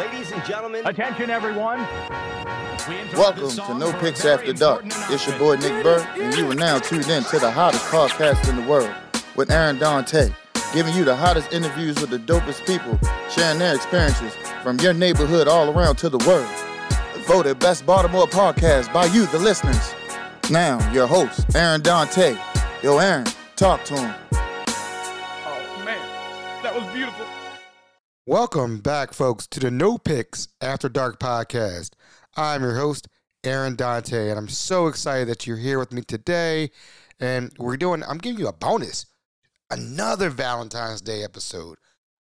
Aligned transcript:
Ladies 0.00 0.32
and 0.32 0.42
gentlemen, 0.46 0.86
Attention, 0.86 1.28
everyone. 1.28 1.78
Welcome 3.12 3.50
to 3.50 3.74
No 3.74 3.92
Picks 4.00 4.24
After 4.24 4.54
Dark. 4.54 4.84
It's 4.86 5.26
your 5.26 5.38
boy 5.38 5.56
Nick 5.56 5.84
Burr, 5.84 6.00
and 6.18 6.34
you 6.38 6.50
are 6.50 6.54
now 6.54 6.78
tuned 6.78 7.06
in 7.08 7.22
to 7.24 7.38
the 7.38 7.50
hottest 7.50 7.84
podcast 7.84 8.48
in 8.48 8.56
the 8.56 8.62
world 8.62 8.90
with 9.36 9.50
Aaron 9.50 9.78
Dante, 9.78 10.30
giving 10.72 10.94
you 10.94 11.04
the 11.04 11.14
hottest 11.14 11.52
interviews 11.52 12.00
with 12.00 12.08
the 12.08 12.16
dopest 12.18 12.66
people, 12.66 12.98
sharing 13.28 13.58
their 13.58 13.74
experiences 13.74 14.34
from 14.62 14.80
your 14.80 14.94
neighborhood 14.94 15.46
all 15.46 15.68
around 15.68 15.96
to 15.96 16.08
the 16.08 16.16
world. 16.26 16.48
Voted 17.26 17.58
Best 17.58 17.84
Baltimore 17.84 18.26
Podcast 18.26 18.90
by 18.94 19.04
you, 19.04 19.26
the 19.26 19.38
listeners. 19.38 19.94
Now, 20.50 20.78
your 20.92 21.08
host, 21.08 21.54
Aaron 21.54 21.82
Dante. 21.82 22.38
Yo, 22.82 22.96
Aaron, 22.96 23.26
talk 23.54 23.84
to 23.84 24.00
him. 24.00 24.14
Oh, 24.32 25.82
man. 25.84 26.62
That 26.62 26.74
was 26.74 26.90
beautiful. 26.94 27.26
Welcome 28.30 28.78
back, 28.78 29.12
folks, 29.12 29.48
to 29.48 29.58
the 29.58 29.72
No 29.72 29.98
Picks 29.98 30.46
After 30.60 30.88
Dark 30.88 31.18
podcast. 31.18 31.94
I'm 32.36 32.62
your 32.62 32.76
host, 32.76 33.08
Aaron 33.42 33.74
Dante, 33.74 34.30
and 34.30 34.38
I'm 34.38 34.46
so 34.46 34.86
excited 34.86 35.26
that 35.26 35.48
you're 35.48 35.56
here 35.56 35.80
with 35.80 35.92
me 35.92 36.02
today. 36.02 36.70
And 37.18 37.52
we're 37.58 37.76
doing, 37.76 38.04
I'm 38.04 38.18
giving 38.18 38.38
you 38.38 38.46
a 38.46 38.52
bonus, 38.52 39.06
another 39.68 40.30
Valentine's 40.30 41.00
Day 41.00 41.24
episode. 41.24 41.78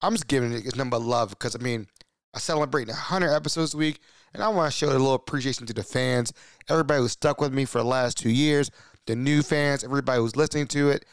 I'm 0.01 0.15
just 0.15 0.27
giving 0.27 0.53
it 0.55 0.73
a 0.73 0.79
number 0.79 0.97
of 0.97 1.05
love 1.05 1.29
because, 1.29 1.55
I 1.55 1.59
mean, 1.59 1.87
I 2.33 2.39
celebrate 2.39 2.89
100 2.89 3.35
episodes 3.35 3.75
a 3.75 3.77
week, 3.77 4.01
and 4.33 4.43
I 4.43 4.49
want 4.49 4.73
to 4.73 4.79
show 4.79 4.89
a 4.89 4.93
little 4.93 5.13
appreciation 5.13 5.67
to 5.67 5.75
the 5.75 5.83
fans, 5.83 6.33
everybody 6.71 7.03
who's 7.03 7.13
stuck 7.13 7.43
with 7.43 7.53
me 7.53 7.67
for 7.67 7.77
the 7.77 7.85
last 7.85 8.17
two 8.17 8.31
years, 8.31 8.71
the 9.05 9.17
new 9.17 9.43
fans, 9.43 9.85
everybody 9.85 10.19
who's 10.19 10.35
listening 10.35 10.67
to 10.69 10.89
it. 10.89 11.05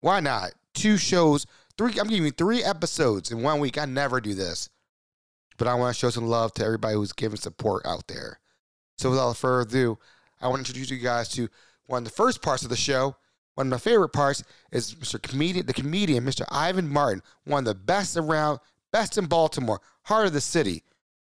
Why 0.00 0.18
not? 0.18 0.50
Two 0.74 0.96
shows, 0.96 1.46
three. 1.78 1.98
I'm 1.98 2.08
giving 2.08 2.24
you 2.24 2.30
three 2.30 2.62
episodes 2.62 3.30
in 3.30 3.42
one 3.42 3.60
week. 3.60 3.78
I 3.78 3.84
never 3.84 4.20
do 4.20 4.34
this, 4.34 4.68
but 5.58 5.68
I 5.68 5.74
want 5.74 5.94
to 5.94 5.98
show 5.98 6.10
some 6.10 6.26
love 6.26 6.52
to 6.54 6.64
everybody 6.64 6.94
who's 6.94 7.12
giving 7.12 7.38
support 7.38 7.84
out 7.86 8.06
there. 8.08 8.40
So 8.98 9.10
without 9.10 9.36
further 9.36 9.68
ado, 9.68 9.98
I 10.40 10.48
want 10.48 10.64
to 10.64 10.70
introduce 10.70 10.90
you 10.90 10.98
guys 10.98 11.28
to 11.30 11.48
one 11.86 12.02
of 12.02 12.04
the 12.04 12.14
first 12.14 12.42
parts 12.42 12.62
of 12.62 12.70
the 12.70 12.76
show. 12.76 13.16
One 13.54 13.68
of 13.68 13.70
my 13.70 13.78
favorite 13.78 14.10
parts 14.10 14.44
is 14.70 14.94
Mr. 14.94 15.20
Comedian, 15.20 15.66
the 15.66 15.72
comedian, 15.72 16.24
Mr. 16.24 16.44
Ivan 16.50 16.88
Martin, 16.88 17.22
one 17.44 17.60
of 17.60 17.64
the 17.64 17.74
best 17.74 18.16
around, 18.16 18.60
best 18.92 19.16
in 19.16 19.26
Baltimore, 19.26 19.80
heart 20.02 20.26
of 20.26 20.32
the 20.34 20.40
city. 20.40 20.82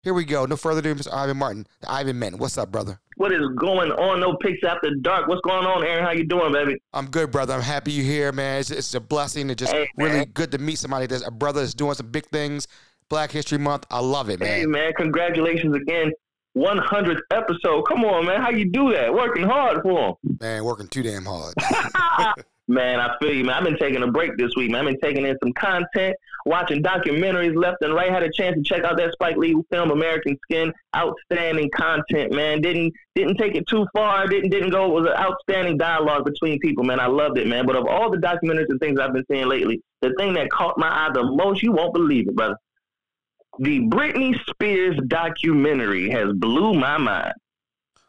Here 0.07 0.13
we 0.13 0.23
go. 0.23 0.45
No 0.45 0.55
further 0.55 0.79
ado, 0.79 0.95
Mr. 0.95 1.11
Ivan 1.13 1.35
Martin, 1.35 1.67
Ivan 1.85 2.17
Man. 2.17 2.37
What's 2.37 2.57
up, 2.57 2.71
brother? 2.71 2.97
What 3.17 3.33
is 3.33 3.41
going 3.57 3.91
on? 3.91 4.21
No 4.21 4.37
picks 4.37 4.63
after 4.63 4.89
dark. 5.01 5.27
What's 5.27 5.41
going 5.41 5.65
on, 5.65 5.83
Aaron? 5.83 6.05
How 6.05 6.11
you 6.11 6.23
doing, 6.23 6.53
baby? 6.53 6.77
I'm 6.93 7.07
good, 7.07 7.29
brother. 7.29 7.53
I'm 7.53 7.61
happy 7.61 7.91
you're 7.91 8.05
here, 8.05 8.31
man. 8.31 8.61
It's, 8.61 8.71
it's 8.71 8.93
a 8.93 9.01
blessing. 9.01 9.49
It's 9.49 9.59
just 9.59 9.73
Hey, 9.73 9.89
really 9.97 10.23
good 10.23 10.49
to 10.53 10.59
meet 10.59 10.77
somebody 10.77 11.07
that's 11.07 11.27
a 11.27 11.29
brother 11.29 11.59
that's 11.59 11.73
doing 11.73 11.95
some 11.95 12.07
big 12.09 12.25
things. 12.27 12.69
Black 13.09 13.31
History 13.31 13.57
Month. 13.57 13.85
I 13.91 13.99
love 13.99 14.29
it, 14.29 14.39
man. 14.39 14.47
Hey, 14.61 14.65
man. 14.65 14.93
Congratulations 14.93 15.75
again. 15.75 16.13
100th 16.57 17.19
episode. 17.31 17.81
Come 17.81 18.05
on, 18.05 18.27
man. 18.27 18.41
How 18.41 18.49
you 18.51 18.71
do 18.71 18.93
that? 18.93 19.13
Working 19.13 19.43
hard 19.43 19.81
for 19.81 20.07
'em. 20.23 20.37
Man, 20.39 20.63
working 20.63 20.87
too 20.87 21.03
damn 21.03 21.25
hard. 21.25 21.53
Man, 22.69 22.99
I 22.99 23.15
feel 23.21 23.33
you, 23.33 23.45
man. 23.45 23.55
I've 23.55 23.63
been 23.63 23.77
taking 23.77 24.03
a 24.03 24.11
break 24.11 24.35
this 24.37 24.51
week, 24.57 24.69
man. 24.71 24.81
I've 24.85 24.91
been 24.93 24.99
taking 25.01 25.25
in 25.25 25.37
some 25.41 25.53
content, 25.53 26.17
watching 26.45 26.83
documentaries 26.83 27.55
left 27.55 27.77
and 27.81 27.93
right. 27.93 28.11
Had 28.11 28.23
a 28.23 28.31
chance 28.31 28.57
to 28.57 28.61
check 28.63 28.83
out 28.83 28.97
that 28.97 29.13
Spike 29.13 29.37
Lee 29.37 29.55
film, 29.71 29.91
American 29.91 30.37
Skin. 30.43 30.73
Outstanding 30.93 31.69
content, 31.73 32.33
man. 32.33 32.59
Didn't 32.61 32.93
didn't 33.15 33.37
take 33.37 33.55
it 33.55 33.67
too 33.67 33.87
far. 33.93 34.27
Didn't 34.27 34.49
didn't 34.49 34.71
go. 34.71 34.85
It 34.85 35.01
was 35.01 35.09
an 35.09 35.15
outstanding 35.17 35.77
dialogue 35.77 36.25
between 36.25 36.59
people, 36.59 36.83
man. 36.83 36.99
I 36.99 37.07
loved 37.07 37.37
it, 37.37 37.47
man. 37.47 37.65
But 37.65 37.77
of 37.77 37.87
all 37.87 38.11
the 38.11 38.17
documentaries 38.17 38.67
and 38.67 38.79
things 38.81 38.99
I've 38.99 39.13
been 39.13 39.23
seeing 39.31 39.47
lately, 39.47 39.81
the 40.01 40.13
thing 40.17 40.33
that 40.33 40.49
caught 40.49 40.77
my 40.77 40.89
eye 40.89 41.09
the 41.13 41.23
most, 41.23 41.63
you 41.63 41.71
won't 41.71 41.93
believe 41.93 42.27
it, 42.27 42.35
brother. 42.35 42.57
The 43.59 43.79
Britney 43.87 44.35
Spears 44.49 44.99
documentary 45.07 46.09
has 46.11 46.33
blew 46.33 46.73
my 46.73 46.97
mind. 46.97 47.33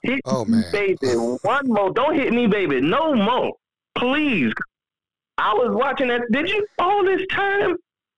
Hit 0.03 0.21
Oh, 0.27 0.45
man. 0.45 0.65
baby, 0.73 0.97
one 1.43 1.67
more. 1.69 1.93
Don't 1.93 2.15
hit 2.15 2.33
me, 2.33 2.47
baby. 2.47 2.81
No 2.81 3.15
more, 3.15 3.53
please. 3.99 4.53
I 5.37 5.55
was 5.55 5.71
watching 5.73 6.09
that. 6.09 6.23
Did 6.33 6.51
you 6.51 6.67
all 6.79 7.05
this 7.05 7.23
time 7.31 7.77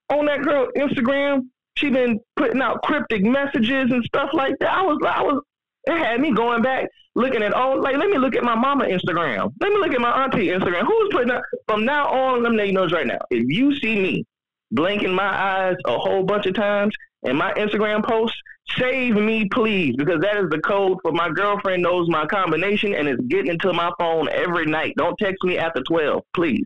on 0.09 0.25
that 0.25 0.41
girl 0.41 0.67
Instagram? 0.77 1.43
She 1.77 1.89
been 1.89 2.19
putting 2.35 2.61
out 2.61 2.81
cryptic 2.83 3.23
messages 3.23 3.91
and 3.91 4.03
stuff 4.05 4.29
like 4.33 4.55
that. 4.59 4.71
I 4.71 4.81
was, 4.81 4.99
I 5.05 5.21
was. 5.21 5.41
It 5.85 5.97
had 5.97 6.21
me 6.21 6.31
going 6.31 6.61
back 6.61 6.87
looking 7.15 7.41
at 7.41 7.53
all. 7.53 7.81
Like, 7.81 7.97
let 7.97 8.09
me 8.09 8.17
look 8.17 8.35
at 8.35 8.43
my 8.43 8.55
mama 8.55 8.85
Instagram. 8.85 9.51
Let 9.59 9.71
me 9.71 9.77
look 9.77 9.93
at 9.93 10.01
my 10.01 10.23
auntie 10.23 10.47
Instagram. 10.47 10.85
Who's 10.85 11.09
putting 11.11 11.31
up? 11.31 11.41
From 11.67 11.85
now 11.85 12.07
on, 12.07 12.43
let 12.43 12.51
me 12.51 12.57
let 12.57 12.67
you 12.67 12.73
know 12.73 12.87
right 12.87 13.07
now. 13.07 13.19
If 13.31 13.45
you 13.47 13.75
see 13.79 13.99
me 13.99 14.25
blinking 14.71 15.13
my 15.13 15.23
eyes 15.23 15.75
a 15.85 15.97
whole 15.97 16.23
bunch 16.23 16.45
of 16.45 16.55
times 16.55 16.95
in 17.23 17.35
my 17.35 17.53
Instagram 17.53 18.03
posts, 18.03 18.37
save 18.77 19.15
me, 19.15 19.47
please, 19.49 19.95
because 19.97 20.21
that 20.21 20.37
is 20.37 20.49
the 20.49 20.59
code 20.59 20.97
for 21.01 21.11
my 21.11 21.29
girlfriend 21.29 21.83
knows 21.83 22.09
my 22.09 22.25
combination 22.25 22.93
and 22.93 23.07
is 23.07 23.19
getting 23.27 23.51
into 23.51 23.73
my 23.73 23.91
phone 23.99 24.27
every 24.29 24.65
night. 24.65 24.93
Don't 24.97 25.17
text 25.19 25.43
me 25.43 25.57
after 25.57 25.81
12, 25.83 26.23
please. 26.33 26.65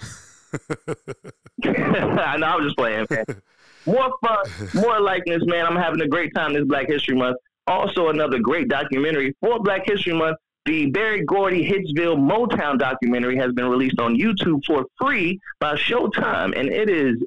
I 1.64 2.36
know, 2.36 2.46
I 2.46 2.56
was 2.56 2.66
just 2.66 2.76
playing, 2.76 3.06
man. 3.10 3.24
More 3.86 4.14
fun, 4.22 4.38
more 4.72 4.98
likeness, 4.98 5.42
man. 5.44 5.66
I'm 5.66 5.76
having 5.76 6.00
a 6.00 6.08
great 6.08 6.34
time 6.34 6.54
this 6.54 6.64
Black 6.64 6.88
History 6.88 7.14
Month. 7.14 7.36
Also, 7.66 8.08
another 8.08 8.38
great 8.38 8.68
documentary 8.68 9.36
for 9.42 9.60
Black 9.60 9.82
History 9.84 10.14
Month. 10.14 10.38
The 10.64 10.86
Berry 10.86 11.22
Gordy 11.22 11.68
Hitsville 11.68 12.16
Motown 12.16 12.78
documentary 12.78 13.36
has 13.36 13.52
been 13.52 13.66
released 13.66 13.98
on 13.98 14.16
YouTube 14.16 14.64
for 14.64 14.86
free 14.98 15.38
by 15.60 15.74
Showtime, 15.74 16.58
and 16.58 16.70
it 16.70 16.88
is 16.88 17.22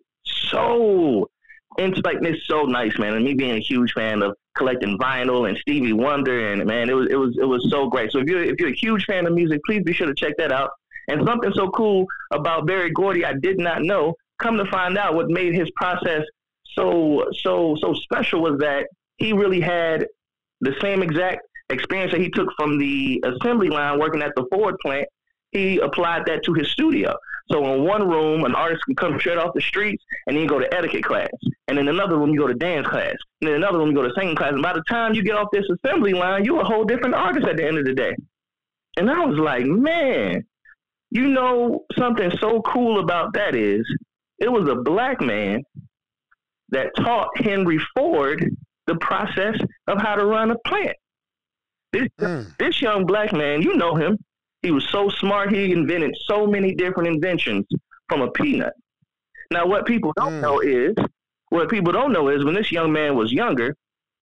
so 0.49 1.29
it's 1.77 1.99
like 2.03 2.17
it's 2.21 2.45
so 2.47 2.63
nice, 2.63 2.97
man. 2.97 3.13
And 3.13 3.23
me 3.23 3.33
being 3.33 3.55
a 3.55 3.59
huge 3.59 3.93
fan 3.93 4.21
of 4.23 4.35
collecting 4.55 4.97
vinyl 4.97 5.47
and 5.47 5.57
Stevie 5.59 5.93
Wonder, 5.93 6.51
and 6.51 6.65
man, 6.65 6.89
it 6.89 6.93
was 6.93 7.07
it 7.09 7.15
was 7.15 7.37
it 7.37 7.45
was 7.45 7.67
so 7.69 7.87
great. 7.87 8.11
So 8.11 8.19
if 8.19 8.27
you're 8.27 8.43
if 8.43 8.59
you're 8.59 8.69
a 8.69 8.75
huge 8.75 9.05
fan 9.05 9.27
of 9.27 9.33
music, 9.33 9.61
please 9.65 9.83
be 9.83 9.93
sure 9.93 10.07
to 10.07 10.15
check 10.15 10.33
that 10.37 10.51
out. 10.51 10.71
And 11.07 11.25
something 11.25 11.51
so 11.53 11.69
cool 11.69 12.05
about 12.31 12.65
Berry 12.65 12.91
Gordy, 12.91 13.23
I 13.23 13.33
did 13.33 13.59
not 13.59 13.81
know. 13.81 14.13
Come 14.39 14.57
to 14.57 14.65
find 14.65 14.97
out, 14.97 15.15
what 15.15 15.29
made 15.29 15.53
his 15.53 15.69
process 15.75 16.23
so 16.73 17.25
so 17.41 17.75
so 17.79 17.93
special 17.93 18.41
was 18.41 18.59
that 18.59 18.87
he 19.17 19.33
really 19.33 19.61
had 19.61 20.05
the 20.61 20.75
same 20.81 21.01
exact 21.01 21.41
experience 21.69 22.11
that 22.11 22.21
he 22.21 22.29
took 22.29 22.49
from 22.57 22.77
the 22.77 23.23
assembly 23.25 23.69
line 23.69 23.99
working 23.99 24.21
at 24.21 24.31
the 24.35 24.45
Ford 24.51 24.75
plant. 24.81 25.07
He 25.51 25.79
applied 25.79 26.25
that 26.25 26.43
to 26.43 26.53
his 26.53 26.69
studio. 26.71 27.15
So 27.49 27.73
in 27.73 27.85
one 27.85 28.07
room, 28.07 28.43
an 28.43 28.55
artist 28.55 28.83
can 28.85 28.95
come 28.95 29.19
straight 29.19 29.37
off 29.37 29.53
the 29.53 29.61
streets, 29.61 30.03
and 30.25 30.35
then 30.35 30.43
you 30.43 30.49
go 30.49 30.59
to 30.59 30.73
etiquette 30.73 31.03
class. 31.03 31.29
And 31.67 31.79
in 31.79 31.87
another 31.87 32.17
room, 32.17 32.31
you 32.31 32.39
go 32.39 32.47
to 32.47 32.53
dance 32.53 32.87
class. 32.87 33.15
And 33.41 33.49
in 33.49 33.55
another 33.55 33.77
room, 33.77 33.89
you 33.89 33.95
go 33.95 34.01
to 34.03 34.13
singing 34.17 34.35
class. 34.35 34.53
And 34.53 34.61
by 34.61 34.73
the 34.73 34.83
time 34.89 35.13
you 35.13 35.23
get 35.23 35.35
off 35.35 35.47
this 35.51 35.65
assembly 35.69 36.13
line, 36.13 36.43
you're 36.43 36.61
a 36.61 36.65
whole 36.65 36.83
different 36.83 37.15
artist 37.15 37.47
at 37.47 37.57
the 37.57 37.65
end 37.65 37.77
of 37.77 37.85
the 37.85 37.93
day. 37.93 38.15
And 38.97 39.09
I 39.09 39.25
was 39.25 39.37
like, 39.37 39.65
man, 39.65 40.43
you 41.11 41.27
know 41.27 41.85
something 41.97 42.31
so 42.39 42.61
cool 42.63 42.99
about 42.99 43.33
that 43.33 43.55
is 43.55 43.85
it 44.39 44.51
was 44.51 44.67
a 44.67 44.75
black 44.75 45.21
man 45.21 45.63
that 46.69 46.87
taught 46.97 47.29
Henry 47.37 47.79
Ford 47.95 48.49
the 48.87 48.95
process 48.95 49.55
of 49.87 50.01
how 50.01 50.15
to 50.15 50.25
run 50.25 50.51
a 50.51 50.57
plant. 50.65 50.95
This 51.93 52.07
Mm. 52.19 52.57
this 52.57 52.81
young 52.81 53.05
black 53.05 53.31
man, 53.31 53.61
you 53.61 53.75
know 53.77 53.95
him. 53.95 54.17
He 54.67 54.71
was 54.71 54.85
so 54.89 55.07
smart. 55.07 55.53
He 55.53 55.71
invented 55.71 56.13
so 56.25 56.45
many 56.45 56.75
different 56.75 57.07
inventions 57.07 57.65
from 58.09 58.19
a 58.19 58.29
peanut. 58.29 58.73
Now, 59.49 59.65
what 59.65 59.85
people 59.85 60.11
don't 60.17 60.33
Mm. 60.33 60.41
know 60.41 60.59
is, 60.59 60.93
what 61.51 61.69
people 61.69 61.93
don't 61.93 62.11
know 62.11 62.27
is, 62.27 62.43
when 62.43 62.53
this 62.53 62.69
young 62.69 62.91
man 62.91 63.15
was 63.15 63.31
younger, 63.31 63.73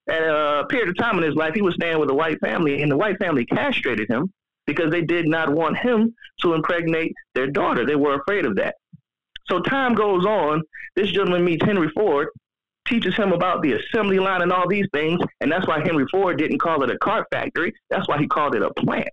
at 0.08 0.22
a 0.22 0.68
period 0.70 0.90
of 0.90 0.98
time 0.98 1.18
in 1.18 1.24
his 1.24 1.34
life, 1.34 1.56
he 1.56 1.64
was 1.64 1.74
staying 1.74 1.98
with 1.98 2.12
a 2.12 2.14
white 2.14 2.40
family, 2.42 2.84
and 2.84 2.92
the 2.92 2.96
white 2.96 3.18
family 3.18 3.44
castrated 3.44 4.08
him 4.08 4.32
because 4.68 4.92
they 4.92 5.02
did 5.02 5.28
not 5.28 5.50
want 5.50 5.80
him 5.80 6.14
to 6.42 6.54
impregnate 6.54 7.12
their 7.34 7.48
daughter. 7.48 7.84
They 7.84 7.96
were 7.96 8.14
afraid 8.14 8.46
of 8.46 8.56
that. 8.58 8.76
So 9.50 9.62
time 9.62 9.96
goes 9.96 10.28
on. 10.28 10.62
This 10.96 11.10
gentleman 11.10 11.44
meets 11.44 11.66
Henry 11.66 11.90
Ford, 11.90 12.28
teaches 12.88 13.16
him 13.16 13.32
about 13.34 13.64
the 13.64 13.74
assembly 13.74 14.20
line 14.20 14.44
and 14.44 14.54
all 14.54 14.68
these 14.68 14.88
things, 14.94 15.20
and 15.42 15.52
that's 15.52 15.66
why 15.66 15.80
Henry 15.80 16.06
Ford 16.12 16.38
didn't 16.38 16.60
call 16.60 16.84
it 16.84 16.92
a 16.92 17.00
car 17.00 17.26
factory. 17.32 17.74
That's 17.90 18.08
why 18.08 18.20
he 18.20 18.28
called 18.28 18.54
it 18.54 18.62
a 18.62 18.72
plant. 18.76 19.10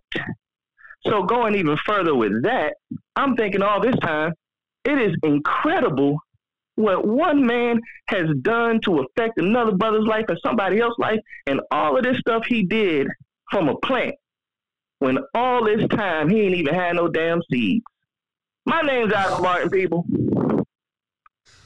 So 1.06 1.24
going 1.24 1.54
even 1.54 1.76
further 1.84 2.14
with 2.14 2.42
that, 2.44 2.74
I'm 3.16 3.34
thinking 3.36 3.62
all 3.62 3.80
this 3.80 3.96
time, 4.00 4.32
it 4.84 4.98
is 4.98 5.16
incredible 5.22 6.18
what 6.76 7.06
one 7.06 7.44
man 7.44 7.80
has 8.08 8.26
done 8.40 8.80
to 8.84 9.00
affect 9.00 9.38
another 9.38 9.72
brother's 9.72 10.06
life 10.06 10.24
and 10.28 10.38
somebody 10.44 10.80
else's 10.80 10.96
life, 10.98 11.18
and 11.46 11.60
all 11.70 11.96
of 11.96 12.02
this 12.04 12.18
stuff 12.18 12.44
he 12.46 12.64
did 12.64 13.06
from 13.50 13.68
a 13.68 13.76
plant. 13.78 14.14
When 14.98 15.18
all 15.34 15.64
this 15.64 15.86
time 15.88 16.30
he 16.30 16.40
ain't 16.40 16.54
even 16.54 16.74
had 16.74 16.96
no 16.96 17.08
damn 17.08 17.42
seeds. 17.50 17.84
My 18.64 18.80
name's 18.80 19.12
Adam 19.12 19.42
Martin, 19.42 19.70
people. 19.70 20.06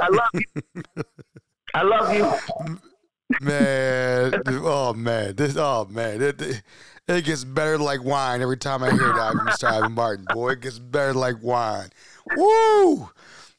I 0.00 0.08
love 0.08 0.30
you. 0.34 0.62
I 1.74 1.82
love 1.82 2.14
you. 2.14 2.78
Man, 3.40 4.34
oh 4.46 4.94
man, 4.94 5.34
this 5.36 5.56
oh 5.56 5.86
man, 5.90 6.22
it, 6.22 6.40
it, 6.40 6.62
it 7.08 7.24
gets 7.24 7.44
better 7.44 7.78
like 7.78 8.02
wine 8.04 8.42
every 8.42 8.56
time 8.56 8.82
I 8.82 8.90
hear 8.90 9.12
that 9.12 9.32
from 9.32 9.46
Mr. 9.46 9.70
Ivan 9.70 9.92
Martin. 9.92 10.26
Boy, 10.32 10.50
it 10.50 10.60
gets 10.60 10.78
better 10.78 11.14
like 11.14 11.42
wine. 11.42 11.90
Woo! 12.36 13.08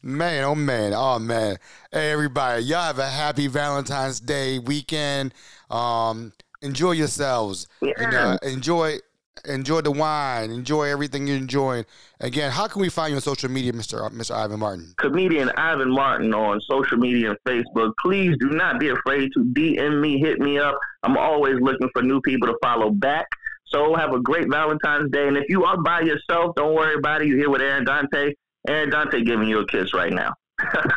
Man, 0.01 0.43
oh 0.43 0.55
man, 0.55 0.93
oh 0.95 1.19
man. 1.19 1.57
Hey 1.91 2.11
everybody, 2.11 2.63
y'all 2.63 2.83
have 2.83 2.99
a 2.99 3.07
happy 3.07 3.47
Valentine's 3.47 4.19
Day 4.19 4.59
weekend. 4.59 5.33
Um, 5.69 6.33
enjoy 6.61 6.91
yourselves. 6.91 7.67
Yeah. 7.81 8.37
Enjoy 8.43 8.97
enjoy 9.45 9.81
the 9.81 9.91
wine. 9.91 10.51
Enjoy 10.51 10.83
everything 10.83 11.27
you're 11.27 11.37
enjoying. 11.37 11.85
Again, 12.19 12.51
how 12.51 12.67
can 12.67 12.81
we 12.81 12.89
find 12.89 13.11
you 13.11 13.15
on 13.15 13.21
social 13.21 13.49
media, 13.49 13.73
Mr. 13.73 14.05
Uh, 14.05 14.09
Mr. 14.09 14.31
Ivan 14.31 14.59
Martin? 14.59 14.93
Comedian 14.97 15.51
Ivan 15.57 15.91
Martin 15.91 16.33
on 16.33 16.59
social 16.61 16.97
media 16.97 17.31
and 17.31 17.39
Facebook. 17.45 17.93
Please 18.01 18.35
do 18.39 18.49
not 18.49 18.79
be 18.79 18.89
afraid 18.89 19.31
to 19.33 19.43
DM 19.43 20.01
me, 20.01 20.19
hit 20.19 20.39
me 20.39 20.57
up. 20.57 20.77
I'm 21.03 21.17
always 21.17 21.59
looking 21.61 21.89
for 21.93 22.01
new 22.01 22.21
people 22.21 22.47
to 22.47 22.55
follow 22.61 22.89
back. 22.89 23.27
So 23.65 23.95
have 23.95 24.13
a 24.13 24.19
great 24.19 24.49
Valentine's 24.49 25.11
Day. 25.11 25.27
And 25.27 25.37
if 25.37 25.49
you 25.49 25.65
are 25.65 25.77
by 25.77 26.01
yourself, 26.01 26.55
don't 26.55 26.73
worry 26.73 26.95
about 26.95 27.21
it. 27.21 27.27
You're 27.27 27.37
here 27.37 27.49
with 27.49 27.61
Aaron 27.61 27.83
Dante. 27.83 28.33
Aaron 28.67 28.89
Dante 28.89 29.23
giving 29.23 29.47
you 29.47 29.59
a 29.59 29.67
kiss 29.67 29.93
right 29.93 30.13
now. 30.13 30.33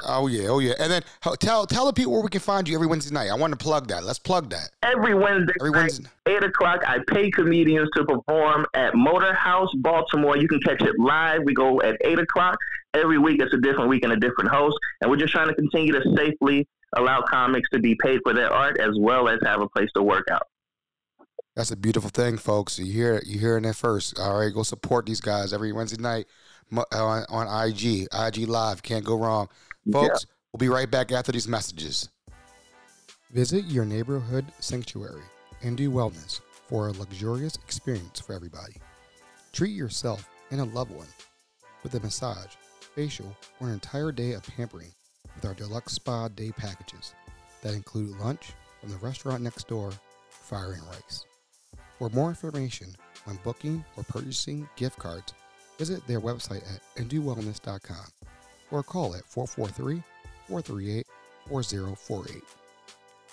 Oh 0.05 0.27
yeah, 0.27 0.49
oh 0.49 0.59
yeah. 0.59 0.75
And 0.79 0.91
then 0.91 1.03
tell 1.39 1.67
tell 1.67 1.87
the 1.87 1.93
people 1.93 2.13
where 2.13 2.23
we 2.23 2.29
can 2.31 2.41
find 2.41 2.69
you 2.69 2.75
every 2.75 2.87
Wednesday 2.87 3.13
night. 3.13 3.29
I 3.31 3.35
want 3.35 3.53
to 3.53 3.57
plug 3.57 3.89
that. 3.89 4.05
Let's 4.05 4.19
plug 4.19 4.51
that. 4.51 4.71
Every 4.83 5.15
Wednesday, 5.15 5.53
Every 5.61 5.71
night, 5.71 5.79
Wednesday. 5.81 6.09
eight 6.27 6.43
o'clock, 6.45 6.81
I 6.87 6.99
pay 7.09 7.31
comedians 7.31 7.89
to 7.97 8.05
perform 8.05 8.67
at 8.75 8.95
Motor 8.95 9.35
House, 9.35 9.69
Baltimore. 9.77 10.37
You 10.37 10.49
can 10.49 10.61
catch 10.61 10.81
it 10.83 10.99
live. 10.99 11.43
We 11.45 11.55
go 11.55 11.81
at 11.83 11.97
eight 12.03 12.19
o'clock 12.19 12.57
every 12.95 13.19
week. 13.19 13.41
It's 13.43 13.53
a 13.55 13.59
different 13.61 13.89
week 13.89 14.03
and 14.05 14.13
a 14.13 14.17
different 14.17 14.51
host, 14.51 14.77
and 15.01 15.11
we're 15.11 15.17
just 15.19 15.33
trying 15.33 15.49
to 15.49 15.55
continue 15.55 15.93
to 15.93 16.03
safely 16.17 16.67
allow 16.97 17.23
comics 17.23 17.69
to 17.71 17.79
be 17.79 17.95
paid 18.03 18.21
for 18.25 18.33
their 18.33 18.53
art 18.53 18.81
as 18.81 18.97
well 18.99 19.29
as 19.29 19.39
have 19.45 19.61
a 19.61 19.69
place 19.69 19.89
to 19.95 20.03
work 20.03 20.27
out. 20.31 20.43
That's 21.57 21.71
a 21.71 21.77
beautiful 21.77 22.11
thing, 22.11 22.39
folks. 22.39 22.79
You 22.79 22.93
hear 22.93 23.17
it. 23.17 23.27
You 23.27 23.39
hearing 23.39 23.65
it 23.65 23.77
first. 23.77 24.19
All 24.19 24.39
right, 24.39 24.53
go 24.55 24.63
support 24.63 25.05
these 25.07 25.21
guys 25.21 25.53
every 25.53 25.73
Wednesday 25.73 26.01
night 26.01 26.27
Uh, 26.75 26.85
on, 26.93 27.25
on 27.29 27.69
IG, 27.69 28.07
IG 28.13 28.49
Live. 28.49 28.83
Can't 28.83 29.05
go 29.05 29.17
wrong, 29.17 29.49
folks. 29.93 30.27
We'll 30.53 30.59
be 30.59 30.69
right 30.69 30.91
back 30.91 31.13
after 31.13 31.33
these 31.33 31.49
messages. 31.49 32.09
Visit 33.33 33.65
your 33.67 33.85
neighborhood 33.85 34.45
sanctuary 34.59 35.23
and 35.63 35.77
do 35.77 35.91
wellness 35.91 36.41
for 36.69 36.89
a 36.89 36.93
luxurious 36.93 37.57
experience 37.57 38.21
for 38.21 38.35
everybody. 38.35 38.75
Treat 39.53 39.73
yourself 39.73 40.29
and 40.51 40.61
a 40.61 40.65
loved 40.65 40.93
one 40.93 41.07
with 41.83 41.95
a 41.95 42.01
massage, 42.01 42.55
facial, 42.95 43.37
or 43.61 43.69
an 43.69 43.75
entire 43.75 44.13
day 44.13 44.33
of 44.33 44.43
pampering 44.43 44.93
with 45.35 45.45
our 45.45 45.55
deluxe 45.55 45.95
spa 45.95 46.29
day 46.29 46.51
packages 46.51 47.15
that 47.63 47.75
include 47.75 48.19
lunch 48.19 48.53
from 48.81 48.91
the 48.91 48.97
restaurant 48.97 49.43
next 49.43 49.69
door, 49.69 49.93
Fire 50.29 50.73
and 50.73 50.83
Rice. 50.89 51.25
For 51.99 52.09
more 52.11 52.29
information 52.29 52.95
on 53.27 53.39
booking 53.45 53.85
or 53.97 54.05
purchasing 54.05 54.69
gift 54.77 54.99
cards, 54.99 55.35
visit 55.81 56.07
their 56.07 56.21
website 56.21 56.63
at 56.75 56.83
indowellness.com 57.03 58.05
or 58.71 58.83
call 58.83 59.15
at 59.15 59.25
443 59.25 60.03
438 60.47 61.07
4048. 61.49 62.43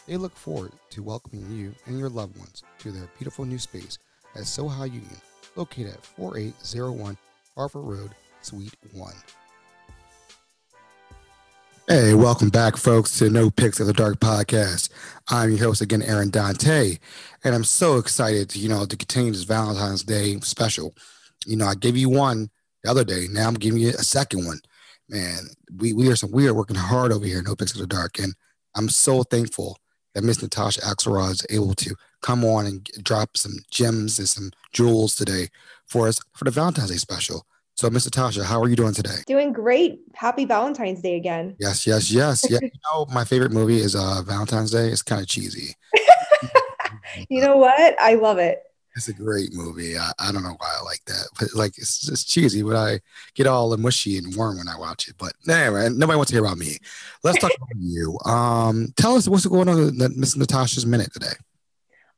They 0.07 0.15
look 0.15 0.33
forward 0.33 0.71
to 0.91 1.03
welcoming 1.03 1.51
you 1.51 1.75
and 1.85 1.99
your 1.99 2.07
loved 2.07 2.37
ones 2.37 2.63
to 2.79 2.91
their 2.93 3.09
beautiful 3.17 3.43
new 3.43 3.59
space 3.59 3.97
at 4.35 4.43
Soha 4.43 4.85
Union, 4.85 5.17
located 5.57 5.95
at 5.95 6.05
4801 6.05 7.17
Harford 7.57 7.83
Road, 7.83 8.11
Suite 8.39 8.77
1. 8.93 9.13
Hey, 11.89 12.13
welcome 12.13 12.49
back, 12.49 12.77
folks, 12.77 13.19
to 13.19 13.29
No 13.29 13.49
Picks 13.49 13.81
of 13.81 13.87
the 13.87 13.93
Dark 13.93 14.21
podcast. 14.21 14.89
I'm 15.27 15.49
your 15.49 15.59
host 15.59 15.81
again, 15.81 16.01
Aaron 16.01 16.29
Dante, 16.29 16.97
and 17.43 17.53
I'm 17.53 17.65
so 17.65 17.97
excited, 17.97 18.49
to, 18.51 18.59
you 18.59 18.69
know, 18.69 18.85
to 18.85 18.95
continue 18.95 19.33
this 19.33 19.43
Valentine's 19.43 20.03
Day 20.03 20.39
special. 20.39 20.93
You 21.47 21.57
know, 21.57 21.65
I 21.65 21.75
gave 21.75 21.97
you 21.97 22.09
one 22.09 22.49
the 22.83 22.91
other 22.91 23.03
day. 23.03 23.27
Now 23.31 23.47
I'm 23.47 23.55
giving 23.55 23.79
you 23.79 23.89
a 23.89 24.03
second 24.03 24.45
one. 24.45 24.59
Man, 25.09 25.47
we 25.77 25.93
we 25.93 26.09
are 26.09 26.15
some 26.15 26.31
we 26.31 26.47
are 26.47 26.53
working 26.53 26.75
hard 26.75 27.11
over 27.11 27.25
here, 27.25 27.41
No 27.41 27.55
Picks 27.55 27.73
of 27.73 27.79
the 27.79 27.87
Dark, 27.87 28.19
and 28.19 28.35
I'm 28.75 28.89
so 28.89 29.23
thankful 29.23 29.77
that 30.13 30.23
Miss 30.23 30.41
Natasha 30.41 30.81
Axelrod 30.81 31.31
is 31.31 31.45
able 31.49 31.73
to 31.75 31.95
come 32.21 32.43
on 32.43 32.65
and 32.65 32.83
drop 33.03 33.37
some 33.37 33.53
gems 33.71 34.19
and 34.19 34.27
some 34.27 34.51
jewels 34.73 35.15
today 35.15 35.47
for 35.85 36.07
us 36.07 36.19
for 36.33 36.43
the 36.43 36.51
Valentine's 36.51 36.89
Day 36.89 36.97
special. 36.97 37.45
So, 37.75 37.89
Miss 37.91 38.05
Natasha, 38.05 38.43
how 38.43 38.59
are 38.59 38.67
you 38.67 38.75
doing 38.75 38.95
today? 38.95 39.17
Doing 39.27 39.53
great. 39.53 39.99
Happy 40.15 40.45
Valentine's 40.45 40.99
Day 40.99 41.15
again. 41.15 41.55
Yes, 41.59 41.85
yes, 41.85 42.11
yes. 42.11 42.43
Yeah, 42.49 42.57
you 42.63 42.71
know, 42.91 43.05
my 43.13 43.23
favorite 43.23 43.51
movie 43.51 43.77
is 43.77 43.95
uh, 43.95 44.23
Valentine's 44.25 44.71
Day. 44.71 44.89
It's 44.89 45.03
kind 45.03 45.21
of 45.21 45.27
cheesy. 45.27 45.75
You 47.29 47.41
know 47.41 47.57
what? 47.57 47.99
I 47.99 48.15
love 48.15 48.37
it. 48.37 48.61
It's 48.97 49.07
a 49.09 49.13
great 49.13 49.53
movie. 49.53 49.95
I, 49.95 50.11
I 50.17 50.31
don't 50.31 50.41
know 50.41 50.55
why 50.57 50.75
I 50.77 50.83
like 50.83 51.05
that, 51.05 51.27
but 51.39 51.53
like 51.53 51.77
it's, 51.77 52.09
it's 52.09 52.23
cheesy, 52.23 52.63
but 52.63 52.75
I 52.75 52.99
get 53.35 53.45
all 53.45 53.77
mushy 53.77 54.17
and 54.17 54.35
warm 54.35 54.57
when 54.57 54.67
I 54.67 54.77
watch 54.77 55.07
it. 55.07 55.15
But 55.19 55.33
anyway, 55.47 55.89
nobody 55.89 56.17
wants 56.17 56.31
to 56.31 56.35
hear 56.35 56.43
about 56.43 56.57
me. 56.57 56.77
Let's 57.23 57.37
talk 57.37 57.51
about 57.55 57.69
you. 57.79 58.17
Um, 58.25 58.91
tell 58.97 59.15
us 59.15 59.27
what's 59.27 59.45
going 59.45 59.69
on 59.69 59.77
in 59.77 60.19
Miss 60.19 60.35
Natasha's 60.35 60.87
minute 60.87 61.13
today. 61.13 61.33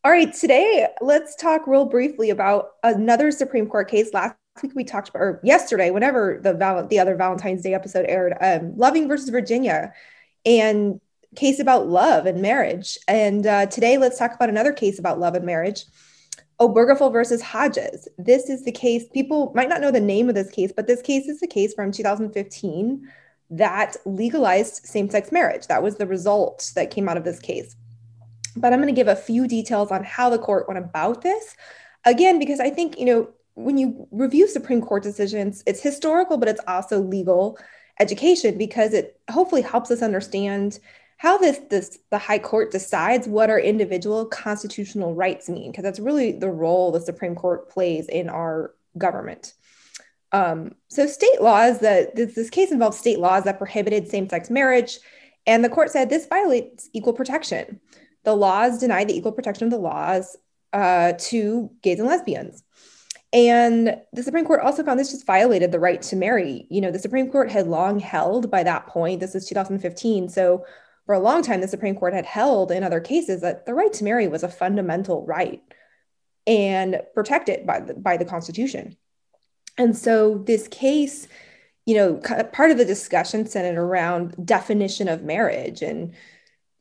All 0.06 0.12
right, 0.12 0.34
today 0.34 0.88
let's 1.02 1.36
talk 1.36 1.68
real 1.68 1.84
briefly 1.84 2.30
about 2.30 2.70
another 2.81 3.30
Supreme 3.31 3.68
Court 3.68 3.90
case. 3.90 4.14
Last 4.14 4.38
week 4.64 4.72
we 4.74 4.86
talked 4.86 5.10
about, 5.10 5.20
or 5.20 5.42
yesterday, 5.44 5.92
whenever 5.92 6.40
the 6.42 6.54
val- 6.54 6.88
the 6.88 7.00
other 7.00 7.18
Valentine's 7.18 7.62
Day 7.62 7.74
episode 7.74 8.06
aired, 8.08 8.34
um, 8.40 8.78
Loving 8.78 9.10
versus 9.10 9.28
Virginia, 9.28 9.94
and 10.46 11.02
case 11.36 11.60
about 11.60 11.88
love 11.88 12.26
and 12.26 12.42
marriage. 12.42 12.98
And 13.10 13.46
uh, 13.46 13.66
today 13.66 13.98
let's 13.98 14.18
talk 14.18 14.34
about 14.34 14.48
another 14.48 14.72
case 14.72 14.98
about 14.98 15.20
love 15.20 15.36
and 15.36 15.46
marriage. 15.46 15.84
Obergefell 16.60 17.12
versus 17.12 17.42
Hodges. 17.42 18.08
This 18.18 18.50
is 18.50 18.66
the 18.66 18.72
case. 18.72 19.06
People 19.14 19.52
might 19.56 19.70
not 19.70 19.82
know 19.82 19.92
the 19.92 20.00
name 20.00 20.28
of 20.28 20.36
this 20.36 20.52
case, 20.52 20.74
but 20.76 20.88
this 20.88 21.02
case 21.02 21.28
is 21.28 21.40
the 21.40 21.48
case 21.48 21.74
from 21.74 21.92
2015 21.92 23.08
that 23.52 23.96
legalized 24.06 24.86
same 24.86 25.10
sex 25.10 25.32
marriage. 25.32 25.68
That 25.68 25.82
was 25.82 25.96
the 25.96 26.06
result 26.06 26.72
that 26.76 26.92
came 26.92 27.08
out 27.08 27.18
of 27.18 27.24
this 27.24 27.40
case. 27.40 27.76
But 28.56 28.74
I'm 28.74 28.80
going 28.80 28.94
to 28.94 29.00
give 29.00 29.08
a 29.08 29.16
few 29.16 29.48
details 29.48 29.92
on 29.92 30.04
how 30.04 30.30
the 30.30 30.38
court 30.38 30.68
went 30.68 30.80
about 30.80 31.22
this. 31.22 31.56
Again, 32.06 32.40
because 32.40 32.60
I 32.60 32.70
think, 32.70 33.00
you 33.00 33.06
know, 33.06 33.30
when 33.56 33.78
you 33.78 34.08
review 34.12 34.48
Supreme 34.48 34.82
Court 34.82 35.04
decisions, 35.04 35.64
it's 35.66 35.82
historical, 35.82 36.38
but 36.38 36.50
it's 36.50 36.62
also 36.68 37.00
legal 37.00 37.58
education 38.00 38.58
because 38.58 38.94
it 38.94 39.20
hopefully 39.30 39.62
helps 39.62 39.92
us 39.92 40.02
understand 40.02 40.80
how 41.19 41.38
this 41.38 41.60
this 41.69 42.00
the 42.12 42.18
high 42.18 42.39
court 42.39 42.71
decides 42.71 43.27
what 43.27 43.50
our 43.50 43.60
individual 43.60 44.25
constitutional 44.25 45.13
rights 45.13 45.50
mean 45.50 45.69
because 45.69 45.83
that's 45.83 46.00
really 46.00 46.31
the 46.31 46.50
role 46.50 46.92
the 46.92 47.00
supreme 47.00 47.36
court 47.36 47.69
plays 47.69 48.07
in 48.07 48.27
our 48.27 48.74
government 48.98 49.54
um, 50.31 50.75
so 50.89 51.07
state 51.07 51.42
laws 51.42 51.80
that 51.80 52.16
this, 52.16 52.36
this 52.36 52.50
case 52.50 52.71
involves 52.71 52.98
state 52.98 53.19
laws 53.19 53.44
that 53.44 53.57
prohibited 53.57 54.07
same-sex 54.07 54.50
marriage 54.50 55.00
and 55.45 55.63
the 55.63 55.69
court 55.69 55.92
said 55.92 56.10
this 56.10 56.25
violates 56.25 56.89
equal 56.94 57.13
protection 57.13 57.80
the 58.24 58.36
laws 58.36 58.80
deny 58.80 59.04
the 59.04 59.16
equal 59.16 59.31
protection 59.31 59.66
of 59.66 59.71
the 59.71 59.77
laws 59.77 60.36
uh, 60.74 61.14
to 61.18 61.69
gays 61.81 61.99
and 61.99 62.07
lesbians 62.07 62.64
and 63.31 63.95
the 64.11 64.23
Supreme 64.23 64.45
Court 64.45 64.61
also 64.61 64.83
found 64.83 64.99
this 64.99 65.11
just 65.11 65.28
violated 65.28 65.71
the 65.71 65.80
right 65.80 66.02
to 66.02 66.16
marry. 66.16 66.66
You 66.71 66.81
know, 66.81 66.90
the 66.90 66.97
Supreme 66.97 67.30
Court 67.30 67.52
had 67.52 67.68
long 67.68 67.99
held 67.99 68.49
by 68.49 68.64
that 68.64 68.88
point, 68.88 69.19
this 69.19 69.35
is 69.35 69.47
2015. 69.47 70.30
So 70.30 70.66
for 71.09 71.16
a 71.16 71.19
long 71.19 71.42
time, 71.42 71.59
the 71.59 71.68
Supreme 71.68 71.95
Court 71.95 72.13
had 72.13 72.28
held 72.28 72.71
in 72.71 72.83
other 72.83 72.99
cases 72.99 73.42
that 73.42 73.66
the 73.66 73.73
right 73.73 73.92
to 73.94 74.04
marry 74.04 74.28
was 74.28 74.44
a 74.44 74.47
fundamental 74.47 75.25
right 75.25 75.59
and 76.45 77.01
protected 77.16 77.66
by 77.66 77.80
the, 77.80 77.95
by 77.95 78.16
the 78.16 78.25
Constitution. 78.25 78.95
And 79.75 79.97
so 79.97 80.37
this 80.37 80.68
case, 80.68 81.28
you 81.87 81.95
know, 81.95 82.18
part 82.54 82.69
of 82.69 82.78
the 82.78 82.85
discussion 82.85 83.47
centered 83.47 83.81
around 83.81 84.35
definition 84.45 85.07
of 85.07 85.23
marriage. 85.23 85.81
And 85.81 86.13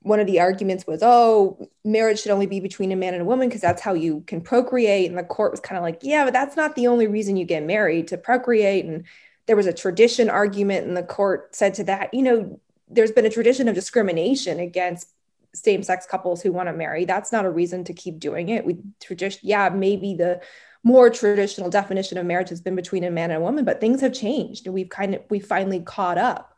one 0.01 0.21
of 0.21 0.27
the 0.27 0.41
arguments 0.41 0.87
was, 0.87 1.03
oh, 1.03 1.67
marriage 1.83 2.21
should 2.21 2.33
only 2.33 2.45
be 2.45 2.61
between 2.61 2.93
a 2.93 2.97
man 2.97 3.15
and 3.15 3.23
a 3.23 3.25
woman 3.25 3.49
because 3.49 3.63
that's 3.63 3.81
how 3.81 3.95
you 3.95 4.21
can 4.27 4.43
procreate. 4.43 5.09
And 5.09 5.17
the 5.17 5.23
court 5.23 5.53
was 5.53 5.61
kind 5.61 5.79
of 5.79 5.83
like, 5.83 6.01
yeah, 6.03 6.25
but 6.25 6.35
that's 6.35 6.55
not 6.55 6.75
the 6.75 6.89
only 6.89 7.07
reason 7.07 7.39
you 7.39 7.47
get 7.47 7.63
married 7.63 8.09
to 8.09 8.19
procreate. 8.19 8.85
And 8.85 9.05
there 9.47 9.57
was 9.57 9.67
a 9.67 9.73
tradition 9.73 10.29
argument, 10.29 10.87
and 10.87 10.95
the 10.95 11.03
court 11.03 11.57
said 11.57 11.73
to 11.73 11.85
that, 11.85 12.13
you 12.13 12.21
know, 12.21 12.61
there's 12.91 13.13
been 13.13 13.27
a 13.27 13.31
tradition 13.31 13.69
of 13.69 13.75
discrimination 13.75 14.61
against 14.61 15.09
same-sex 15.55 16.07
couples 16.07 16.43
who 16.43 16.53
want 16.53 16.69
to 16.69 16.73
marry. 16.73 17.05
That's 17.05 17.33
not 17.33 17.45
a 17.45 17.51
reason 17.51 17.85
to 17.85 17.93
keep 17.93 18.19
doing 18.19 18.49
it. 18.49 18.65
We 18.65 18.79
tradition 19.01 19.41
yeah 19.43 19.69
maybe 19.69 20.15
the 20.15 20.41
more 20.85 21.11
traditional 21.11 21.71
definition 21.71 22.19
of 22.19 22.27
marriage 22.27 22.51
has 22.51 22.61
been 22.61 22.77
between 22.77 23.05
a 23.05 23.11
man 23.11 23.31
and 23.31 23.39
a 23.39 23.45
woman 23.45 23.65
but 23.65 23.81
things 23.81 24.01
have 24.01 24.13
changed. 24.13 24.67
And 24.67 24.75
we've 24.75 24.89
kind 24.89 25.15
of 25.15 25.23
we 25.31 25.41
finally 25.41 25.81
caught 25.81 26.19
up 26.19 26.55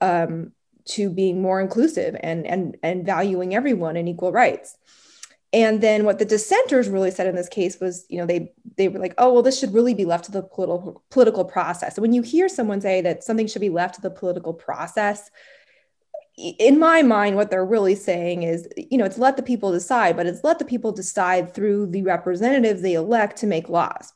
um, 0.00 0.52
to 0.86 1.10
being 1.10 1.42
more 1.42 1.60
inclusive 1.60 2.16
and 2.20 2.46
and 2.46 2.76
and 2.82 3.04
valuing 3.04 3.54
everyone 3.54 3.96
and 3.96 4.08
equal 4.08 4.32
rights. 4.32 4.76
And 5.50 5.80
then 5.80 6.04
what 6.04 6.18
the 6.18 6.26
dissenters 6.26 6.90
really 6.90 7.10
said 7.10 7.26
in 7.26 7.34
this 7.34 7.48
case 7.48 7.80
was 7.80 8.06
you 8.08 8.18
know 8.18 8.26
they 8.26 8.52
they 8.76 8.88
were 8.88 8.98
like 8.98 9.14
oh 9.18 9.32
well 9.32 9.42
this 9.42 9.58
should 9.58 9.74
really 9.74 9.94
be 9.94 10.04
left 10.04 10.26
to 10.26 10.32
the 10.32 10.42
political 10.42 11.02
political 11.10 11.44
process. 11.44 11.96
So 11.96 12.02
when 12.02 12.12
you 12.12 12.22
hear 12.22 12.48
someone 12.48 12.80
say 12.80 13.00
that 13.02 13.24
something 13.24 13.46
should 13.46 13.62
be 13.62 13.70
left 13.70 13.96
to 13.96 14.00
the 14.00 14.10
political 14.10 14.54
process 14.54 15.30
in 16.38 16.78
my 16.78 17.02
mind, 17.02 17.34
what 17.34 17.50
they're 17.50 17.64
really 17.64 17.96
saying 17.96 18.44
is, 18.44 18.68
you 18.76 18.96
know, 18.96 19.04
it's 19.04 19.18
let 19.18 19.36
the 19.36 19.42
people 19.42 19.72
decide, 19.72 20.16
but 20.16 20.26
it's 20.26 20.44
let 20.44 20.60
the 20.60 20.64
people 20.64 20.92
decide 20.92 21.52
through 21.52 21.86
the 21.86 22.02
representatives 22.02 22.80
they 22.80 22.94
elect 22.94 23.38
to 23.38 23.46
make 23.46 23.68
laws, 23.68 24.12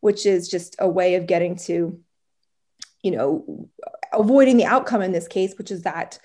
which 0.00 0.24
is 0.24 0.48
just 0.48 0.74
a 0.78 0.88
way 0.88 1.16
of 1.16 1.26
getting 1.26 1.54
to, 1.56 2.00
you 3.02 3.10
know, 3.10 3.68
avoiding 4.12 4.56
the 4.56 4.64
outcome 4.64 5.02
in 5.02 5.12
this 5.12 5.28
case, 5.28 5.54
which 5.58 5.70
is 5.70 5.82
that 5.82 6.18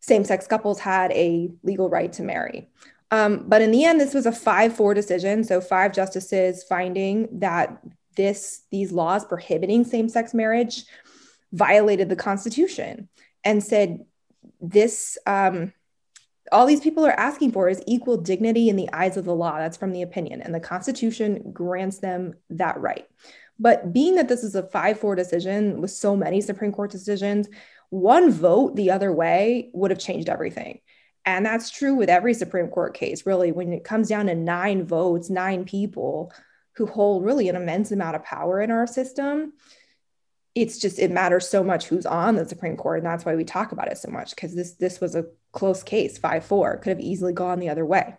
same 0.00 0.24
sex 0.24 0.46
couples 0.46 0.78
had 0.78 1.10
a 1.12 1.50
legal 1.62 1.88
right 1.88 2.12
to 2.12 2.22
marry. 2.22 2.68
Um, 3.10 3.44
but 3.48 3.62
in 3.62 3.70
the 3.70 3.86
end, 3.86 3.98
this 3.98 4.12
was 4.12 4.26
a 4.26 4.32
5 4.32 4.76
4 4.76 4.92
decision. 4.92 5.42
So, 5.42 5.62
five 5.62 5.94
justices 5.94 6.62
finding 6.62 7.28
that 7.40 7.78
this 8.16 8.62
these 8.70 8.92
laws 8.92 9.24
prohibiting 9.24 9.84
same 9.84 10.10
sex 10.10 10.34
marriage 10.34 10.84
violated 11.52 12.10
the 12.10 12.16
Constitution 12.16 13.08
and 13.44 13.64
said 13.64 14.04
this. 14.60 15.18
Um, 15.26 15.72
all 16.50 16.64
these 16.64 16.80
people 16.80 17.04
are 17.04 17.20
asking 17.20 17.52
for 17.52 17.68
is 17.68 17.82
equal 17.86 18.16
dignity 18.16 18.70
in 18.70 18.76
the 18.76 18.88
eyes 18.92 19.18
of 19.18 19.26
the 19.26 19.34
law. 19.34 19.58
That's 19.58 19.76
from 19.76 19.92
the 19.92 20.02
opinion, 20.02 20.40
and 20.40 20.54
the 20.54 20.60
Constitution 20.60 21.52
grants 21.52 21.98
them 21.98 22.34
that 22.50 22.80
right. 22.80 23.06
But 23.58 23.92
being 23.92 24.14
that 24.16 24.28
this 24.28 24.44
is 24.44 24.54
a 24.54 24.62
5 24.62 24.98
4 24.98 25.14
decision 25.14 25.80
with 25.80 25.90
so 25.90 26.16
many 26.16 26.40
Supreme 26.40 26.72
Court 26.72 26.90
decisions, 26.90 27.48
one 27.90 28.30
vote 28.30 28.76
the 28.76 28.90
other 28.90 29.12
way 29.12 29.70
would 29.72 29.90
have 29.90 30.00
changed 30.00 30.28
everything. 30.28 30.80
And 31.24 31.44
that's 31.44 31.70
true 31.70 31.94
with 31.94 32.08
every 32.08 32.32
Supreme 32.32 32.68
Court 32.68 32.94
case, 32.94 33.26
really. 33.26 33.52
When 33.52 33.72
it 33.72 33.84
comes 33.84 34.08
down 34.08 34.26
to 34.26 34.34
nine 34.34 34.84
votes, 34.84 35.28
nine 35.28 35.64
people 35.64 36.32
who 36.76 36.86
hold 36.86 37.24
really 37.24 37.48
an 37.48 37.56
immense 37.56 37.90
amount 37.90 38.16
of 38.16 38.24
power 38.24 38.62
in 38.62 38.70
our 38.70 38.86
system, 38.86 39.52
it's 40.62 40.78
just 40.78 40.98
it 40.98 41.10
matters 41.10 41.48
so 41.48 41.62
much 41.62 41.86
who's 41.86 42.06
on 42.06 42.36
the 42.36 42.48
Supreme 42.48 42.76
Court, 42.76 42.98
and 42.98 43.06
that's 43.06 43.24
why 43.24 43.34
we 43.34 43.44
talk 43.44 43.72
about 43.72 43.88
it 43.88 43.98
so 43.98 44.10
much 44.10 44.30
because 44.30 44.54
this 44.54 44.72
this 44.72 45.00
was 45.00 45.14
a 45.14 45.26
close 45.52 45.82
case, 45.82 46.18
five 46.18 46.44
four, 46.44 46.76
could 46.78 46.90
have 46.90 47.00
easily 47.00 47.32
gone 47.32 47.58
the 47.58 47.68
other 47.68 47.86
way. 47.86 48.16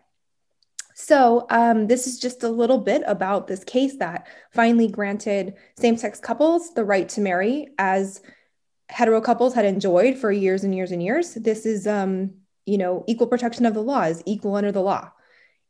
So, 0.96 1.46
um, 1.50 1.88
this 1.88 2.08
is 2.08 2.20
just 2.20 2.44
a 2.44 2.50
little 2.50 2.78
bit 2.78 3.04
about 3.08 3.48
this 3.48 3.64
case 3.64 3.96
that 3.98 4.28
finally 4.52 4.90
granted 4.90 5.54
same 5.78 5.96
sex 5.96 6.20
couples 6.20 6.74
the 6.74 6.84
right 6.84 7.08
to 7.10 7.22
marry 7.22 7.70
as 7.78 8.22
hetero 8.90 9.22
couples 9.22 9.54
had 9.54 9.64
enjoyed 9.64 10.18
for 10.18 10.30
years 10.32 10.66
and 10.66 10.76
years 10.76 10.92
and 10.92 11.02
years. 11.02 11.36
This 11.36 11.66
is, 11.66 11.88
um, 11.88 12.34
you 12.66 12.78
know, 12.78 13.06
equal 13.08 13.28
protection 13.28 13.66
of 13.66 13.76
the 13.76 13.82
law 13.82 14.04
is 14.04 14.22
equal 14.26 14.56
under 14.56 14.74
the 14.74 14.82
law. 14.82 15.12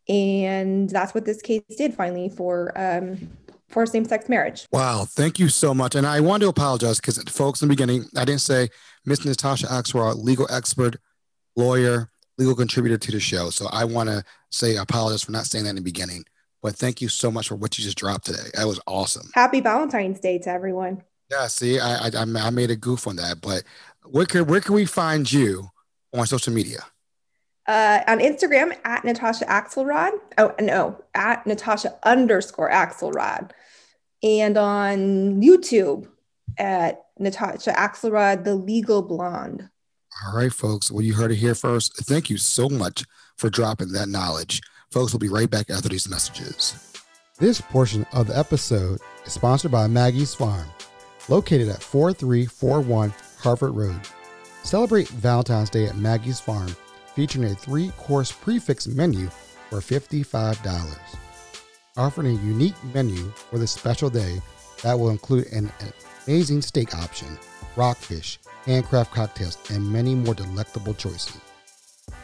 And 0.07 0.89
that's 0.89 1.13
what 1.13 1.25
this 1.25 1.41
case 1.43 1.61
did 1.77 1.93
finally 1.93 2.29
for 2.29 2.73
um, 2.75 3.29
for 3.69 3.85
same 3.85 4.05
sex 4.05 4.27
marriage. 4.29 4.67
Wow, 4.71 5.05
thank 5.07 5.39
you 5.39 5.49
so 5.49 5.73
much. 5.73 5.95
And 5.95 6.05
I 6.05 6.19
want 6.19 6.43
to 6.43 6.49
apologize 6.49 6.99
because, 6.99 7.21
folks, 7.23 7.61
in 7.61 7.67
the 7.67 7.71
beginning, 7.71 8.05
I 8.15 8.25
didn't 8.25 8.41
say 8.41 8.69
Miss 9.05 9.23
Natasha 9.25 9.67
Axelrod, 9.67 10.23
legal 10.23 10.47
expert, 10.51 10.97
lawyer, 11.55 12.09
legal 12.37 12.55
contributor 12.55 12.97
to 12.97 13.11
the 13.11 13.19
show. 13.19 13.49
So 13.49 13.67
I 13.71 13.85
want 13.85 14.09
to 14.09 14.23
say 14.51 14.77
I 14.77 14.83
apologize 14.83 15.23
for 15.23 15.31
not 15.31 15.45
saying 15.45 15.65
that 15.65 15.71
in 15.71 15.75
the 15.75 15.81
beginning. 15.81 16.25
But 16.61 16.75
thank 16.75 17.01
you 17.01 17.07
so 17.07 17.31
much 17.31 17.47
for 17.47 17.55
what 17.55 17.77
you 17.77 17.85
just 17.85 17.97
dropped 17.97 18.25
today. 18.25 18.49
That 18.53 18.67
was 18.67 18.81
awesome. 18.85 19.29
Happy 19.33 19.61
Valentine's 19.61 20.19
Day 20.19 20.39
to 20.39 20.49
everyone. 20.49 21.03
Yeah, 21.31 21.47
see, 21.47 21.79
I, 21.79 22.07
I 22.07 22.11
I 22.15 22.49
made 22.49 22.71
a 22.71 22.75
goof 22.75 23.07
on 23.07 23.15
that, 23.17 23.39
but 23.39 23.63
where 24.03 24.25
can 24.25 24.45
where 24.45 24.59
can 24.59 24.73
we 24.75 24.85
find 24.85 25.31
you 25.31 25.69
on 26.13 26.25
social 26.25 26.51
media? 26.51 26.79
Uh, 27.69 28.01
on 28.07 28.17
Instagram 28.17 28.75
at 28.83 29.05
Natasha 29.05 29.45
Axelrod. 29.45 30.13
Oh 30.39 30.55
no, 30.59 30.99
at 31.13 31.45
Natasha 31.45 31.99
underscore 32.01 32.71
Axelrod, 32.71 33.51
and 34.23 34.57
on 34.57 35.39
YouTube 35.39 36.07
at 36.57 37.05
Natasha 37.19 37.69
Axelrod, 37.71 38.43
the 38.43 38.55
legal 38.55 39.03
blonde. 39.03 39.69
All 40.25 40.35
right, 40.35 40.51
folks. 40.51 40.89
Well, 40.91 41.03
you 41.03 41.13
heard 41.13 41.31
it 41.31 41.35
here 41.35 41.53
first. 41.53 41.95
Thank 42.07 42.31
you 42.31 42.37
so 42.37 42.69
much 42.69 43.03
for 43.37 43.51
dropping 43.51 43.91
that 43.91 44.09
knowledge. 44.09 44.63
Folks, 44.89 45.13
we'll 45.13 45.19
be 45.19 45.29
right 45.29 45.47
back 45.47 45.69
after 45.69 45.89
these 45.89 46.09
messages. 46.09 46.91
This 47.37 47.61
portion 47.61 48.03
of 48.13 48.25
the 48.25 48.37
episode 48.37 48.99
is 49.27 49.33
sponsored 49.33 49.71
by 49.71 49.85
Maggie's 49.85 50.33
Farm, 50.33 50.65
located 51.27 51.69
at 51.69 51.83
4341 51.83 53.13
Harford 53.37 53.75
Road. 53.75 54.01
Celebrate 54.63 55.07
Valentine's 55.09 55.69
Day 55.69 55.85
at 55.85 55.97
Maggie's 55.97 56.39
Farm, 56.39 56.75
featuring 57.19 57.51
a 57.51 57.53
three 57.53 57.89
course 57.97 58.31
prix 58.31 58.59
fixe 58.59 58.87
menu 58.87 59.27
for 59.69 59.79
$55. 59.79 60.97
Offering 61.97 62.27
a 62.27 62.41
unique 62.43 62.81
menu 62.93 63.29
for 63.31 63.59
this 63.59 63.73
special 63.73 64.09
day 64.09 64.41
that 64.83 64.97
will 64.97 65.09
include 65.09 65.47
an 65.47 65.69
amazing 66.25 66.61
steak 66.61 66.95
option, 66.95 67.37
rockfish, 67.75 68.39
handcraft 68.65 69.13
cocktails, 69.13 69.57
and 69.69 69.91
many 69.91 70.15
more 70.15 70.33
delectable 70.33 70.93
choices. 70.93 71.41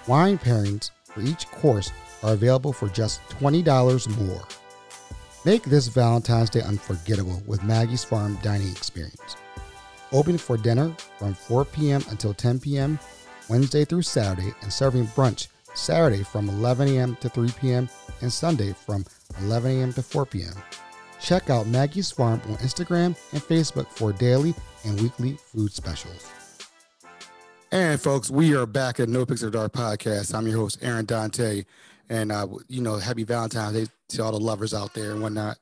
Wine 0.07 0.37
pairings 0.37 0.91
for 1.03 1.19
each 1.19 1.45
course 1.47 1.91
are 2.23 2.31
available 2.31 2.71
for 2.71 2.87
just 2.87 3.21
$20 3.41 4.07
more. 4.25 4.43
Make 5.43 5.63
this 5.63 5.89
Valentine's 5.89 6.49
Day 6.49 6.61
unforgettable 6.61 7.43
with 7.45 7.61
Maggie's 7.63 8.05
Farm 8.05 8.39
dining 8.41 8.71
experience. 8.71 9.35
Open 10.13 10.37
for 10.37 10.55
dinner 10.55 10.95
from 11.19 11.33
4 11.33 11.65
p.m. 11.65 12.01
until 12.09 12.33
10 12.33 12.59
p.m. 12.59 12.97
Wednesday 13.49 13.85
through 13.85 14.01
Saturday 14.03 14.53
and 14.61 14.71
serving 14.71 15.07
brunch 15.07 15.47
Saturday 15.73 16.23
from 16.23 16.49
11 16.49 16.87
a.m. 16.89 17.15
to 17.17 17.29
3 17.29 17.49
p.m. 17.59 17.89
and 18.21 18.31
Sunday 18.31 18.73
from 18.73 19.05
11 19.41 19.71
a.m. 19.71 19.93
to 19.93 20.01
4 20.01 20.25
p.m. 20.25 20.53
Check 21.19 21.49
out 21.49 21.67
Maggie's 21.67 22.11
Farm 22.11 22.41
on 22.47 22.55
Instagram 22.57 23.15
and 23.31 23.41
Facebook 23.41 23.87
for 23.87 24.13
daily 24.13 24.53
and 24.83 24.99
weekly 25.01 25.37
food 25.53 25.71
specials. 25.71 26.29
And 27.71 27.99
folks, 27.99 28.29
we 28.29 28.55
are 28.55 28.65
back 28.65 28.99
at 28.99 29.09
No 29.09 29.25
Picks 29.25 29.41
Dark 29.41 29.73
podcast. 29.73 30.33
I'm 30.33 30.47
your 30.47 30.57
host, 30.57 30.79
Aaron 30.81 31.05
Dante. 31.05 31.65
And, 32.09 32.31
uh, 32.31 32.47
you 32.67 32.81
know, 32.81 32.97
happy 32.97 33.23
Valentine's 33.23 33.73
Day 33.73 33.91
to 34.09 34.23
all 34.23 34.31
the 34.31 34.39
lovers 34.39 34.73
out 34.73 34.93
there 34.93 35.11
and 35.11 35.21
whatnot. 35.21 35.57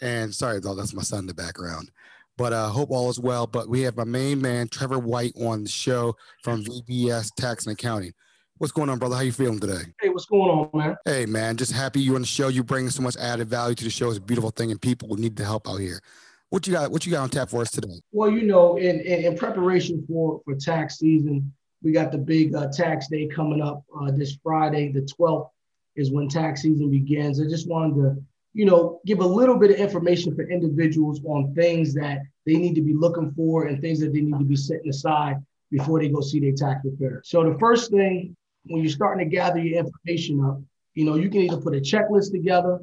And 0.00 0.34
sorry, 0.34 0.60
though, 0.60 0.74
that's 0.74 0.94
my 0.94 1.02
son 1.02 1.20
in 1.20 1.26
the 1.26 1.34
background. 1.34 1.90
But 2.38 2.54
I 2.54 2.60
uh, 2.60 2.68
hope 2.68 2.90
all 2.90 3.10
is 3.10 3.18
well. 3.18 3.46
But 3.46 3.68
we 3.68 3.82
have 3.82 3.96
my 3.96 4.04
main 4.04 4.40
man, 4.40 4.68
Trevor 4.68 4.98
White, 4.98 5.34
on 5.36 5.64
the 5.64 5.68
show 5.68 6.16
from 6.42 6.64
VBS 6.64 7.34
Tax 7.34 7.66
and 7.66 7.74
Accounting. 7.74 8.12
What's 8.56 8.72
going 8.72 8.88
on, 8.88 8.98
brother? 8.98 9.16
How 9.16 9.22
you 9.22 9.32
feeling 9.32 9.58
today? 9.58 9.82
Hey, 10.00 10.08
what's 10.08 10.24
going 10.24 10.48
on, 10.48 10.70
man? 10.72 10.96
Hey, 11.04 11.26
man, 11.26 11.56
just 11.56 11.72
happy 11.72 12.00
you're 12.00 12.14
on 12.14 12.22
the 12.22 12.26
show. 12.26 12.48
You 12.48 12.64
bring 12.64 12.88
so 12.90 13.02
much 13.02 13.16
added 13.16 13.48
value 13.48 13.74
to 13.74 13.84
the 13.84 13.90
show. 13.90 14.08
It's 14.08 14.18
a 14.18 14.22
beautiful 14.22 14.50
thing, 14.50 14.70
and 14.70 14.80
people 14.80 15.14
need 15.16 15.36
the 15.36 15.44
help 15.44 15.68
out 15.68 15.78
here. 15.78 16.00
What 16.50 16.66
you 16.66 16.72
got? 16.72 16.90
What 16.90 17.04
you 17.04 17.12
got 17.12 17.22
on 17.22 17.28
tap 17.28 17.50
for 17.50 17.60
us 17.60 17.70
today? 17.70 18.00
Well, 18.12 18.30
you 18.30 18.44
know, 18.44 18.76
in 18.76 19.00
in, 19.00 19.24
in 19.26 19.36
preparation 19.36 20.04
for 20.08 20.40
for 20.44 20.54
tax 20.54 20.98
season, 20.98 21.52
we 21.82 21.92
got 21.92 22.12
the 22.12 22.18
big 22.18 22.54
uh, 22.54 22.68
tax 22.72 23.08
day 23.08 23.26
coming 23.26 23.60
up 23.60 23.84
uh, 24.00 24.10
this 24.10 24.38
Friday, 24.42 24.92
the 24.92 25.02
12th 25.02 25.50
is 25.96 26.10
when 26.10 26.28
tax 26.28 26.62
season 26.62 26.90
begins. 26.90 27.40
I 27.40 27.44
just 27.44 27.68
wanted 27.68 27.96
to, 27.96 28.22
you 28.54 28.64
know, 28.64 29.00
give 29.06 29.20
a 29.20 29.26
little 29.26 29.56
bit 29.56 29.70
of 29.70 29.76
information 29.76 30.34
for 30.34 30.48
individuals 30.48 31.20
on 31.24 31.54
things 31.54 31.94
that 31.94 32.20
they 32.46 32.54
need 32.54 32.74
to 32.74 32.82
be 32.82 32.94
looking 32.94 33.32
for 33.32 33.66
and 33.66 33.80
things 33.80 34.00
that 34.00 34.12
they 34.12 34.20
need 34.20 34.38
to 34.38 34.44
be 34.44 34.56
setting 34.56 34.88
aside 34.88 35.36
before 35.70 36.00
they 36.00 36.08
go 36.08 36.20
see 36.20 36.40
their 36.40 36.52
tax 36.52 36.80
preparer. 36.82 37.22
So 37.24 37.44
the 37.44 37.58
first 37.58 37.90
thing 37.90 38.34
when 38.64 38.82
you're 38.82 38.92
starting 38.92 39.28
to 39.28 39.34
gather 39.34 39.58
your 39.58 39.78
information 39.78 40.44
up, 40.44 40.60
you 40.94 41.04
know, 41.04 41.16
you 41.16 41.30
can 41.30 41.42
either 41.42 41.60
put 41.60 41.76
a 41.76 41.80
checklist 41.80 42.32
together 42.32 42.80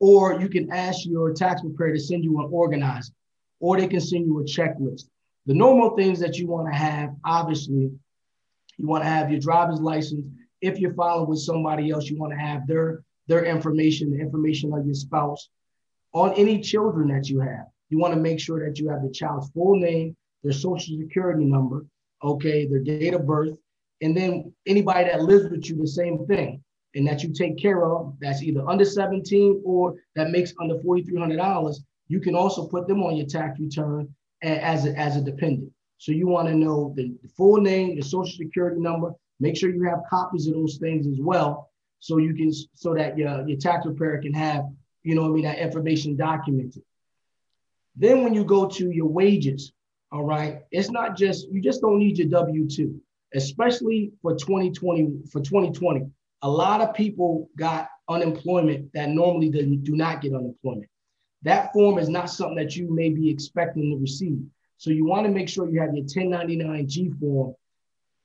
or 0.00 0.40
you 0.40 0.48
can 0.48 0.72
ask 0.72 1.06
your 1.06 1.32
tax 1.32 1.60
preparer 1.60 1.92
to 1.92 2.00
send 2.00 2.24
you 2.24 2.40
an 2.40 2.48
organizer 2.50 3.12
or 3.60 3.78
they 3.78 3.86
can 3.86 4.00
send 4.00 4.26
you 4.26 4.40
a 4.40 4.44
checklist. 4.44 5.04
The 5.46 5.54
normal 5.54 5.96
things 5.96 6.20
that 6.20 6.38
you 6.38 6.46
want 6.46 6.72
to 6.72 6.76
have, 6.76 7.10
obviously, 7.24 7.90
you 8.78 8.86
want 8.86 9.04
to 9.04 9.08
have 9.08 9.30
your 9.30 9.40
driver's 9.40 9.80
license. 9.80 10.24
If 10.60 10.78
you're 10.78 10.94
filing 10.94 11.28
with 11.28 11.40
somebody 11.40 11.90
else, 11.90 12.08
you 12.08 12.18
want 12.18 12.32
to 12.32 12.38
have 12.38 12.66
their 12.66 13.04
their 13.26 13.44
information, 13.44 14.10
the 14.10 14.20
information 14.20 14.72
of 14.72 14.84
your 14.84 14.94
spouse. 14.94 15.48
On 16.12 16.32
any 16.34 16.60
children 16.60 17.08
that 17.08 17.28
you 17.28 17.40
have, 17.40 17.66
you 17.88 17.98
want 17.98 18.14
to 18.14 18.20
make 18.20 18.40
sure 18.40 18.66
that 18.66 18.78
you 18.78 18.88
have 18.88 19.02
the 19.02 19.10
child's 19.10 19.50
full 19.50 19.76
name, 19.76 20.16
their 20.42 20.52
social 20.52 20.98
security 20.98 21.44
number, 21.44 21.86
okay, 22.22 22.66
their 22.66 22.80
date 22.80 23.14
of 23.14 23.26
birth, 23.26 23.56
and 24.02 24.16
then 24.16 24.52
anybody 24.66 25.04
that 25.04 25.22
lives 25.22 25.48
with 25.50 25.68
you, 25.68 25.76
the 25.76 25.86
same 25.86 26.26
thing, 26.26 26.62
and 26.94 27.06
that 27.06 27.22
you 27.22 27.32
take 27.32 27.56
care 27.56 27.84
of, 27.84 28.14
that's 28.20 28.42
either 28.42 28.68
under 28.68 28.84
17 28.84 29.62
or 29.64 29.94
that 30.16 30.30
makes 30.30 30.52
under 30.60 30.74
$4,300, 30.76 31.76
you 32.08 32.20
can 32.20 32.34
also 32.34 32.66
put 32.66 32.86
them 32.88 33.02
on 33.02 33.16
your 33.16 33.26
tax 33.26 33.58
return 33.58 34.12
as 34.42 34.86
a, 34.86 34.98
as 34.98 35.16
a 35.16 35.22
dependent. 35.22 35.72
So 35.98 36.10
you 36.10 36.26
want 36.26 36.48
to 36.48 36.54
know 36.54 36.92
the, 36.96 37.14
full 37.36 37.60
name, 37.60 37.94
the 37.94 38.02
social 38.02 38.36
security 38.36 38.80
number, 38.80 39.12
make 39.38 39.56
sure 39.56 39.70
you 39.70 39.84
have 39.84 40.00
copies 40.10 40.48
of 40.48 40.54
those 40.54 40.78
things 40.78 41.06
as 41.06 41.20
well. 41.20 41.70
So 42.02 42.18
you 42.18 42.34
can, 42.34 42.52
so 42.74 42.94
that 42.94 43.16
your, 43.16 43.48
your 43.48 43.58
tax 43.58 43.86
preparer 43.86 44.18
can 44.18 44.34
have, 44.34 44.64
you 45.02 45.14
know 45.14 45.24
I 45.24 45.28
mean, 45.28 45.44
that 45.44 45.58
information 45.58 46.16
documented. 46.16 46.82
Then 47.96 48.22
when 48.22 48.34
you 48.34 48.44
go 48.44 48.66
to 48.66 48.90
your 48.90 49.06
wages, 49.06 49.72
all 50.10 50.24
right, 50.24 50.62
it's 50.70 50.90
not 50.90 51.16
just, 51.16 51.48
you 51.50 51.62
just 51.62 51.80
don't 51.80 51.98
need 51.98 52.18
your 52.18 52.28
W-2 52.28 53.00
especially 53.34 54.12
for 54.20 54.34
2020 54.34 55.22
for 55.30 55.40
2020 55.40 56.06
a 56.42 56.50
lot 56.50 56.80
of 56.80 56.94
people 56.94 57.48
got 57.56 57.88
unemployment 58.08 58.92
that 58.94 59.08
normally 59.08 59.48
do 59.48 59.94
not 59.94 60.20
get 60.20 60.34
unemployment. 60.34 60.90
That 61.42 61.72
form 61.72 61.98
is 61.98 62.08
not 62.08 62.30
something 62.30 62.56
that 62.56 62.76
you 62.76 62.92
may 62.92 63.10
be 63.10 63.30
expecting 63.30 63.90
to 63.90 63.96
receive. 63.96 64.38
So 64.76 64.90
you 64.90 65.04
want 65.04 65.24
to 65.26 65.32
make 65.32 65.48
sure 65.48 65.68
you 65.68 65.80
have 65.80 65.94
your 65.94 66.04
1099g 66.04 67.18
form 67.18 67.54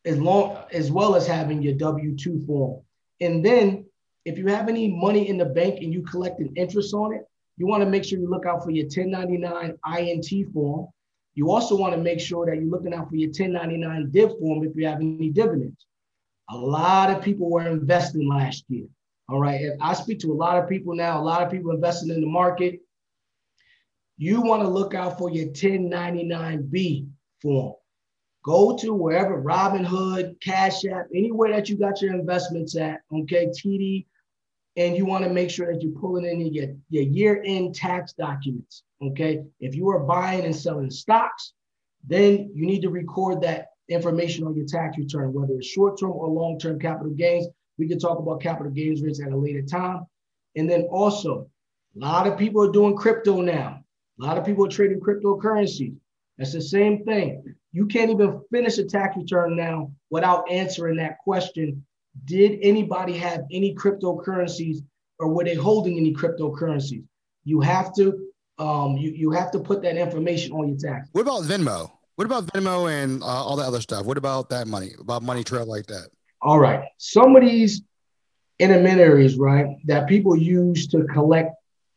as 0.06 0.20
long 0.20 0.58
as 0.72 0.92
well 0.92 1.16
as 1.16 1.28
having 1.28 1.62
your 1.62 1.76
w2 1.76 2.46
form 2.46 2.82
and 3.22 3.46
then 3.46 3.86
if 4.26 4.38
you 4.38 4.48
have 4.48 4.68
any 4.68 4.88
money 4.90 5.30
in 5.30 5.38
the 5.38 5.46
bank 5.46 5.82
and 5.82 5.94
you 5.94 6.02
collect 6.04 6.40
an 6.40 6.52
interest 6.56 6.94
on 6.94 7.14
it 7.14 7.22
you 7.58 7.66
want 7.66 7.84
to 7.84 7.90
make 7.90 8.04
sure 8.04 8.20
you 8.20 8.30
look 8.30 8.46
out 8.46 8.64
for 8.64 8.72
your 8.72 8.86
1099 8.86 9.78
int 10.00 10.54
form 10.54 10.88
You 11.34 11.52
also 11.52 11.76
want 11.76 11.94
to 11.94 12.02
make 12.02 12.20
sure 12.20 12.46
that 12.46 12.56
you're 12.56 12.70
looking 12.70 12.94
out 12.94 13.10
for 13.10 13.16
your 13.16 13.30
1099 13.30 14.10
div 14.12 14.30
form 14.40 14.64
if 14.64 14.76
you 14.76 14.88
have 14.88 15.00
any 15.00 15.30
dividends. 15.30 15.86
A 16.50 16.58
lot 16.58 17.12
of 17.12 17.22
people 17.22 17.50
were 17.50 17.68
investing 17.68 18.28
last 18.28 18.64
year. 18.70 18.88
All 19.30 19.40
right. 19.40 19.62
If 19.62 19.74
I 19.82 19.94
speak 19.94 20.20
to 20.20 20.32
a 20.32 20.34
lot 20.34 20.58
of 20.58 20.70
people 20.70 20.96
now, 20.96 21.20
a 21.20 21.24
lot 21.24 21.44
of 21.44 21.52
people 21.52 21.72
investing 21.72 22.10
in 22.10 22.22
the 22.22 22.28
market. 22.28 22.80
You 24.18 24.42
want 24.42 24.64
to 24.64 24.68
look 24.68 24.94
out 24.96 25.18
for 25.18 25.30
your 25.30 25.48
1099B 25.48 27.08
form. 27.42 27.74
Go 28.48 28.78
to 28.78 28.94
wherever 28.94 29.44
Robinhood, 29.44 30.40
Cash 30.40 30.86
App, 30.86 31.08
anywhere 31.14 31.52
that 31.52 31.68
you 31.68 31.78
got 31.78 32.02
your 32.02 32.14
investments 32.14 32.78
at, 32.78 33.02
okay, 33.14 33.48
TD, 33.48 34.06
and 34.78 34.96
you 34.96 35.06
want 35.06 35.26
to 35.26 35.30
make 35.30 35.50
sure 35.50 35.74
that 35.74 35.84
you're 35.84 36.00
pulling 36.00 36.24
in 36.24 36.54
your, 36.54 36.68
your 36.90 37.04
year-end 37.04 37.76
tax 37.76 38.14
documents. 38.14 38.84
Okay. 39.04 39.44
If 39.60 39.76
you 39.76 39.90
are 39.90 40.00
buying 40.00 40.46
and 40.46 40.56
selling 40.56 40.90
stocks, 40.90 41.52
then 42.08 42.50
you 42.56 42.66
need 42.66 42.82
to 42.84 42.90
record 42.90 43.42
that 43.42 43.72
information 43.90 44.46
on 44.46 44.56
your 44.56 44.66
tax 44.66 44.98
return, 44.98 45.34
whether 45.34 45.56
it's 45.56 45.68
short-term 45.68 46.12
or 46.12 46.30
long-term 46.30 46.80
capital 46.80 47.12
gains. 47.12 47.48
We 47.78 47.90
can 47.90 48.00
talk 48.00 48.18
about 48.18 48.40
capital 48.40 48.72
gains 48.72 49.02
rates 49.02 49.22
at 49.22 49.34
a 49.34 49.38
later 49.38 49.62
time. 49.62 50.06
And 50.56 50.70
then 50.70 50.84
also, 50.84 51.50
a 51.98 52.00
lot 52.00 52.28
of 52.28 52.38
people 52.38 52.64
are 52.64 52.72
doing 52.72 52.96
crypto 52.96 53.42
now. 53.42 53.82
A 54.22 54.24
lot 54.24 54.38
of 54.38 54.46
people 54.46 54.66
are 54.66 54.70
trading 54.70 55.02
cryptocurrencies. 55.02 55.98
That's 56.38 56.54
the 56.54 56.62
same 56.62 57.04
thing. 57.04 57.57
You 57.72 57.86
can't 57.86 58.10
even 58.12 58.42
finish 58.52 58.78
a 58.78 58.86
tax 58.86 59.16
return 59.18 59.56
now 59.56 59.92
without 60.10 60.50
answering 60.50 60.98
that 60.98 61.18
question 61.20 61.86
did 62.26 62.60
anybody 62.62 63.14
have 63.14 63.44
any 63.52 63.76
cryptocurrencies 63.76 64.78
or 65.20 65.30
were 65.30 65.44
they 65.44 65.56
holding 65.56 65.98
any 65.98 66.14
cryptocurrencies? 66.14 67.04
You 67.44 67.62
have 67.62 67.94
to 67.96 68.28
um, 68.60 68.98
you, 68.98 69.12
you 69.12 69.32
have 69.32 69.52
to 69.52 69.60
put 69.60 69.84
that 69.84 69.98
information 69.98 70.52
on 70.52 70.68
your 70.68 70.78
tax. 70.78 71.10
What 71.12 71.22
about 71.22 71.44
Venmo? 71.44 71.92
What 72.16 72.26
about 72.26 72.48
Venmo 72.48 72.92
and 72.92 73.22
uh, 73.22 73.26
all 73.28 73.56
the 73.56 73.64
other 73.64 73.82
stuff? 73.82 74.06
What 74.06 74.18
about 74.18 74.50
that 74.50 74.68
money? 74.68 74.94
About 75.00 75.22
money 75.22 75.44
trail 75.44 75.68
like 75.68 75.86
that? 75.88 76.10
All 76.42 76.60
right. 76.60 76.84
Some 76.98 77.36
of 77.36 77.44
these 77.44 77.84
intermediaries, 78.58 79.38
right, 79.38 79.68
that 79.86 80.08
people 80.08 80.36
use 80.36 80.88
to 80.88 81.04
collect 81.04 81.52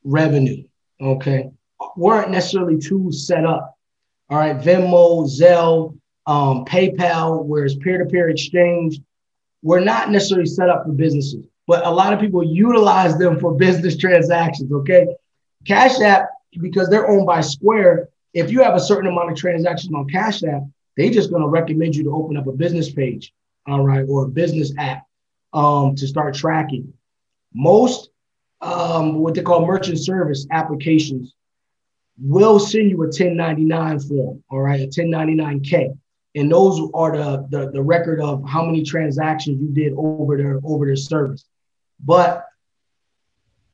revenue, 0.04 0.62
okay, 1.00 1.50
weren't 1.96 2.30
necessarily 2.30 2.78
tools 2.78 3.26
set 3.26 3.46
up. 3.46 3.74
All 4.30 4.38
right. 4.38 4.56
Venmo, 4.56 5.28
Zelle, 5.28 5.98
um, 6.26 6.64
PayPal, 6.64 7.44
where 7.44 7.64
it's 7.64 7.74
peer-to-peer 7.74 8.28
exchange 8.28 9.00
were 9.62 9.80
not 9.80 10.10
necessarily 10.10 10.46
set 10.46 10.70
up 10.70 10.84
for 10.84 10.92
businesses, 10.92 11.44
but 11.66 11.84
a 11.84 11.90
lot 11.90 12.12
of 12.12 12.20
people 12.20 12.42
utilize 12.42 13.18
them 13.18 13.38
for 13.38 13.54
business 13.56 13.96
transactions. 13.96 14.72
Okay. 14.72 15.08
Cash 15.66 16.00
App, 16.00 16.28
because 16.60 16.88
they're 16.88 17.08
owned 17.08 17.26
by 17.26 17.40
Square, 17.40 18.08
if 18.32 18.50
you 18.50 18.62
have 18.62 18.74
a 18.74 18.80
certain 18.80 19.10
amount 19.10 19.32
of 19.32 19.36
transactions 19.36 19.92
on 19.92 20.08
Cash 20.08 20.44
App, 20.44 20.62
they're 20.96 21.10
just 21.10 21.30
going 21.30 21.42
to 21.42 21.48
recommend 21.48 21.96
you 21.96 22.04
to 22.04 22.14
open 22.14 22.36
up 22.36 22.46
a 22.46 22.52
business 22.52 22.90
page, 22.90 23.32
all 23.66 23.84
right, 23.84 24.04
or 24.08 24.24
a 24.24 24.28
business 24.28 24.72
app 24.78 25.04
um, 25.52 25.96
to 25.96 26.06
start 26.06 26.34
tracking. 26.34 26.92
Most 27.52 28.10
um, 28.60 29.14
what 29.14 29.34
they 29.34 29.42
call 29.42 29.66
merchant 29.66 29.98
service 29.98 30.46
applications 30.50 31.34
will 32.20 32.58
send 32.58 32.90
you 32.90 32.96
a 32.96 33.06
1099 33.06 34.00
form, 34.00 34.44
all 34.50 34.60
right, 34.60 34.80
a 34.80 34.86
1099K 34.86 35.96
and 36.34 36.50
those 36.50 36.80
are 36.94 37.16
the, 37.16 37.46
the, 37.50 37.70
the 37.72 37.82
record 37.82 38.20
of 38.20 38.48
how 38.48 38.64
many 38.64 38.84
transactions 38.84 39.60
you 39.60 39.68
did 39.68 39.92
over 39.96 40.36
their 40.36 40.60
over 40.64 40.86
their 40.86 40.96
service. 40.96 41.44
But 41.98 42.46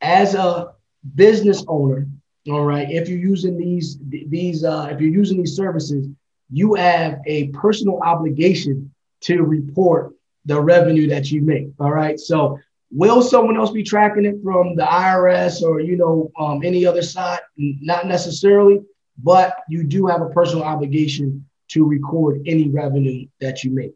as 0.00 0.34
a 0.34 0.72
business 1.14 1.64
owner, 1.68 2.08
all 2.48 2.64
right, 2.64 2.90
if 2.90 3.08
you're 3.08 3.18
using 3.18 3.58
these 3.58 3.98
these 4.08 4.64
uh, 4.64 4.88
if 4.90 5.00
you're 5.00 5.10
using 5.10 5.38
these 5.38 5.54
services, 5.54 6.08
you 6.50 6.74
have 6.74 7.20
a 7.26 7.48
personal 7.48 8.00
obligation 8.02 8.92
to 9.22 9.42
report 9.42 10.14
the 10.44 10.60
revenue 10.60 11.08
that 11.08 11.30
you 11.30 11.42
make. 11.42 11.68
All 11.78 11.92
right, 11.92 12.18
so 12.18 12.58
will 12.90 13.22
someone 13.22 13.56
else 13.56 13.70
be 13.70 13.82
tracking 13.82 14.24
it 14.24 14.36
from 14.42 14.76
the 14.76 14.84
IRS 14.84 15.62
or 15.62 15.80
you 15.80 15.96
know 15.96 16.30
um, 16.38 16.62
any 16.64 16.86
other 16.86 17.02
side? 17.02 17.40
Not 17.56 18.06
necessarily, 18.06 18.80
but 19.22 19.56
you 19.68 19.84
do 19.84 20.06
have 20.06 20.20
a 20.20 20.28
personal 20.30 20.64
obligation 20.64 21.44
to 21.68 21.84
record 21.84 22.42
any 22.46 22.68
revenue 22.68 23.26
that 23.40 23.64
you 23.64 23.72
make. 23.72 23.92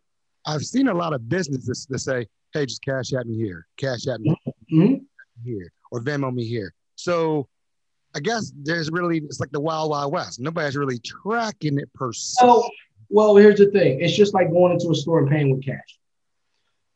I've 0.47 0.63
seen 0.63 0.89
a 0.89 0.95
lot 0.95 1.13
of 1.13 1.29
businesses 1.29 1.87
that 1.91 1.99
say, 1.99 2.27
"Hey, 2.53 2.67
just 2.67 2.83
cash 2.83 3.13
at 3.13 3.27
me 3.27 3.37
here, 3.37 3.67
cash 3.77 4.07
at 4.07 4.21
me 4.21 4.37
mm-hmm. 4.73 4.95
here, 5.45 5.73
or 5.91 6.01
Venmo 6.01 6.33
me 6.33 6.45
here." 6.45 6.75
So, 6.97 7.49
I 8.15 8.21
guess 8.21 8.53
there's 8.57 8.91
really 8.91 9.19
it's 9.19 9.41
like 9.41 9.53
the 9.53 9.61
wild 9.61 9.91
wild 9.91 10.13
west. 10.13 10.41
Nobody's 10.41 10.77
really 10.77 10.99
tracking 10.99 11.79
it 11.79 11.93
per 11.95 12.13
se. 12.13 12.41
Oh, 12.43 12.69
well, 13.09 13.37
here's 13.37 13.59
the 13.59 13.71
thing: 13.71 14.01
it's 14.01 14.17
just 14.17 14.35
like 14.35 14.51
going 14.51 14.73
into 14.73 14.91
a 14.91 14.95
store 14.95 15.21
and 15.21 15.29
paying 15.29 15.51
with 15.51 15.65
cash. 15.65 16.00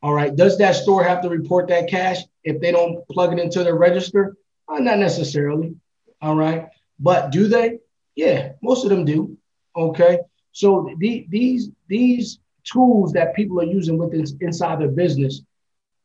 All 0.04 0.12
right, 0.12 0.36
does 0.36 0.58
that 0.58 0.74
store 0.74 1.02
have 1.02 1.22
to 1.22 1.30
report 1.30 1.68
that 1.68 1.88
cash 1.88 2.18
if 2.44 2.60
they 2.60 2.70
don't 2.70 3.08
plug 3.08 3.32
it 3.32 3.38
into 3.38 3.64
their 3.64 3.74
register? 3.74 4.36
Uh, 4.68 4.78
not 4.78 4.98
necessarily. 4.98 5.76
All 6.20 6.36
right, 6.36 6.68
but 7.00 7.32
do 7.32 7.48
they? 7.48 7.78
Yeah, 8.14 8.52
most 8.62 8.84
of 8.84 8.90
them 8.90 9.06
do. 9.06 9.38
Okay, 9.74 10.18
so 10.52 10.94
the, 10.98 11.24
these 11.30 11.70
these 11.88 12.38
tools 12.64 13.14
that 13.14 13.34
people 13.34 13.58
are 13.62 13.64
using 13.64 13.96
within 13.96 14.26
inside 14.42 14.78
their 14.78 14.88
business 14.88 15.40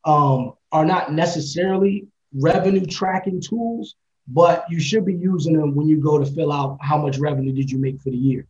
um, 0.05 0.53
are 0.71 0.85
not 0.85 1.11
necessarily 1.11 2.07
revenue 2.33 2.85
tracking 2.85 3.41
tools, 3.41 3.95
but 4.29 4.63
you 4.69 4.79
should 4.79 5.03
be 5.03 5.13
using 5.13 5.51
them 5.51 5.75
when 5.75 5.89
you 5.89 6.01
go 6.01 6.17
to 6.17 6.25
fill 6.25 6.53
out 6.53 6.77
how 6.79 6.97
much 6.97 7.17
revenue 7.17 7.51
did 7.51 7.69
you 7.69 7.77
make 7.77 7.99
for 8.01 8.11
the 8.11 8.17
year. 8.17 8.47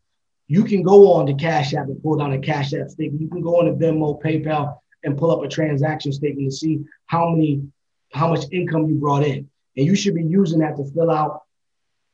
You 0.47 0.63
can 0.63 0.83
go 0.83 1.11
on 1.13 1.25
to 1.25 1.33
Cash 1.33 1.73
App 1.73 1.87
and 1.87 1.99
pull 2.03 2.17
down 2.17 2.33
a 2.33 2.39
Cash 2.39 2.75
App 2.75 2.89
statement. 2.89 3.19
You 3.19 3.29
can 3.29 3.41
go 3.41 3.59
on 3.59 3.65
to 3.65 3.71
Venmo, 3.71 4.21
PayPal, 4.21 4.77
and 5.03 5.17
pull 5.17 5.31
up 5.31 5.43
a 5.43 5.47
transaction 5.47 6.11
statement 6.11 6.51
to 6.51 6.55
see 6.55 6.83
how 7.05 7.29
many, 7.29 7.63
how 8.11 8.29
much 8.29 8.45
income 8.51 8.87
you 8.87 8.95
brought 8.95 9.23
in. 9.23 9.49
And 9.77 9.85
you 9.85 9.95
should 9.95 10.15
be 10.15 10.23
using 10.23 10.59
that 10.59 10.75
to 10.77 10.83
fill 10.91 11.09
out 11.09 11.43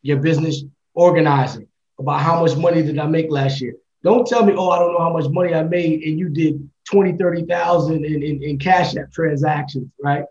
your 0.01 0.17
business 0.17 0.63
organizing 0.93 1.67
about 1.99 2.21
how 2.21 2.41
much 2.41 2.55
money 2.55 2.83
did 2.83 2.99
I 2.99 3.07
make 3.07 3.31
last 3.31 3.61
year. 3.61 3.75
Don't 4.03 4.27
tell 4.27 4.45
me, 4.45 4.53
oh, 4.55 4.69
I 4.69 4.77
don't 4.77 4.93
know 4.93 4.99
how 4.99 5.13
much 5.13 5.29
money 5.29 5.53
I 5.53 5.63
made 5.63 6.03
and 6.03 6.19
you 6.19 6.29
did 6.29 6.69
20, 6.91 7.13
30,000 7.13 8.05
in, 8.05 8.23
in, 8.23 8.43
in 8.43 8.59
cash 8.59 8.95
app 8.95 9.11
transactions, 9.11 9.89
right? 9.99 10.25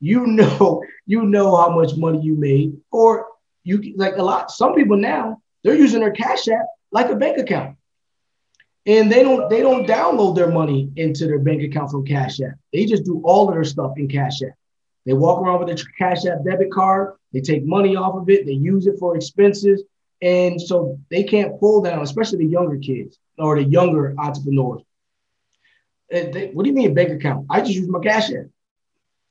You 0.00 0.26
know, 0.26 0.82
you 1.06 1.24
know 1.24 1.54
how 1.54 1.70
much 1.70 1.96
money 1.96 2.20
you 2.22 2.34
made. 2.34 2.76
Or 2.90 3.26
you 3.62 3.94
like 3.96 4.16
a 4.16 4.22
lot, 4.22 4.50
some 4.50 4.74
people 4.74 4.96
now, 4.96 5.42
they're 5.62 5.74
using 5.74 6.00
their 6.00 6.12
cash 6.12 6.48
app 6.48 6.64
like 6.90 7.10
a 7.10 7.16
bank 7.16 7.38
account. 7.38 7.76
And 8.86 9.12
they 9.12 9.22
don't 9.22 9.50
they 9.50 9.60
don't 9.60 9.86
download 9.86 10.34
their 10.34 10.50
money 10.50 10.90
into 10.96 11.26
their 11.26 11.38
bank 11.38 11.62
account 11.62 11.90
from 11.90 12.06
Cash 12.06 12.40
App. 12.40 12.54
They 12.72 12.86
just 12.86 13.04
do 13.04 13.20
all 13.24 13.48
of 13.48 13.54
their 13.54 13.64
stuff 13.64 13.92
in 13.96 14.08
Cash 14.08 14.42
App. 14.42 14.54
They 15.04 15.12
walk 15.12 15.42
around 15.42 15.60
with 15.60 15.68
a 15.80 15.84
Cash 15.98 16.24
App 16.26 16.44
debit 16.44 16.72
card. 16.72 17.16
They 17.32 17.40
take 17.40 17.64
money 17.64 17.96
off 17.96 18.14
of 18.14 18.28
it. 18.30 18.46
They 18.46 18.52
use 18.52 18.86
it 18.86 18.98
for 18.98 19.16
expenses. 19.16 19.82
And 20.22 20.60
so 20.60 20.98
they 21.10 21.24
can't 21.24 21.58
pull 21.58 21.82
down, 21.82 22.02
especially 22.02 22.38
the 22.38 22.50
younger 22.50 22.78
kids 22.78 23.18
or 23.38 23.56
the 23.56 23.64
younger 23.64 24.14
entrepreneurs. 24.18 24.82
Eh, 26.10 26.30
they, 26.30 26.46
what 26.48 26.64
do 26.64 26.70
you 26.70 26.74
mean 26.74 26.92
bank 26.92 27.10
account? 27.10 27.46
I 27.48 27.60
just 27.60 27.72
use 27.72 27.88
my 27.88 28.00
cash 28.00 28.30
app. 28.30 28.46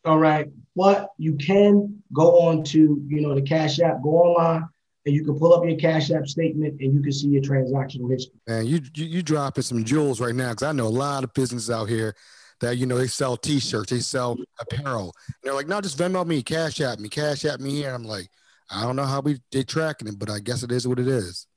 All 0.06 0.18
right. 0.18 0.48
But 0.76 1.10
you 1.18 1.36
can 1.36 2.02
go 2.14 2.40
on 2.48 2.64
to, 2.66 3.04
you 3.08 3.22
know, 3.22 3.36
the 3.36 3.42
cash 3.42 3.80
app, 3.80 4.02
go 4.02 4.12
online 4.12 4.70
and 5.10 5.15
you 5.15 5.26
can 5.26 5.39
pull 5.39 5.56
up 5.56 5.65
your 5.65 5.76
cash 5.76 6.12
app 6.12 6.28
statement 6.28 6.80
and 6.80 6.93
you 6.93 7.02
can 7.02 7.12
see 7.12 7.30
your 7.30 7.41
transactional 7.41 8.12
history. 8.12 8.39
Man, 8.48 8.67
you 8.67 8.80
you, 8.93 9.06
you 9.06 9.24
dropping 9.24 9.63
some 9.63 9.84
jewels 9.84 10.22
right 10.22 10.36
now 10.36 10.52
because 10.52 10.67
I 10.67 10.72
know 10.72 10.86
a 10.86 10.88
lot 10.88 11.24
of 11.24 11.34
businesses 11.34 11.72
out 11.72 11.89
here 11.89 12.15
that 12.62 12.78
you 12.78 12.86
know 12.86 12.95
they 12.95 13.08
sell 13.08 13.36
t-shirts, 13.36 13.91
they 13.91 14.00
sell 14.00 14.38
apparel. 14.60 15.15
And 15.28 15.36
they're 15.41 15.54
like, 15.56 15.67
no, 15.67 15.82
just 15.82 15.98
Venmo 15.98 16.26
me, 16.26 16.43
cash 16.43 16.80
app 16.80 17.00
me, 17.00 17.10
cash 17.10 17.43
app 17.43 17.60
me 17.60 17.72
here. 17.72 17.88
And 17.88 17.95
I'm 17.95 18.04
like, 18.06 18.30
I 18.69 18.84
don't 18.84 18.95
know 18.95 19.06
how 19.06 19.22
we 19.22 19.39
they 19.52 19.63
tracking 19.63 20.08
it, 20.08 20.19
but 20.19 20.30
I 20.30 20.38
guess 20.38 20.62
it 20.62 20.72
is 20.72 20.88
what 20.88 21.00
it 21.00 21.08
is. 21.08 21.48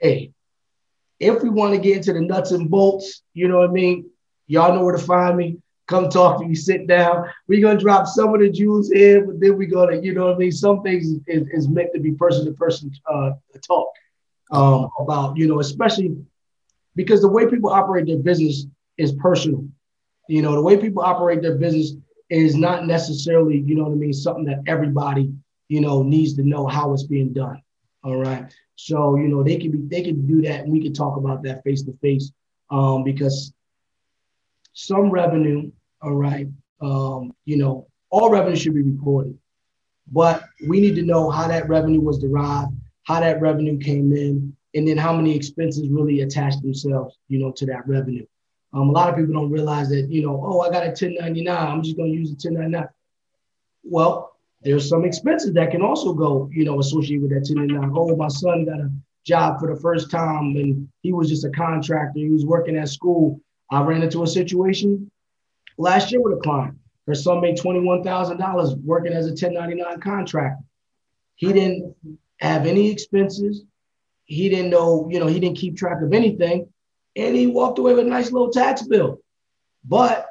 Hey, 0.00 0.32
if 1.20 1.42
we 1.42 1.50
want 1.50 1.74
to 1.74 1.80
get 1.80 1.98
into 1.98 2.14
the 2.14 2.22
nuts 2.22 2.52
and 2.52 2.70
bolts, 2.70 3.22
you 3.34 3.48
know 3.48 3.58
what 3.58 3.68
I 3.68 3.72
mean? 3.72 4.08
Y'all 4.46 4.74
know 4.74 4.82
where 4.82 4.96
to 4.96 5.02
find 5.02 5.36
me. 5.36 5.58
Come 5.86 6.08
talk 6.08 6.40
to 6.40 6.46
me, 6.46 6.54
sit 6.54 6.86
down. 6.86 7.28
We're 7.46 7.60
gonna 7.60 7.78
drop 7.78 8.06
some 8.06 8.34
of 8.34 8.40
the 8.40 8.50
jewels 8.50 8.90
in, 8.90 9.26
but 9.26 9.40
then 9.40 9.56
we're 9.58 9.68
gonna, 9.68 10.00
you 10.00 10.14
know 10.14 10.26
what 10.26 10.36
I 10.36 10.38
mean? 10.38 10.52
Some 10.52 10.82
things 10.82 11.08
is, 11.26 11.48
is 11.52 11.68
meant 11.68 11.90
to 11.94 12.00
be 12.00 12.12
person 12.12 12.46
to 12.46 12.52
person 12.52 12.90
uh, 13.12 13.32
talk 13.66 13.88
um, 14.50 14.88
about, 14.98 15.36
you 15.36 15.46
know, 15.46 15.60
especially 15.60 16.16
because 16.96 17.20
the 17.20 17.28
way 17.28 17.46
people 17.46 17.70
operate 17.70 18.06
their 18.06 18.18
business 18.18 18.66
is 18.96 19.12
personal. 19.12 19.66
You 20.28 20.40
know, 20.40 20.52
the 20.52 20.62
way 20.62 20.78
people 20.78 21.02
operate 21.02 21.42
their 21.42 21.56
business 21.56 21.92
is 22.30 22.54
not 22.54 22.86
necessarily, 22.86 23.58
you 23.58 23.74
know 23.74 23.84
what 23.84 23.92
I 23.92 23.96
mean, 23.96 24.12
something 24.14 24.44
that 24.46 24.62
everybody 24.66 25.30
you 25.68 25.80
know, 25.80 26.02
needs 26.02 26.34
to 26.34 26.42
know 26.42 26.66
how 26.66 26.92
it's 26.92 27.04
being 27.04 27.32
done. 27.32 27.60
All 28.02 28.16
right. 28.16 28.44
So, 28.76 29.16
you 29.16 29.28
know, 29.28 29.42
they 29.42 29.56
can 29.56 29.70
be, 29.70 29.78
they 29.78 30.02
can 30.02 30.26
do 30.26 30.42
that 30.42 30.60
and 30.60 30.72
we 30.72 30.82
can 30.82 30.92
talk 30.92 31.16
about 31.16 31.42
that 31.44 31.62
face 31.64 31.82
to 31.82 31.92
face 32.02 32.32
because 33.04 33.52
some 34.74 35.10
revenue, 35.10 35.70
all 36.02 36.14
right, 36.14 36.48
um, 36.80 37.34
you 37.44 37.56
know, 37.56 37.86
all 38.10 38.30
revenue 38.30 38.56
should 38.56 38.74
be 38.74 38.82
reported, 38.82 39.38
but 40.12 40.44
we 40.68 40.80
need 40.80 40.94
to 40.96 41.02
know 41.02 41.30
how 41.30 41.48
that 41.48 41.68
revenue 41.68 42.00
was 42.00 42.18
derived, 42.18 42.72
how 43.04 43.20
that 43.20 43.40
revenue 43.40 43.78
came 43.78 44.12
in, 44.12 44.54
and 44.74 44.86
then 44.86 44.96
how 44.96 45.14
many 45.14 45.34
expenses 45.34 45.88
really 45.88 46.20
attach 46.20 46.60
themselves, 46.60 47.16
you 47.28 47.38
know, 47.38 47.52
to 47.52 47.66
that 47.66 47.86
revenue. 47.86 48.26
Um, 48.72 48.88
a 48.88 48.92
lot 48.92 49.08
of 49.08 49.16
people 49.16 49.32
don't 49.32 49.50
realize 49.50 49.88
that, 49.90 50.10
you 50.10 50.22
know, 50.22 50.42
oh, 50.44 50.60
I 50.60 50.70
got 50.70 50.82
a 50.82 50.88
1099. 50.88 51.56
I'm 51.56 51.82
just 51.82 51.96
going 51.96 52.12
to 52.12 52.18
use 52.18 52.30
a 52.30 52.34
1099. 52.34 52.88
Well, 53.84 54.36
there's 54.62 54.88
some 54.88 55.04
expenses 55.04 55.52
that 55.52 55.70
can 55.70 55.82
also 55.82 56.12
go, 56.12 56.50
you 56.52 56.64
know, 56.64 56.80
associated 56.80 57.22
with 57.22 57.30
that 57.30 57.48
1099. 57.48 57.92
Oh, 57.94 58.16
my 58.16 58.28
son 58.28 58.64
got 58.64 58.80
a 58.80 58.90
job 59.24 59.60
for 59.60 59.72
the 59.72 59.80
first 59.80 60.10
time 60.10 60.56
and 60.56 60.88
he 61.02 61.12
was 61.12 61.28
just 61.28 61.44
a 61.44 61.50
contractor. 61.50 62.18
He 62.18 62.30
was 62.30 62.44
working 62.44 62.76
at 62.76 62.88
school. 62.88 63.40
I 63.70 63.82
ran 63.82 64.02
into 64.02 64.22
a 64.22 64.26
situation 64.26 65.10
last 65.78 66.12
year 66.12 66.20
with 66.20 66.38
a 66.38 66.42
client. 66.42 66.76
Her 67.06 67.14
son 67.14 67.40
made 67.40 67.58
$21,000 67.58 68.82
working 68.82 69.12
as 69.12 69.26
a 69.26 69.30
1099 69.30 70.00
contractor. 70.00 70.64
He 71.36 71.52
didn't 71.52 71.94
have 72.38 72.66
any 72.66 72.90
expenses. 72.90 73.64
He 74.24 74.48
didn't 74.48 74.70
know, 74.70 75.08
you 75.10 75.20
know, 75.20 75.26
he 75.26 75.40
didn't 75.40 75.58
keep 75.58 75.76
track 75.76 76.00
of 76.02 76.12
anything. 76.12 76.68
And 77.16 77.36
he 77.36 77.46
walked 77.46 77.78
away 77.78 77.94
with 77.94 78.06
a 78.06 78.08
nice 78.08 78.32
little 78.32 78.50
tax 78.50 78.82
bill. 78.82 79.20
But 79.84 80.26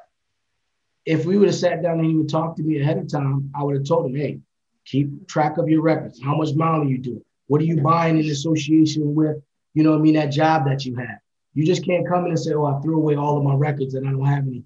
if 1.05 1.25
we 1.25 1.37
would 1.37 1.47
have 1.47 1.55
sat 1.55 1.83
down 1.83 1.99
and 1.99 2.07
he 2.07 2.15
would 2.15 2.29
talk 2.29 2.55
to 2.55 2.63
me 2.63 2.81
ahead 2.81 2.97
of 2.97 3.11
time, 3.11 3.51
I 3.55 3.63
would 3.63 3.75
have 3.75 3.85
told 3.85 4.07
him, 4.07 4.15
hey, 4.15 4.39
keep 4.85 5.27
track 5.27 5.57
of 5.57 5.69
your 5.69 5.81
records. 5.81 6.21
How 6.21 6.35
much 6.35 6.53
mileage 6.55 6.87
are 6.87 6.91
you 6.91 6.97
doing? 6.97 7.25
What 7.47 7.61
are 7.61 7.65
you 7.65 7.81
buying 7.81 8.17
in 8.17 8.29
association 8.29 9.13
with, 9.13 9.37
you 9.73 9.83
know 9.83 9.93
I 9.93 9.97
mean, 9.97 10.15
that 10.15 10.31
job 10.31 10.65
that 10.65 10.85
you 10.85 10.95
have? 10.95 11.19
You 11.53 11.65
just 11.65 11.85
can't 11.85 12.07
come 12.07 12.25
in 12.25 12.31
and 12.31 12.39
say, 12.39 12.53
oh, 12.53 12.65
I 12.65 12.81
threw 12.81 12.97
away 12.97 13.15
all 13.15 13.37
of 13.37 13.43
my 13.43 13.53
records 13.53 13.93
and 13.93 14.07
I 14.07 14.11
don't 14.11 14.25
have 14.25 14.47
anything 14.47 14.65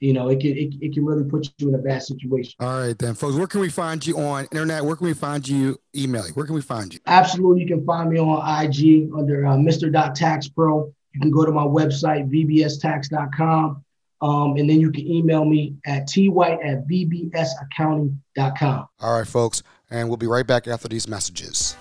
you 0.00 0.12
know, 0.12 0.28
it 0.28 0.40
can 0.40 0.50
it, 0.50 0.74
it 0.80 0.92
can 0.92 1.04
really 1.04 1.22
put 1.24 1.52
you 1.58 1.68
in 1.68 1.74
a 1.74 1.78
bad 1.78 2.02
situation. 2.02 2.54
All 2.60 2.80
right, 2.80 2.98
then, 2.98 3.14
folks. 3.14 3.34
Where 3.34 3.46
can 3.46 3.60
we 3.60 3.70
find 3.70 4.06
you 4.06 4.18
on 4.18 4.44
internet? 4.52 4.84
Where 4.84 4.96
can 4.96 5.06
we 5.06 5.14
find 5.14 5.48
you 5.48 5.80
emailing? 5.94 6.34
Where 6.34 6.44
can 6.44 6.54
we 6.54 6.60
find 6.60 6.92
you? 6.92 7.00
Absolutely, 7.06 7.62
you 7.62 7.68
can 7.68 7.86
find 7.86 8.10
me 8.10 8.18
on 8.18 8.64
IG 8.64 9.10
under 9.16 9.46
uh, 9.46 9.56
Mr. 9.56 9.90
Tax 10.14 10.48
Pro. 10.48 10.92
You 11.14 11.20
can 11.20 11.30
go 11.30 11.46
to 11.46 11.52
my 11.52 11.64
website 11.64 12.30
vbstax.com, 12.30 13.82
um, 14.20 14.56
and 14.56 14.68
then 14.68 14.80
you 14.80 14.92
can 14.92 15.06
email 15.06 15.46
me 15.46 15.76
at 15.86 16.08
twhite 16.08 16.62
at 16.64 16.86
vbsaccounting.com. 16.86 18.88
All 19.00 19.18
right, 19.18 19.26
folks, 19.26 19.62
and 19.90 20.08
we'll 20.08 20.18
be 20.18 20.26
right 20.26 20.46
back 20.46 20.68
after 20.68 20.88
these 20.88 21.08
messages. 21.08 21.74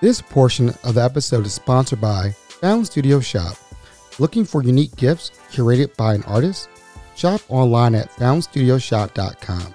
This 0.00 0.22
portion 0.22 0.70
of 0.82 0.94
the 0.94 1.04
episode 1.04 1.44
is 1.44 1.52
sponsored 1.52 2.00
by 2.00 2.34
Found 2.60 2.86
Studio 2.86 3.20
Shop. 3.20 3.56
Looking 4.18 4.44
for 4.44 4.62
unique 4.62 4.94
gifts 4.96 5.30
curated 5.50 5.96
by 5.96 6.12
an 6.12 6.22
artist? 6.24 6.68
Shop 7.16 7.40
online 7.48 7.94
at 7.94 8.10
foundstudioshop.com 8.10 9.74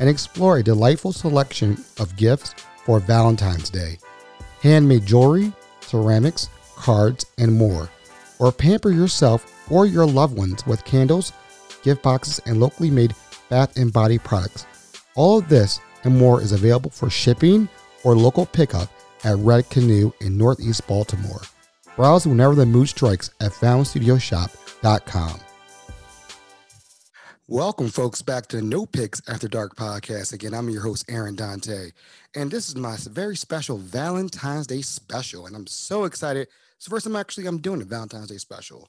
and 0.00 0.08
explore 0.08 0.58
a 0.58 0.62
delightful 0.62 1.12
selection 1.12 1.78
of 2.00 2.16
gifts 2.16 2.56
for 2.84 2.98
Valentine's 2.98 3.70
Day. 3.70 3.98
Handmade 4.60 5.06
jewelry, 5.06 5.52
ceramics, 5.80 6.48
cards, 6.74 7.24
and 7.38 7.52
more. 7.52 7.88
Or 8.40 8.50
pamper 8.50 8.90
yourself 8.90 9.70
or 9.70 9.86
your 9.86 10.06
loved 10.06 10.36
ones 10.36 10.66
with 10.66 10.84
candles, 10.84 11.32
gift 11.84 12.02
boxes, 12.02 12.40
and 12.46 12.58
locally 12.58 12.90
made 12.90 13.14
bath 13.48 13.76
and 13.76 13.92
body 13.92 14.18
products. 14.18 14.66
All 15.14 15.38
of 15.38 15.48
this 15.48 15.78
and 16.02 16.18
more 16.18 16.42
is 16.42 16.50
available 16.50 16.90
for 16.90 17.08
shipping 17.10 17.68
or 18.02 18.16
local 18.16 18.44
pickup 18.44 18.88
at 19.22 19.36
Red 19.36 19.70
Canoe 19.70 20.12
in 20.20 20.36
Northeast 20.36 20.84
Baltimore. 20.88 21.42
Browse 21.96 22.26
whenever 22.26 22.54
the 22.54 22.66
mood 22.66 22.88
strikes 22.88 23.30
at 23.40 23.52
foundstudioshop.com. 23.52 25.40
Welcome, 27.46 27.90
folks, 27.90 28.22
back 28.22 28.46
to 28.46 28.56
the 28.56 28.62
No 28.62 28.86
Picks 28.86 29.20
After 29.28 29.48
Dark 29.48 29.76
podcast. 29.76 30.32
Again, 30.32 30.54
I'm 30.54 30.70
your 30.70 30.80
host, 30.80 31.04
Aaron 31.10 31.36
Dante, 31.36 31.90
and 32.34 32.50
this 32.50 32.70
is 32.70 32.76
my 32.76 32.96
very 33.10 33.36
special 33.36 33.76
Valentine's 33.76 34.66
Day 34.66 34.80
special, 34.80 35.46
and 35.46 35.54
I'm 35.54 35.66
so 35.66 36.04
excited. 36.04 36.48
It's 36.76 36.86
the 36.86 36.90
first 36.90 37.04
time 37.04 37.16
actually 37.16 37.46
I'm 37.46 37.58
doing 37.58 37.82
a 37.82 37.84
Valentine's 37.84 38.28
Day 38.28 38.38
special, 38.38 38.88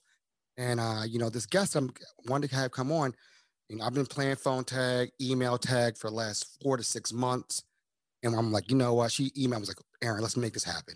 and 0.56 0.80
uh, 0.80 1.04
you 1.06 1.20
know, 1.20 1.30
this 1.30 1.46
guest 1.46 1.76
I'm 1.76 1.92
wanted 2.28 2.50
to 2.52 2.56
have 2.56 2.72
come 2.72 2.94
on. 2.94 3.14
You 3.68 3.76
know, 3.76 3.84
I've 3.84 3.94
been 3.94 4.06
playing 4.06 4.38
phone 4.38 4.64
tag, 4.64 5.10
email 5.22 5.58
tag 5.58 5.98
for 5.98 6.10
the 6.10 6.16
last 6.16 6.58
four 6.64 6.78
to 6.78 6.84
six 6.84 7.12
months, 7.12 7.62
and 8.24 8.34
I'm 8.34 8.54
like, 8.54 8.72
you 8.72 8.78
know 8.78 8.94
what? 8.94 9.12
She 9.12 9.32
emailed 9.32 9.60
was 9.60 9.68
like, 9.68 9.80
Aaron, 10.02 10.22
let's 10.22 10.38
make 10.38 10.54
this 10.54 10.64
happen. 10.64 10.96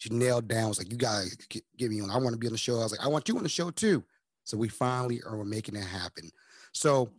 She 0.00 0.08
nailed 0.08 0.48
down. 0.48 0.68
Was 0.68 0.78
like, 0.78 0.90
you 0.90 0.98
guys 0.98 1.36
get 1.48 1.90
me 1.90 2.00
on. 2.00 2.10
I 2.10 2.16
want 2.16 2.32
to 2.32 2.38
be 2.38 2.46
on 2.48 2.52
the 2.52 2.58
show. 2.58 2.80
I 2.80 2.82
was 2.82 2.90
like, 2.90 3.04
I 3.04 3.08
want 3.08 3.28
you 3.28 3.36
on 3.36 3.42
the 3.42 3.48
show 3.48 3.70
too. 3.70 4.02
So 4.44 4.56
we 4.56 4.68
finally 4.68 5.20
are 5.24 5.44
making 5.44 5.76
it 5.76 5.84
happen. 5.84 6.30
So 6.72 7.10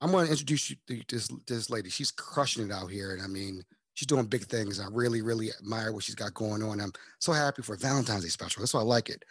I'm 0.00 0.10
going 0.10 0.24
to 0.24 0.30
introduce 0.32 0.70
you 0.70 0.76
to 0.88 1.02
this 1.08 1.28
this 1.46 1.70
lady. 1.70 1.90
She's 1.90 2.10
crushing 2.10 2.64
it 2.64 2.72
out 2.72 2.90
here, 2.90 3.12
and 3.12 3.22
I 3.22 3.26
mean, 3.26 3.62
she's 3.94 4.06
doing 4.06 4.24
big 4.24 4.44
things. 4.44 4.80
I 4.80 4.86
really, 4.90 5.20
really 5.20 5.50
admire 5.60 5.92
what 5.92 6.02
she's 6.02 6.14
got 6.14 6.32
going 6.32 6.62
on. 6.62 6.80
I'm 6.80 6.92
so 7.18 7.32
happy 7.32 7.62
for 7.62 7.76
Valentine's 7.76 8.24
Day 8.24 8.30
special. 8.30 8.62
That's 8.62 8.72
why 8.72 8.80
I 8.80 8.84
like 8.84 9.10
it. 9.10 9.24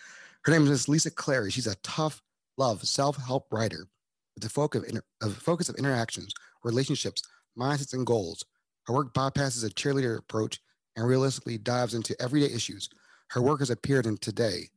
Her 0.44 0.52
name 0.52 0.68
is 0.68 0.88
Lisa 0.88 1.10
Clary. 1.10 1.50
She's 1.50 1.68
a 1.68 1.76
tough 1.78 2.22
love 2.58 2.88
self-help 2.88 3.48
writer 3.52 3.88
with 4.36 4.44
the 4.44 4.50
focus 4.50 4.84
of, 4.84 4.90
inter- 4.90 5.04
of 5.22 5.36
focus 5.38 5.70
of 5.70 5.76
interactions, 5.76 6.34
relationships, 6.64 7.24
mindsets, 7.58 7.94
and 7.94 8.06
goals. 8.06 8.46
Her 8.86 8.94
work 8.94 9.14
bypasses 9.14 9.66
a 9.66 9.70
cheerleader 9.70 10.20
approach 10.20 10.60
and 10.96 11.08
realistically 11.08 11.58
dives 11.58 11.94
into 11.94 12.16
everyday 12.22 12.54
issues. 12.54 12.90
Her 13.30 13.42
work 13.42 13.60
has 13.60 13.70
appeared 13.70 14.08
in 14.08 14.18
Today, 14.18 14.70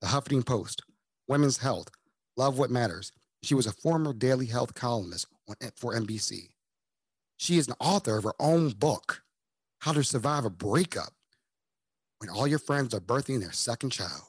The 0.00 0.06
Huffington 0.06 0.46
Post, 0.46 0.82
Women's 1.26 1.58
Health, 1.58 1.88
Love 2.36 2.56
What 2.56 2.70
Matters, 2.70 3.12
she 3.42 3.54
was 3.54 3.66
a 3.66 3.72
former 3.72 4.12
daily 4.12 4.46
health 4.46 4.74
columnist 4.74 5.26
for 5.76 5.94
NBC. 5.94 6.50
She 7.38 7.58
is 7.58 7.66
an 7.66 7.74
author 7.80 8.16
of 8.16 8.24
her 8.24 8.34
own 8.38 8.70
book, 8.70 9.22
How 9.80 9.92
to 9.92 10.04
Survive 10.04 10.44
a 10.44 10.50
Breakup 10.50 11.12
When 12.18 12.30
All 12.30 12.46
Your 12.46 12.60
Friends 12.60 12.94
Are 12.94 13.00
Birthing 13.00 13.40
Their 13.40 13.52
Second 13.52 13.90
Child. 13.90 14.22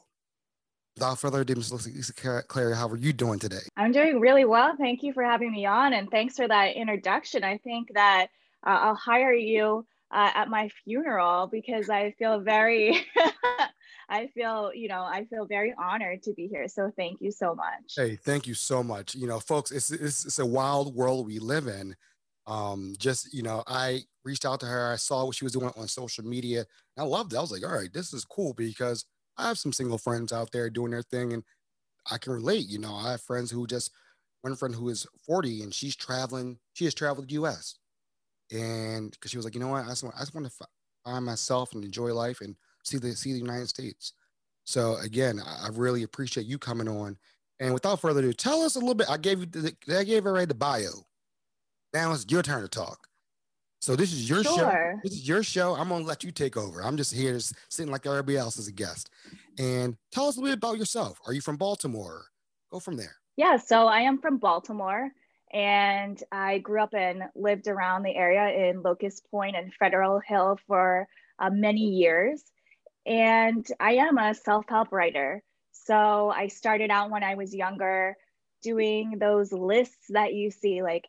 Without 0.95 1.19
further 1.19 1.41
ado, 1.41 1.55
Ms. 1.55 1.87
Lisa 1.95 2.13
Clary, 2.13 2.75
how 2.75 2.87
are 2.87 2.97
you 2.97 3.13
doing 3.13 3.37
today? 3.37 3.61
I'm 3.77 3.91
doing 3.91 4.19
really 4.19 4.45
well. 4.45 4.75
Thank 4.77 5.03
you 5.03 5.13
for 5.13 5.23
having 5.23 5.51
me 5.51 5.65
on, 5.67 5.93
and 5.93 6.09
thanks 6.09 6.35
for 6.35 6.47
that 6.47 6.75
introduction. 6.75 7.43
I 7.43 7.57
think 7.57 7.93
that 7.93 8.27
uh, 8.65 8.77
I'll 8.81 8.95
hire 8.95 9.33
you 9.33 9.85
uh, 10.11 10.31
at 10.33 10.49
my 10.49 10.69
funeral 10.83 11.47
because 11.47 11.89
I 11.89 12.11
feel 12.17 12.39
very 12.39 13.05
I 14.09 14.27
feel, 14.27 14.71
you 14.73 14.87
know, 14.87 15.03
I 15.03 15.25
feel 15.25 15.45
very 15.45 15.73
honored 15.77 16.23
to 16.23 16.33
be 16.33 16.47
here. 16.47 16.67
So 16.67 16.91
thank 16.97 17.21
you 17.21 17.31
so 17.31 17.53
much. 17.53 17.93
Hey, 17.95 18.15
thank 18.15 18.47
you 18.47 18.55
so 18.55 18.81
much. 18.81 19.13
You 19.13 19.27
know, 19.27 19.39
folks, 19.39 19.71
it's 19.71 19.91
it's, 19.91 20.25
it's 20.25 20.39
a 20.39 20.45
wild 20.45 20.95
world 20.95 21.27
we 21.27 21.39
live 21.39 21.67
in. 21.67 21.95
Um, 22.47 22.95
just 22.97 23.31
you 23.33 23.43
know, 23.43 23.63
I 23.67 24.01
reached 24.23 24.45
out 24.45 24.59
to 24.61 24.65
her. 24.65 24.91
I 24.91 24.95
saw 24.95 25.25
what 25.25 25.35
she 25.35 25.45
was 25.45 25.53
doing 25.53 25.71
on 25.77 25.87
social 25.87 26.25
media. 26.25 26.65
I 26.97 27.03
loved 27.03 27.33
it. 27.33 27.37
I 27.37 27.41
was 27.41 27.51
like, 27.51 27.63
all 27.63 27.77
right, 27.77 27.93
this 27.93 28.13
is 28.13 28.25
cool 28.25 28.53
because 28.55 29.05
I 29.37 29.47
have 29.47 29.59
some 29.59 29.71
single 29.71 29.99
friends 29.99 30.33
out 30.33 30.51
there 30.51 30.69
doing 30.71 30.91
their 30.91 31.03
thing, 31.03 31.33
and 31.33 31.43
I 32.11 32.17
can 32.17 32.33
relate. 32.33 32.67
You 32.67 32.79
know, 32.79 32.95
I 32.95 33.11
have 33.11 33.21
friends 33.21 33.51
who 33.51 33.67
just 33.67 33.91
one 34.41 34.55
friend 34.55 34.73
who 34.73 34.89
is 34.89 35.05
40 35.25 35.63
and 35.63 35.73
she's 35.73 35.95
traveling. 35.95 36.57
She 36.73 36.85
has 36.85 36.93
traveled 36.93 37.27
the 37.27 37.33
U.S. 37.33 37.75
and 38.51 39.11
because 39.11 39.31
she 39.31 39.37
was 39.37 39.45
like, 39.45 39.53
you 39.53 39.59
know 39.59 39.67
what, 39.67 39.85
I 39.85 39.89
just 39.89 40.03
want, 40.03 40.15
I 40.15 40.19
just 40.19 40.35
want 40.35 40.47
to 40.47 40.67
find 41.03 41.25
myself 41.25 41.73
and 41.73 41.83
enjoy 41.83 42.13
life 42.13 42.41
and 42.41 42.55
see 42.83 42.97
the 42.97 43.15
see 43.15 43.33
the 43.33 43.39
United 43.39 43.69
States. 43.69 44.13
So 44.65 44.97
again, 44.97 45.41
I, 45.45 45.65
I 45.65 45.69
really 45.73 46.03
appreciate 46.03 46.45
you 46.45 46.57
coming 46.57 46.87
on. 46.87 47.17
And 47.59 47.73
without 47.73 47.99
further 47.99 48.21
ado, 48.21 48.33
tell 48.33 48.61
us 48.61 48.75
a 48.75 48.79
little 48.79 48.95
bit. 48.95 49.09
I 49.09 49.17
gave 49.17 49.39
you 49.39 49.45
the, 49.45 49.75
I 49.89 50.03
gave 50.03 50.19
everybody 50.19 50.45
the 50.45 50.53
bio. 50.53 50.89
Now 51.93 52.13
it's 52.13 52.25
your 52.29 52.41
turn 52.41 52.61
to 52.61 52.67
talk. 52.67 53.07
So 53.81 53.95
this 53.95 54.11
is 54.11 54.29
your 54.29 54.43
sure. 54.43 54.57
show. 54.57 54.99
This 55.03 55.13
is 55.13 55.27
your 55.27 55.41
show. 55.41 55.73
I'm 55.75 55.89
gonna 55.89 56.05
let 56.05 56.23
you 56.23 56.31
take 56.31 56.57
over. 56.57 56.83
I'm 56.83 56.97
just 56.97 57.13
here, 57.13 57.33
just 57.33 57.55
sitting 57.69 57.91
like 57.91 58.05
everybody 58.05 58.37
else 58.37 58.59
as 58.59 58.67
a 58.67 58.71
guest. 58.71 59.09
And 59.57 59.95
tell 60.11 60.27
us 60.27 60.37
a 60.37 60.39
little 60.39 60.55
bit 60.55 60.63
about 60.63 60.77
yourself. 60.77 61.19
Are 61.25 61.33
you 61.33 61.41
from 61.41 61.57
Baltimore? 61.57 62.25
Go 62.71 62.79
from 62.79 62.97
there. 62.97 63.15
Yeah, 63.37 63.55
so 63.55 63.87
I 63.87 64.01
am 64.01 64.19
from 64.19 64.37
Baltimore, 64.37 65.09
and 65.51 66.21
I 66.31 66.59
grew 66.59 66.81
up 66.81 66.93
and 66.93 67.23
lived 67.35 67.67
around 67.67 68.03
the 68.03 68.15
area 68.15 68.69
in 68.69 68.81
Locust 68.81 69.29
Point 69.31 69.55
and 69.55 69.73
Federal 69.73 70.19
Hill 70.19 70.59
for 70.67 71.07
uh, 71.39 71.49
many 71.49 71.95
years. 71.95 72.43
And 73.05 73.65
I 73.79 73.93
am 73.93 74.17
a 74.17 74.35
self 74.35 74.65
help 74.69 74.91
writer. 74.91 75.41
So 75.71 76.29
I 76.29 76.47
started 76.47 76.91
out 76.91 77.09
when 77.09 77.23
I 77.23 77.35
was 77.35 77.55
younger 77.55 78.15
doing 78.61 79.17
those 79.19 79.51
lists 79.51 80.05
that 80.09 80.33
you 80.33 80.51
see, 80.51 80.83
like 80.83 81.07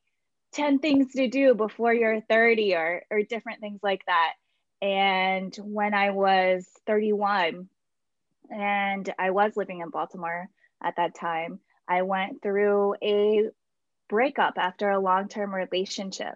10 0.53 0.79
things 0.79 1.13
to 1.13 1.29
do 1.29 1.55
before 1.55 1.93
you're 1.93 2.21
30 2.23 2.75
or, 2.75 3.03
or 3.11 3.23
different 3.23 3.61
things 3.61 3.81
like 3.83 4.03
that. 4.07 4.35
And 4.81 5.55
when 5.63 5.93
I 5.93 6.11
was 6.11 6.67
31 6.87 7.69
and 8.49 9.15
I 9.19 9.31
was 9.31 9.57
living 9.57 9.81
in 9.81 9.91
Baltimore 9.91 10.49
at 10.83 10.97
that 10.97 11.15
time, 11.15 11.61
I 11.87 12.03
went 12.03 12.41
through 12.41 12.95
a 13.03 13.51
breakup 14.11 14.55
after 14.59 14.91
a 14.91 15.01
long 15.01 15.29
term 15.29 15.55
relationship. 15.55 16.35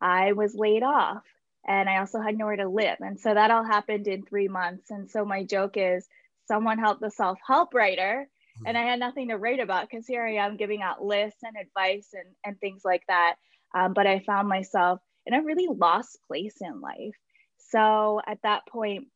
I 0.00 0.32
was 0.32 0.54
laid 0.54 0.82
off 0.82 1.22
and 1.66 1.90
I 1.90 1.98
also 1.98 2.20
had 2.20 2.38
nowhere 2.38 2.56
to 2.56 2.68
live. 2.68 2.98
And 3.00 3.18
so 3.18 3.34
that 3.34 3.50
all 3.50 3.64
happened 3.64 4.06
in 4.06 4.22
three 4.22 4.48
months. 4.48 4.90
And 4.90 5.10
so 5.10 5.24
my 5.24 5.42
joke 5.44 5.74
is 5.76 6.06
someone 6.46 6.78
helped 6.78 7.00
the 7.00 7.10
self 7.10 7.38
help 7.46 7.74
writer, 7.74 8.28
mm-hmm. 8.28 8.66
and 8.66 8.78
I 8.78 8.82
had 8.82 9.00
nothing 9.00 9.28
to 9.28 9.36
write 9.36 9.60
about 9.60 9.88
because 9.88 10.06
here 10.06 10.24
I 10.24 10.34
am 10.34 10.56
giving 10.56 10.80
out 10.80 11.04
lists 11.04 11.42
and 11.42 11.56
advice 11.60 12.08
and, 12.12 12.34
and 12.44 12.60
things 12.60 12.82
like 12.84 13.02
that. 13.08 13.34
Um, 13.74 13.92
but 13.92 14.06
I 14.06 14.20
found 14.20 14.48
myself 14.48 15.00
in 15.26 15.34
a 15.34 15.42
really 15.42 15.66
lost 15.66 16.18
place 16.28 16.56
in 16.60 16.80
life. 16.80 17.16
So 17.58 18.20
at 18.26 18.38
that 18.42 18.66
point, 18.68 19.08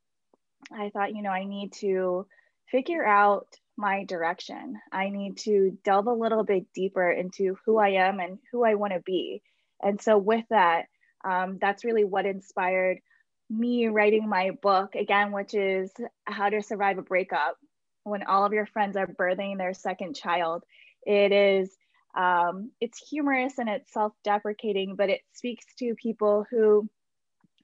I 0.73 0.90
thought, 0.90 1.14
you 1.14 1.23
know, 1.23 1.31
I 1.31 1.44
need 1.44 1.73
to 1.75 2.27
figure 2.70 3.07
out 3.07 3.46
my 3.81 4.05
direction. 4.05 4.79
I 4.93 5.09
need 5.09 5.38
to 5.38 5.77
delve 5.85 6.07
a 6.07 6.12
little 6.12 6.45
bit 6.45 6.66
deeper 6.75 7.11
into 7.11 7.57
who 7.64 7.79
I 7.79 7.90
am 7.90 8.21
and 8.21 8.38
who 8.53 8.64
I 8.64 8.75
want 8.75 8.93
to 8.93 9.01
be. 9.01 9.43
And 9.83 10.01
so, 10.01 10.19
with 10.19 10.45
that, 10.51 10.87
um, 11.25 11.59
that's 11.61 11.85
really 11.85 12.05
what 12.05 12.27
inspired 12.27 12.99
me 13.49 13.88
writing 13.88 14.29
my 14.29 14.53
book 14.62 14.95
again, 14.95 15.33
which 15.33 15.55
is 15.55 15.90
How 16.25 16.51
to 16.51 16.62
Survive 16.62 16.99
a 16.99 17.03
Breakup 17.03 17.57
when 18.05 18.23
all 18.23 18.45
of 18.45 18.53
your 18.53 18.66
friends 18.66 18.97
are 18.97 19.07
birthing 19.07 19.59
their 19.59 19.75
second 19.75 20.14
child. 20.14 20.62
It 21.05 21.33
is 21.33 21.77
um, 22.14 22.71
it's 22.81 23.09
humorous 23.09 23.59
and 23.59 23.69
it's 23.69 23.93
self-deprecating, 23.93 24.97
but 24.97 25.11
it 25.11 25.21
speaks 25.33 25.64
to 25.79 25.95
people 25.95 26.45
who 26.51 26.88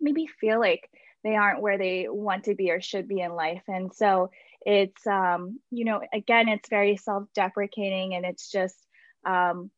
maybe 0.01 0.29
feel 0.41 0.61
like 0.61 0.89
they 1.25 1.35
aren't 1.35 1.63
where 1.63 1.79
they 1.79 2.07
want 2.09 2.45
to 2.45 2.55
be 2.55 2.71
or 2.71 2.81
should 2.81 3.09
be 3.09 3.21
in 3.21 3.33
life. 3.35 3.63
And 3.67 3.93
so 3.93 4.31
it's 4.67 5.07
um, 5.07 5.61
you 5.71 5.85
know, 5.85 6.03
again, 6.13 6.49
it's 6.49 6.69
very 6.69 6.97
self-deprecating 6.97 8.15
and 8.15 8.27
it's 8.27 8.51
just 8.51 8.77
um, 9.25 9.71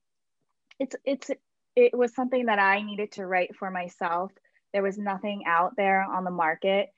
it's 0.81 0.96
it's 1.05 1.31
it 1.77 1.96
was 1.96 2.14
something 2.14 2.46
that 2.46 2.59
I 2.59 2.83
needed 2.83 3.12
to 3.12 3.27
write 3.27 3.55
for 3.55 3.70
myself. 3.70 4.33
There 4.72 4.83
was 4.83 4.96
nothing 4.96 5.42
out 5.46 5.74
there 5.77 6.03
on 6.03 6.24
the 6.24 6.31
market. 6.31 6.88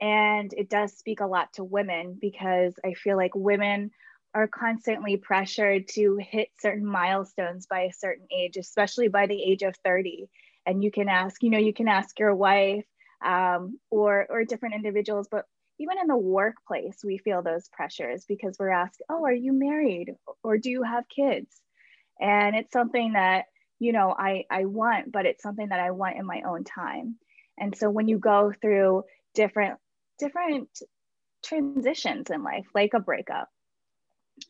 And 0.00 0.52
it 0.52 0.70
does 0.70 0.96
speak 0.96 1.20
a 1.20 1.26
lot 1.26 1.52
to 1.54 1.64
women 1.64 2.16
because 2.20 2.74
I 2.84 2.92
feel 2.92 3.16
like 3.16 3.34
women 3.34 3.90
are 4.32 4.46
constantly 4.46 5.16
pressured 5.16 5.88
to 5.88 6.18
hit 6.20 6.50
certain 6.60 6.86
milestones 6.86 7.66
by 7.66 7.80
a 7.80 7.92
certain 7.92 8.26
age, 8.30 8.56
especially 8.58 9.08
by 9.08 9.26
the 9.26 9.42
age 9.42 9.62
of 9.62 9.74
30. 9.84 10.28
And 10.66 10.84
you 10.84 10.92
can 10.92 11.08
ask, 11.08 11.42
you 11.42 11.50
know, 11.50 11.58
you 11.58 11.72
can 11.72 11.88
ask 11.88 12.16
your 12.20 12.34
wife 12.34 12.84
um, 13.24 13.80
or, 13.90 14.26
or 14.30 14.44
different 14.44 14.76
individuals, 14.76 15.26
but 15.28 15.46
even 15.78 15.98
in 15.98 16.06
the 16.08 16.16
workplace, 16.16 16.98
we 17.04 17.18
feel 17.18 17.42
those 17.42 17.68
pressures 17.68 18.24
because 18.26 18.56
we're 18.58 18.70
asked, 18.70 19.02
oh, 19.08 19.24
are 19.24 19.32
you 19.32 19.52
married 19.52 20.14
or 20.42 20.58
do 20.58 20.70
you 20.70 20.82
have 20.82 21.08
kids? 21.08 21.54
And 22.20 22.56
it's 22.56 22.72
something 22.72 23.12
that 23.12 23.44
you 23.78 23.92
know 23.92 24.14
I, 24.16 24.44
I 24.50 24.64
want 24.64 25.12
but 25.12 25.26
it's 25.26 25.42
something 25.42 25.68
that 25.68 25.80
i 25.80 25.90
want 25.90 26.16
in 26.16 26.26
my 26.26 26.42
own 26.46 26.64
time 26.64 27.16
and 27.56 27.76
so 27.76 27.90
when 27.90 28.08
you 28.08 28.18
go 28.18 28.52
through 28.60 29.04
different 29.34 29.78
different 30.18 30.68
transitions 31.44 32.30
in 32.30 32.42
life 32.42 32.66
like 32.74 32.94
a 32.94 33.00
breakup 33.00 33.48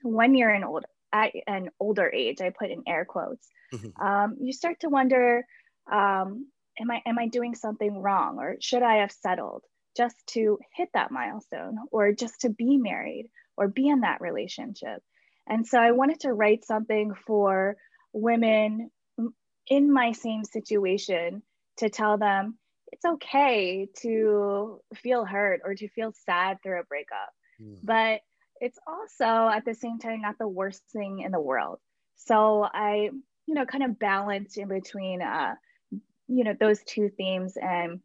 when 0.02 0.34
you're 0.34 0.52
in 0.52 0.64
old 0.64 0.84
at 1.12 1.32
an 1.46 1.70
older 1.78 2.10
age 2.10 2.40
i 2.40 2.50
put 2.50 2.70
in 2.70 2.82
air 2.86 3.04
quotes 3.04 3.48
mm-hmm. 3.72 4.02
um, 4.04 4.36
you 4.40 4.52
start 4.52 4.80
to 4.80 4.88
wonder 4.88 5.44
um, 5.90 6.46
am 6.80 6.90
i 6.90 7.02
am 7.06 7.18
i 7.18 7.28
doing 7.28 7.54
something 7.54 8.00
wrong 8.00 8.38
or 8.38 8.56
should 8.60 8.82
i 8.82 8.96
have 8.96 9.12
settled 9.12 9.62
just 9.98 10.16
to 10.28 10.58
hit 10.74 10.88
that 10.94 11.10
milestone 11.10 11.76
or 11.90 12.12
just 12.12 12.40
to 12.42 12.48
be 12.48 12.78
married 12.78 13.28
or 13.56 13.68
be 13.68 13.88
in 13.88 14.00
that 14.00 14.20
relationship 14.20 15.02
and 15.46 15.66
so 15.66 15.78
i 15.78 15.90
wanted 15.90 16.20
to 16.20 16.32
write 16.32 16.64
something 16.64 17.12
for 17.26 17.76
women 18.12 18.90
in 19.68 19.92
my 19.92 20.12
same 20.12 20.44
situation 20.44 21.42
to 21.76 21.90
tell 21.90 22.16
them 22.18 22.56
it's 22.92 23.04
okay 23.04 23.88
to 24.02 24.80
feel 24.94 25.24
hurt 25.24 25.60
or 25.64 25.74
to 25.74 25.88
feel 25.88 26.12
sad 26.24 26.58
through 26.62 26.80
a 26.80 26.84
breakup. 26.84 27.30
Mm. 27.60 27.78
But 27.82 28.20
it's 28.60 28.78
also 28.86 29.48
at 29.48 29.64
the 29.64 29.74
same 29.74 29.98
time 29.98 30.22
not 30.22 30.38
the 30.38 30.48
worst 30.48 30.82
thing 30.92 31.20
in 31.20 31.32
the 31.32 31.40
world. 31.40 31.78
So 32.16 32.66
I, 32.72 33.10
you 33.46 33.54
know, 33.54 33.66
kind 33.66 33.84
of 33.84 33.98
balanced 33.98 34.58
in 34.58 34.68
between, 34.68 35.22
uh, 35.22 35.54
you 36.26 36.44
know, 36.44 36.54
those 36.58 36.82
two 36.82 37.10
themes 37.16 37.54
and 37.56 38.00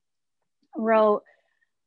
wrote 0.76 1.24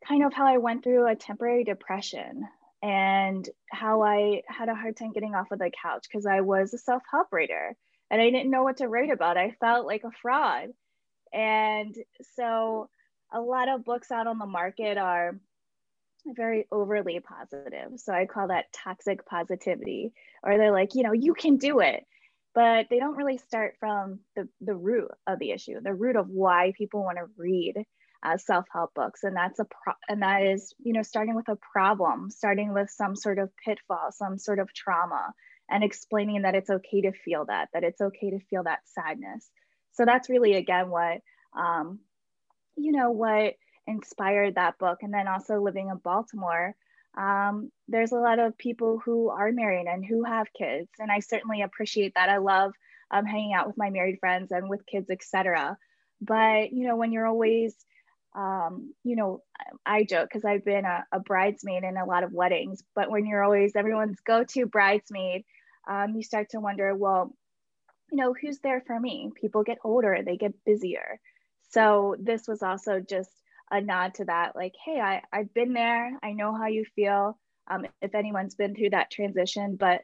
kind 0.06 0.24
of 0.24 0.32
how 0.32 0.46
I 0.46 0.58
went 0.58 0.84
through 0.84 1.06
a 1.06 1.16
temporary 1.16 1.64
depression 1.64 2.46
and 2.82 3.48
how 3.70 4.02
I 4.02 4.42
had 4.46 4.68
a 4.68 4.74
hard 4.74 4.96
time 4.96 5.12
getting 5.12 5.34
off 5.34 5.50
of 5.50 5.58
the 5.58 5.70
couch 5.82 6.06
because 6.08 6.26
I 6.26 6.40
was 6.42 6.72
a 6.72 6.78
self 6.78 7.02
help 7.10 7.28
writer 7.32 7.76
and 8.10 8.20
I 8.20 8.30
didn't 8.30 8.50
know 8.50 8.62
what 8.62 8.78
to 8.78 8.88
write 8.88 9.10
about. 9.10 9.36
I 9.36 9.56
felt 9.58 9.86
like 9.86 10.04
a 10.04 10.10
fraud. 10.22 10.68
And 11.32 11.96
so 12.36 12.88
a 13.32 13.40
lot 13.40 13.68
of 13.68 13.84
books 13.84 14.10
out 14.10 14.26
on 14.26 14.38
the 14.38 14.46
market 14.46 14.96
are 14.98 15.38
very 16.24 16.66
overly 16.70 17.20
positive. 17.20 17.98
So 17.98 18.12
I 18.12 18.26
call 18.26 18.48
that 18.48 18.72
toxic 18.72 19.26
positivity, 19.26 20.12
or 20.42 20.56
they're 20.56 20.72
like, 20.72 20.94
you 20.94 21.02
know, 21.02 21.12
you 21.12 21.34
can 21.34 21.56
do 21.56 21.80
it. 21.80 22.04
But 22.54 22.86
they 22.88 22.98
don't 22.98 23.16
really 23.16 23.38
start 23.38 23.76
from 23.78 24.20
the, 24.34 24.48
the 24.60 24.74
root 24.74 25.10
of 25.26 25.38
the 25.38 25.50
issue, 25.50 25.80
the 25.80 25.92
root 25.92 26.16
of 26.16 26.28
why 26.28 26.72
people 26.76 27.02
want 27.02 27.18
to 27.18 27.26
read 27.36 27.84
uh, 28.22 28.36
self-help 28.36 28.94
books. 28.94 29.24
And 29.24 29.36
that's 29.36 29.58
a 29.58 29.64
pro- 29.64 29.94
and 30.08 30.22
that 30.22 30.42
is, 30.42 30.74
you 30.78 30.92
know, 30.92 31.02
starting 31.02 31.34
with 31.34 31.48
a 31.48 31.58
problem, 31.72 32.30
starting 32.30 32.72
with 32.72 32.90
some 32.90 33.16
sort 33.16 33.38
of 33.38 33.50
pitfall, 33.64 34.10
some 34.10 34.38
sort 34.38 34.58
of 34.58 34.72
trauma, 34.72 35.32
and 35.70 35.82
explaining 35.82 36.42
that 36.42 36.54
it's 36.54 36.70
okay 36.70 37.02
to 37.02 37.12
feel 37.12 37.44
that, 37.46 37.68
that 37.72 37.84
it's 37.84 38.00
okay 38.00 38.30
to 38.30 38.38
feel 38.50 38.64
that 38.64 38.80
sadness. 38.84 39.50
So 39.92 40.04
that's 40.04 40.28
really, 40.28 40.54
again, 40.54 40.90
what, 40.90 41.20
um, 41.56 42.00
you 42.76 42.92
know, 42.92 43.10
what 43.10 43.54
inspired 43.86 44.56
that 44.56 44.78
book. 44.78 44.98
And 45.02 45.12
then 45.12 45.28
also 45.28 45.60
living 45.60 45.88
in 45.88 45.96
Baltimore, 45.96 46.74
um, 47.16 47.72
there's 47.88 48.12
a 48.12 48.18
lot 48.18 48.38
of 48.38 48.58
people 48.58 49.00
who 49.04 49.30
are 49.30 49.50
married 49.50 49.86
and 49.86 50.04
who 50.04 50.24
have 50.24 50.52
kids. 50.52 50.88
And 50.98 51.10
I 51.10 51.20
certainly 51.20 51.62
appreciate 51.62 52.14
that. 52.14 52.28
I 52.28 52.36
love 52.38 52.72
um, 53.10 53.24
hanging 53.24 53.54
out 53.54 53.66
with 53.66 53.78
my 53.78 53.90
married 53.90 54.18
friends 54.20 54.50
and 54.50 54.68
with 54.68 54.84
kids, 54.86 55.08
etc. 55.10 55.78
But, 56.20 56.72
you 56.72 56.86
know, 56.86 56.96
when 56.96 57.12
you're 57.12 57.26
always, 57.26 57.74
um, 58.36 58.92
you 59.02 59.16
know, 59.16 59.42
I 59.86 60.04
joke 60.04 60.28
because 60.28 60.44
I've 60.44 60.64
been 60.64 60.84
a, 60.84 61.06
a, 61.10 61.20
bridesmaid 61.20 61.84
in 61.84 61.96
a 61.96 62.04
lot 62.04 62.22
of 62.22 62.32
weddings, 62.32 62.84
but 62.94 63.10
when 63.10 63.24
you're 63.24 63.42
always 63.42 63.74
everyone's 63.74 64.20
go 64.20 64.44
to 64.44 64.66
bridesmaid, 64.66 65.44
um, 65.88 66.14
you 66.14 66.22
start 66.22 66.50
to 66.50 66.60
wonder, 66.60 66.94
well, 66.94 67.34
you 68.12 68.18
know, 68.18 68.34
who's 68.34 68.58
there 68.58 68.82
for 68.86 69.00
me? 69.00 69.30
People 69.40 69.62
get 69.62 69.78
older, 69.82 70.18
they 70.24 70.36
get 70.36 70.52
busier. 70.66 71.18
So 71.70 72.14
this 72.20 72.46
was 72.46 72.62
also 72.62 73.00
just 73.00 73.30
a 73.70 73.80
nod 73.80 74.14
to 74.14 74.26
that, 74.26 74.54
like, 74.54 74.74
hey, 74.84 75.00
I, 75.00 75.22
I've 75.32 75.52
been 75.54 75.72
there, 75.72 76.12
I 76.22 76.32
know 76.32 76.54
how 76.54 76.66
you 76.66 76.84
feel. 76.94 77.38
Um, 77.68 77.86
if 78.02 78.14
anyone's 78.14 78.54
been 78.54 78.74
through 78.74 78.90
that 78.90 79.10
transition, 79.10 79.76
but 79.76 80.02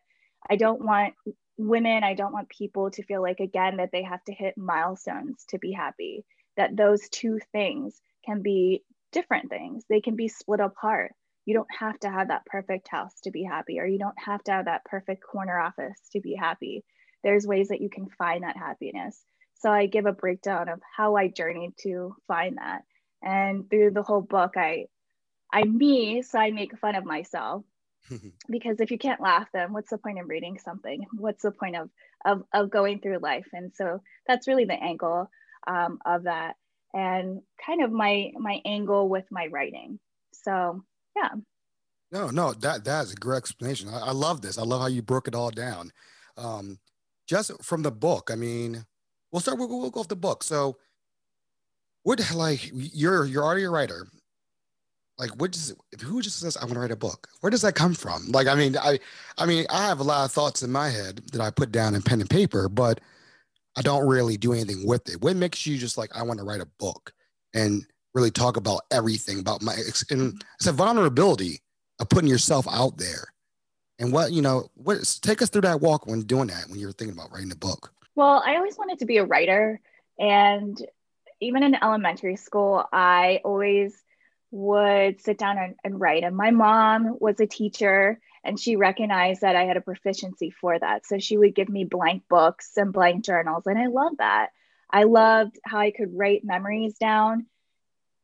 I 0.48 0.56
don't 0.56 0.82
want 0.82 1.14
women, 1.58 2.02
I 2.02 2.14
don't 2.14 2.32
want 2.32 2.48
people 2.48 2.90
to 2.92 3.04
feel 3.04 3.20
like, 3.20 3.40
again, 3.40 3.76
that 3.76 3.90
they 3.92 4.02
have 4.02 4.24
to 4.24 4.32
hit 4.32 4.56
milestones 4.56 5.44
to 5.50 5.58
be 5.58 5.70
happy, 5.70 6.24
that 6.56 6.76
those 6.76 7.08
two 7.10 7.38
things 7.52 8.00
can 8.24 8.42
be 8.42 8.82
different 9.12 9.50
things, 9.50 9.84
they 9.88 10.00
can 10.00 10.16
be 10.16 10.28
split 10.28 10.60
apart. 10.60 11.12
You 11.44 11.54
don't 11.54 11.74
have 11.78 11.98
to 12.00 12.10
have 12.10 12.28
that 12.28 12.46
perfect 12.46 12.88
house 12.88 13.20
to 13.24 13.30
be 13.30 13.42
happy 13.42 13.80
or 13.80 13.86
you 13.86 13.98
don't 13.98 14.18
have 14.18 14.42
to 14.44 14.52
have 14.52 14.64
that 14.66 14.84
perfect 14.84 15.22
corner 15.22 15.58
office 15.58 15.98
to 16.12 16.20
be 16.20 16.34
happy. 16.34 16.84
There's 17.22 17.46
ways 17.46 17.68
that 17.68 17.80
you 17.80 17.90
can 17.90 18.08
find 18.18 18.42
that 18.42 18.56
happiness. 18.56 19.20
So 19.54 19.70
i 19.70 19.86
give 19.86 20.06
a 20.06 20.12
breakdown 20.12 20.68
of 20.68 20.80
how 20.96 21.16
i 21.16 21.28
journeyed 21.28 21.76
to 21.82 22.16
find 22.26 22.58
that. 22.58 22.82
And 23.22 23.68
through 23.70 23.92
the 23.92 24.02
whole 24.02 24.22
book 24.22 24.52
i 24.56 24.86
i'm 25.52 25.76
me 25.76 26.22
so 26.22 26.38
i 26.38 26.50
make 26.50 26.78
fun 26.78 26.94
of 26.96 27.04
myself. 27.04 27.64
Because 28.48 28.80
if 28.80 28.90
you 28.90 28.98
can't 28.98 29.20
laugh 29.20 29.48
then 29.52 29.72
what's 29.72 29.90
the 29.90 29.98
point 29.98 30.20
of 30.20 30.28
reading 30.28 30.58
something? 30.58 31.06
What's 31.12 31.42
the 31.42 31.52
point 31.52 31.76
of 31.76 31.90
of, 32.24 32.42
of 32.52 32.70
going 32.70 33.00
through 33.00 33.18
life? 33.18 33.46
And 33.52 33.72
so 33.74 34.00
that's 34.26 34.48
really 34.48 34.64
the 34.64 34.80
angle 34.80 35.28
um, 35.66 35.98
of 36.04 36.24
that 36.24 36.56
and 36.94 37.40
kind 37.64 37.82
of 37.82 37.90
my 37.90 38.32
my 38.38 38.60
angle 38.64 39.08
with 39.08 39.24
my 39.30 39.46
writing. 39.46 39.98
So 40.32 40.82
yeah. 41.16 41.30
No 42.10 42.28
no 42.30 42.52
that 42.54 42.84
that's 42.84 43.12
a 43.12 43.16
great 43.16 43.38
explanation. 43.38 43.88
I, 43.88 43.98
I, 43.98 44.12
love 44.12 44.42
this. 44.42 44.58
I 44.58 44.62
love 44.62 44.80
how 44.80 44.88
you 44.88 45.02
broke 45.02 45.28
it 45.28 45.34
all 45.34 45.50
down. 45.50 45.92
Um 46.36 46.78
just 47.28 47.52
from 47.62 47.82
the 47.82 47.90
book 47.90 48.30
i 48.32 48.34
mean 48.34 48.84
we'll 49.30 49.40
start 49.40 49.56
we'll, 49.56 49.68
we'll 49.68 49.90
go 49.90 50.00
off 50.00 50.08
the 50.08 50.16
book. 50.16 50.42
So 50.42 50.76
what 52.02 52.20
like 52.34 52.70
you're 52.72 53.24
you're 53.24 53.44
already 53.44 53.64
a 53.64 53.70
writer. 53.70 54.06
Like 55.18 55.30
what 55.40 55.52
does 55.52 55.74
who 56.02 56.20
just 56.20 56.40
says 56.40 56.56
i 56.56 56.64
want 56.64 56.74
to 56.74 56.80
write 56.80 56.90
a 56.90 56.96
book 56.96 57.28
where 57.40 57.50
does 57.50 57.62
that 57.62 57.74
come 57.74 57.94
from? 57.94 58.26
Like 58.28 58.46
i 58.46 58.54
mean 58.54 58.76
i 58.76 58.98
i 59.38 59.46
mean 59.46 59.66
i 59.70 59.86
have 59.86 60.00
a 60.00 60.04
lot 60.04 60.24
of 60.24 60.32
thoughts 60.32 60.62
in 60.62 60.72
my 60.72 60.90
head 60.90 61.22
that 61.32 61.40
i 61.40 61.50
put 61.50 61.72
down 61.72 61.94
in 61.94 62.02
pen 62.02 62.20
and 62.20 62.28
paper 62.28 62.68
but 62.68 63.00
i 63.76 63.82
don't 63.82 64.06
really 64.06 64.36
do 64.36 64.52
anything 64.52 64.86
with 64.86 65.08
it. 65.08 65.20
What 65.22 65.36
makes 65.36 65.66
you 65.66 65.78
just 65.78 65.98
like 65.98 66.14
i 66.16 66.22
want 66.22 66.38
to 66.38 66.44
write 66.44 66.60
a 66.60 66.68
book 66.78 67.12
and 67.54 67.84
really 68.14 68.30
talk 68.30 68.56
about 68.56 68.82
everything 68.90 69.38
about 69.38 69.62
my 69.62 69.74
and 70.10 70.42
it's 70.56 70.66
a 70.66 70.72
vulnerability 70.72 71.60
of 71.98 72.08
putting 72.08 72.28
yourself 72.28 72.66
out 72.70 72.98
there. 72.98 73.32
And 73.98 74.12
what 74.12 74.32
you 74.32 74.42
know 74.42 74.68
what 74.74 74.98
take 75.22 75.42
us 75.42 75.48
through 75.48 75.62
that 75.62 75.80
walk 75.80 76.06
when 76.06 76.22
doing 76.22 76.48
that 76.48 76.68
when 76.68 76.78
you're 76.78 76.92
thinking 76.92 77.16
about 77.16 77.32
writing 77.32 77.52
a 77.52 77.56
book. 77.56 77.92
Well 78.14 78.42
i 78.44 78.56
always 78.56 78.76
wanted 78.76 78.98
to 79.00 79.06
be 79.06 79.18
a 79.18 79.24
writer 79.24 79.80
and 80.18 80.80
even 81.40 81.62
in 81.62 81.74
elementary 81.74 82.36
school 82.36 82.84
i 82.92 83.40
always 83.44 84.02
would 84.52 85.20
sit 85.20 85.38
down 85.38 85.58
and, 85.58 85.74
and 85.82 86.00
write 86.00 86.24
and 86.24 86.36
my 86.36 86.50
mom 86.50 87.16
was 87.20 87.40
a 87.40 87.46
teacher 87.46 88.20
and 88.44 88.60
she 88.60 88.76
recognized 88.76 89.40
that 89.40 89.56
i 89.56 89.64
had 89.64 89.76
a 89.76 89.80
proficiency 89.80 90.50
for 90.50 90.78
that 90.78 91.06
so 91.06 91.18
she 91.18 91.36
would 91.36 91.54
give 91.54 91.68
me 91.68 91.84
blank 91.84 92.22
books 92.28 92.72
and 92.76 92.92
blank 92.92 93.24
journals 93.24 93.64
and 93.66 93.78
i 93.78 93.86
loved 93.86 94.18
that 94.18 94.50
i 94.90 95.04
loved 95.04 95.58
how 95.64 95.78
i 95.78 95.90
could 95.90 96.16
write 96.16 96.44
memories 96.44 96.96
down 96.98 97.46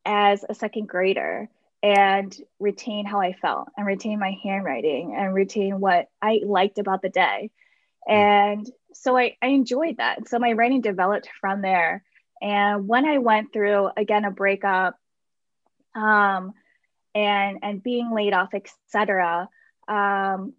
as 0.04 0.44
a 0.48 0.54
second 0.54 0.88
grader 0.88 1.48
and 1.82 2.36
retain 2.58 3.06
how 3.06 3.20
I 3.20 3.34
felt 3.34 3.68
and 3.76 3.86
retain 3.86 4.18
my 4.18 4.36
handwriting 4.42 5.14
and 5.16 5.34
retain 5.34 5.80
what 5.80 6.08
I 6.20 6.40
liked 6.44 6.78
about 6.78 7.02
the 7.02 7.08
day. 7.08 7.50
And 8.08 8.68
so 8.94 9.16
I, 9.16 9.36
I 9.42 9.48
enjoyed 9.48 9.98
that. 9.98 10.28
So 10.28 10.38
my 10.38 10.52
writing 10.52 10.80
developed 10.80 11.28
from 11.40 11.62
there. 11.62 12.02
And 12.40 12.88
when 12.88 13.04
I 13.04 13.18
went 13.18 13.52
through 13.52 13.90
again 13.96 14.24
a 14.24 14.30
breakup, 14.30 14.96
um, 15.98 16.54
and 17.14 17.58
and 17.62 17.82
being 17.82 18.12
laid 18.12 18.32
off, 18.32 18.54
etc., 18.54 19.48
um, 19.88 20.54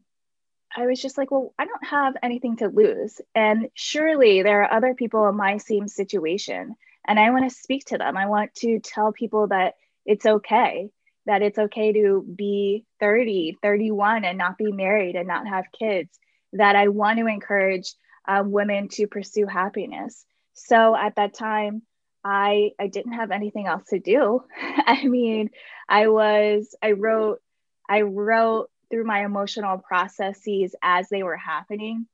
I 0.76 0.86
was 0.86 1.02
just 1.02 1.18
like, 1.18 1.32
well, 1.32 1.54
I 1.58 1.66
don't 1.66 1.86
have 1.86 2.16
anything 2.22 2.58
to 2.58 2.68
lose, 2.68 3.22
and 3.34 3.70
surely 3.74 4.44
there 4.44 4.64
are 4.64 4.74
other 4.74 4.94
people 4.94 5.28
in 5.30 5.36
my 5.36 5.58
same 5.58 5.88
situation, 5.88 6.76
and 7.08 7.20
I 7.20 7.32
want 7.32 7.50
to 7.50 7.56
speak 7.56 7.86
to 7.86 7.98
them. 7.98 8.18
I 8.18 8.28
want 8.28 8.54
to 8.56 8.80
tell 8.80 9.12
people 9.12 9.48
that 9.48 9.76
it's 10.06 10.26
okay 10.26 10.90
that 11.30 11.44
it's 11.44 11.60
okay 11.60 11.94
to 11.94 12.26
be 12.36 12.86
30, 13.00 13.60
31 13.62 14.26
and 14.26 14.38
not 14.38 14.58
be 14.58 14.72
married 14.72 15.16
and 15.16 15.28
not 15.28 15.48
have 15.48 15.66
kids, 15.78 16.10
that 16.54 16.76
I 16.76 16.88
want 16.88 17.20
to 17.20 17.28
encourage 17.28 17.94
um, 18.28 18.52
women 18.52 18.88
to 18.94 19.06
pursue 19.06 19.46
happiness. 19.46 20.26
So 20.54 20.96
at 20.96 21.16
that 21.18 21.36
time, 21.36 21.84
I 22.24 22.72
I 22.80 22.88
didn't 22.88 23.14
have 23.14 23.32
anything 23.32 23.68
else 23.68 23.90
to 23.90 24.00
do. 24.00 24.44
I 24.62 25.06
mean, 25.06 25.52
I 25.88 26.08
was 26.08 26.76
I 26.82 26.92
wrote 26.92 27.42
I 27.88 28.02
wrote 28.02 28.70
through 28.90 29.06
my 29.06 29.24
emotional 29.24 29.78
processes 29.78 30.76
as 30.82 31.10
they 31.10 31.24
were 31.24 31.38
happening. 31.38 32.08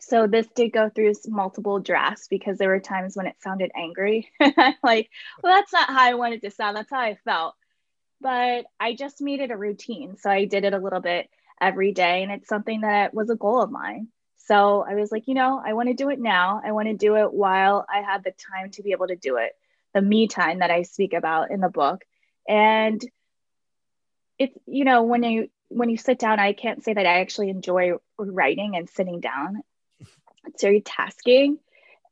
So 0.00 0.26
this 0.26 0.48
did 0.54 0.72
go 0.72 0.88
through 0.88 1.12
multiple 1.28 1.78
drafts 1.78 2.26
because 2.26 2.58
there 2.58 2.68
were 2.68 2.80
times 2.80 3.16
when 3.16 3.26
it 3.26 3.36
sounded 3.40 3.70
angry. 3.76 4.28
like, 4.82 5.10
well, 5.42 5.54
that's 5.54 5.72
not 5.72 5.88
how 5.88 6.00
I 6.00 6.14
wanted 6.14 6.42
to 6.42 6.50
sound. 6.50 6.76
That's 6.76 6.90
how 6.90 6.98
I 6.98 7.16
felt. 7.24 7.54
But 8.20 8.66
I 8.80 8.94
just 8.94 9.20
made 9.20 9.40
it 9.40 9.52
a 9.52 9.56
routine. 9.56 10.16
So 10.16 10.28
I 10.28 10.44
did 10.44 10.64
it 10.64 10.74
a 10.74 10.78
little 10.78 11.00
bit 11.00 11.28
every 11.60 11.92
day. 11.92 12.24
And 12.24 12.32
it's 12.32 12.48
something 12.48 12.80
that 12.80 13.14
was 13.14 13.30
a 13.30 13.36
goal 13.36 13.62
of 13.62 13.70
mine. 13.70 14.08
So 14.52 14.84
I 14.86 14.96
was 14.96 15.10
like, 15.10 15.28
you 15.28 15.34
know, 15.34 15.62
I 15.64 15.72
want 15.72 15.88
to 15.88 15.94
do 15.94 16.10
it 16.10 16.20
now. 16.20 16.60
I 16.62 16.72
want 16.72 16.86
to 16.88 16.94
do 16.94 17.16
it 17.16 17.32
while 17.32 17.86
I 17.88 18.02
have 18.02 18.22
the 18.22 18.32
time 18.32 18.70
to 18.72 18.82
be 18.82 18.92
able 18.92 19.06
to 19.06 19.16
do 19.16 19.36
it, 19.36 19.52
the 19.94 20.02
me 20.02 20.28
time 20.28 20.58
that 20.58 20.70
I 20.70 20.82
speak 20.82 21.14
about 21.14 21.50
in 21.50 21.60
the 21.60 21.70
book. 21.70 22.04
And 22.46 23.00
it's, 24.38 24.54
you 24.66 24.84
know, 24.84 25.04
when 25.04 25.22
you 25.22 25.48
when 25.70 25.88
you 25.88 25.96
sit 25.96 26.18
down, 26.18 26.38
I 26.38 26.52
can't 26.52 26.84
say 26.84 26.92
that 26.92 27.06
I 27.06 27.20
actually 27.20 27.48
enjoy 27.48 27.92
writing 28.18 28.76
and 28.76 28.90
sitting 28.90 29.20
down. 29.20 29.62
It's 30.44 30.60
very 30.60 30.82
tasking. 30.82 31.58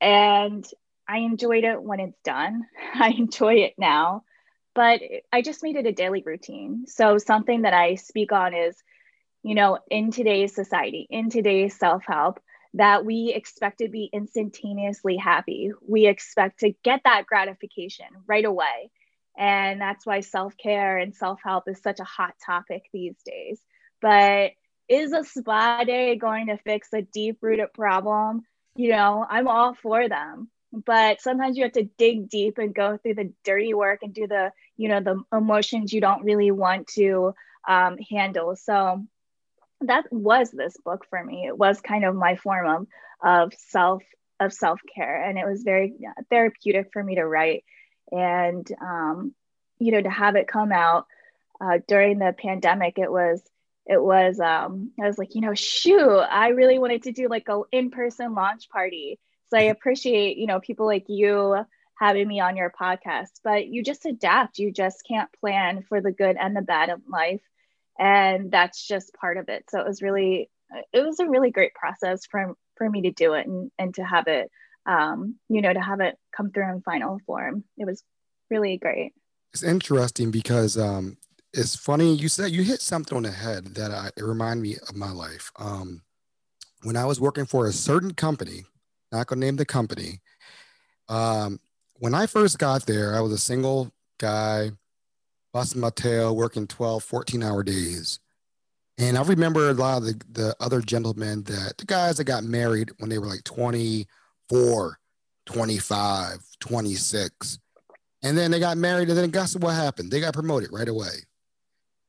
And 0.00 0.64
I 1.06 1.18
enjoyed 1.18 1.64
it 1.64 1.82
when 1.82 2.00
it's 2.00 2.20
done. 2.24 2.66
I 2.94 3.10
enjoy 3.10 3.56
it 3.56 3.74
now. 3.76 4.24
But 4.74 5.02
I 5.30 5.42
just 5.42 5.62
made 5.62 5.76
it 5.76 5.84
a 5.84 5.92
daily 5.92 6.22
routine. 6.24 6.86
So 6.86 7.18
something 7.18 7.62
that 7.62 7.74
I 7.74 7.96
speak 7.96 8.32
on 8.32 8.54
is 8.54 8.82
you 9.42 9.54
know, 9.54 9.78
in 9.90 10.10
today's 10.10 10.54
society, 10.54 11.06
in 11.10 11.30
today's 11.30 11.78
self 11.78 12.04
help, 12.06 12.40
that 12.74 13.04
we 13.04 13.32
expect 13.34 13.78
to 13.78 13.88
be 13.88 14.08
instantaneously 14.12 15.16
happy. 15.16 15.72
We 15.86 16.06
expect 16.06 16.60
to 16.60 16.72
get 16.84 17.00
that 17.04 17.26
gratification 17.26 18.06
right 18.26 18.44
away. 18.44 18.90
And 19.36 19.80
that's 19.80 20.04
why 20.04 20.20
self 20.20 20.56
care 20.56 20.98
and 20.98 21.14
self 21.14 21.40
help 21.42 21.68
is 21.68 21.80
such 21.80 22.00
a 22.00 22.04
hot 22.04 22.34
topic 22.44 22.84
these 22.92 23.16
days. 23.24 23.60
But 24.00 24.52
is 24.88 25.12
a 25.12 25.24
spa 25.24 25.84
day 25.84 26.16
going 26.16 26.48
to 26.48 26.58
fix 26.58 26.88
a 26.92 27.02
deep 27.02 27.38
rooted 27.40 27.72
problem? 27.72 28.42
You 28.74 28.90
know, 28.90 29.24
I'm 29.28 29.48
all 29.48 29.74
for 29.74 30.08
them. 30.08 30.50
But 30.72 31.20
sometimes 31.20 31.56
you 31.56 31.64
have 31.64 31.72
to 31.72 31.88
dig 31.98 32.28
deep 32.28 32.58
and 32.58 32.74
go 32.74 32.96
through 32.96 33.14
the 33.14 33.32
dirty 33.44 33.74
work 33.74 34.00
and 34.02 34.14
do 34.14 34.28
the, 34.28 34.52
you 34.76 34.88
know, 34.88 35.00
the 35.00 35.22
emotions 35.36 35.92
you 35.92 36.00
don't 36.00 36.24
really 36.24 36.52
want 36.52 36.86
to 36.88 37.34
um, 37.68 37.98
handle. 37.98 38.54
So 38.56 39.04
that 39.82 40.04
was 40.12 40.50
this 40.50 40.76
book 40.84 41.06
for 41.08 41.22
me. 41.22 41.46
It 41.46 41.56
was 41.56 41.80
kind 41.80 42.04
of 42.04 42.14
my 42.14 42.36
form 42.36 42.66
of, 42.66 42.86
of 43.22 43.54
self 43.54 44.02
of 44.38 44.52
self 44.52 44.80
care, 44.94 45.22
and 45.22 45.38
it 45.38 45.46
was 45.46 45.62
very 45.62 45.94
therapeutic 46.30 46.90
for 46.92 47.02
me 47.02 47.16
to 47.16 47.26
write, 47.26 47.64
and 48.10 48.66
um, 48.80 49.34
you 49.78 49.92
know 49.92 50.02
to 50.02 50.10
have 50.10 50.36
it 50.36 50.48
come 50.48 50.72
out 50.72 51.06
uh, 51.60 51.78
during 51.88 52.18
the 52.18 52.34
pandemic. 52.36 52.98
It 52.98 53.10
was 53.10 53.42
it 53.86 54.02
was 54.02 54.40
um, 54.40 54.92
I 55.00 55.06
was 55.06 55.18
like 55.18 55.34
you 55.34 55.40
know 55.40 55.54
shoot 55.54 56.20
I 56.20 56.48
really 56.48 56.78
wanted 56.78 57.04
to 57.04 57.12
do 57.12 57.28
like 57.28 57.48
a 57.48 57.60
in 57.72 57.90
person 57.90 58.34
launch 58.34 58.68
party. 58.70 59.18
So 59.48 59.58
I 59.58 59.62
appreciate 59.62 60.36
you 60.36 60.46
know 60.46 60.60
people 60.60 60.86
like 60.86 61.06
you 61.08 61.64
having 61.98 62.26
me 62.26 62.40
on 62.40 62.56
your 62.56 62.70
podcast, 62.70 63.40
but 63.44 63.66
you 63.66 63.82
just 63.82 64.06
adapt. 64.06 64.58
You 64.58 64.72
just 64.72 65.04
can't 65.06 65.30
plan 65.40 65.82
for 65.88 66.00
the 66.00 66.12
good 66.12 66.36
and 66.40 66.56
the 66.56 66.62
bad 66.62 66.88
of 66.88 67.02
life 67.08 67.42
and 68.00 68.50
that's 68.50 68.84
just 68.84 69.14
part 69.14 69.36
of 69.36 69.48
it. 69.48 69.64
So 69.70 69.78
it 69.78 69.86
was 69.86 70.02
really 70.02 70.50
it 70.92 71.04
was 71.04 71.20
a 71.20 71.28
really 71.28 71.50
great 71.50 71.74
process 71.74 72.26
for 72.28 72.54
for 72.76 72.88
me 72.88 73.02
to 73.02 73.10
do 73.12 73.34
it 73.34 73.46
and, 73.46 73.70
and 73.78 73.94
to 73.94 74.02
have 74.02 74.26
it 74.26 74.50
um, 74.86 75.36
you 75.48 75.60
know 75.60 75.72
to 75.72 75.80
have 75.80 76.00
it 76.00 76.16
come 76.36 76.50
through 76.50 76.68
in 76.72 76.82
final 76.82 77.20
form. 77.26 77.62
It 77.76 77.86
was 77.86 78.02
really 78.50 78.78
great. 78.78 79.12
It's 79.52 79.62
interesting 79.62 80.30
because 80.30 80.78
um, 80.78 81.18
it's 81.52 81.76
funny 81.76 82.14
you 82.14 82.28
said 82.28 82.50
you 82.50 82.62
hit 82.62 82.80
something 82.80 83.16
on 83.16 83.22
the 83.24 83.30
head 83.30 83.74
that 83.74 83.90
I, 83.92 84.10
it 84.16 84.24
reminded 84.24 84.62
me 84.62 84.76
of 84.88 84.96
my 84.96 85.10
life. 85.10 85.52
Um, 85.56 86.02
when 86.82 86.96
i 86.96 87.04
was 87.04 87.20
working 87.20 87.46
for 87.46 87.66
a 87.66 87.72
certain 87.72 88.14
company 88.14 88.64
not 89.12 89.26
gonna 89.26 89.40
name 89.40 89.56
the 89.56 89.64
company 89.64 90.20
um, 91.08 91.60
when 91.94 92.14
i 92.14 92.26
first 92.26 92.58
got 92.58 92.86
there 92.86 93.14
i 93.14 93.20
was 93.20 93.32
a 93.32 93.38
single 93.38 93.90
guy 94.18 94.70
my 95.52 95.90
tail, 95.90 96.34
working 96.36 96.66
12, 96.66 97.02
14 97.02 97.42
hour 97.42 97.62
days. 97.62 98.20
And 98.98 99.16
I 99.16 99.22
remember 99.22 99.70
a 99.70 99.74
lot 99.74 99.98
of 99.98 100.04
the, 100.04 100.20
the 100.30 100.56
other 100.60 100.80
gentlemen 100.80 101.42
that 101.44 101.78
the 101.78 101.86
guys 101.86 102.18
that 102.18 102.24
got 102.24 102.44
married 102.44 102.90
when 102.98 103.08
they 103.08 103.18
were 103.18 103.26
like 103.26 103.44
24, 103.44 104.98
25, 105.46 106.38
26. 106.60 107.58
And 108.22 108.36
then 108.36 108.50
they 108.50 108.60
got 108.60 108.76
married, 108.76 109.08
and 109.08 109.16
then 109.16 109.30
guess 109.30 109.56
what 109.56 109.74
happened? 109.74 110.10
They 110.10 110.20
got 110.20 110.34
promoted 110.34 110.70
right 110.72 110.88
away. 110.88 111.24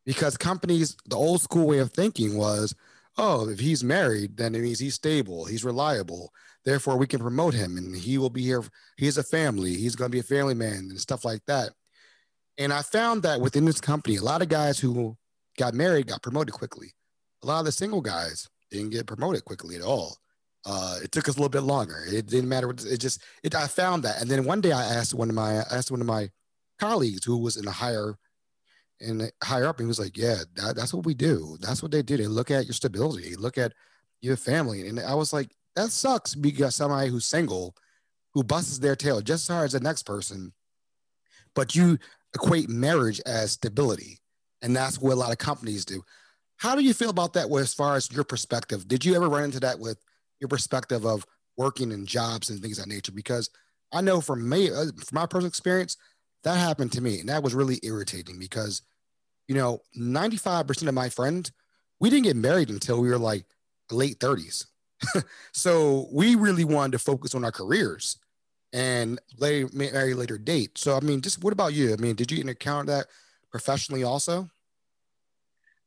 Because 0.06 0.36
companies, 0.36 0.98
the 1.06 1.16
old 1.16 1.42
school 1.42 1.68
way 1.68 1.78
of 1.78 1.92
thinking 1.92 2.36
was, 2.36 2.76
oh, 3.18 3.48
if 3.50 3.60
he's 3.60 3.84
married, 3.84 4.36
then 4.36 4.54
it 4.56 4.62
means 4.62 4.80
he's 4.80 4.96
stable, 4.96 5.46
he's 5.46 5.64
reliable. 5.64 6.34
Therefore, 6.66 6.98
we 6.98 7.08
can 7.08 7.20
promote 7.20 7.54
him 7.54 7.78
and 7.78 7.96
he 7.96 8.18
will 8.18 8.30
be 8.30 8.44
here. 8.44 8.64
He 8.98 9.06
has 9.06 9.18
a 9.18 9.24
family, 9.24 9.76
he's 9.76 9.96
going 9.96 10.12
to 10.12 10.16
be 10.16 10.20
a 10.20 10.24
family 10.24 10.54
man 10.54 10.88
and 10.90 11.00
stuff 11.00 11.24
like 11.24 11.46
that. 11.46 11.72
And 12.62 12.72
I 12.72 12.84
found 12.84 13.24
that 13.24 13.42
within 13.42 13.66
this 13.66 13.82
company, 13.82 14.18
a 14.18 14.22
lot 14.22 14.44
of 14.44 14.48
guys 14.48 14.78
who 14.78 15.18
got 15.58 15.74
married 15.74 16.06
got 16.06 16.22
promoted 16.22 16.54
quickly. 16.54 16.94
A 17.42 17.48
lot 17.48 17.58
of 17.58 17.66
the 17.66 17.72
single 17.72 18.02
guys 18.02 18.48
didn't 18.70 18.92
get 18.92 19.08
promoted 19.08 19.44
quickly 19.46 19.76
at 19.76 19.82
all. 19.82 20.16
Uh, 20.64 20.98
it 21.04 21.12
took 21.12 21.28
us 21.28 21.36
a 21.36 21.40
little 21.40 21.50
bit 21.50 21.64
longer. 21.64 22.04
It 22.08 22.28
didn't 22.28 22.50
matter. 22.50 22.70
It 22.70 23.00
just, 23.00 23.24
it, 23.42 23.56
I 23.56 23.66
found 23.66 24.04
that. 24.04 24.22
And 24.22 24.30
then 24.30 24.46
one 24.46 24.62
day 24.62 24.72
I 24.74 24.84
asked 24.84 25.16
one 25.16 25.28
of 25.28 25.34
my, 25.34 25.56
I 25.58 25.66
asked 25.72 25.90
one 25.90 26.02
of 26.02 26.06
my 26.06 26.30
colleagues 26.78 27.26
who 27.26 27.40
was 27.40 27.58
in 27.58 27.68
a 27.68 27.72
higher, 27.72 28.16
in 29.00 29.28
higher 29.44 29.66
up, 29.66 29.80
and 29.80 29.86
he 29.86 29.88
was 29.88 30.00
like, 30.00 30.16
yeah, 30.16 30.44
that, 30.58 30.76
that's 30.76 30.94
what 30.94 31.08
we 31.08 31.16
do. 31.16 31.58
That's 31.62 31.82
what 31.82 31.92
they 31.92 32.04
do. 32.04 32.16
They 32.16 32.28
look 32.28 32.52
at 32.52 32.66
your 32.66 32.74
stability, 32.74 33.32
They 33.32 33.36
look 33.38 33.58
at 33.58 33.74
your 34.22 34.38
family. 34.38 34.88
And 34.88 35.00
I 35.00 35.16
was 35.16 35.34
like, 35.34 35.50
that 35.76 35.90
sucks 35.90 36.36
because 36.36 36.76
somebody 36.76 37.10
who's 37.10 37.26
single, 37.26 37.76
who 38.36 38.44
busts 38.44 38.78
their 38.78 38.96
tail 38.96 39.20
just 39.20 39.50
as 39.50 39.56
hard 39.56 39.66
as 39.66 39.72
the 39.72 39.80
next 39.80 40.04
person, 40.04 40.54
but 41.56 41.76
you 41.76 41.98
equate 42.34 42.70
marriage 42.70 43.22
as 43.26 43.52
stability. 43.52 44.20
And 44.62 44.76
that's 44.76 45.00
what 45.00 45.14
a 45.14 45.16
lot 45.16 45.32
of 45.32 45.38
companies 45.38 45.86
do. 45.86 46.04
How 46.58 46.76
do 46.76 46.84
you 46.84 46.94
feel 46.94 47.10
about 47.10 47.34
that 47.34 47.52
as 47.52 47.74
far 47.74 47.96
as 47.96 48.12
your 48.12 48.24
perspective? 48.24 48.88
Did 48.88 49.04
you 49.04 49.16
ever 49.16 49.28
run 49.28 49.46
into 49.46 49.60
that 49.62 49.80
with 49.80 49.98
your 50.40 50.48
perspective 50.48 51.06
of 51.06 51.26
working 51.58 51.92
in 51.92 52.06
jobs 52.06 52.50
and 52.50 52.62
things 52.62 52.78
of 52.78 52.86
that 52.86 52.94
nature? 52.94 53.12
Because 53.12 53.50
I 53.92 54.02
know 54.02 54.22
from 54.22 54.48
me, 54.48 54.70
uh, 54.70 54.86
from 54.86 55.14
my 55.14 55.26
personal 55.26 55.48
experience, 55.48 55.98
that 56.44 56.58
happened 56.58 56.92
to 56.94 57.02
me. 57.02 57.20
And 57.20 57.30
that 57.30 57.44
was 57.44 57.56
really 57.56 57.80
irritating 57.84 58.38
because, 58.40 58.84
you 59.48 59.56
know, 59.56 59.82
95% 59.98 60.88
of 60.88 60.94
my 60.94 61.10
friends, 61.10 61.52
we 62.00 62.10
didn't 62.10 62.26
get 62.26 62.36
married 62.36 62.70
until 62.70 63.02
we 63.02 63.10
were 63.10 63.18
like 63.18 63.46
late 63.92 64.20
30s. 64.20 64.66
so 65.52 66.08
we 66.12 66.36
really 66.36 66.64
wanted 66.64 66.94
to 66.94 67.00
focus 67.00 67.34
on 67.34 67.44
our 67.44 67.52
careers 67.52 68.18
and 68.74 69.20
later 69.38 69.70
marry 69.74 70.14
later 70.14 70.38
date. 70.38 70.78
So 70.78 70.96
I 70.96 71.00
mean, 71.00 71.22
just 71.22 71.44
what 71.44 71.54
about 71.54 71.74
you? 71.74 71.94
I 71.94 71.98
mean, 71.98 72.16
did 72.16 72.32
you 72.32 72.42
encounter 72.42 72.92
that 72.92 73.08
professionally 73.52 74.04
also? 74.04 74.50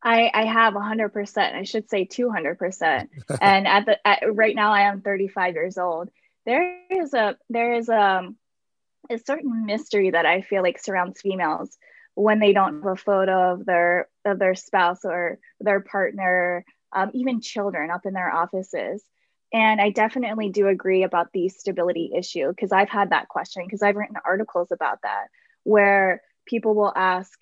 I, 0.04 0.30
I 0.34 0.44
have 0.44 0.74
100%. 0.74 1.54
I 1.54 1.62
should 1.62 1.88
say 1.88 2.04
200%. 2.04 3.08
and 3.40 3.66
at 3.66 3.86
the 3.86 4.06
at, 4.06 4.22
right 4.34 4.54
now, 4.54 4.72
I 4.72 4.82
am 4.82 5.00
35 5.00 5.54
years 5.54 5.78
old. 5.78 6.10
There 6.44 6.78
is 6.90 7.14
a 7.14 7.38
there 7.48 7.74
is 7.74 7.88
a, 7.88 7.98
um, 7.98 8.36
a 9.08 9.18
certain 9.18 9.64
mystery 9.64 10.10
that 10.10 10.26
I 10.26 10.42
feel 10.42 10.62
like 10.62 10.78
surrounds 10.78 11.22
females 11.22 11.76
when 12.14 12.38
they 12.38 12.52
don't 12.52 12.82
have 12.82 12.92
a 12.92 12.96
photo 12.96 13.52
of 13.52 13.64
their 13.64 14.08
of 14.26 14.38
their 14.38 14.54
spouse 14.54 15.04
or 15.04 15.38
their 15.60 15.80
partner, 15.80 16.64
um, 16.92 17.10
even 17.14 17.40
children 17.40 17.90
up 17.90 18.04
in 18.04 18.12
their 18.12 18.32
offices. 18.32 19.02
And 19.54 19.80
I 19.80 19.90
definitely 19.90 20.48
do 20.48 20.66
agree 20.66 21.04
about 21.04 21.32
the 21.32 21.48
stability 21.48 22.10
issue 22.12 22.48
because 22.48 22.72
I've 22.72 22.88
had 22.88 23.10
that 23.10 23.28
question 23.28 23.62
because 23.64 23.82
I've 23.82 23.94
written 23.94 24.16
articles 24.24 24.72
about 24.72 25.02
that 25.02 25.28
where 25.62 26.22
people 26.44 26.74
will 26.74 26.92
ask, 26.94 27.40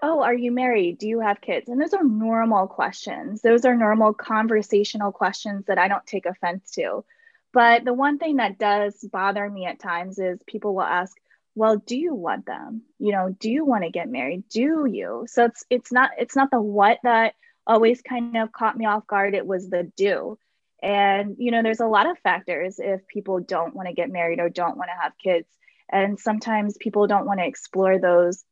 oh, 0.00 0.22
are 0.22 0.34
you 0.34 0.52
married? 0.52 0.98
Do 0.98 1.08
you 1.08 1.18
have 1.18 1.40
kids? 1.40 1.68
And 1.68 1.80
those 1.80 1.92
are 1.92 2.04
normal 2.04 2.68
questions. 2.68 3.42
Those 3.42 3.64
are 3.64 3.74
normal 3.74 4.14
conversational 4.14 5.10
questions 5.10 5.64
that 5.66 5.76
I 5.76 5.88
don't 5.88 6.06
take 6.06 6.24
offense 6.24 6.70
to. 6.76 7.04
But 7.52 7.84
the 7.84 7.92
one 7.92 8.18
thing 8.18 8.36
that 8.36 8.60
does 8.60 8.96
bother 9.12 9.50
me 9.50 9.66
at 9.66 9.80
times 9.80 10.20
is 10.20 10.40
people 10.46 10.76
will 10.76 10.82
ask, 10.82 11.16
well, 11.56 11.78
do 11.78 11.96
you 11.96 12.14
want 12.14 12.46
them? 12.46 12.82
You 13.00 13.10
know, 13.10 13.36
do 13.40 13.50
you 13.50 13.64
want 13.64 13.82
to 13.82 13.90
get 13.90 14.08
married? 14.08 14.44
Do 14.48 14.86
you? 14.86 15.24
So 15.26 15.46
it's 15.46 15.64
it's 15.68 15.90
not 15.90 16.12
it's 16.16 16.36
not 16.36 16.52
the 16.52 16.60
what 16.60 16.98
that 17.02 17.34
always 17.66 18.00
kind 18.02 18.36
of 18.36 18.52
caught 18.52 18.78
me 18.78 18.86
off 18.86 19.08
guard. 19.08 19.34
It 19.34 19.46
was 19.46 19.68
the 19.68 19.90
do. 19.96 20.38
And 20.82 21.36
you 21.38 21.50
know, 21.50 21.62
there's 21.62 21.80
a 21.80 21.86
lot 21.86 22.10
of 22.10 22.18
factors 22.18 22.78
if 22.78 23.06
people 23.06 23.40
don't 23.40 23.74
want 23.74 23.88
to 23.88 23.94
get 23.94 24.10
married 24.10 24.40
or 24.40 24.48
don't 24.48 24.76
want 24.76 24.90
to 24.90 25.02
have 25.02 25.12
kids. 25.22 25.46
And 25.90 26.18
sometimes 26.18 26.76
people 26.78 27.06
don't 27.06 27.26
want 27.26 27.40
to 27.40 27.46
explore 27.46 27.98
those 27.98 28.44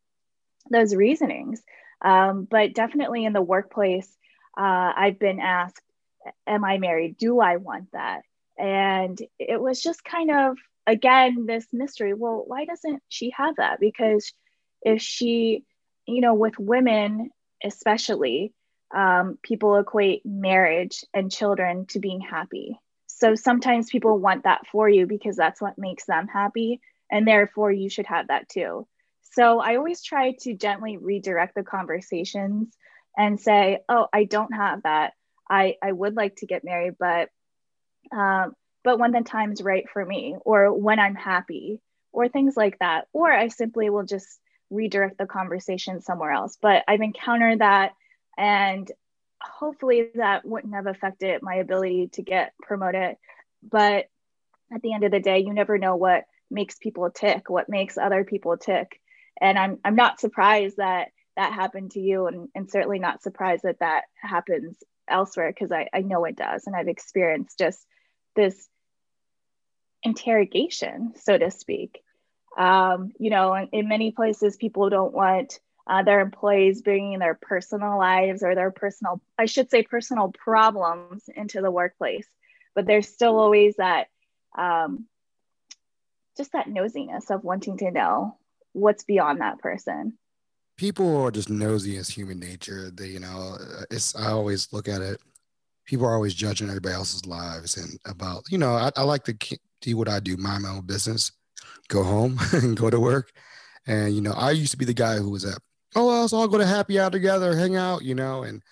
those 0.70 0.94
reasonings. 0.94 1.62
Um, 2.02 2.46
but 2.50 2.74
definitely 2.74 3.24
in 3.24 3.32
the 3.32 3.42
workplace, 3.42 4.08
uh, 4.56 4.92
I've 4.96 5.18
been 5.18 5.40
asked, 5.40 5.82
Am 6.46 6.64
I 6.64 6.78
married? 6.78 7.16
Do 7.16 7.40
I 7.40 7.56
want 7.56 7.92
that? 7.92 8.22
And 8.58 9.18
it 9.38 9.60
was 9.60 9.82
just 9.82 10.04
kind 10.04 10.30
of, 10.30 10.58
again, 10.86 11.46
this 11.46 11.66
mystery. 11.72 12.12
Well, 12.12 12.44
why 12.46 12.66
doesn't 12.66 13.02
she 13.08 13.30
have 13.30 13.56
that? 13.56 13.80
Because 13.80 14.32
if 14.82 15.00
she, 15.00 15.64
you 16.06 16.20
know, 16.20 16.34
with 16.34 16.58
women 16.58 17.30
especially, 17.64 18.52
um, 18.94 19.38
people 19.42 19.76
equate 19.76 20.24
marriage 20.24 21.04
and 21.14 21.30
children 21.30 21.86
to 21.86 22.00
being 22.00 22.20
happy. 22.20 22.78
So 23.06 23.34
sometimes 23.34 23.90
people 23.90 24.18
want 24.18 24.44
that 24.44 24.66
for 24.72 24.88
you 24.88 25.06
because 25.06 25.36
that's 25.36 25.60
what 25.60 25.78
makes 25.78 26.06
them 26.06 26.26
happy. 26.26 26.80
And 27.10 27.26
therefore, 27.26 27.70
you 27.70 27.90
should 27.90 28.06
have 28.06 28.28
that 28.28 28.48
too. 28.48 28.86
So 29.32 29.60
I 29.60 29.76
always 29.76 30.02
try 30.02 30.32
to 30.40 30.54
gently 30.54 30.96
redirect 30.96 31.54
the 31.54 31.62
conversations 31.62 32.74
and 33.16 33.38
say, 33.38 33.80
oh, 33.88 34.08
I 34.12 34.24
don't 34.24 34.52
have 34.52 34.82
that. 34.82 35.12
I, 35.48 35.76
I 35.82 35.92
would 35.92 36.16
like 36.16 36.36
to 36.36 36.46
get 36.46 36.64
married, 36.64 36.94
but 36.98 37.28
um, 38.12 38.54
but 38.82 38.98
when 38.98 39.12
the 39.12 39.20
time's 39.20 39.62
right 39.62 39.84
for 39.92 40.04
me, 40.04 40.36
or 40.44 40.72
when 40.72 40.98
I'm 40.98 41.14
happy, 41.14 41.80
or 42.12 42.28
things 42.28 42.56
like 42.56 42.78
that. 42.78 43.06
Or 43.12 43.30
I 43.30 43.48
simply 43.48 43.90
will 43.90 44.04
just 44.04 44.40
redirect 44.70 45.18
the 45.18 45.26
conversation 45.26 46.00
somewhere 46.00 46.32
else. 46.32 46.56
But 46.60 46.84
I've 46.88 47.00
encountered 47.00 47.60
that, 47.60 47.92
and 48.40 48.90
hopefully 49.40 50.08
that 50.14 50.46
wouldn't 50.46 50.74
have 50.74 50.86
affected 50.86 51.42
my 51.42 51.56
ability 51.56 52.08
to 52.14 52.22
get 52.22 52.54
promoted. 52.62 53.16
But 53.62 54.06
at 54.72 54.80
the 54.82 54.94
end 54.94 55.04
of 55.04 55.10
the 55.10 55.20
day, 55.20 55.40
you 55.40 55.52
never 55.52 55.76
know 55.76 55.96
what 55.96 56.24
makes 56.50 56.78
people 56.78 57.10
tick, 57.10 57.50
what 57.50 57.68
makes 57.68 57.98
other 57.98 58.24
people 58.24 58.56
tick. 58.56 59.00
And 59.40 59.58
i'm 59.58 59.78
i'm 59.84 59.94
not 59.94 60.20
surprised 60.20 60.78
that 60.78 61.08
that 61.36 61.52
happened 61.52 61.92
to 61.92 62.00
you 62.00 62.26
and, 62.26 62.48
and 62.54 62.70
certainly 62.70 62.98
not 62.98 63.22
surprised 63.22 63.62
that 63.62 63.78
that 63.78 64.02
happens 64.16 64.76
elsewhere 65.08 65.50
because 65.50 65.72
I, 65.72 65.88
I 65.94 66.00
know 66.00 66.24
it 66.24 66.36
does. 66.36 66.66
And 66.66 66.74
i've 66.74 66.88
experienced 66.88 67.58
just 67.58 67.86
this 68.34 68.68
interrogation 70.02 71.12
so 71.16 71.36
to 71.38 71.50
speak. 71.50 72.00
Um, 72.58 73.12
you 73.18 73.30
know 73.30 73.54
in, 73.54 73.68
in, 73.72 73.88
many 73.88 74.10
places 74.10 74.56
people 74.56 74.90
don't 74.90 75.14
want 75.14 75.60
uh, 75.86 76.02
their 76.02 76.20
employees 76.20 76.82
bringing 76.82 77.18
their 77.18 77.34
personal 77.34 77.98
lives 77.98 78.42
or 78.42 78.54
their 78.54 78.70
personal 78.70 79.20
i 79.38 79.46
should 79.46 79.70
say 79.70 79.82
personal 79.82 80.32
problems 80.32 81.24
into 81.34 81.60
the 81.60 81.70
workplace. 81.70 82.26
But 82.74 82.86
there's 82.86 83.08
still 83.08 83.38
always 83.38 83.76
that 83.76 84.06
um, 84.56 85.06
just 86.36 86.52
that 86.52 86.68
nosiness 86.68 87.30
of 87.30 87.44
wanting 87.44 87.78
to 87.78 87.90
know 87.90 88.38
what's 88.72 89.04
beyond 89.04 89.40
that 89.40 89.58
person. 89.58 90.16
People 90.76 91.22
are 91.22 91.30
just 91.30 91.50
nosy 91.50 91.96
as 91.96 92.08
human 92.08 92.38
nature. 92.38 92.90
They 92.90 93.08
you 93.08 93.20
know 93.20 93.56
it's 93.90 94.16
i 94.16 94.30
always 94.30 94.72
look 94.72 94.88
at 94.88 95.02
it. 95.02 95.20
People 95.84 96.06
are 96.06 96.14
always 96.14 96.34
judging 96.34 96.68
everybody 96.68 96.94
else's 96.94 97.26
lives 97.26 97.76
and 97.76 97.98
about 98.06 98.44
you 98.50 98.58
know 98.58 98.72
i, 98.72 98.90
I 98.96 99.02
like 99.02 99.24
to 99.24 99.58
do 99.80 99.96
what 99.96 100.08
i 100.08 100.20
do 100.20 100.36
mind 100.36 100.62
my 100.62 100.70
own 100.70 100.86
business 100.86 101.32
go 101.88 102.04
home 102.04 102.38
and 102.52 102.76
go 102.76 102.90
to 102.90 103.00
work. 103.00 103.32
And 103.86 104.14
you 104.14 104.20
know 104.20 104.32
i 104.32 104.52
used 104.52 104.70
to 104.72 104.78
be 104.78 104.84
the 104.84 104.94
guy 104.94 105.16
who 105.16 105.30
was 105.30 105.44
at 105.44 105.58
oh 105.96 106.06
well, 106.06 106.20
let's 106.20 106.32
all 106.32 106.48
go 106.48 106.58
to 106.58 106.66
happy 106.66 106.98
hour 106.98 107.10
together 107.10 107.56
hang 107.56 107.76
out 107.76 108.02
you 108.02 108.14
know 108.14 108.42
and 108.42 108.62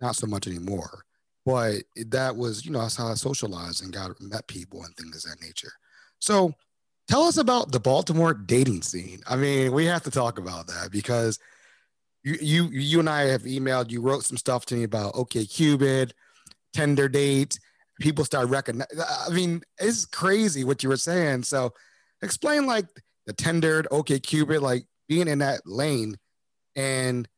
not 0.00 0.16
so 0.16 0.26
much 0.26 0.46
anymore 0.46 1.04
but 1.44 1.82
that 2.06 2.36
was 2.36 2.64
you 2.64 2.70
know 2.70 2.80
that's 2.80 2.96
how 2.96 3.08
i 3.08 3.14
socialized 3.14 3.82
and 3.82 3.92
got 3.92 4.10
met 4.20 4.46
people 4.46 4.82
and 4.84 4.94
things 4.96 5.24
of 5.24 5.30
that 5.30 5.42
nature 5.42 5.72
so 6.18 6.54
Tell 7.08 7.22
us 7.22 7.36
about 7.36 7.70
the 7.70 7.78
Baltimore 7.78 8.34
dating 8.34 8.82
scene. 8.82 9.20
I 9.28 9.36
mean, 9.36 9.72
we 9.72 9.84
have 9.86 10.02
to 10.04 10.10
talk 10.10 10.38
about 10.38 10.66
that 10.66 10.90
because 10.90 11.38
you 12.24 12.36
you 12.40 12.64
you 12.64 13.00
and 13.00 13.08
I 13.08 13.22
have 13.26 13.42
emailed. 13.42 13.90
You 13.90 14.00
wrote 14.00 14.24
some 14.24 14.36
stuff 14.36 14.66
to 14.66 14.74
me 14.74 14.82
about 14.82 15.14
okay 15.14 15.44
OkCupid, 15.44 16.10
Tinder 16.72 17.08
date. 17.08 17.60
People 18.00 18.24
start 18.24 18.48
recognizing. 18.48 18.98
I 19.00 19.30
mean, 19.30 19.62
it's 19.78 20.04
crazy 20.04 20.64
what 20.64 20.82
you 20.82 20.88
were 20.88 20.96
saying. 20.96 21.44
So, 21.44 21.72
explain 22.22 22.66
like 22.66 22.86
the 23.26 23.32
Tinder, 23.32 23.84
OkCupid, 23.84 24.60
like 24.60 24.84
being 25.08 25.28
in 25.28 25.38
that 25.38 25.60
lane 25.64 26.16
and 26.76 27.28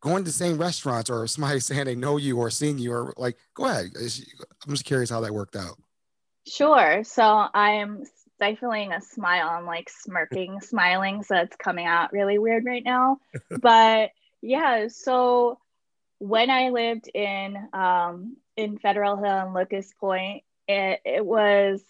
going 0.00 0.24
to 0.24 0.30
the 0.30 0.32
same 0.32 0.58
restaurants 0.58 1.08
or 1.08 1.26
somebody 1.26 1.60
saying 1.60 1.86
they 1.86 1.94
know 1.94 2.18
you 2.18 2.36
or 2.36 2.50
seeing 2.50 2.78
you 2.78 2.92
or 2.92 3.14
like 3.16 3.38
go 3.54 3.64
ahead 3.64 3.86
i'm 3.96 4.70
just 4.70 4.84
curious 4.84 5.08
how 5.08 5.20
that 5.20 5.32
worked 5.32 5.56
out 5.56 5.80
sure 6.46 7.02
so 7.04 7.46
i'm 7.54 8.04
stifling 8.42 8.92
a 8.92 9.00
smile. 9.00 9.48
I'm 9.48 9.66
like 9.66 9.88
smirking, 9.88 10.60
smiling. 10.62 11.22
So 11.22 11.36
it's 11.36 11.56
coming 11.56 11.86
out 11.86 12.12
really 12.12 12.38
weird 12.38 12.64
right 12.64 12.84
now. 12.84 13.18
but 13.60 14.10
yeah, 14.40 14.88
so 14.88 15.58
when 16.18 16.50
I 16.50 16.70
lived 16.70 17.08
in 17.14 17.56
um, 17.72 18.36
in 18.56 18.78
Federal 18.78 19.16
Hill 19.16 19.26
and 19.26 19.54
Locust 19.54 19.96
Point, 19.98 20.42
it, 20.66 21.00
it 21.04 21.24
was 21.24 21.82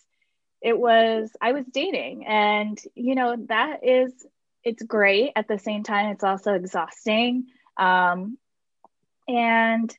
it 0.61 0.78
was 0.78 1.30
I 1.40 1.53
was 1.53 1.64
dating, 1.72 2.26
and 2.26 2.78
you 2.95 3.14
know 3.14 3.36
that 3.49 3.80
is 3.82 4.12
it's 4.65 4.83
great. 4.83 5.33
At 5.37 5.49
the 5.49 5.59
same 5.59 5.83
time, 5.83 6.11
it's 6.11 6.25
also 6.25 6.55
exhausting. 6.55 7.47
Um, 7.77 8.39
and 9.29 9.95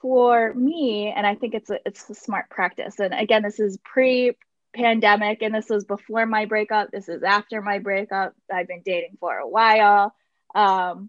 for 0.00 0.52
me, 0.54 1.12
and 1.14 1.26
I 1.26 1.34
think 1.34 1.54
it's 1.54 1.70
a, 1.70 1.78
it's 1.84 2.08
a 2.10 2.14
smart 2.14 2.50
practice. 2.50 2.98
And 3.00 3.14
again, 3.14 3.42
this 3.42 3.60
is 3.60 3.78
pre 3.84 4.36
pandemic 4.76 5.42
and 5.42 5.54
this 5.54 5.68
was 5.68 5.84
before 5.84 6.26
my 6.26 6.44
breakup 6.44 6.90
this 6.90 7.08
is 7.08 7.22
after 7.22 7.62
my 7.62 7.78
breakup 7.78 8.34
i've 8.52 8.68
been 8.68 8.82
dating 8.84 9.16
for 9.18 9.34
a 9.34 9.48
while 9.48 10.14
um, 10.54 11.08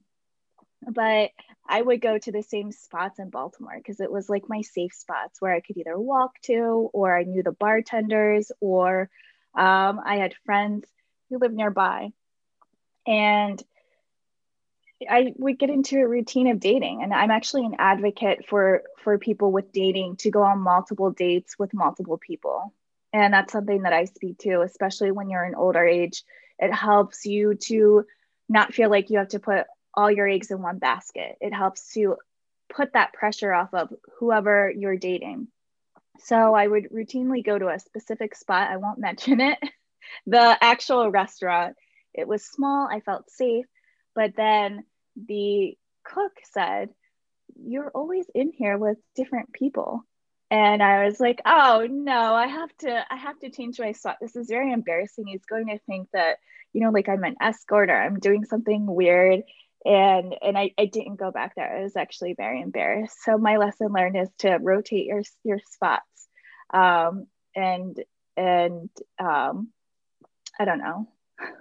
but 0.89 1.31
i 1.67 1.81
would 1.81 1.99
go 1.99 2.17
to 2.17 2.31
the 2.31 2.41
same 2.43 2.71
spots 2.71 3.19
in 3.19 3.29
baltimore 3.29 3.75
because 3.77 3.99
it 3.99 4.11
was 4.11 4.29
like 4.29 4.43
my 4.47 4.61
safe 4.61 4.93
spots 4.93 5.41
where 5.41 5.53
i 5.53 5.59
could 5.59 5.77
either 5.77 5.99
walk 5.99 6.31
to 6.41 6.89
or 6.93 7.15
i 7.15 7.23
knew 7.23 7.43
the 7.43 7.51
bartenders 7.51 8.51
or 8.61 9.09
um, 9.53 9.99
i 10.05 10.15
had 10.15 10.33
friends 10.45 10.85
who 11.29 11.39
live 11.39 11.53
nearby 11.53 12.11
and 13.05 13.61
I 15.07 15.33
would 15.37 15.59
get 15.59 15.69
into 15.69 15.99
a 15.99 16.07
routine 16.07 16.47
of 16.47 16.59
dating 16.59 17.03
and 17.03 17.13
I'm 17.13 17.29
actually 17.29 17.65
an 17.65 17.75
advocate 17.77 18.45
for 18.47 18.83
for 19.03 19.17
people 19.17 19.51
with 19.51 19.71
dating 19.71 20.15
to 20.17 20.31
go 20.31 20.41
on 20.41 20.59
multiple 20.59 21.11
dates 21.11 21.57
with 21.59 21.73
multiple 21.73 22.17
people 22.17 22.73
and 23.13 23.33
that's 23.33 23.53
something 23.53 23.83
that 23.83 23.93
I 23.93 24.05
speak 24.05 24.39
to, 24.39 24.61
especially 24.61 25.11
when 25.11 25.29
you're 25.29 25.45
in 25.45 25.55
older 25.55 25.83
age. 25.83 26.23
It 26.59 26.73
helps 26.73 27.25
you 27.25 27.55
to 27.55 28.05
not 28.49 28.73
feel 28.73 28.89
like 28.89 29.09
you 29.09 29.19
have 29.19 29.29
to 29.29 29.39
put 29.39 29.65
all 29.93 30.11
your 30.11 30.27
eggs 30.27 30.51
in 30.51 30.61
one 30.61 30.77
basket. 30.77 31.37
It 31.41 31.53
helps 31.53 31.93
to 31.93 32.17
put 32.69 32.93
that 32.93 33.13
pressure 33.13 33.53
off 33.53 33.73
of 33.73 33.93
whoever 34.19 34.71
you're 34.75 34.97
dating. 34.97 35.47
So 36.19 36.53
I 36.53 36.67
would 36.67 36.91
routinely 36.91 37.45
go 37.45 37.57
to 37.57 37.69
a 37.69 37.79
specific 37.79 38.35
spot. 38.35 38.69
I 38.69 38.77
won't 38.77 38.99
mention 38.99 39.39
it. 39.39 39.57
The 40.25 40.57
actual 40.61 41.09
restaurant. 41.09 41.75
It 42.13 42.27
was 42.27 42.45
small. 42.45 42.87
I 42.91 43.01
felt 43.01 43.29
safe. 43.29 43.65
But 44.15 44.33
then 44.35 44.83
the 45.15 45.77
cook 46.03 46.33
said, 46.51 46.89
You're 47.55 47.91
always 47.91 48.25
in 48.33 48.51
here 48.51 48.77
with 48.77 48.97
different 49.15 49.53
people 49.53 50.03
and 50.49 50.81
I 50.81 51.05
was 51.05 51.19
like, 51.19 51.41
oh 51.45 51.87
no, 51.89 52.33
I 52.33 52.47
have 52.47 52.75
to, 52.79 53.05
I 53.11 53.17
have 53.17 53.37
to 53.39 53.49
change 53.49 53.79
my 53.79 53.91
spot. 53.91 54.17
This 54.21 54.35
is 54.35 54.47
very 54.47 54.71
embarrassing. 54.71 55.27
He's 55.27 55.45
going 55.45 55.67
to 55.67 55.79
think 55.79 56.07
that, 56.13 56.37
you 56.71 56.81
know, 56.81 56.91
like 56.91 57.09
I'm 57.09 57.23
an 57.23 57.35
escort 57.41 57.89
or 57.89 57.97
I'm 57.97 58.19
doing 58.19 58.45
something 58.45 58.85
weird. 58.85 59.41
And 59.85 60.35
and 60.41 60.57
I, 60.57 60.71
I 60.77 60.85
didn't 60.85 61.17
go 61.17 61.31
back 61.31 61.55
there. 61.55 61.77
I 61.77 61.83
was 61.83 61.95
actually 61.95 62.33
very 62.33 62.61
embarrassed. 62.61 63.17
So 63.23 63.37
my 63.37 63.57
lesson 63.57 63.91
learned 63.91 64.17
is 64.17 64.29
to 64.39 64.57
rotate 64.57 65.05
your 65.05 65.21
your 65.43 65.59
spots. 65.71 66.27
Um, 66.73 67.27
and 67.55 68.01
and 68.35 68.89
um, 69.19 69.69
I 70.59 70.65
don't 70.65 70.79
know, 70.79 71.07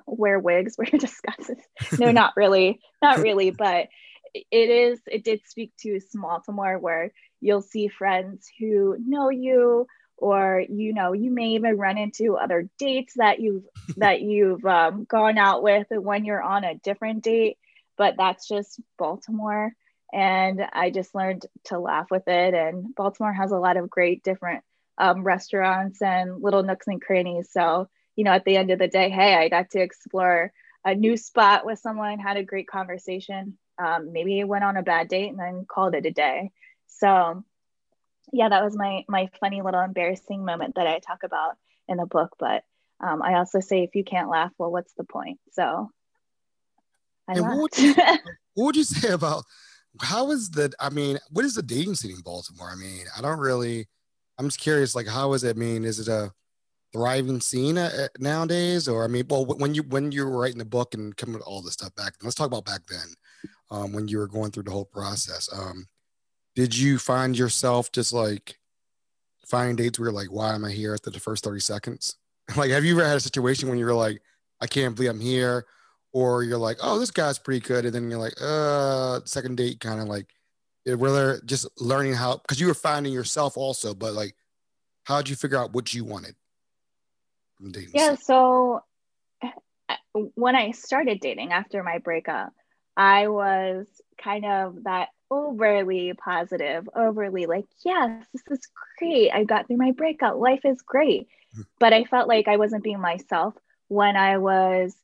wear 0.06 0.38
wigs, 0.38 0.76
wear 0.78 0.86
disguises. 0.86 1.62
No, 1.98 2.10
not 2.12 2.34
really, 2.36 2.80
not 3.02 3.18
really, 3.18 3.50
but 3.58 3.88
it 4.34 4.70
is 4.70 5.00
it 5.06 5.24
did 5.24 5.40
speak 5.46 5.72
to 5.80 6.00
Baltimore 6.14 6.78
where 6.78 7.12
you'll 7.40 7.62
see 7.62 7.88
friends 7.88 8.50
who 8.58 8.96
know 8.98 9.30
you 9.30 9.86
or 10.18 10.62
you 10.68 10.92
know 10.92 11.12
you 11.12 11.30
may 11.30 11.50
even 11.50 11.76
run 11.76 11.96
into 11.96 12.36
other 12.36 12.68
dates 12.78 13.14
that 13.16 13.40
you've 13.40 13.64
that 13.96 14.20
you've 14.20 14.64
um, 14.64 15.04
gone 15.04 15.38
out 15.38 15.62
with 15.62 15.86
when 15.90 16.24
you're 16.24 16.42
on 16.42 16.64
a 16.64 16.74
different 16.74 17.22
date 17.22 17.56
but 17.96 18.14
that's 18.16 18.46
just 18.46 18.80
Baltimore. 18.98 19.72
And 20.12 20.62
I 20.72 20.90
just 20.90 21.14
learned 21.14 21.46
to 21.64 21.78
laugh 21.78 22.06
with 22.10 22.28
it. 22.28 22.54
And 22.54 22.94
Baltimore 22.94 23.32
has 23.32 23.50
a 23.50 23.58
lot 23.58 23.76
of 23.76 23.90
great 23.90 24.22
different 24.22 24.62
um, 24.98 25.24
restaurants 25.24 26.00
and 26.00 26.42
little 26.42 26.62
nooks 26.62 26.86
and 26.86 27.02
crannies. 27.02 27.48
So, 27.50 27.88
you 28.16 28.24
know, 28.24 28.32
at 28.32 28.44
the 28.44 28.56
end 28.56 28.70
of 28.70 28.78
the 28.78 28.88
day, 28.88 29.10
hey, 29.10 29.34
I 29.34 29.48
got 29.48 29.70
to 29.70 29.80
explore 29.80 30.52
a 30.84 30.94
new 30.94 31.16
spot 31.16 31.66
with 31.66 31.78
someone, 31.78 32.18
had 32.18 32.36
a 32.36 32.44
great 32.44 32.66
conversation. 32.66 33.58
Um, 33.78 34.12
maybe 34.12 34.42
went 34.42 34.64
on 34.64 34.78
a 34.78 34.82
bad 34.82 35.08
date 35.08 35.28
and 35.28 35.38
then 35.38 35.66
called 35.68 35.94
it 35.94 36.06
a 36.06 36.10
day. 36.10 36.50
So, 36.86 37.44
yeah, 38.32 38.48
that 38.48 38.64
was 38.64 38.74
my 38.74 39.04
my 39.06 39.28
funny 39.38 39.60
little 39.60 39.80
embarrassing 39.80 40.44
moment 40.44 40.76
that 40.76 40.86
I 40.86 40.98
talk 40.98 41.24
about 41.24 41.56
in 41.86 41.98
the 41.98 42.06
book. 42.06 42.36
But 42.38 42.64
um, 43.00 43.20
I 43.20 43.34
also 43.34 43.60
say, 43.60 43.82
if 43.82 43.94
you 43.94 44.02
can't 44.02 44.30
laugh, 44.30 44.52
well, 44.58 44.72
what's 44.72 44.94
the 44.94 45.04
point? 45.04 45.38
So, 45.52 45.90
I 47.28 47.40
what 47.40 47.56
would, 47.58 47.78
you, 47.78 47.94
what 48.54 48.64
would 48.64 48.76
you 48.76 48.84
say 48.84 49.12
about 49.12 49.44
how 50.00 50.30
is 50.30 50.50
the? 50.50 50.72
I 50.80 50.88
mean, 50.88 51.18
what 51.30 51.44
is 51.44 51.54
the 51.54 51.62
dating 51.62 51.96
scene 51.96 52.12
in 52.12 52.20
Baltimore? 52.20 52.70
I 52.72 52.76
mean, 52.76 53.04
I 53.16 53.20
don't 53.20 53.38
really. 53.38 53.88
I'm 54.38 54.46
just 54.46 54.60
curious. 54.60 54.94
Like, 54.94 55.06
how 55.06 55.32
is 55.34 55.44
it? 55.44 55.56
I 55.56 55.58
mean, 55.58 55.84
is 55.84 55.98
it 55.98 56.08
a 56.08 56.32
thriving 56.92 57.40
scene 57.40 57.78
uh, 57.78 58.08
nowadays, 58.18 58.88
or 58.88 59.04
I 59.04 59.08
mean, 59.08 59.26
well, 59.28 59.44
when 59.44 59.74
you 59.74 59.82
when 59.82 60.12
you 60.12 60.24
were 60.24 60.38
writing 60.38 60.58
the 60.58 60.64
book 60.64 60.94
and 60.94 61.16
coming 61.16 61.34
with 61.34 61.46
all 61.46 61.62
this 61.62 61.74
stuff 61.74 61.94
back, 61.94 62.14
let's 62.22 62.34
talk 62.34 62.46
about 62.46 62.64
back 62.64 62.86
then, 62.88 63.06
um, 63.70 63.92
when 63.92 64.08
you 64.08 64.18
were 64.18 64.28
going 64.28 64.50
through 64.50 64.64
the 64.64 64.70
whole 64.70 64.84
process. 64.84 65.48
Um, 65.52 65.86
did 66.54 66.76
you 66.76 66.98
find 66.98 67.36
yourself 67.36 67.92
just 67.92 68.12
like 68.12 68.58
finding 69.46 69.76
dates 69.76 69.98
where 69.98 70.08
you're 70.08 70.14
like, 70.14 70.32
why 70.32 70.54
am 70.54 70.64
I 70.64 70.72
here 70.72 70.94
after 70.94 71.10
the 71.10 71.20
first 71.20 71.44
30 71.44 71.60
seconds? 71.60 72.16
like, 72.56 72.70
have 72.70 72.84
you 72.84 72.98
ever 72.98 73.06
had 73.06 73.16
a 73.16 73.20
situation 73.20 73.68
when 73.68 73.78
you're 73.78 73.94
like, 73.94 74.20
I 74.60 74.66
can't 74.66 74.94
believe 74.94 75.10
I'm 75.10 75.20
here, 75.20 75.66
or 76.12 76.42
you're 76.42 76.58
like, 76.58 76.78
oh, 76.82 76.98
this 76.98 77.10
guy's 77.10 77.38
pretty 77.38 77.60
good, 77.60 77.84
and 77.84 77.94
then 77.94 78.10
you're 78.10 78.18
like, 78.18 78.40
uh, 78.40 79.20
second 79.24 79.56
date 79.56 79.80
kind 79.80 80.00
of 80.00 80.08
like, 80.08 80.26
were 80.86 81.40
just 81.44 81.68
learning 81.80 82.14
how 82.14 82.36
because 82.36 82.60
you 82.60 82.68
were 82.68 82.74
finding 82.74 83.12
yourself 83.12 83.56
also, 83.56 83.94
but 83.94 84.14
like, 84.14 84.34
how 85.04 85.18
did 85.18 85.28
you 85.28 85.36
figure 85.36 85.58
out 85.58 85.72
what 85.72 85.92
you 85.92 86.04
wanted? 86.04 86.34
Dating? 87.62 87.90
Yeah, 87.94 88.14
so 88.16 88.82
when 90.34 90.56
I 90.56 90.72
started 90.72 91.20
dating 91.20 91.52
after 91.52 91.82
my 91.82 91.98
breakup, 91.98 92.52
I 92.96 93.28
was 93.28 93.86
kind 94.22 94.44
of 94.44 94.84
that 94.84 95.08
overly 95.30 96.12
positive, 96.14 96.88
overly 96.94 97.46
like, 97.46 97.66
yes, 97.84 98.26
this 98.32 98.42
is 98.50 98.68
great. 98.98 99.30
I 99.32 99.44
got 99.44 99.66
through 99.66 99.76
my 99.76 99.92
breakup. 99.92 100.36
Life 100.36 100.64
is 100.64 100.80
great. 100.82 101.28
Hmm. 101.54 101.62
But 101.78 101.92
I 101.92 102.04
felt 102.04 102.28
like 102.28 102.48
I 102.48 102.56
wasn't 102.56 102.84
being 102.84 103.00
myself 103.00 103.54
when 103.88 104.16
I 104.16 104.38
was 104.38 104.94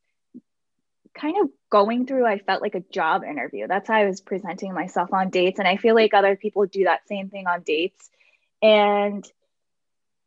kind 1.14 1.36
of 1.42 1.50
going 1.70 2.06
through, 2.06 2.26
I 2.26 2.38
felt 2.38 2.62
like 2.62 2.74
a 2.74 2.80
job 2.80 3.22
interview. 3.24 3.66
That's 3.68 3.88
how 3.88 3.94
I 3.94 4.06
was 4.06 4.20
presenting 4.20 4.72
myself 4.72 5.12
on 5.12 5.30
dates. 5.30 5.58
And 5.58 5.68
I 5.68 5.76
feel 5.76 5.94
like 5.94 6.14
other 6.14 6.36
people 6.36 6.66
do 6.66 6.84
that 6.84 7.06
same 7.06 7.28
thing 7.28 7.46
on 7.46 7.62
dates. 7.62 8.10
And 8.62 9.24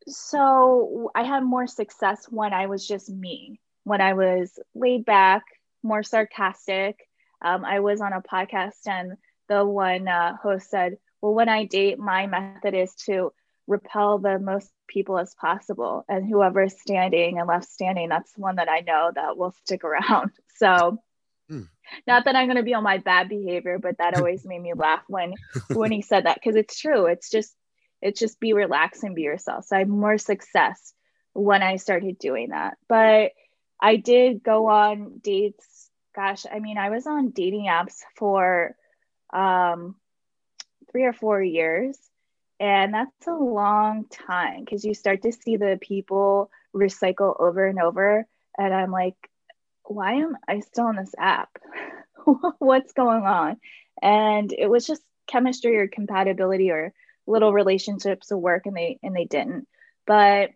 so 0.08 1.12
I 1.16 1.24
had 1.24 1.44
more 1.44 1.68
success 1.68 2.26
when 2.30 2.54
I 2.54 2.68
was 2.68 2.88
just 2.88 3.10
me, 3.10 3.60
when 3.84 4.02
I 4.02 4.14
was 4.14 4.60
laid 4.74 5.06
back, 5.06 5.44
more 5.84 6.04
sarcastic. 6.04 7.00
Um, 7.42 7.66
I 7.66 7.80
was 7.80 8.02
on 8.02 8.14
a 8.14 8.22
podcast 8.22 8.88
and 8.88 9.14
the 9.48 9.66
one 9.66 10.08
uh, 10.08 10.36
host 10.38 10.70
said, 10.70 10.98
Well, 11.22 11.34
when 11.34 11.50
I 11.50 11.66
date, 11.66 12.00
my 12.00 12.28
method 12.28 12.74
is 12.74 12.94
to 13.06 13.32
repel 13.68 14.20
the 14.20 14.40
most 14.40 14.72
people 14.88 15.18
as 15.18 15.34
possible. 15.36 16.06
And 16.08 16.28
whoever's 16.28 16.80
standing 16.80 17.40
and 17.40 17.48
left 17.48 17.66
standing, 17.66 18.10
that's 18.10 18.34
the 18.34 18.42
one 18.42 18.58
that 18.58 18.70
I 18.70 18.82
know 18.82 19.12
that 19.14 19.38
will 19.38 19.54
stick 19.64 19.84
around. 19.84 20.32
So, 20.58 21.00
hmm. 21.50 21.64
not 22.08 22.24
that 22.24 22.38
I'm 22.38 22.46
going 22.46 22.56
to 22.56 22.64
be 22.64 22.76
on 22.76 22.84
my 22.84 23.00
bad 23.00 23.28
behavior, 23.28 23.78
but 23.78 23.98
that 23.98 24.14
always 24.18 24.46
made 24.46 24.62
me 24.62 24.74
laugh 24.74 25.04
when 25.10 25.34
when 25.74 25.92
he 25.92 26.02
said 26.02 26.28
that 26.28 26.36
because 26.36 26.56
it's 26.56 26.80
true. 26.80 27.08
It's 27.08 27.30
just 27.30 27.54
it's 28.02 28.20
just 28.20 28.40
be 28.40 28.54
relaxed 28.54 29.04
and 29.04 29.16
be 29.16 29.24
yourself. 29.24 29.66
So 29.66 29.76
I 29.76 29.80
had 29.80 29.90
more 29.90 30.18
success 30.18 30.94
when 31.34 31.64
I 31.64 31.78
started 31.78 32.18
doing 32.20 32.50
that. 32.50 32.78
But 32.88 33.32
I 33.82 33.96
did 33.98 34.44
go 34.44 34.68
on 34.68 35.20
dates. 35.22 35.90
Gosh, 36.16 36.46
I 36.52 36.60
mean, 36.60 36.78
I 36.78 36.90
was 36.90 37.08
on 37.08 37.32
dating 37.32 37.66
apps 37.66 37.96
for 38.16 38.76
um, 39.34 39.96
three 40.92 41.04
or 41.04 41.14
four 41.14 41.42
years. 41.42 41.98
And 42.60 42.94
that's 42.94 43.28
a 43.28 43.34
long 43.34 44.06
time 44.06 44.64
because 44.64 44.86
you 44.86 44.94
start 44.94 45.24
to 45.24 45.34
see 45.34 45.58
the 45.58 45.78
people 45.82 46.50
recycle 46.74 47.36
over 47.40 47.66
and 47.66 47.80
over. 47.80 48.26
And 48.58 48.74
I'm 48.74 48.92
like, 48.92 49.16
why 49.84 50.14
am 50.14 50.38
I 50.48 50.62
still 50.62 50.86
on 50.86 50.96
this 50.96 51.14
app? 51.18 51.50
What's 52.60 52.94
going 52.94 53.24
on? 53.24 53.58
And 54.02 54.54
it 54.54 54.70
was 54.70 54.88
just 54.88 55.02
chemistry 55.28 55.78
or 55.78 55.88
compatibility 55.88 56.72
or 56.72 56.94
little 57.28 57.54
relationships 57.54 58.32
will 58.32 58.42
work 58.42 58.66
and 58.66 58.76
they 58.76 59.00
and 59.04 59.16
they 59.16 59.26
didn't. 59.26 59.68
But 60.06 60.52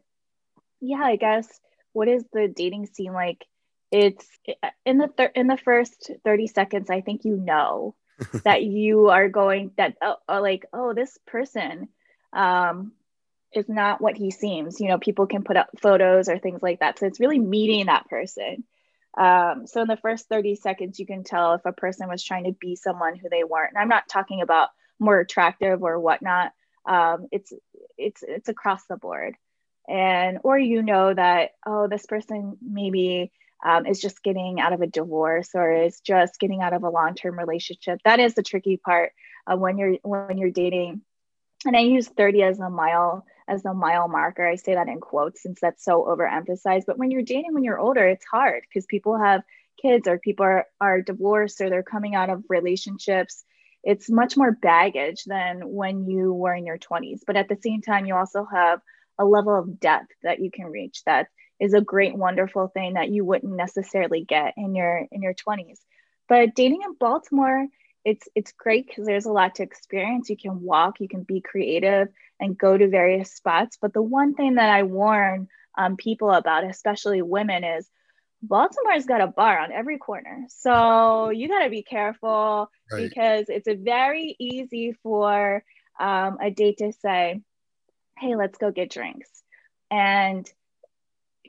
yeah 0.82 1.02
i 1.04 1.16
guess 1.16 1.48
what 1.94 2.08
is 2.08 2.24
the 2.32 2.48
dating 2.48 2.86
scene 2.86 3.14
like? 3.14 3.46
It's 3.92 4.28
in 4.86 5.00
the 5.00 5.08
thir- 5.08 5.32
in 5.34 5.48
the 5.48 5.58
first 5.58 6.12
30 6.24 6.48
seconds 6.48 6.90
i 6.90 7.02
think 7.02 7.26
you 7.26 7.36
know 7.36 7.96
that 8.44 8.64
you 8.64 9.10
are 9.10 9.30
going 9.30 9.72
that 9.78 9.96
oh, 10.02 10.18
oh, 10.28 10.42
like 10.42 10.66
oh 10.74 10.94
this 10.94 11.18
person 11.26 11.90
um 12.34 12.92
is 13.52 13.68
not 13.68 14.00
what 14.00 14.16
he 14.16 14.30
seems. 14.30 14.80
You 14.80 14.90
know 14.90 15.00
people 15.00 15.26
can 15.26 15.44
put 15.44 15.58
up 15.58 15.70
photos 15.82 16.30
or 16.30 16.38
things 16.38 16.62
like 16.62 16.82
that. 16.82 17.00
So 17.00 17.08
it's 17.08 17.20
really 17.20 17.40
meeting 17.40 17.88
that 17.88 18.08
person. 18.08 18.64
Um, 19.18 19.66
so 19.66 19.82
in 19.82 19.88
the 19.88 19.98
first 19.98 20.30
30 20.30 20.56
seconds 20.56 21.00
you 21.00 21.08
can 21.08 21.24
tell 21.24 21.54
if 21.56 21.66
a 21.66 21.74
person 21.74 22.08
was 22.08 22.24
trying 22.24 22.44
to 22.44 22.52
be 22.52 22.76
someone 22.76 23.16
who 23.16 23.28
they 23.30 23.44
weren't. 23.44 23.72
And 23.74 23.82
i'm 23.82 23.90
not 23.90 24.08
talking 24.08 24.42
about 24.42 24.70
more 25.00 25.20
attractive 25.20 25.82
or 25.82 26.00
whatnot 26.00 26.52
um, 26.88 27.28
it's 27.32 27.54
it's 27.98 28.24
it's 28.24 28.50
across 28.50 28.86
the 28.86 28.98
board. 28.98 29.36
And 29.88 30.40
or 30.44 30.58
you 30.58 30.84
know 30.84 31.14
that 31.14 31.52
oh 31.66 31.88
this 31.88 32.06
person 32.06 32.58
maybe 32.62 33.32
um, 33.66 33.86
is 33.86 34.00
just 34.00 34.24
getting 34.24 34.60
out 34.60 34.74
of 34.74 34.82
a 34.82 34.88
divorce 34.88 35.50
or 35.54 35.72
is 35.72 36.00
just 36.00 36.40
getting 36.40 36.62
out 36.62 36.74
of 36.74 36.84
a 36.84 36.90
long-term 36.90 37.38
relationship. 37.38 38.00
That 38.06 38.20
is 38.20 38.34
the 38.34 38.44
tricky 38.44 38.78
part 38.78 39.12
uh, 39.48 39.58
when 39.58 39.78
you're 39.78 39.96
when 40.04 40.38
you're 40.38 40.52
dating. 40.52 41.02
And 41.66 41.76
i 41.76 41.82
use 41.82 42.08
30 42.08 42.44
as 42.44 42.60
a 42.60 42.70
mile 42.70 43.26
as 43.48 43.66
a 43.66 43.74
mile 43.74 44.08
marker. 44.08 44.48
I 44.48 44.56
say 44.56 44.76
that 44.76 44.88
in 44.88 45.00
quotes 45.00 45.44
since 45.44 45.60
that's 45.60 45.84
so 45.84 46.04
overemphasized. 46.04 46.86
But 46.86 46.98
when 46.98 47.12
you're 47.12 47.22
dating 47.22 47.54
when 47.54 47.64
you're 47.64 47.80
older 47.80 48.08
it's 48.08 48.26
hard 48.26 48.64
because 48.68 48.86
people 48.86 49.18
have 49.18 49.42
kids 49.82 50.08
or 50.08 50.20
people 50.20 50.46
are, 50.46 50.66
are 50.80 51.02
divorced 51.02 51.62
or 51.62 51.70
they're 51.70 51.84
coming 51.84 52.16
out 52.16 52.30
of 52.30 52.44
relationships 52.50 53.44
it's 53.84 54.10
much 54.10 54.36
more 54.36 54.52
baggage 54.52 55.24
than 55.26 55.62
when 55.62 56.06
you 56.06 56.34
were 56.34 56.54
in 56.54 56.66
your 56.66 56.78
20s 56.78 57.22
but 57.26 57.38
at 57.38 57.48
the 57.48 57.58
same 57.62 57.82
time 57.82 58.06
you 58.06 58.16
also 58.16 58.46
have 58.46 58.82
a 59.18 59.26
level 59.26 59.58
of 59.58 59.80
depth 59.80 60.12
that 60.24 60.40
you 60.40 60.52
can 60.52 60.66
reach 60.66 61.04
that 61.06 61.28
is 61.60 61.74
a 61.74 61.82
great 61.82 62.16
wonderful 62.16 62.68
thing 62.68 62.94
that 62.94 63.10
you 63.10 63.26
wouldn't 63.26 63.56
necessarily 63.56 64.24
get 64.24 64.54
in 64.58 64.76
your 64.76 65.06
in 65.12 65.22
your 65.22 65.34
20s 65.34 65.80
but 66.28 66.56
dating 66.56 66.82
in 66.84 66.94
baltimore 67.00 67.68
it's 68.06 68.28
it's 68.36 68.54
great 68.54 68.88
because 68.88 69.06
there's 69.06 69.26
a 69.26 69.32
lot 69.32 69.56
to 69.56 69.64
experience. 69.64 70.30
You 70.30 70.38
can 70.38 70.62
walk 70.62 71.00
you 71.00 71.08
can 71.08 71.24
be 71.24 71.42
creative 71.42 72.08
and 72.40 72.58
go 72.58 72.78
to 72.78 72.88
various 72.88 73.32
spots. 73.34 73.78
But 73.82 73.94
the 73.94 74.02
one 74.02 74.34
thing 74.34 74.56
that 74.56 74.70
i 74.70 74.84
warn 74.84 75.48
um, 75.78 75.98
people 75.98 76.32
about 76.32 76.64
especially 76.64 77.22
women 77.22 77.64
is 77.64 77.90
Baltimore's 78.42 79.06
got 79.06 79.22
a 79.22 79.28
bar 79.28 79.60
on 79.60 79.72
every 79.72 79.98
corner. 79.98 80.46
So 80.50 81.30
you 81.30 81.48
got 81.48 81.64
to 81.64 81.70
be 81.70 81.84
careful 81.84 82.70
right. 82.92 83.10
because 83.10 83.46
it's 83.50 83.68
a 83.68 83.76
very 83.76 84.36
easy 84.40 84.94
for 85.04 85.64
um, 86.00 86.38
a 86.42 86.50
date 86.50 86.78
to 86.78 86.94
say, 86.94 87.42
hey, 88.18 88.36
let's 88.36 88.58
go 88.58 88.72
get 88.72 88.92
drinks. 88.92 89.30
And, 89.92 90.50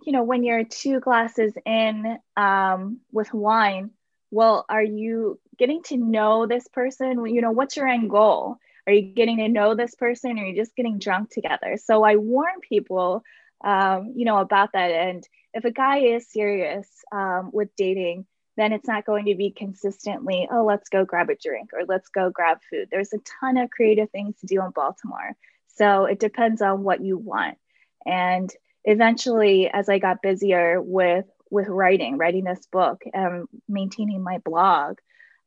you 0.04 0.12
know, 0.12 0.24
when 0.24 0.42
you're 0.42 0.64
two 0.64 1.00
glasses 1.00 1.52
in 1.64 2.18
um, 2.36 3.00
with 3.12 3.32
wine, 3.32 3.90
well, 4.30 4.64
are 4.68 4.82
you 4.82 5.38
getting 5.58 5.82
to 5.84 5.96
know 5.96 6.46
this 6.46 6.66
person? 6.68 7.26
You 7.26 7.40
know, 7.40 7.50
what's 7.50 7.76
your 7.76 7.88
end 7.88 8.10
goal? 8.10 8.56
Are 8.86 8.92
you 8.92 9.12
getting 9.14 9.36
to 9.38 9.48
know 9.48 9.74
this 9.74 9.94
person 9.94 10.38
or 10.38 10.42
are 10.42 10.46
you 10.46 10.56
just 10.56 10.74
getting 10.74 10.98
drunk 10.98 11.30
together? 11.30 11.76
So 11.76 12.02
I 12.02 12.16
warn 12.16 12.60
people, 12.60 13.22
um, 13.62 14.12
you 14.16 14.24
know, 14.24 14.38
about 14.38 14.72
that. 14.72 14.90
And 14.90 15.26
if 15.54 15.64
a 15.64 15.70
guy 15.70 15.98
is 15.98 16.30
serious 16.30 16.88
um, 17.12 17.50
with 17.52 17.74
dating, 17.76 18.26
then 18.56 18.72
it's 18.72 18.88
not 18.88 19.06
going 19.06 19.26
to 19.26 19.34
be 19.34 19.50
consistently, 19.50 20.48
oh, 20.50 20.64
let's 20.64 20.88
go 20.88 21.04
grab 21.04 21.30
a 21.30 21.36
drink 21.36 21.70
or 21.72 21.84
let's 21.86 22.08
go 22.08 22.30
grab 22.30 22.58
food. 22.68 22.88
There's 22.90 23.12
a 23.12 23.20
ton 23.40 23.56
of 23.56 23.70
creative 23.70 24.10
things 24.10 24.36
to 24.40 24.46
do 24.46 24.62
in 24.62 24.70
Baltimore. 24.70 25.36
So 25.76 26.04
it 26.04 26.18
depends 26.18 26.60
on 26.60 26.82
what 26.82 27.02
you 27.02 27.16
want. 27.16 27.56
And 28.04 28.52
eventually, 28.84 29.70
as 29.70 29.88
I 29.88 29.98
got 29.98 30.22
busier 30.22 30.80
with 30.80 31.26
with 31.50 31.66
writing, 31.66 32.16
writing 32.16 32.44
this 32.44 32.64
book, 32.70 33.02
and 33.12 33.48
maintaining 33.68 34.22
my 34.22 34.38
blog, 34.38 34.98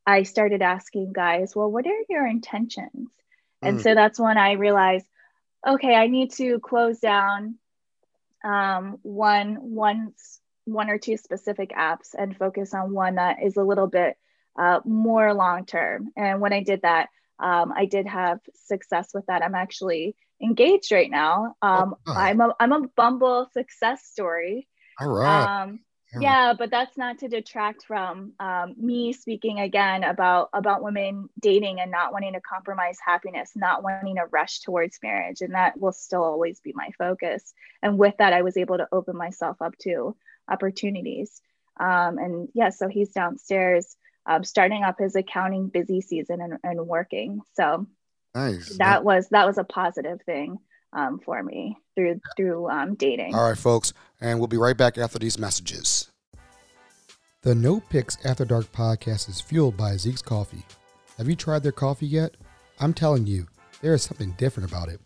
I 0.06 0.24
started 0.24 0.60
asking 0.60 1.14
guys, 1.14 1.56
well, 1.56 1.70
what 1.70 1.86
are 1.86 2.04
your 2.10 2.26
intentions? 2.26 3.08
Mm. 3.62 3.68
And 3.68 3.80
so 3.80 3.94
that's 3.94 4.20
when 4.20 4.36
I 4.36 4.52
realized, 4.52 5.06
okay, 5.66 5.94
I 5.94 6.08
need 6.08 6.32
to 6.32 6.58
close 6.60 6.98
down 6.98 7.54
um, 8.44 8.98
one 9.02 9.56
one 9.56 10.12
one 10.66 10.90
or 10.90 10.98
two 10.98 11.16
specific 11.16 11.70
apps 11.70 12.14
and 12.16 12.36
focus 12.36 12.72
on 12.72 12.92
one 12.92 13.16
that 13.16 13.42
is 13.42 13.56
a 13.56 13.62
little 13.62 13.86
bit 13.86 14.16
uh, 14.58 14.80
more 14.84 15.34
long 15.34 15.66
term. 15.66 16.08
And 16.16 16.40
when 16.40 16.52
I 16.52 16.62
did 16.62 16.82
that, 16.82 17.08
um, 17.38 17.72
I 17.76 17.86
did 17.86 18.06
have 18.06 18.38
success 18.66 19.10
with 19.12 19.26
that. 19.26 19.42
I'm 19.42 19.54
actually 19.54 20.16
engaged 20.42 20.92
right 20.92 21.10
now. 21.10 21.54
Um, 21.62 21.94
oh, 22.06 22.12
I'm 22.12 22.40
a 22.40 22.54
I'm 22.60 22.72
a 22.72 22.88
Bumble 22.96 23.48
success 23.52 24.04
story. 24.04 24.68
All 25.00 25.08
right. 25.08 25.62
Um, 25.62 25.80
yeah 26.20 26.54
but 26.56 26.70
that's 26.70 26.96
not 26.96 27.18
to 27.18 27.28
detract 27.28 27.84
from 27.84 28.32
um, 28.40 28.74
me 28.76 29.12
speaking 29.12 29.60
again 29.60 30.04
about 30.04 30.48
about 30.52 30.82
women 30.82 31.28
dating 31.40 31.80
and 31.80 31.90
not 31.90 32.12
wanting 32.12 32.32
to 32.32 32.40
compromise 32.40 32.98
happiness 33.04 33.52
not 33.54 33.82
wanting 33.82 34.16
to 34.16 34.24
rush 34.30 34.60
towards 34.60 34.98
marriage 35.02 35.40
and 35.40 35.54
that 35.54 35.78
will 35.78 35.92
still 35.92 36.22
always 36.22 36.60
be 36.60 36.72
my 36.74 36.90
focus. 36.98 37.54
And 37.82 37.98
with 37.98 38.16
that 38.18 38.32
i 38.32 38.42
was 38.42 38.56
able 38.56 38.78
to 38.78 38.88
open 38.92 39.16
myself 39.16 39.60
up 39.60 39.76
to 39.78 40.16
opportunities. 40.48 41.40
Um, 41.78 42.18
and 42.18 42.48
yeah 42.54 42.70
so 42.70 42.88
he's 42.88 43.10
downstairs 43.10 43.96
um, 44.26 44.44
starting 44.44 44.82
up 44.82 44.98
his 44.98 45.16
accounting 45.16 45.68
busy 45.68 46.00
season 46.00 46.40
and, 46.40 46.58
and 46.62 46.86
working. 46.86 47.42
So 47.54 47.86
nice. 48.34 48.78
that 48.78 49.04
was 49.04 49.28
that 49.30 49.46
was 49.46 49.58
a 49.58 49.64
positive 49.64 50.22
thing 50.22 50.58
um, 50.94 51.20
for 51.24 51.42
me 51.42 51.76
through 51.94 52.20
through 52.36 52.70
um, 52.70 52.94
dating. 52.94 53.34
All 53.34 53.48
right, 53.48 53.58
folks, 53.58 53.92
and 54.20 54.38
we'll 54.38 54.48
be 54.48 54.56
right 54.56 54.76
back 54.76 54.98
after 54.98 55.18
these 55.18 55.38
messages. 55.38 56.10
The 57.42 57.54
No 57.54 57.80
Picks 57.80 58.16
After 58.24 58.44
Dark 58.44 58.72
podcast 58.72 59.28
is 59.28 59.40
fueled 59.40 59.76
by 59.76 59.96
Zeke's 59.96 60.22
Coffee. 60.22 60.64
Have 61.18 61.28
you 61.28 61.36
tried 61.36 61.62
their 61.62 61.72
coffee 61.72 62.06
yet? 62.06 62.34
I'm 62.80 62.94
telling 62.94 63.26
you, 63.26 63.46
there 63.82 63.92
is 63.92 64.02
something 64.02 64.34
different 64.38 64.70
about 64.70 64.88
it. 64.88 64.98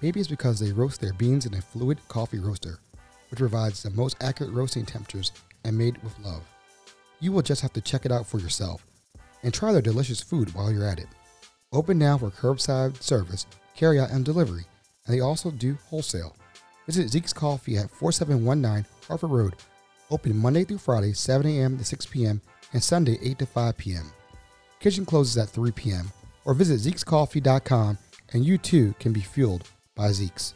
Maybe 0.00 0.20
it's 0.20 0.28
because 0.28 0.60
they 0.60 0.72
roast 0.72 1.00
their 1.00 1.12
beans 1.12 1.46
in 1.46 1.54
a 1.54 1.60
fluid 1.60 1.98
coffee 2.06 2.38
roaster, 2.38 2.78
which 3.30 3.40
provides 3.40 3.82
the 3.82 3.90
most 3.90 4.16
accurate 4.22 4.52
roasting 4.52 4.86
temperatures 4.86 5.32
and 5.64 5.76
made 5.76 6.00
with 6.02 6.18
love. 6.20 6.42
You 7.18 7.32
will 7.32 7.42
just 7.42 7.60
have 7.60 7.72
to 7.72 7.80
check 7.80 8.06
it 8.06 8.12
out 8.12 8.26
for 8.26 8.38
yourself 8.38 8.86
and 9.42 9.52
try 9.52 9.72
their 9.72 9.82
delicious 9.82 10.22
food 10.22 10.54
while 10.54 10.70
you're 10.70 10.86
at 10.88 11.00
it. 11.00 11.08
Open 11.72 11.98
now 11.98 12.16
for 12.18 12.30
curbside 12.30 13.02
service, 13.02 13.46
carry 13.74 13.98
out, 13.98 14.10
and 14.10 14.24
delivery 14.24 14.64
and 15.06 15.14
they 15.14 15.20
also 15.20 15.50
do 15.50 15.78
wholesale. 15.86 16.36
Visit 16.86 17.10
Zeke's 17.10 17.32
Coffee 17.32 17.76
at 17.76 17.90
4719 17.90 18.86
Harford 19.06 19.30
Road, 19.30 19.56
open 20.10 20.36
Monday 20.36 20.64
through 20.64 20.78
Friday, 20.78 21.12
7 21.12 21.46
a.m. 21.46 21.78
to 21.78 21.84
6 21.84 22.06
p.m., 22.06 22.40
and 22.72 22.82
Sunday, 22.82 23.18
8 23.22 23.38
to 23.40 23.46
5 23.46 23.76
p.m. 23.76 24.12
Kitchen 24.78 25.04
closes 25.04 25.36
at 25.36 25.48
3 25.48 25.70
p.m., 25.72 26.10
or 26.44 26.54
visit 26.54 26.80
Zeke'sCoffee.com 26.80 27.98
and 28.32 28.44
you 28.44 28.58
too 28.58 28.94
can 28.98 29.12
be 29.12 29.20
fueled 29.20 29.68
by 29.96 30.12
Zeke's. 30.12 30.54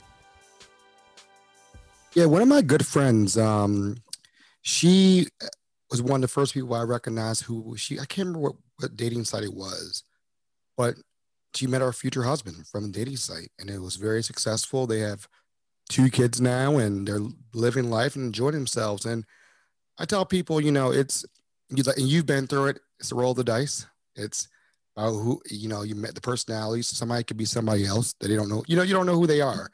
Yeah, 2.14 2.26
one 2.26 2.42
of 2.42 2.48
my 2.48 2.62
good 2.62 2.86
friends, 2.86 3.36
um, 3.36 3.96
she 4.62 5.26
was 5.90 6.00
one 6.00 6.18
of 6.18 6.22
the 6.22 6.28
first 6.28 6.54
people 6.54 6.74
I 6.74 6.82
recognized 6.82 7.42
who 7.42 7.76
she, 7.76 7.98
I 7.98 8.06
can't 8.06 8.28
remember 8.28 8.38
what, 8.38 8.54
what 8.78 8.96
dating 8.96 9.24
site 9.24 9.42
it 9.42 9.52
was, 9.52 10.04
but 10.76 10.94
she 11.56 11.66
met 11.66 11.82
our 11.82 11.92
future 11.92 12.22
husband 12.22 12.66
from 12.66 12.84
a 12.84 12.88
dating 12.88 13.16
site 13.16 13.50
and 13.58 13.70
it 13.70 13.80
was 13.80 13.96
very 13.96 14.22
successful. 14.22 14.86
They 14.86 15.00
have 15.00 15.28
two 15.88 16.10
kids 16.10 16.40
now 16.40 16.76
and 16.76 17.06
they're 17.06 17.20
living 17.52 17.90
life 17.90 18.16
and 18.16 18.26
enjoying 18.26 18.54
themselves. 18.54 19.04
And 19.04 19.24
I 19.98 20.04
tell 20.04 20.24
people, 20.24 20.60
you 20.60 20.72
know, 20.72 20.90
it's 20.90 21.24
you 21.70 21.82
you've 21.96 22.26
been 22.26 22.46
through 22.46 22.66
it. 22.66 22.80
It's 22.98 23.12
a 23.12 23.14
roll 23.14 23.32
of 23.32 23.36
the 23.36 23.44
dice. 23.44 23.86
It's 24.16 24.48
who 24.96 25.40
you 25.50 25.68
know 25.68 25.82
you 25.82 25.94
met 25.94 26.14
the 26.14 26.20
personalities. 26.20 26.88
Somebody 26.88 27.24
could 27.24 27.36
be 27.36 27.44
somebody 27.44 27.84
else 27.84 28.14
that 28.20 28.30
you 28.30 28.36
don't 28.36 28.48
know. 28.48 28.64
You 28.66 28.76
know, 28.76 28.82
you 28.82 28.94
don't 28.94 29.06
know 29.06 29.18
who 29.18 29.26
they 29.26 29.40
are. 29.40 29.70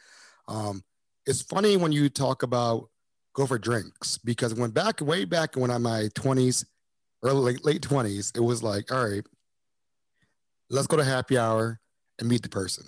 Um, 0.49 0.83
it's 1.27 1.43
funny 1.43 1.77
when 1.77 1.93
you 1.93 2.09
talk 2.09 2.43
about 2.43 2.89
go 3.35 3.47
for 3.47 3.59
drinks 3.59 4.19
because 4.19 4.55
when 4.55 4.71
back 4.71 5.01
way 5.01 5.25
back 5.25 5.55
when 5.57 5.71
I'm 5.71 5.83
my 5.83 6.09
20s, 6.15 6.65
early 7.23 7.53
late, 7.53 7.65
late 7.65 7.83
20s, 7.83 8.37
it 8.37 8.41
was 8.41 8.63
like, 8.63 8.91
all 8.91 9.09
right, 9.09 9.25
let's 10.71 10.87
go 10.87 10.97
to 10.97 11.05
happy 11.05 11.37
hour 11.37 11.81
and 12.19 12.29
meet 12.29 12.43
the 12.43 12.49
person. 12.49 12.85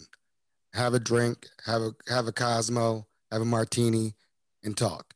Have 0.72 0.94
a 0.94 1.00
drink, 1.00 1.46
have 1.66 1.82
a 1.82 1.92
have 2.08 2.26
a 2.26 2.32
Cosmo, 2.32 3.06
have 3.30 3.42
a 3.42 3.44
martini, 3.44 4.14
and 4.64 4.76
talk. 4.76 5.12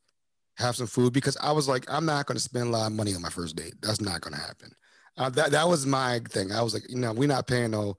Have 0.59 0.77
some 0.77 0.87
food 0.87 1.13
because 1.13 1.37
I 1.41 1.53
was 1.53 1.69
like, 1.69 1.85
I'm 1.89 2.05
not 2.05 2.27
going 2.27 2.37
to 2.37 2.43
spend 2.43 2.69
a 2.69 2.71
lot 2.71 2.87
of 2.87 2.93
money 2.93 3.15
on 3.15 3.23
my 3.23 3.31
first 3.31 3.57
date. 3.57 3.75
That's 3.81 4.01
not 4.01 4.21
going 4.21 4.35
to 4.35 4.41
happen. 4.41 4.73
Uh, 5.17 5.31
that 5.31 5.53
that 5.53 5.69
was 5.69 5.87
my 5.87 6.21
thing. 6.29 6.53
I 6.53 6.63
was 6.63 6.75
like, 6.75 6.91
you 6.91 6.97
know, 6.97 7.13
we're 7.13 7.29
not 7.29 7.47
paying 7.47 7.71
no 7.71 7.97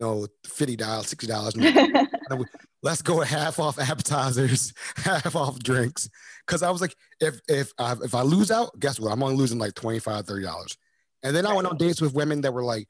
no 0.00 0.26
fifty 0.46 0.76
dollars, 0.76 1.08
sixty 1.08 1.26
dollars. 1.26 1.54
Let's 2.82 3.00
go 3.00 3.20
half 3.20 3.58
off 3.58 3.78
appetizers, 3.78 4.74
half 4.96 5.34
off 5.36 5.58
drinks. 5.58 6.10
Because 6.46 6.62
I 6.62 6.70
was 6.70 6.82
like, 6.82 6.94
if 7.20 7.40
if 7.48 7.72
I, 7.78 7.94
if 8.02 8.14
I 8.14 8.20
lose 8.20 8.50
out, 8.50 8.78
guess 8.78 9.00
what? 9.00 9.10
I'm 9.10 9.22
only 9.22 9.36
losing 9.36 9.58
like 9.58 9.74
25 9.74 10.26
30 10.26 10.44
dollars. 10.44 10.76
And 11.22 11.34
then 11.34 11.46
I 11.46 11.54
went 11.54 11.66
on 11.66 11.78
dates 11.78 12.02
with 12.02 12.12
women 12.12 12.42
that 12.42 12.52
were 12.52 12.64
like, 12.64 12.86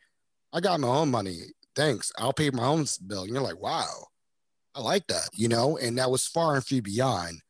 I 0.55 0.61
got 0.61 0.81
my 0.81 0.89
own 0.89 1.11
money. 1.11 1.41
Thanks. 1.75 2.13
I'll 2.17 2.33
pay 2.33 2.49
my 2.51 2.65
own 2.65 2.87
bill. 3.07 3.25
And 3.25 3.33
you're 3.33 3.43
like, 3.43 3.61
wow, 3.61 4.07
I 4.75 4.81
like 4.81 5.09
that, 5.09 5.29
you 5.35 5.49
know? 5.49 5.77
And 5.77 5.99
that 5.99 6.11
was 6.11 6.27
far 6.27 6.55
and 6.55 6.65
few 6.65 6.81
beyond. 6.81 7.43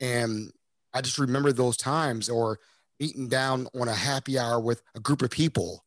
And 0.00 0.52
I 0.94 1.00
just 1.00 1.18
remember 1.18 1.52
those 1.52 1.76
times 1.76 2.28
or 2.28 2.60
meeting 3.00 3.28
down 3.28 3.66
on 3.78 3.88
a 3.88 3.94
happy 3.94 4.38
hour 4.38 4.60
with 4.60 4.80
a 4.94 5.00
group 5.00 5.22
of 5.22 5.30
people 5.30 5.84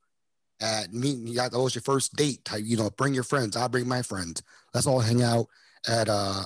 at 0.61 0.93
meeting. 0.93 1.33
That 1.35 1.53
was 1.53 1.75
your 1.75 1.81
first 1.83 2.15
date 2.15 2.43
type, 2.43 2.63
you 2.65 2.75
know, 2.75 2.89
bring 2.89 3.13
your 3.13 3.23
friends. 3.23 3.55
I'll 3.55 3.69
bring 3.69 3.87
my 3.87 4.01
friends. 4.01 4.43
Let's 4.73 4.87
all 4.87 4.99
hang 4.99 5.23
out 5.23 5.47
at 5.87 6.09
uh 6.09 6.43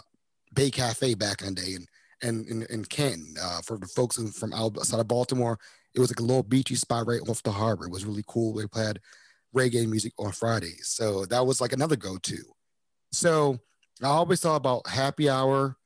Bay 0.53 0.69
Cafe 0.69 1.15
back 1.15 1.41
in 1.41 1.55
the 1.55 1.61
day 1.61 1.73
and 1.75 1.87
and 2.21 2.47
in, 2.47 2.63
in 2.69 2.85
Canton. 2.85 3.33
Uh, 3.41 3.61
for 3.61 3.77
the 3.77 3.87
folks 3.87 4.21
from 4.37 4.53
outside 4.53 4.99
of 4.99 5.07
Baltimore, 5.07 5.57
it 5.95 5.99
was 5.99 6.11
like 6.11 6.19
a 6.19 6.23
little 6.23 6.43
beachy 6.43 6.75
spot 6.75 7.07
right 7.07 7.21
off 7.27 7.41
the 7.41 7.51
harbor. 7.51 7.85
It 7.85 7.91
was 7.91 8.05
really 8.05 8.23
cool. 8.27 8.53
They 8.53 8.65
had 8.79 8.99
reggae 9.55 9.87
music 9.87 10.13
on 10.17 10.31
Fridays. 10.31 10.87
So 10.87 11.25
that 11.25 11.45
was 11.45 11.61
like 11.61 11.73
another 11.73 11.95
go 11.95 12.17
to. 12.17 12.37
So 13.11 13.59
I 14.01 14.07
always 14.07 14.39
thought 14.39 14.55
about 14.55 14.87
happy 14.87 15.29
hour. 15.29 15.77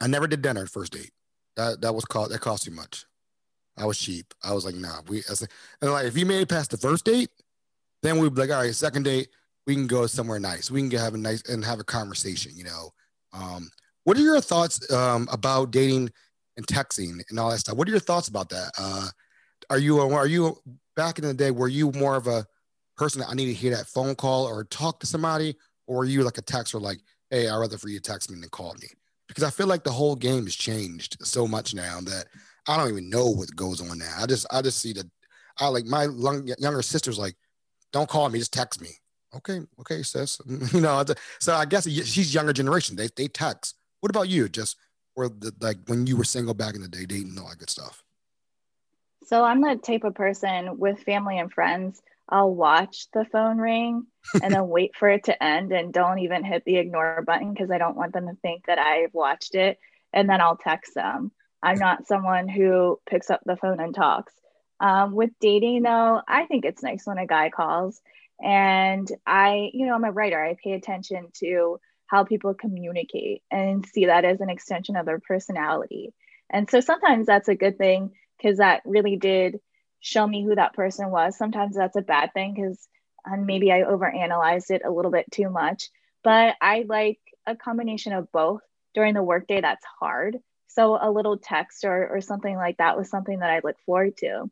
I 0.00 0.06
never 0.06 0.26
did 0.26 0.42
dinner 0.42 0.66
first 0.66 0.92
date. 0.92 1.12
That 1.56 1.80
that 1.80 1.94
was 1.94 2.04
cost 2.04 2.30
that 2.30 2.40
cost 2.40 2.64
too 2.64 2.70
much. 2.70 3.04
I 3.76 3.84
was 3.84 3.98
cheap. 3.98 4.34
I 4.42 4.52
was 4.52 4.64
like, 4.64 4.74
nah. 4.74 5.02
We 5.08 5.18
I 5.18 5.34
and 5.80 5.92
like 5.92 6.06
if 6.06 6.16
you 6.16 6.26
made 6.26 6.42
it 6.42 6.48
past 6.48 6.70
the 6.70 6.76
first 6.76 7.04
date, 7.04 7.30
then 8.02 8.18
we'd 8.18 8.34
be 8.34 8.42
like, 8.42 8.50
all 8.50 8.62
right, 8.62 8.74
second 8.74 9.04
date, 9.04 9.28
we 9.66 9.74
can 9.74 9.86
go 9.86 10.06
somewhere 10.06 10.40
nice. 10.40 10.70
We 10.70 10.88
can 10.88 10.98
have 10.98 11.14
a 11.14 11.18
nice 11.18 11.42
and 11.48 11.64
have 11.64 11.80
a 11.80 11.84
conversation. 11.84 12.52
You 12.56 12.64
know, 12.64 12.90
um, 13.32 13.70
what 14.04 14.16
are 14.16 14.22
your 14.22 14.40
thoughts 14.40 14.90
um, 14.92 15.28
about 15.30 15.70
dating 15.70 16.10
and 16.56 16.66
texting 16.66 17.20
and 17.28 17.38
all 17.38 17.50
that 17.50 17.58
stuff? 17.58 17.76
What 17.76 17.88
are 17.88 17.92
your 17.92 18.00
thoughts 18.00 18.28
about 18.28 18.48
that? 18.50 18.72
Uh, 18.78 19.08
are 19.70 19.78
you 19.78 20.00
are 20.00 20.26
you 20.26 20.56
back 20.96 21.18
in 21.18 21.24
the 21.24 21.34
day? 21.34 21.50
Were 21.50 21.68
you 21.68 21.92
more 21.92 22.16
of 22.16 22.26
a 22.26 22.46
person 22.98 23.22
I 23.26 23.34
need 23.34 23.46
to 23.46 23.54
hear 23.54 23.74
that 23.74 23.86
phone 23.86 24.14
call 24.14 24.46
or 24.46 24.64
talk 24.64 25.00
to 25.00 25.06
somebody, 25.06 25.56
or 25.86 26.02
are 26.02 26.06
you 26.06 26.22
like 26.22 26.38
a 26.38 26.42
texter 26.42 26.80
like, 26.80 26.98
hey, 27.30 27.48
I'd 27.48 27.56
rather 27.56 27.78
for 27.78 27.88
you 27.88 27.98
to 27.98 28.02
text 28.02 28.30
me 28.30 28.38
than 28.38 28.48
call 28.50 28.74
me? 28.74 28.88
Because 29.28 29.44
I 29.44 29.50
feel 29.50 29.66
like 29.66 29.84
the 29.84 29.92
whole 29.92 30.16
game 30.16 30.44
has 30.44 30.54
changed 30.54 31.16
so 31.22 31.46
much 31.46 31.74
now 31.74 32.00
that 32.00 32.26
I 32.66 32.76
don't 32.76 32.90
even 32.90 33.08
know 33.08 33.26
what 33.26 33.54
goes 33.54 33.80
on 33.80 33.98
now. 33.98 34.14
I 34.18 34.26
just 34.26 34.46
I 34.50 34.62
just 34.62 34.80
see 34.80 34.92
the 34.92 35.08
I 35.58 35.68
like 35.68 35.86
my 35.86 36.04
younger 36.58 36.82
sister's 36.82 37.18
like, 37.18 37.34
don't 37.92 38.08
call 38.08 38.28
me, 38.28 38.38
just 38.38 38.52
text 38.52 38.80
me. 38.80 38.90
Okay, 39.34 39.60
okay, 39.80 40.02
sis. 40.02 40.40
you 40.72 40.80
know, 40.80 41.04
so 41.40 41.54
I 41.54 41.64
guess 41.66 41.88
she's 41.88 42.34
younger 42.34 42.52
generation. 42.52 42.96
They 42.96 43.08
they 43.16 43.28
text. 43.28 43.74
What 44.00 44.10
about 44.10 44.28
you? 44.28 44.48
Just 44.48 44.76
or 45.16 45.28
the, 45.28 45.52
like 45.60 45.78
when 45.86 46.06
you 46.06 46.16
were 46.16 46.24
single 46.24 46.54
back 46.54 46.74
in 46.74 46.80
the 46.80 46.88
day, 46.88 47.04
dating 47.04 47.38
all 47.38 47.48
that 47.48 47.58
good 47.58 47.70
stuff. 47.70 48.02
So 49.26 49.44
I'm 49.44 49.60
the 49.60 49.76
type 49.76 50.04
of 50.04 50.14
person 50.14 50.78
with 50.78 51.00
family 51.00 51.38
and 51.38 51.52
friends. 51.52 52.00
I'll 52.28 52.54
watch 52.54 53.06
the 53.12 53.24
phone 53.24 53.58
ring 53.58 54.06
and 54.42 54.52
then 54.52 54.68
wait 54.68 54.96
for 54.96 55.08
it 55.08 55.24
to 55.24 55.42
end 55.42 55.72
and 55.72 55.92
don't 55.92 56.18
even 56.20 56.44
hit 56.44 56.64
the 56.64 56.76
ignore 56.76 57.22
button 57.26 57.52
because 57.52 57.70
I 57.70 57.78
don't 57.78 57.96
want 57.96 58.12
them 58.12 58.26
to 58.26 58.34
think 58.42 58.66
that 58.66 58.78
I've 58.78 59.14
watched 59.14 59.54
it. 59.54 59.78
And 60.12 60.28
then 60.28 60.40
I'll 60.40 60.56
text 60.56 60.94
them. 60.94 61.32
I'm 61.62 61.78
not 61.78 62.06
someone 62.06 62.48
who 62.48 63.00
picks 63.08 63.30
up 63.30 63.40
the 63.44 63.56
phone 63.56 63.80
and 63.80 63.94
talks. 63.94 64.32
Um, 64.80 65.14
with 65.14 65.30
dating, 65.40 65.82
though, 65.82 66.20
I 66.26 66.46
think 66.46 66.64
it's 66.64 66.82
nice 66.82 67.02
when 67.04 67.18
a 67.18 67.26
guy 67.26 67.50
calls. 67.50 68.00
And 68.40 69.10
I, 69.26 69.70
you 69.72 69.86
know, 69.86 69.94
I'm 69.94 70.04
a 70.04 70.12
writer. 70.12 70.42
I 70.42 70.56
pay 70.62 70.72
attention 70.72 71.28
to 71.40 71.80
how 72.06 72.24
people 72.24 72.54
communicate 72.54 73.42
and 73.50 73.84
see 73.84 74.06
that 74.06 74.24
as 74.24 74.40
an 74.40 74.50
extension 74.50 74.96
of 74.96 75.04
their 75.04 75.18
personality. 75.18 76.14
And 76.48 76.70
so 76.70 76.80
sometimes 76.80 77.26
that's 77.26 77.48
a 77.48 77.54
good 77.54 77.76
thing 77.76 78.12
because 78.36 78.58
that 78.58 78.82
really 78.84 79.16
did 79.16 79.60
show 80.00 80.26
me 80.26 80.44
who 80.44 80.54
that 80.54 80.74
person 80.74 81.10
was. 81.10 81.36
Sometimes 81.36 81.76
that's 81.76 81.96
a 81.96 82.02
bad 82.02 82.32
thing 82.32 82.54
because 82.54 82.88
and 83.24 83.46
maybe 83.46 83.72
I 83.72 83.82
overanalyzed 83.82 84.70
it 84.70 84.82
a 84.84 84.90
little 84.90 85.10
bit 85.10 85.30
too 85.30 85.50
much. 85.50 85.90
But 86.22 86.56
I 86.60 86.84
like 86.88 87.20
a 87.46 87.56
combination 87.56 88.12
of 88.12 88.30
both 88.32 88.62
during 88.94 89.14
the 89.14 89.22
workday 89.22 89.60
that's 89.60 89.84
hard. 90.00 90.38
So 90.68 90.98
a 91.00 91.10
little 91.10 91.38
text 91.38 91.84
or, 91.84 92.08
or 92.08 92.20
something 92.20 92.56
like 92.56 92.78
that 92.78 92.96
was 92.96 93.10
something 93.10 93.40
that 93.40 93.50
I 93.50 93.60
look 93.62 93.76
forward 93.86 94.16
to. 94.18 94.50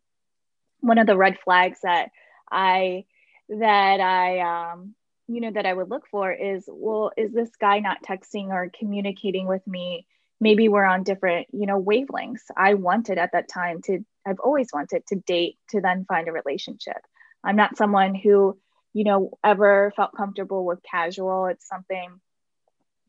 One 0.80 0.98
of 0.98 1.06
the 1.06 1.16
red 1.16 1.38
flags 1.44 1.78
that 1.82 2.10
I 2.50 3.04
that 3.48 4.00
I 4.00 4.40
um 4.72 4.94
you 5.28 5.40
know 5.40 5.50
that 5.52 5.66
I 5.66 5.72
would 5.72 5.90
look 5.90 6.06
for 6.08 6.32
is 6.32 6.64
well 6.68 7.12
is 7.16 7.32
this 7.32 7.50
guy 7.60 7.80
not 7.80 8.02
texting 8.02 8.48
or 8.48 8.70
communicating 8.76 9.46
with 9.46 9.66
me 9.66 10.06
maybe 10.40 10.68
we're 10.68 10.84
on 10.84 11.02
different 11.02 11.46
you 11.52 11.66
know 11.66 11.82
wavelengths 11.82 12.42
i 12.56 12.74
wanted 12.74 13.18
at 13.18 13.32
that 13.32 13.48
time 13.48 13.80
to 13.82 14.04
i've 14.26 14.40
always 14.40 14.68
wanted 14.72 15.04
to 15.06 15.16
date 15.16 15.56
to 15.70 15.80
then 15.80 16.04
find 16.04 16.28
a 16.28 16.32
relationship 16.32 16.98
I'm 17.46 17.56
not 17.56 17.76
someone 17.76 18.14
who, 18.14 18.58
you 18.92 19.04
know, 19.04 19.38
ever 19.44 19.92
felt 19.96 20.14
comfortable 20.14 20.64
with 20.64 20.82
casual. 20.82 21.46
It's 21.46 21.66
something, 21.66 22.20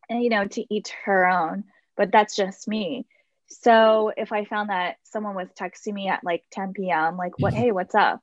you 0.09 0.30
know, 0.30 0.45
to 0.45 0.73
each 0.73 0.91
her 1.05 1.28
own, 1.28 1.63
but 1.97 2.11
that's 2.11 2.36
just 2.36 2.67
me. 2.67 3.07
So 3.47 4.11
if 4.15 4.32
I 4.32 4.45
found 4.45 4.69
that 4.69 4.97
someone 5.03 5.36
was 5.36 5.47
texting 5.59 5.93
me 5.93 6.07
at 6.07 6.23
like 6.23 6.43
10 6.51 6.73
p.m., 6.73 7.17
like, 7.17 7.39
what, 7.39 7.53
hey, 7.53 7.71
what's 7.71 7.95
up? 7.95 8.21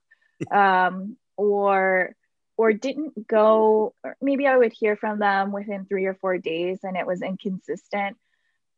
Um, 0.51 1.17
or, 1.37 2.15
or 2.57 2.73
didn't 2.73 3.27
go, 3.27 3.95
or 4.05 4.17
maybe 4.23 4.47
I 4.47 4.57
would 4.57 4.73
hear 4.73 4.97
from 4.97 5.19
them 5.19 5.51
within 5.51 5.87
three 5.87 6.05
or 6.05 6.15
four 6.15 6.39
days 6.39 6.79
and 6.85 6.97
it 6.97 7.07
was 7.07 7.23
inconsistent. 7.23 8.17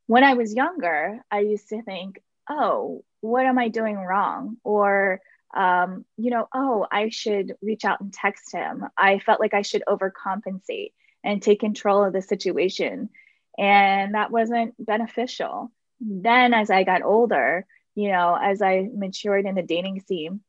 When 0.06 0.24
I 0.24 0.34
was 0.34 0.54
younger, 0.54 1.20
I 1.30 1.40
used 1.40 1.68
to 1.70 1.82
think, 1.82 2.20
oh, 2.48 3.04
what 3.20 3.46
am 3.46 3.58
I 3.58 3.68
doing 3.68 3.96
wrong? 3.96 4.56
Or, 4.62 5.20
um, 5.54 6.04
you 6.16 6.30
know, 6.30 6.48
oh, 6.54 6.86
I 6.90 7.08
should 7.08 7.54
reach 7.60 7.84
out 7.84 8.00
and 8.00 8.12
text 8.12 8.52
him. 8.52 8.84
I 8.96 9.18
felt 9.18 9.40
like 9.40 9.54
I 9.54 9.62
should 9.62 9.82
overcompensate 9.88 10.92
and 11.24 11.42
take 11.42 11.60
control 11.60 12.04
of 12.04 12.12
the 12.12 12.22
situation. 12.22 13.10
And 13.58 14.14
that 14.14 14.30
wasn't 14.30 14.74
beneficial. 14.78 15.72
Then, 16.00 16.54
as 16.54 16.70
I 16.70 16.84
got 16.84 17.02
older, 17.02 17.66
you 17.94 18.10
know, 18.10 18.38
as 18.40 18.60
I 18.62 18.88
matured 18.94 19.46
in 19.46 19.54
the 19.54 19.62
dating 19.62 20.00
scene, 20.00 20.40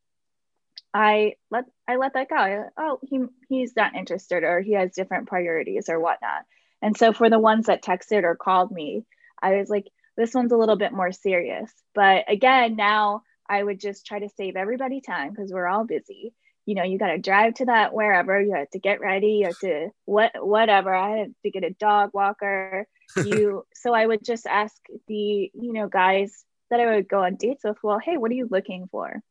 I 0.94 1.36
let 1.50 1.66
I 1.88 1.96
let 1.96 2.14
that 2.14 2.30
go. 2.30 2.70
oh, 2.78 3.00
he 3.04 3.24
he's 3.48 3.76
not 3.76 3.96
interested, 3.96 4.44
or 4.44 4.60
he 4.62 4.74
has 4.74 4.92
different 4.94 5.28
priorities, 5.28 5.90
or 5.90 6.00
whatnot. 6.00 6.44
And 6.82 6.98
so, 6.98 7.14
for 7.14 7.30
the 7.30 7.40
ones 7.40 7.68
that 7.68 7.84
texted 7.84 8.24
or 8.24 8.36
called 8.36 8.72
me, 8.72 9.06
I 9.42 9.56
was 9.56 9.70
like, 9.70 9.88
this 10.16 10.34
one's 10.34 10.52
a 10.52 10.58
little 10.58 10.76
bit 10.76 10.94
more 10.94 11.12
serious. 11.12 11.72
But 11.94 12.26
again, 12.28 12.76
now 12.76 13.22
I 13.50 13.64
would 13.64 13.80
just 13.80 14.06
try 14.06 14.20
to 14.20 14.30
save 14.30 14.56
everybody 14.56 15.02
time 15.02 15.32
because 15.32 15.52
we're 15.52 15.68
all 15.68 15.86
busy. 15.86 16.34
You 16.66 16.76
know, 16.76 16.84
you 16.84 16.98
got 16.98 17.12
to 17.12 17.18
drive 17.18 17.54
to 17.56 17.66
that 17.66 17.94
wherever 17.94 18.42
you 18.42 18.56
have 18.56 18.70
to 18.72 18.80
get 18.80 19.00
ready, 19.00 19.28
you 19.28 19.46
have 19.46 19.60
to 19.60 19.90
what 20.06 20.32
whatever. 20.36 20.94
I 20.94 21.18
had 21.20 21.36
to 21.44 21.52
get 21.52 21.64
a 21.64 21.72
dog 21.72 22.12
walker. 22.14 22.88
You 23.26 23.66
so 23.74 23.94
I 23.94 24.06
would 24.06 24.22
just 24.22 24.46
ask 24.46 24.76
the 25.08 25.16
you 25.54 25.72
know 25.72 25.88
guys 25.88 26.44
that 26.70 26.82
I 26.82 26.96
would 26.96 27.08
go 27.08 27.24
on 27.24 27.38
dates 27.38 27.64
with. 27.64 27.78
Well, 27.82 28.00
hey, 28.00 28.18
what 28.18 28.32
are 28.32 28.34
you 28.36 28.50
looking 28.52 28.90
for? 28.92 29.24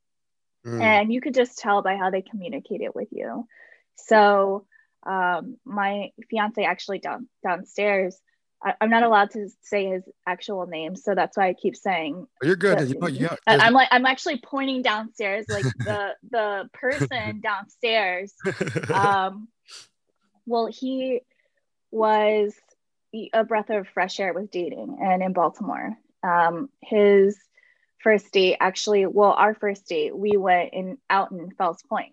Mm. 0.66 0.80
And 0.80 1.12
you 1.12 1.20
could 1.20 1.34
just 1.34 1.58
tell 1.58 1.82
by 1.82 1.96
how 1.96 2.08
they 2.08 2.22
communicate 2.22 2.80
it 2.80 2.94
with 2.94 3.08
you. 3.10 3.46
So 3.96 4.66
um, 5.06 5.58
my 5.64 6.10
fiance 6.30 6.64
actually 6.64 6.98
down 6.98 7.28
downstairs 7.42 8.18
I, 8.66 8.74
am 8.80 8.90
not 8.90 9.04
allowed 9.04 9.30
to 9.32 9.48
say 9.62 9.86
his 9.86 10.02
actual 10.26 10.66
name, 10.66 10.96
so 10.96 11.14
that's 11.14 11.36
why 11.36 11.48
I 11.48 11.54
keep 11.54 11.76
saying. 11.76 12.26
Oh, 12.42 12.46
you're 12.46 12.56
good. 12.56 12.88
You 12.88 12.98
know, 12.98 13.06
yeah, 13.06 13.36
I'm 13.46 13.72
like 13.72 13.88
I'm 13.92 14.06
actually 14.06 14.38
pointing 14.38 14.82
downstairs, 14.82 15.46
like 15.48 15.62
the 15.62 16.14
the 16.30 16.68
person 16.72 17.40
downstairs. 17.40 18.34
Um, 18.92 19.48
well, 20.46 20.66
he 20.66 21.20
was 21.90 22.54
a 23.32 23.44
breath 23.44 23.70
of 23.70 23.88
fresh 23.88 24.18
air 24.18 24.32
with 24.32 24.50
dating, 24.50 24.98
and 25.00 25.22
in 25.22 25.32
Baltimore, 25.32 25.96
um, 26.22 26.68
his 26.82 27.38
first 27.98 28.32
date 28.32 28.56
actually, 28.60 29.06
well, 29.06 29.32
our 29.32 29.54
first 29.54 29.86
date, 29.86 30.16
we 30.16 30.36
went 30.36 30.72
in 30.72 30.98
out 31.08 31.30
in 31.30 31.50
Fells 31.52 31.82
Point, 31.88 32.12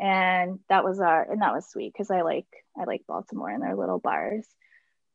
and 0.00 0.58
that 0.68 0.84
was 0.84 1.00
our 1.00 1.30
and 1.30 1.42
that 1.42 1.54
was 1.54 1.68
sweet 1.68 1.92
because 1.92 2.10
I 2.10 2.22
like 2.22 2.46
I 2.78 2.84
like 2.84 3.02
Baltimore 3.06 3.50
and 3.50 3.62
their 3.62 3.76
little 3.76 3.98
bars 3.98 4.46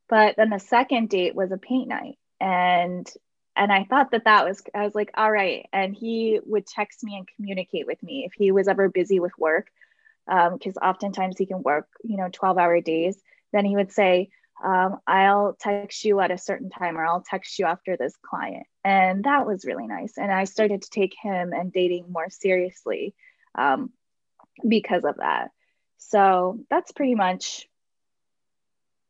but 0.10 0.36
then 0.38 0.49
the 0.49 0.60
second 0.60 1.10
date 1.10 1.36
was 1.36 1.51
a 1.51 1.58
paint 1.58 1.88
night. 1.88 2.18
And 2.39 3.12
and 3.58 3.72
I 3.72 3.86
thought 3.86 4.12
that 4.12 4.26
that 4.26 4.45
was, 4.45 4.62
I 4.76 4.84
was 4.84 4.93
like, 4.93 5.10
all 5.18 5.32
right. 5.32 5.68
And 5.74 5.95
he 5.95 6.39
would 6.45 6.68
text 6.68 7.03
me 7.03 7.18
and 7.18 7.28
communicate 7.36 7.88
with 7.88 8.01
me 8.03 8.24
if 8.26 8.34
he 8.34 8.51
was 8.51 8.68
ever 8.68 8.88
busy 8.88 9.20
with 9.20 9.32
work, 9.38 9.68
because 10.28 10.78
um, 10.78 10.88
oftentimes 10.88 11.38
he 11.38 11.47
can 11.47 11.64
work, 11.64 11.88
you 12.03 12.18
know, 12.18 12.30
12 12.32 12.58
hour 12.60 12.80
days. 12.82 13.20
Then 13.51 13.66
he 13.66 13.76
would 13.76 13.91
say, 13.91 14.30
um, 14.64 14.97
I'll 15.08 15.55
text 15.60 16.05
you 16.05 16.20
at 16.20 16.32
a 16.32 16.38
certain 16.38 16.70
time 16.70 16.97
or 16.97 17.05
I'll 17.05 17.24
text 17.28 17.58
you 17.58 17.66
after 17.66 17.97
this 17.97 18.14
client. 18.24 18.68
And 18.84 19.24
that 19.24 19.45
was 19.47 19.66
really 19.66 19.88
nice. 19.88 20.18
And 20.18 20.32
I 20.32 20.43
started 20.43 20.84
to 20.84 20.89
take 20.89 21.16
him 21.20 21.51
and 21.51 21.72
dating 21.72 22.12
more 22.12 22.30
seriously 22.30 23.16
um, 23.55 23.91
because 24.68 25.03
of 25.03 25.18
that. 25.18 25.49
So 25.97 26.60
that's 26.70 26.91
pretty 26.91 27.16
much 27.16 27.68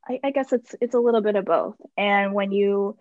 I, 0.08 0.20
I 0.24 0.32
guess 0.32 0.54
it's 0.54 0.76
it's 0.82 0.96
a 0.96 1.00
little 1.00 1.22
bit 1.22 1.36
of 1.36 1.46
both. 1.46 1.76
And 1.98 2.34
when 2.34 2.52
you 2.52 2.98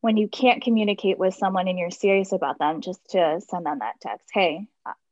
when 0.00 0.16
you 0.16 0.28
can't 0.28 0.62
communicate 0.62 1.18
with 1.18 1.34
someone 1.34 1.66
and 1.68 1.78
you're 1.78 1.90
serious 1.90 2.32
about 2.32 2.58
them, 2.58 2.80
just 2.80 3.00
to 3.10 3.40
send 3.48 3.64
them 3.64 3.78
that 3.78 4.00
text, 4.02 4.28
hey, 4.32 4.66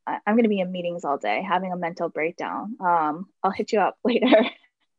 I, 0.07 0.19
am 0.27 0.35
going 0.35 0.43
to 0.43 0.49
be 0.49 0.61
in 0.61 0.71
meetings 0.71 1.05
all 1.05 1.17
day, 1.17 1.43
having 1.43 1.73
a 1.73 1.77
mental 1.77 2.09
breakdown. 2.09 2.77
Um, 2.79 3.29
I'll 3.43 3.51
hit 3.51 3.73
you 3.73 3.81
up 3.81 3.97
later, 4.05 4.45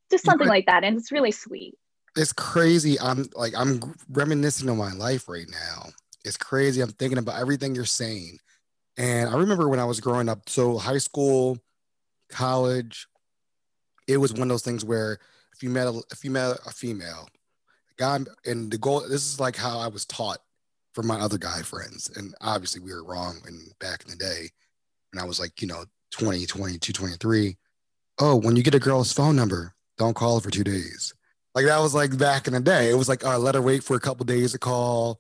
just 0.10 0.26
something 0.26 0.48
like 0.48 0.66
that, 0.68 0.84
and 0.84 0.98
it's 0.98 1.12
really 1.12 1.32
sweet. 1.32 1.76
It's 2.16 2.34
crazy. 2.34 3.00
I'm 3.00 3.28
like 3.36 3.54
I'm 3.56 3.96
reminiscing 4.10 4.70
on 4.70 4.78
my 4.78 4.94
life 4.94 5.28
right 5.28 5.50
now. 5.50 5.90
It's 6.26 6.38
crazy. 6.38 6.82
I'm 6.82 6.90
thinking 6.90 7.18
about 7.18 7.40
everything 7.40 7.76
you're 7.76 7.86
saying, 7.86 8.38
and 8.98 9.30
I 9.30 9.38
remember 9.38 9.68
when 9.68 9.80
I 9.80 9.86
was 9.86 10.00
growing 10.00 10.30
up. 10.30 10.48
So 10.48 10.78
high 10.78 11.00
school, 11.00 11.58
college, 12.30 13.08
it 14.08 14.18
was 14.18 14.34
one 14.34 14.44
of 14.44 14.50
those 14.50 14.64
things 14.64 14.86
where 14.86 15.20
you 15.64 15.70
met 15.70 15.88
a, 15.88 16.30
met 16.30 16.58
a 16.66 16.72
female, 16.72 17.28
a 17.90 17.94
guy, 17.98 18.20
and 18.46 18.72
the 18.72 18.78
goal. 18.78 19.02
This 19.02 19.26
is 19.26 19.40
like 19.40 19.56
how 19.56 19.80
I 19.80 19.88
was 19.88 20.06
taught 20.06 20.40
from 20.94 21.08
my 21.08 21.20
other 21.20 21.38
guy 21.38 21.62
friends, 21.62 22.12
and 22.16 22.36
obviously 22.42 22.82
we 22.82 22.94
were 22.94 23.04
wrong. 23.04 23.38
And 23.48 23.74
back 23.80 24.04
in 24.04 24.12
the 24.12 24.18
day, 24.18 24.50
when 25.12 25.24
I 25.24 25.28
was 25.28 25.40
like 25.40 25.62
you 25.62 25.68
know 25.68 25.86
20, 26.12 26.46
22, 26.46 26.94
23, 26.94 27.58
oh, 28.20 28.36
when 28.36 28.56
you 28.56 28.64
get 28.64 28.76
a 28.76 28.80
girl's 28.80 29.14
phone 29.14 29.36
number, 29.36 29.74
don't 29.98 30.16
call 30.16 30.40
for 30.40 30.52
two 30.52 30.64
days. 30.64 31.14
Like 31.56 31.66
that 31.66 31.80
was 31.80 31.96
like 31.96 32.18
back 32.18 32.48
in 32.48 32.54
the 32.54 32.60
day. 32.60 32.90
It 32.90 32.96
was 32.96 33.10
like, 33.10 33.26
oh, 33.26 33.38
let 33.38 33.56
her 33.56 33.62
wait 33.62 33.84
for 33.84 33.96
a 33.96 34.00
couple 34.02 34.26
days 34.26 34.52
to 34.52 34.60
call. 34.60 35.20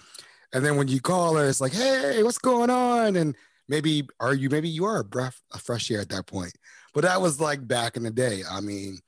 And 0.51 0.65
then 0.65 0.77
when 0.77 0.87
you 0.87 0.99
call 0.99 1.35
her, 1.35 1.47
it's 1.47 1.61
like, 1.61 1.73
hey, 1.73 2.21
what's 2.23 2.37
going 2.37 2.69
on? 2.69 3.15
And 3.15 3.35
maybe 3.67 4.07
are 4.19 4.33
you 4.33 4.49
maybe 4.49 4.69
you 4.69 4.85
are 4.85 4.99
a 4.99 5.03
breath 5.03 5.41
of 5.53 5.61
fresh 5.61 5.89
air 5.89 6.01
at 6.01 6.09
that 6.09 6.27
point. 6.27 6.53
But 6.93 7.01
that 7.01 7.21
was 7.21 7.39
like 7.39 7.67
back 7.67 7.97
in 7.97 8.03
the 8.03 8.11
day. 8.11 8.43
I 8.49 8.61
mean, 8.61 8.99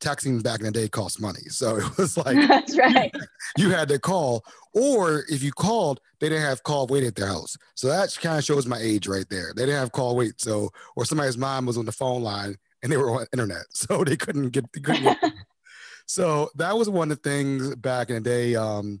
texting 0.00 0.42
back 0.42 0.60
in 0.60 0.66
the 0.66 0.72
day 0.72 0.88
cost 0.88 1.20
money. 1.20 1.48
So 1.48 1.76
it 1.78 1.96
was 1.96 2.16
like 2.16 2.36
that's 2.48 2.76
right. 2.76 3.14
You 3.56 3.70
had 3.70 3.88
to 3.88 3.98
call, 3.98 4.44
or 4.74 5.24
if 5.28 5.42
you 5.42 5.52
called, 5.52 6.00
they 6.18 6.28
didn't 6.28 6.44
have 6.44 6.62
call 6.62 6.86
wait 6.86 7.04
at 7.04 7.14
their 7.14 7.26
house. 7.26 7.56
So 7.74 7.88
that 7.88 8.16
kind 8.20 8.38
of 8.38 8.44
shows 8.44 8.66
my 8.66 8.78
age 8.78 9.06
right 9.06 9.28
there. 9.28 9.52
They 9.54 9.66
didn't 9.66 9.80
have 9.80 9.92
call 9.92 10.16
wait. 10.16 10.40
So 10.40 10.70
or 10.96 11.04
somebody's 11.04 11.38
mom 11.38 11.66
was 11.66 11.78
on 11.78 11.86
the 11.86 11.92
phone 11.92 12.22
line 12.22 12.56
and 12.82 12.90
they 12.90 12.96
were 12.96 13.10
on 13.10 13.26
internet, 13.32 13.66
so 13.70 14.04
they 14.04 14.16
couldn't 14.16 14.50
get. 14.50 14.70
They 14.72 14.80
couldn't 14.80 15.04
get 15.04 15.32
so 16.06 16.50
that 16.56 16.76
was 16.76 16.88
one 16.88 17.10
of 17.10 17.22
the 17.22 17.28
things 17.28 17.74
back 17.76 18.10
in 18.10 18.16
the 18.16 18.20
day, 18.20 18.54
um, 18.56 19.00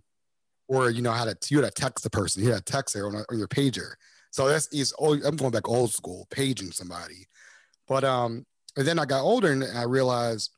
or 0.68 0.90
you 0.90 1.02
know 1.02 1.12
how 1.12 1.24
to 1.24 1.36
you 1.48 1.60
had 1.60 1.74
to 1.74 1.80
text 1.80 2.04
the 2.04 2.10
person. 2.10 2.44
You 2.44 2.52
had 2.52 2.64
to 2.66 2.72
text 2.72 2.94
her 2.94 3.06
on, 3.06 3.16
on 3.16 3.38
your 3.38 3.48
pager. 3.48 3.94
So 4.32 4.48
that's 4.48 4.68
is 4.68 4.94
I'm 5.00 5.36
going 5.36 5.50
back 5.50 5.68
old 5.68 5.92
school, 5.92 6.26
paging 6.30 6.70
somebody. 6.70 7.26
But 7.88 8.04
um, 8.04 8.46
and 8.76 8.86
then 8.86 8.98
I 8.98 9.04
got 9.04 9.22
older 9.22 9.50
and 9.50 9.64
I 9.64 9.82
realized 9.82 10.52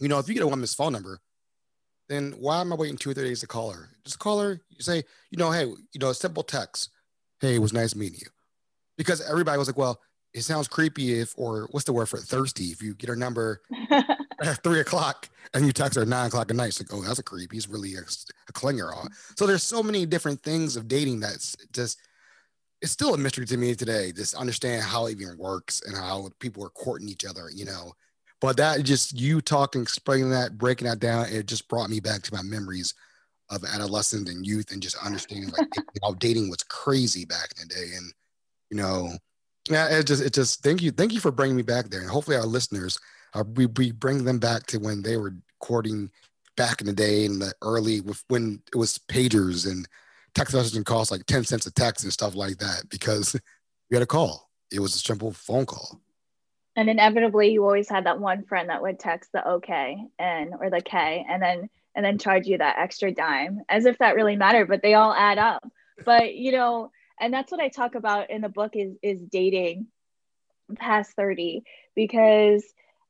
you 0.00 0.08
know, 0.08 0.18
if 0.18 0.28
you 0.28 0.34
get 0.34 0.42
a 0.42 0.48
woman's 0.48 0.74
phone 0.74 0.92
number, 0.92 1.20
then 2.08 2.32
why 2.38 2.60
am 2.60 2.72
I 2.72 2.76
waiting 2.76 2.96
two 2.96 3.10
or 3.10 3.14
three 3.14 3.24
days 3.24 3.40
to 3.40 3.46
call 3.46 3.70
her? 3.70 3.88
Just 4.04 4.18
call 4.18 4.40
her. 4.40 4.60
You 4.70 4.82
say, 4.82 5.02
you 5.30 5.38
know, 5.38 5.50
hey, 5.50 5.64
you 5.64 6.00
know, 6.00 6.10
a 6.10 6.14
simple 6.14 6.42
text. 6.42 6.90
Hey, 7.40 7.54
it 7.54 7.60
was 7.60 7.72
nice 7.72 7.94
meeting 7.94 8.18
you. 8.20 8.28
Because 8.98 9.20
everybody 9.22 9.58
was 9.58 9.68
like, 9.68 9.78
well, 9.78 10.00
it 10.34 10.42
sounds 10.42 10.68
creepy 10.68 11.20
if, 11.20 11.34
or 11.36 11.68
what's 11.70 11.84
the 11.84 11.92
word 11.92 12.08
for 12.08 12.18
it? 12.18 12.24
thirsty? 12.24 12.66
If 12.66 12.82
you 12.82 12.94
get 12.94 13.08
her 13.08 13.16
number 13.16 13.62
at 13.90 14.62
three 14.62 14.80
o'clock 14.80 15.28
and 15.54 15.66
you 15.66 15.72
text 15.72 15.96
her 15.96 16.02
at 16.02 16.08
nine 16.08 16.26
o'clock 16.26 16.50
at 16.50 16.56
night, 16.56 16.68
it's 16.68 16.80
like, 16.80 16.92
oh, 16.92 17.02
that's 17.02 17.18
a 17.18 17.22
creep. 17.22 17.52
He's 17.52 17.68
really 17.68 17.94
a, 17.94 18.00
a 18.00 18.52
clinger. 18.52 18.94
On. 18.94 19.08
So 19.36 19.46
there's 19.46 19.62
so 19.62 19.82
many 19.82 20.06
different 20.06 20.42
things 20.42 20.76
of 20.76 20.88
dating 20.88 21.20
that's 21.20 21.56
just, 21.72 21.98
it's 22.80 22.92
still 22.92 23.14
a 23.14 23.18
mystery 23.18 23.46
to 23.46 23.56
me 23.56 23.74
today. 23.74 24.12
Just 24.12 24.34
understand 24.34 24.82
how 24.82 25.06
it 25.06 25.12
even 25.12 25.38
works 25.38 25.82
and 25.86 25.96
how 25.96 26.30
people 26.40 26.64
are 26.64 26.70
courting 26.70 27.08
each 27.08 27.24
other, 27.24 27.48
you 27.54 27.64
know, 27.64 27.92
but 28.42 28.56
that 28.56 28.82
just 28.82 29.18
you 29.18 29.40
talking, 29.40 29.82
explaining 29.82 30.30
that, 30.30 30.58
breaking 30.58 30.88
that 30.88 30.98
down, 30.98 31.26
it 31.26 31.46
just 31.46 31.68
brought 31.68 31.88
me 31.88 32.00
back 32.00 32.22
to 32.22 32.34
my 32.34 32.42
memories 32.42 32.92
of 33.50 33.64
adolescence 33.64 34.28
and 34.28 34.44
youth 34.44 34.72
and 34.72 34.82
just 34.82 34.96
understanding 34.96 35.50
like 35.56 35.68
how 36.02 36.14
dating 36.14 36.50
was 36.50 36.64
crazy 36.64 37.24
back 37.24 37.50
in 37.56 37.68
the 37.68 37.74
day. 37.74 37.90
And 37.96 38.12
you 38.68 38.76
know, 38.78 39.10
yeah, 39.70 39.96
it 39.96 40.08
just 40.08 40.24
it 40.24 40.34
just 40.34 40.60
thank 40.64 40.82
you, 40.82 40.90
thank 40.90 41.12
you 41.12 41.20
for 41.20 41.30
bringing 41.30 41.56
me 41.56 41.62
back 41.62 41.88
there. 41.88 42.00
And 42.00 42.10
hopefully 42.10 42.36
our 42.36 42.44
listeners, 42.44 42.98
uh, 43.32 43.44
we 43.54 43.66
we 43.66 43.92
bring 43.92 44.24
them 44.24 44.40
back 44.40 44.66
to 44.66 44.78
when 44.78 45.02
they 45.02 45.16
were 45.16 45.34
courting 45.60 46.10
back 46.56 46.80
in 46.80 46.88
the 46.88 46.92
day 46.92 47.24
in 47.24 47.38
the 47.38 47.52
early 47.62 48.00
with 48.00 48.24
when 48.26 48.60
it 48.74 48.76
was 48.76 48.98
pagers 49.08 49.70
and 49.70 49.86
text 50.34 50.52
messaging 50.52 50.84
cost 50.84 51.12
like 51.12 51.24
10 51.26 51.44
cents 51.44 51.66
a 51.66 51.70
text 51.70 52.02
and 52.02 52.12
stuff 52.12 52.34
like 52.34 52.58
that 52.58 52.88
because 52.90 53.34
you 53.88 53.94
had 53.94 54.02
a 54.02 54.06
call. 54.06 54.50
It 54.72 54.80
was 54.80 54.96
a 54.96 54.98
simple 54.98 55.32
phone 55.32 55.66
call 55.66 56.00
and 56.76 56.88
inevitably 56.88 57.52
you 57.52 57.64
always 57.64 57.88
had 57.88 58.06
that 58.06 58.20
one 58.20 58.44
friend 58.44 58.68
that 58.68 58.82
would 58.82 58.98
text 58.98 59.30
the 59.32 59.46
okay 59.46 59.96
and 60.18 60.54
or 60.58 60.70
the 60.70 60.80
k 60.80 61.24
and 61.28 61.42
then 61.42 61.68
and 61.94 62.04
then 62.04 62.18
charge 62.18 62.46
you 62.46 62.58
that 62.58 62.78
extra 62.78 63.12
dime 63.12 63.60
as 63.68 63.84
if 63.84 63.98
that 63.98 64.14
really 64.14 64.36
mattered 64.36 64.68
but 64.68 64.82
they 64.82 64.94
all 64.94 65.12
add 65.12 65.38
up. 65.38 65.62
But 66.04 66.34
you 66.34 66.52
know 66.52 66.90
and 67.20 67.32
that's 67.32 67.52
what 67.52 67.60
i 67.60 67.68
talk 67.68 67.94
about 67.94 68.30
in 68.30 68.40
the 68.40 68.48
book 68.48 68.72
is 68.74 68.96
is 69.02 69.20
dating 69.20 69.86
past 70.76 71.12
30 71.16 71.62
because 71.94 72.64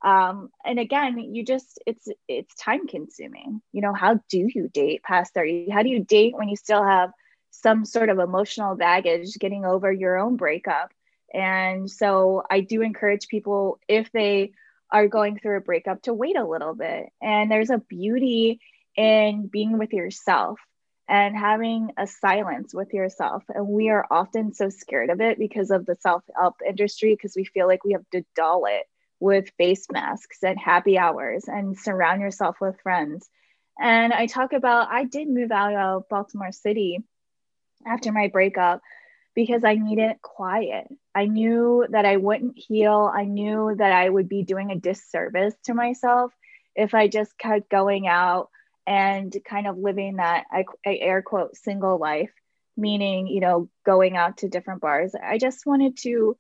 um 0.05 0.51
and 0.65 0.81
again 0.81 1.17
you 1.19 1.45
just 1.45 1.79
it's 1.87 2.09
it's 2.29 2.55
time 2.57 2.87
consuming. 2.89 3.63
You 3.73 3.83
know 3.83 3.95
how 3.95 4.21
do 4.29 4.49
you 4.53 4.69
date 4.69 5.03
past 5.03 5.35
30 5.35 5.71
how 5.71 5.83
do 5.83 5.89
you 5.89 6.01
date 6.05 6.35
when 6.37 6.49
you 6.49 6.57
still 6.57 6.83
have 6.83 7.13
some 7.51 7.85
sort 7.85 8.09
of 8.09 8.19
emotional 8.19 8.75
baggage 8.75 9.35
getting 9.39 9.65
over 9.65 9.93
your 9.93 10.19
own 10.19 10.37
breakup 10.37 10.91
and 11.33 11.91
so 11.91 12.43
i 12.51 12.61
do 12.61 12.83
encourage 12.83 13.29
people 13.29 13.79
if 13.89 14.11
they 14.13 14.53
are 14.91 15.09
going 15.09 15.39
through 15.39 15.57
a 15.57 15.61
breakup 15.61 16.03
to 16.03 16.13
wait 16.13 16.37
a 16.37 16.47
little 16.47 16.75
bit 16.75 17.07
and 17.21 17.51
there's 17.51 17.71
a 17.71 17.79
beauty 17.79 18.61
in 18.97 19.47
being 19.47 19.79
with 19.79 19.93
yourself 19.93 20.59
and 21.09 21.37
having 21.37 21.91
a 21.99 22.07
silence 22.07 22.73
with 22.73 22.93
yourself. 22.95 23.43
And 23.49 23.67
we 23.67 23.91
are 23.91 24.07
often 24.11 24.55
so 24.55 24.69
scared 24.69 25.11
of 25.11 25.21
it 25.21 25.39
because 25.39 25.71
of 25.71 25.85
the 25.85 25.97
self 26.01 26.23
help 26.35 26.57
industry, 26.67 27.15
because 27.15 27.35
we 27.37 27.45
feel 27.45 27.67
like 27.67 27.85
we 27.85 27.93
have 27.93 28.09
to 28.13 28.25
dull 28.37 28.65
it 28.67 28.87
with 29.21 29.51
face 29.59 29.87
masks 29.93 30.39
and 30.43 30.59
happy 30.59 30.99
hours 30.99 31.45
and 31.47 31.79
surround 31.79 32.21
yourself 32.21 32.57
with 32.61 32.81
friends. 32.81 33.29
And 33.79 34.13
I 34.13 34.27
talk 34.27 34.53
about, 34.53 34.89
I 34.91 35.05
did 35.05 35.29
move 35.29 35.53
out 35.53 35.75
of 35.75 36.09
Baltimore 36.09 36.53
City 36.53 36.99
after 37.87 38.13
my 38.13 38.29
breakup 38.29 38.81
because 39.35 39.65
I 39.65 39.75
needed 39.75 40.21
quiet. 40.23 40.89
I 41.15 41.27
knew 41.27 41.87
that 41.91 42.05
I 42.05 42.17
wouldn't 42.17 42.59
heal. 42.59 43.11
I 43.13 43.25
knew 43.25 43.75
that 43.77 43.93
I 43.93 44.09
would 44.09 44.29
be 44.29 44.43
doing 44.43 44.71
a 44.71 44.79
disservice 44.79 45.55
to 45.65 45.75
myself 45.75 46.33
if 46.75 46.95
I 46.95 47.09
just 47.09 47.37
kept 47.39 47.71
going 47.71 48.07
out 48.07 48.49
and 48.87 49.35
kind 49.45 49.67
of 49.67 49.79
living 49.79 50.17
that 50.17 50.45
I, 50.51 50.65
I 50.85 50.97
air 50.97 51.23
quote 51.23 51.57
single 51.57 51.99
life, 51.99 52.33
meaning, 52.77 53.27
you 53.27 53.41
know, 53.41 53.69
going 53.85 54.17
out 54.17 54.39
to 54.39 54.49
different 54.49 54.81
bars. 54.81 55.15
I 55.15 55.39
just 55.39 55.67
wanted 55.67 55.99
to 55.99 56.37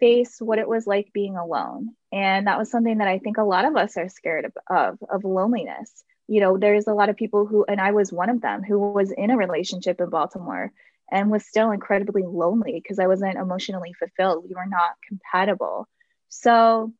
face 0.00 0.36
what 0.40 0.58
it 0.58 0.68
was 0.68 0.86
like 0.86 1.12
being 1.12 1.36
alone. 1.36 1.90
And 2.12 2.46
that 2.46 2.58
was 2.58 2.70
something 2.70 2.98
that 2.98 3.08
I 3.08 3.18
think 3.18 3.38
a 3.38 3.42
lot 3.42 3.64
of 3.64 3.76
us 3.76 3.96
are 3.96 4.08
scared 4.08 4.46
of, 4.46 4.52
of, 4.68 4.98
of 5.08 5.24
loneliness. 5.24 6.04
You 6.26 6.40
know, 6.40 6.58
there's 6.58 6.86
a 6.86 6.94
lot 6.94 7.08
of 7.08 7.16
people 7.16 7.46
who, 7.46 7.64
and 7.64 7.80
I 7.80 7.92
was 7.92 8.12
one 8.12 8.30
of 8.30 8.40
them, 8.40 8.62
who 8.62 8.78
was 8.78 9.10
in 9.10 9.30
a 9.30 9.36
relationship 9.36 10.00
in 10.00 10.10
Baltimore 10.10 10.72
and 11.10 11.30
was 11.30 11.46
still 11.46 11.70
incredibly 11.70 12.22
lonely 12.22 12.80
because 12.82 12.98
I 12.98 13.06
wasn't 13.06 13.38
emotionally 13.38 13.92
fulfilled. 13.94 14.44
We 14.48 14.54
were 14.54 14.66
not 14.66 14.96
compatible. 15.06 15.86
So 16.28 16.92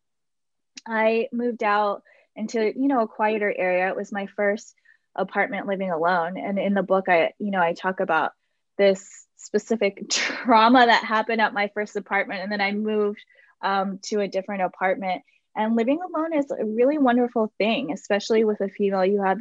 I 0.87 1.29
moved 1.33 1.63
out 1.63 2.03
into 2.37 2.61
you 2.61 2.89
know 2.89 3.03
a 3.03 3.09
quieter 3.09 3.53
area. 3.57 3.89
It 3.89 3.97
was 3.97 4.13
my 4.13 4.27
first 4.37 4.75
apartment 5.15 5.67
living 5.67 5.91
alone. 5.91 6.37
And 6.39 6.59
in 6.59 6.75
the 6.75 6.83
book 6.83 7.09
i 7.09 7.33
you 7.39 7.51
know 7.51 7.61
i 7.61 7.75
talk 7.75 8.01
about 8.01 8.33
this 8.79 9.27
specific 9.37 10.09
trauma 10.11 10.87
that 10.87 11.05
happened 11.05 11.41
at 11.41 11.55
my 11.55 11.71
first 11.75 11.97
apartment. 11.97 12.43
And 12.43 12.53
then 12.53 12.61
i 12.61 12.73
moved 12.73 13.23
um, 13.63 13.99
to 14.05 14.21
a 14.21 14.29
different 14.29 14.63
apartment. 14.63 15.23
And 15.57 15.75
living 15.75 15.99
alone 16.01 16.33
is 16.35 16.51
a 16.51 16.65
really 16.65 16.99
wonderful 16.99 17.53
thing 17.59 17.93
especially 17.93 18.45
with 18.45 18.61
a 18.61 18.69
female. 18.69 19.05
You 19.05 19.23
have 19.23 19.39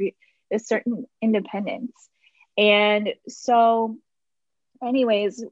a 0.51 0.59
certain 0.59 1.05
independence. 1.21 1.93
And 2.57 3.09
so 3.27 3.97
anyways 4.83 5.43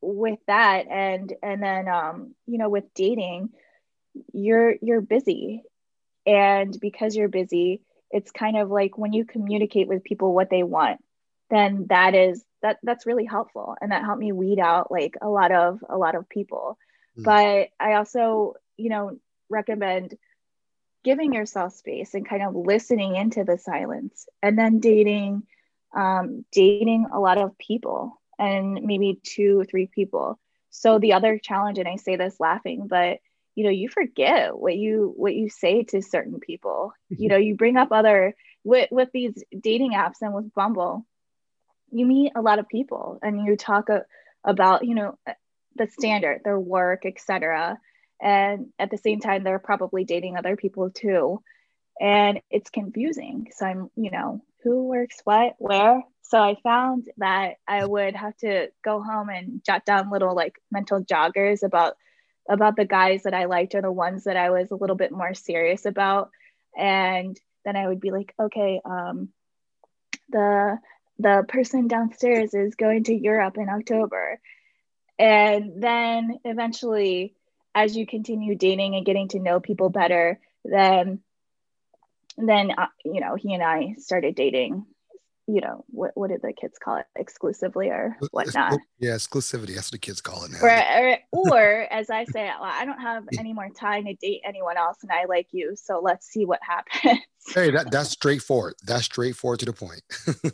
with 0.00 0.38
that 0.48 0.86
and 0.88 1.32
and 1.42 1.62
then 1.62 1.88
um 1.88 2.34
you 2.46 2.58
know 2.58 2.68
with 2.68 2.84
dating 2.94 3.50
you're 4.32 4.74
you're 4.80 5.00
busy 5.00 5.62
and 6.26 6.78
because 6.80 7.16
you're 7.16 7.28
busy, 7.28 7.82
it's 8.10 8.30
kind 8.30 8.56
of 8.56 8.70
like 8.70 8.96
when 8.98 9.12
you 9.12 9.24
communicate 9.24 9.88
with 9.88 10.04
people 10.04 10.34
what 10.34 10.50
they 10.50 10.62
want, 10.62 11.00
then 11.50 11.86
that 11.88 12.14
is 12.14 12.44
that 12.62 12.78
that's 12.82 13.06
really 13.06 13.24
helpful. 13.24 13.74
And 13.80 13.92
that 13.92 14.04
helped 14.04 14.20
me 14.20 14.32
weed 14.32 14.58
out 14.58 14.90
like 14.90 15.16
a 15.20 15.28
lot 15.28 15.52
of 15.52 15.80
a 15.88 15.96
lot 15.96 16.14
of 16.14 16.28
people. 16.28 16.78
Mm. 17.18 17.24
But 17.24 17.68
I 17.84 17.94
also, 17.94 18.54
you 18.76 18.90
know, 18.90 19.18
recommend 19.48 20.16
giving 21.04 21.32
yourself 21.32 21.74
space 21.74 22.14
and 22.14 22.28
kind 22.28 22.42
of 22.44 22.54
listening 22.54 23.16
into 23.16 23.42
the 23.42 23.58
silence 23.58 24.26
and 24.42 24.56
then 24.56 24.78
dating 24.78 25.42
um, 25.94 26.44
dating 26.52 27.06
a 27.12 27.18
lot 27.18 27.38
of 27.38 27.58
people 27.58 28.21
and 28.38 28.82
maybe 28.82 29.20
two 29.22 29.64
three 29.70 29.86
people. 29.86 30.38
So 30.70 30.98
the 30.98 31.12
other 31.12 31.38
challenge 31.38 31.78
and 31.78 31.88
i 31.88 31.96
say 31.96 32.16
this 32.16 32.40
laughing 32.40 32.86
but 32.88 33.18
you 33.54 33.64
know 33.64 33.70
you 33.70 33.88
forget 33.88 34.56
what 34.58 34.74
you 34.76 35.12
what 35.16 35.34
you 35.34 35.48
say 35.48 35.84
to 35.84 36.02
certain 36.02 36.40
people. 36.40 36.92
You 37.10 37.28
know 37.28 37.36
you 37.36 37.56
bring 37.56 37.76
up 37.76 37.92
other 37.92 38.34
with 38.64 38.88
with 38.90 39.10
these 39.12 39.42
dating 39.58 39.92
apps 39.92 40.22
and 40.22 40.34
with 40.34 40.54
bumble 40.54 41.06
you 41.92 42.06
meet 42.06 42.32
a 42.34 42.40
lot 42.40 42.58
of 42.58 42.68
people 42.68 43.18
and 43.22 43.44
you 43.46 43.56
talk 43.56 43.88
a, 43.88 44.04
about 44.44 44.84
you 44.84 44.94
know 44.94 45.18
uh, 45.26 45.32
the 45.76 45.86
standard 45.86 46.40
their 46.44 46.58
work 46.58 47.04
etc 47.04 47.78
and 48.20 48.68
at 48.78 48.90
the 48.90 48.98
same 48.98 49.20
time 49.20 49.44
they're 49.44 49.58
probably 49.58 50.04
dating 50.04 50.36
other 50.36 50.56
people 50.56 50.90
too 50.90 51.40
and 52.02 52.40
it's 52.50 52.68
confusing 52.68 53.48
so 53.56 53.64
i'm 53.64 53.90
you 53.96 54.10
know 54.10 54.42
who 54.62 54.84
works 54.84 55.20
what 55.24 55.54
where 55.58 56.02
so 56.22 56.38
i 56.38 56.54
found 56.62 57.08
that 57.16 57.54
i 57.66 57.84
would 57.84 58.14
have 58.14 58.36
to 58.36 58.68
go 58.84 59.02
home 59.02 59.30
and 59.30 59.64
jot 59.64 59.86
down 59.86 60.10
little 60.10 60.34
like 60.34 60.60
mental 60.70 61.02
joggers 61.02 61.62
about 61.62 61.94
about 62.48 62.76
the 62.76 62.84
guys 62.84 63.22
that 63.22 63.34
I 63.34 63.44
liked 63.44 63.74
or 63.74 63.82
the 63.82 63.92
ones 63.92 64.24
that 64.24 64.36
I 64.36 64.50
was 64.50 64.70
a 64.70 64.76
little 64.76 64.96
bit 64.96 65.12
more 65.12 65.34
serious 65.34 65.84
about. 65.86 66.30
And 66.76 67.38
then 67.64 67.76
I 67.76 67.86
would 67.86 68.00
be 68.00 68.10
like, 68.10 68.34
okay, 68.40 68.80
um, 68.84 69.28
the 70.30 70.78
the 71.18 71.44
person 71.46 71.88
downstairs 71.88 72.54
is 72.54 72.74
going 72.74 73.04
to 73.04 73.14
Europe 73.14 73.56
in 73.58 73.68
October. 73.68 74.40
And 75.18 75.82
then 75.82 76.38
eventually, 76.44 77.34
as 77.74 77.96
you 77.96 78.06
continue 78.06 78.56
dating 78.56 78.96
and 78.96 79.06
getting 79.06 79.28
to 79.28 79.38
know 79.38 79.60
people 79.60 79.90
better, 79.90 80.40
then 80.64 81.20
then 82.36 82.70
uh, 82.76 82.86
you 83.04 83.20
know 83.20 83.34
he 83.36 83.54
and 83.54 83.62
I 83.62 83.94
started 83.98 84.34
dating 84.34 84.86
you 85.48 85.60
know 85.60 85.84
what 85.88 86.12
what 86.14 86.30
did 86.30 86.40
the 86.42 86.52
kids 86.52 86.78
call 86.82 86.96
it? 86.98 87.06
Exclusively 87.16 87.88
or 87.88 88.16
whatnot? 88.30 88.78
yeah 88.98 89.12
exclusivity. 89.12 89.74
That's 89.74 89.88
what 89.88 89.92
the 89.92 89.98
kids 89.98 90.20
call 90.20 90.44
it 90.44 90.52
now. 90.52 90.60
Or, 90.62 91.18
or, 91.32 91.52
or 91.52 91.92
as 91.92 92.10
i 92.10 92.24
say 92.24 92.44
well, 92.44 92.58
i 92.72 92.84
don't 92.84 93.00
have 93.00 93.24
any 93.38 93.52
more 93.52 93.68
time 93.68 94.04
to 94.04 94.14
date 94.14 94.42
anyone 94.44 94.76
else 94.76 94.98
and 95.02 95.10
i 95.10 95.24
like 95.24 95.48
you 95.52 95.74
so 95.74 96.00
let's 96.02 96.26
see 96.26 96.44
what 96.44 96.60
happens. 96.62 97.20
Hey 97.52 97.72
that, 97.72 97.90
that's 97.90 98.10
straightforward. 98.10 98.74
That's 98.86 99.04
straightforward 99.04 99.58
to 99.60 99.66
the 99.66 99.72
point. 99.72 100.02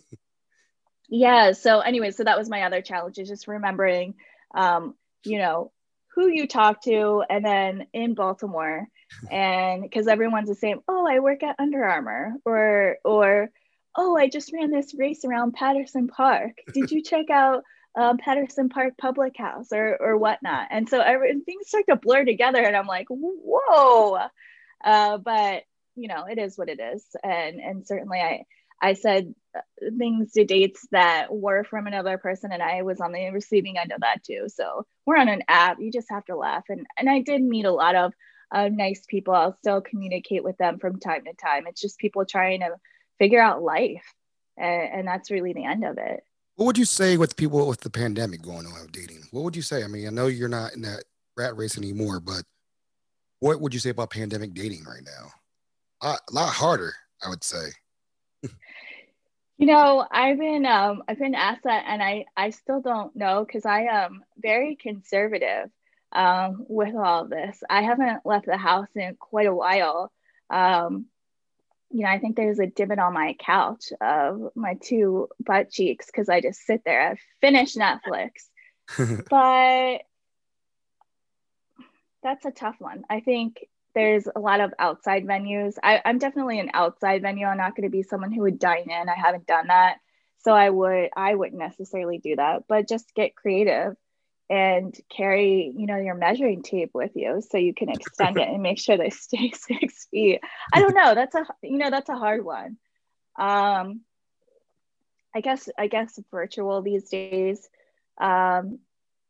Yeah 1.11 1.53
so 1.53 1.81
anyway 1.81 2.11
so 2.11 2.25
that 2.25 2.37
was 2.37 2.51
my 2.51 2.65
other 2.65 2.83
challenge 2.83 3.19
is 3.19 3.29
just 3.29 3.49
remembering 3.49 4.15
um 4.55 4.95
you 5.25 5.39
know 5.39 5.73
who 6.15 6.29
you 6.29 6.47
talk 6.47 6.83
to 6.83 7.25
and 7.31 7.43
then 7.43 7.87
in 7.95 8.15
baltimore 8.15 8.87
and 9.31 9.83
because 9.83 10.07
everyone's 10.07 10.49
the 10.49 10.55
same 10.55 10.81
oh 10.89 11.07
i 11.09 11.19
work 11.19 11.43
at 11.43 11.57
Under 11.59 11.85
Armour 11.85 12.35
or 12.45 12.97
or 13.05 13.51
oh, 13.99 14.17
I 14.17 14.29
just 14.29 14.53
ran 14.53 14.71
this 14.71 14.95
race 14.97 15.25
around 15.25 15.55
Patterson 15.55 16.07
Park. 16.07 16.53
Did 16.73 16.93
you 16.93 17.03
check 17.03 17.31
out 17.31 17.65
um, 17.99 18.17
Patterson 18.17 18.69
Park 18.69 18.95
Public 18.97 19.37
House 19.37 19.73
or, 19.73 19.97
or 20.01 20.17
whatnot? 20.17 20.69
And 20.71 20.89
so 20.89 21.01
every, 21.01 21.41
things 21.41 21.67
start 21.67 21.85
to 21.89 21.97
blur 21.97 22.25
together, 22.25 22.63
and 22.63 22.77
I'm 22.77 22.87
like, 22.87 23.07
whoa. 23.11 24.19
Uh, 24.85 25.19
but 25.19 25.65
you 25.97 26.07
know, 26.07 26.27
it 26.31 26.39
is 26.39 26.57
what 26.57 26.69
it 26.69 26.79
is, 26.81 27.05
and 27.25 27.59
and 27.59 27.87
certainly 27.87 28.21
I 28.21 28.45
I 28.81 28.93
said 28.93 29.35
uh, 29.57 29.61
things 29.99 30.31
to 30.33 30.45
dates 30.45 30.87
that 30.93 31.27
were 31.35 31.65
from 31.65 31.89
another 31.89 32.19
person, 32.19 32.53
and 32.53 32.63
I 32.63 32.83
was 32.83 33.01
on 33.01 33.11
the 33.11 33.31
receiving 33.31 33.79
end 33.79 33.91
of 33.91 34.03
that 34.03 34.23
too. 34.23 34.45
So 34.47 34.87
we're 35.05 35.19
on 35.19 35.29
an 35.29 35.43
app. 35.49 35.79
You 35.81 35.91
just 35.91 36.11
have 36.11 36.25
to 36.27 36.37
laugh, 36.37 36.63
and 36.69 36.87
and 36.97 37.11
I 37.11 37.23
did 37.23 37.43
meet 37.43 37.65
a 37.65 37.73
lot 37.73 37.97
of 37.97 38.13
uh, 38.51 38.69
nice 38.69 39.05
people. 39.07 39.35
I'll 39.35 39.57
still 39.59 39.81
communicate 39.81 40.45
with 40.45 40.57
them 40.59 40.79
from 40.79 40.99
time 40.99 41.25
to 41.25 41.35
time. 41.35 41.67
It's 41.67 41.81
just 41.81 41.99
people 41.99 42.25
trying 42.25 42.61
to 42.61 42.77
figure 43.19 43.41
out 43.41 43.63
life. 43.63 44.15
And, 44.57 45.01
and 45.01 45.09
that's 45.09 45.31
really 45.31 45.53
the 45.53 45.65
end 45.65 45.85
of 45.85 45.99
it. 45.99 46.23
What 46.57 46.67
would 46.67 46.79
you 46.79 46.85
say 46.85 47.17
with 47.17 47.37
people 47.37 47.69
with 47.69 47.81
the 47.81 47.91
pandemic 47.91 48.43
going 48.43 48.67
on 48.67 48.73
with 48.83 48.93
dating? 48.93 49.23
What 49.31 49.45
would 49.45 49.55
you 49.55 49.63
say? 49.63 49.85
I 49.85 49.87
mean, 49.87 50.07
I 50.07 50.11
know 50.11 50.27
you're 50.27 50.49
not 50.49 50.75
in 50.75 50.83
that 50.83 51.05
rat 51.37 51.57
race 51.57 51.79
anymore, 51.79 52.19
but 52.19 52.43
what 53.41 53.61
would 53.61 53.73
you 53.73 53.81
say 53.81 53.91
about 53.91 54.11
pandemic 54.11 54.55
dating 54.55 54.85
right 54.85 55.05
now? 55.05 55.31
A 56.03 56.07
lot, 56.09 56.21
a 56.29 56.35
lot 56.35 56.49
harder, 56.49 56.95
I 57.25 57.29
would 57.29 57.45
say. 57.45 57.69
you 58.43 59.67
know, 59.67 60.05
I've 60.11 60.39
been 60.39 60.67
um, 60.67 61.03
I've 61.07 61.19
been 61.19 61.35
asked 61.35 61.65
that, 61.65 61.85
and 61.87 62.03
I 62.03 62.25
I 62.37 62.51
still 62.51 62.81
don't 62.81 63.15
know 63.15 63.45
because 63.45 63.65
I 63.65 63.83
am 63.83 64.25
very 64.37 64.77
conservative 64.77 65.71
um, 66.13 66.65
with 66.69 66.95
all 66.95 67.27
this. 67.27 67.63
I 67.69 67.83
haven't 67.83 68.25
left 68.25 68.47
the 68.47 68.57
house 68.57 68.89
in 68.95 69.17
quite 69.17 69.47
a 69.47 69.55
while. 69.55 70.13
Um, 70.51 71.07
you 71.91 72.03
know, 72.03 72.11
I 72.11 72.19
think 72.19 72.37
there's 72.37 72.59
a 72.59 72.67
divot 72.67 72.99
on 72.99 73.15
my 73.15 73.35
couch 73.39 73.93
of 74.01 74.51
my 74.55 74.75
two 74.75 75.29
butt 75.41 75.71
cheeks 75.71 76.07
because 76.07 76.29
I 76.29 76.41
just 76.41 76.61
sit 76.61 76.83
there. 76.85 77.11
I've 77.11 77.21
finished 77.41 77.79
Netflix, 77.79 78.31
but 79.31 80.03
that's 82.23 82.45
a 82.45 82.51
tough 82.51 82.77
one. 82.79 83.05
I 83.09 83.21
think 83.21 83.67
there's 83.95 84.29
a 84.35 84.39
lot 84.39 84.61
of 84.61 84.75
outside 84.79 85.27
venues. 85.27 85.75
I, 85.83 86.03
I'm 86.05 86.19
definitely 86.19 86.61
an 86.61 86.71
outside 86.75 87.23
venue. 87.23 87.47
I'm 87.47 87.57
not 87.57 87.75
going 87.75 87.89
to 87.89 87.97
be 87.97 88.03
someone 88.03 88.33
who 88.33 88.43
would 88.43 88.59
dine 88.59 88.91
in. 88.91 89.09
I 89.09 89.15
haven't 89.15 89.47
done 89.47 89.69
that, 89.69 89.97
so 90.39 90.53
I 90.53 90.69
would 90.69 91.11
I 91.17 91.35
wouldn't 91.35 91.59
necessarily 91.59 92.19
do 92.19 92.37
that. 92.37 92.65
But 92.69 92.89
just 92.89 93.15
get 93.15 93.35
creative. 93.35 93.97
And 94.51 94.95
carry 95.15 95.73
you 95.77 95.87
know 95.87 95.97
your 95.97 96.15
measuring 96.15 96.63
tape 96.63 96.91
with 96.95 97.13
you 97.15 97.43
so 97.47 97.59
you 97.59 97.75
can 97.75 97.91
extend 97.91 98.39
it 98.39 98.49
and 98.49 98.63
make 98.63 98.79
sure 98.79 98.97
they 98.97 99.11
stay 99.11 99.51
six 99.55 100.07
feet. 100.11 100.41
I 100.73 100.81
don't 100.81 100.95
know. 100.95 101.15
That's 101.15 101.35
a 101.35 101.47
you 101.63 101.79
know 101.79 101.91
that's 101.91 102.09
a 102.09 102.17
hard 102.17 102.45
one. 102.45 102.77
Um 103.39 104.01
i 105.35 105.41
guess 105.41 105.69
i 105.77 105.89
guess 105.89 106.19
virtual 106.31 106.81
these 106.81 107.11
days 107.11 107.69
um 108.19 108.79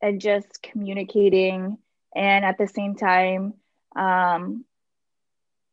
and 0.01 0.21
just 0.21 0.63
communicating 0.63 1.77
and 2.15 2.45
at 2.45 2.57
the 2.57 2.69
same 2.69 2.95
time 2.95 3.53
um 3.97 4.65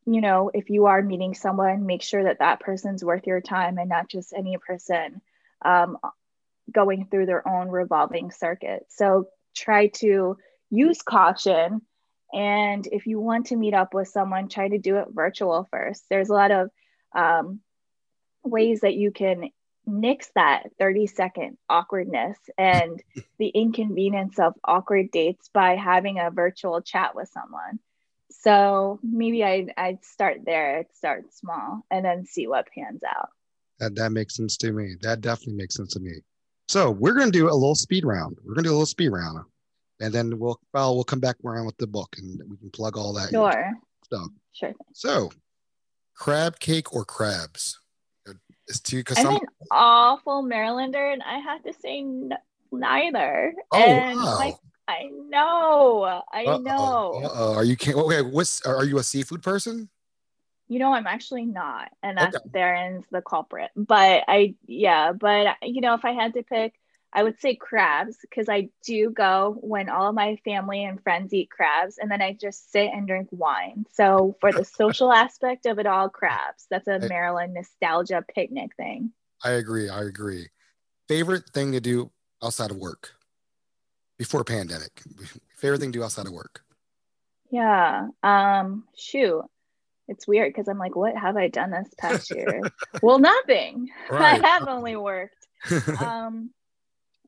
you 0.07 0.19
know 0.21 0.49
if 0.51 0.71
you 0.71 0.87
are 0.87 1.03
meeting 1.03 1.35
someone 1.35 1.85
make 1.85 2.01
sure 2.01 2.23
that 2.23 2.39
that 2.39 2.59
person's 2.59 3.05
worth 3.05 3.27
your 3.27 3.39
time 3.39 3.77
and 3.77 3.87
not 3.87 4.09
just 4.09 4.33
any 4.33 4.57
person 4.57 5.21
um, 5.63 5.97
going 6.71 7.07
through 7.07 7.25
their 7.25 7.47
own 7.47 7.69
revolving 7.69 8.31
circuit. 8.31 8.85
So 8.89 9.27
try 9.55 9.87
to 9.87 10.37
use 10.69 11.01
caution. 11.01 11.81
And 12.33 12.87
if 12.91 13.07
you 13.07 13.19
want 13.19 13.47
to 13.47 13.55
meet 13.55 13.73
up 13.73 13.93
with 13.93 14.07
someone, 14.07 14.49
try 14.49 14.67
to 14.67 14.77
do 14.77 14.97
it 14.97 15.07
virtual 15.11 15.67
first. 15.71 16.03
There's 16.09 16.29
a 16.29 16.33
lot 16.33 16.51
of 16.51 16.69
um, 17.15 17.61
ways 18.43 18.81
that 18.81 18.95
you 18.95 19.11
can 19.11 19.49
nix 19.87 20.29
that 20.35 20.63
30 20.79 21.07
second 21.07 21.57
awkwardness 21.69 22.37
and 22.57 23.01
the 23.39 23.47
inconvenience 23.47 24.39
of 24.39 24.53
awkward 24.63 25.11
dates 25.11 25.49
by 25.53 25.75
having 25.75 26.19
a 26.19 26.31
virtual 26.31 26.81
chat 26.81 27.15
with 27.15 27.29
someone. 27.29 27.79
So 28.31 28.99
maybe 29.03 29.43
I'd, 29.43 29.73
I'd 29.77 30.03
start 30.03 30.39
there, 30.45 30.79
I'd 30.79 30.95
start 30.95 31.33
small 31.33 31.85
and 31.89 32.03
then 32.03 32.25
see 32.25 32.47
what 32.47 32.67
pans 32.75 33.01
out. 33.07 33.29
That, 33.79 33.95
that 33.95 34.11
makes 34.11 34.35
sense 34.35 34.57
to 34.57 34.71
me. 34.71 34.95
That 35.01 35.21
definitely 35.21 35.55
makes 35.55 35.75
sense 35.75 35.93
to 35.93 35.99
me. 35.99 36.21
So 36.67 36.91
we're 36.91 37.13
going 37.13 37.31
to 37.31 37.37
do 37.37 37.49
a 37.49 37.53
little 37.53 37.75
speed 37.75 38.05
round. 38.05 38.37
We're 38.43 38.53
going 38.55 38.63
to 38.63 38.69
do 38.69 38.73
a 38.73 38.77
little 38.77 38.85
speed 38.85 39.09
round, 39.09 39.39
and 39.99 40.13
then 40.13 40.39
we'll 40.39 40.59
well 40.73 40.95
we'll 40.95 41.03
come 41.03 41.19
back 41.19 41.37
around 41.45 41.65
with 41.65 41.77
the 41.77 41.87
book, 41.87 42.15
and 42.17 42.41
we 42.49 42.57
can 42.57 42.69
plug 42.71 42.97
all 42.97 43.13
that. 43.13 43.29
Sure. 43.29 43.73
Stuff. 44.03 44.27
Sure. 44.51 44.73
So, 44.93 45.31
crab 46.15 46.59
cake 46.59 46.93
or 46.93 47.05
crabs? 47.05 47.79
It's 48.67 48.79
too 48.79 48.97
because 48.97 49.19
I'm, 49.19 49.27
I'm, 49.27 49.35
an 49.35 49.41
awful 49.69 50.43
Marylander, 50.43 51.13
and 51.13 51.21
I 51.21 51.37
have 51.37 51.61
to 51.63 51.73
say 51.73 51.99
n- 51.99 52.33
neither. 52.71 53.53
Oh 53.71 53.77
and 53.79 54.19
wow. 54.19 54.37
Like, 54.37 54.55
I 54.87 55.09
know. 55.29 56.23
I 56.31 56.45
Uh-oh. 56.45 56.57
know. 56.57 57.21
Uh-oh. 57.25 57.53
Are 57.53 57.63
you 57.63 57.73
okay? 57.73 58.21
What's 58.21 58.65
are 58.65 58.85
you 58.85 58.97
a 58.97 59.03
seafood 59.03 59.43
person? 59.43 59.89
You 60.67 60.79
know 60.79 60.93
i'm 60.93 61.07
actually 61.07 61.45
not 61.45 61.89
and 62.01 62.17
that's 62.17 62.35
okay. 62.35 62.49
therein's 62.53 63.05
the 63.11 63.21
culprit 63.21 63.69
but 63.75 64.23
i 64.27 64.55
yeah 64.67 65.11
but 65.11 65.55
you 65.61 65.81
know 65.81 65.93
if 65.93 66.05
i 66.05 66.11
had 66.11 66.33
to 66.33 66.43
pick 66.43 66.73
i 67.13 67.21
would 67.21 67.39
say 67.39 67.55
crabs 67.55 68.17
because 68.21 68.49
i 68.49 68.69
do 68.83 69.09
go 69.09 69.57
when 69.61 69.89
all 69.89 70.09
of 70.09 70.15
my 70.15 70.35
family 70.43 70.83
and 70.83 71.01
friends 71.01 71.33
eat 71.33 71.49
crabs 71.49 71.97
and 71.97 72.09
then 72.09 72.21
i 72.21 72.33
just 72.33 72.71
sit 72.71 72.89
and 72.93 73.07
drink 73.07 73.27
wine. 73.31 73.85
So 73.93 74.35
for 74.41 74.51
the 74.51 74.65
social 74.77 75.11
aspect 75.11 75.65
of 75.65 75.79
it 75.79 75.85
all 75.85 76.09
crabs 76.09 76.65
that's 76.69 76.87
a 76.87 76.99
maryland 76.99 77.53
nostalgia 77.53 78.23
picnic 78.33 78.75
thing. 78.75 79.11
I 79.43 79.51
agree 79.51 79.89
i 79.89 80.01
agree. 80.01 80.47
Favorite 81.07 81.49
thing 81.53 81.71
to 81.73 81.79
do 81.79 82.11
outside 82.43 82.71
of 82.71 82.77
work? 82.77 83.11
Before 84.17 84.43
pandemic. 84.43 85.03
Favorite 85.55 85.79
thing 85.79 85.91
to 85.91 85.99
do 85.99 86.03
outside 86.03 86.25
of 86.25 86.33
work? 86.33 86.63
Yeah 87.51 88.07
um 88.23 88.85
shoot 88.95 89.43
it's 90.07 90.27
weird 90.27 90.53
because 90.53 90.67
I'm 90.67 90.77
like, 90.77 90.95
what 90.95 91.15
have 91.17 91.37
I 91.37 91.47
done 91.47 91.71
this 91.71 91.89
past 91.97 92.31
year? 92.31 92.61
well, 93.01 93.19
nothing. 93.19 93.89
Right. 94.09 94.43
I 94.43 94.47
have 94.47 94.67
only 94.67 94.95
worked. 94.95 95.47
um, 95.99 96.51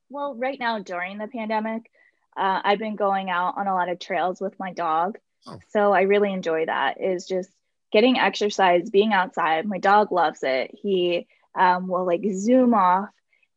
well, 0.08 0.34
right 0.34 0.58
now 0.58 0.78
during 0.78 1.18
the 1.18 1.26
pandemic, 1.26 1.90
uh, 2.36 2.60
I've 2.64 2.78
been 2.78 2.96
going 2.96 3.30
out 3.30 3.58
on 3.58 3.66
a 3.66 3.74
lot 3.74 3.88
of 3.88 3.98
trails 3.98 4.40
with 4.40 4.58
my 4.58 4.72
dog. 4.72 5.18
Oh. 5.46 5.58
So 5.70 5.92
I 5.92 6.02
really 6.02 6.32
enjoy 6.32 6.66
that. 6.66 7.00
Is 7.00 7.26
just 7.26 7.50
getting 7.90 8.18
exercise, 8.18 8.90
being 8.90 9.12
outside. 9.12 9.66
My 9.66 9.78
dog 9.78 10.12
loves 10.12 10.40
it. 10.42 10.70
He 10.72 11.26
um, 11.54 11.88
will 11.88 12.04
like 12.04 12.22
zoom 12.32 12.74
off 12.74 13.10